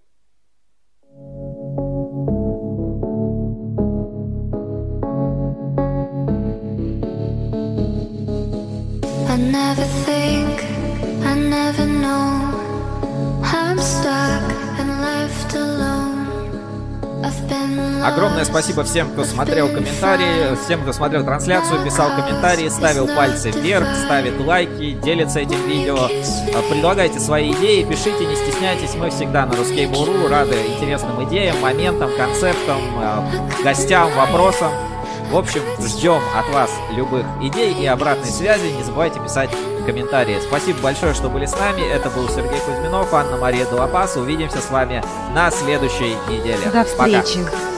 I 9.30 9.38
never 9.38 9.88
think, 10.06 10.60
I 11.26 11.36
never 11.38 11.86
know. 11.86 12.52
I'm 13.46 13.80
stuck 13.80 14.53
Огромное 18.04 18.46
спасибо 18.46 18.84
всем, 18.84 19.10
кто 19.12 19.24
смотрел 19.24 19.68
комментарии, 19.70 20.56
всем, 20.66 20.82
кто 20.82 20.94
смотрел 20.94 21.24
трансляцию, 21.24 21.84
писал 21.86 22.10
комментарии, 22.16 22.68
ставил 22.70 23.08
пальцы 23.08 23.52
вверх, 23.52 23.88
ставит 24.06 24.40
лайки, 24.40 24.92
делится 25.04 25.40
этим 25.40 25.66
видео. 25.68 25.98
А, 25.98 26.62
Предлагайте 26.70 27.20
свои 27.20 27.52
идеи, 27.52 27.84
пишите, 27.84 28.26
не 28.26 28.36
стесняйтесь. 28.36 28.96
Мы 28.96 29.10
всегда 29.10 29.46
на 29.46 29.54
Ruskable.ru 29.54 30.28
рады 30.28 30.56
интересным 30.76 31.24
идеям, 31.28 31.60
моментам, 31.62 32.10
концептам, 32.18 32.82
а, 32.98 33.26
гостям, 33.64 34.12
вопросам. 34.16 34.72
В 35.34 35.38
общем, 35.38 35.64
ждем 35.80 36.22
от 36.38 36.48
вас 36.54 36.70
любых 36.92 37.26
идей 37.42 37.74
и 37.74 37.88
обратной 37.88 38.28
связи. 38.28 38.68
Не 38.68 38.84
забывайте 38.84 39.20
писать 39.20 39.50
комментарии. 39.84 40.38
Спасибо 40.48 40.80
большое, 40.80 41.16
что 41.16 41.28
были 41.28 41.48
с 41.48 41.58
нами. 41.58 41.82
Это 41.82 42.12
был 42.12 42.30
Сергей 42.30 42.60
Кузьминов, 42.60 43.12
Анна-Мария 43.12 43.66
Долопас. 43.66 44.16
Увидимся 44.16 44.60
с 44.62 44.70
вами 44.70 45.04
на 45.34 45.50
следующей 45.50 46.16
неделе. 46.30 46.60
До 46.66 46.84
Пока. 46.84 47.24
встречи. 47.24 47.40
Come 47.40 47.73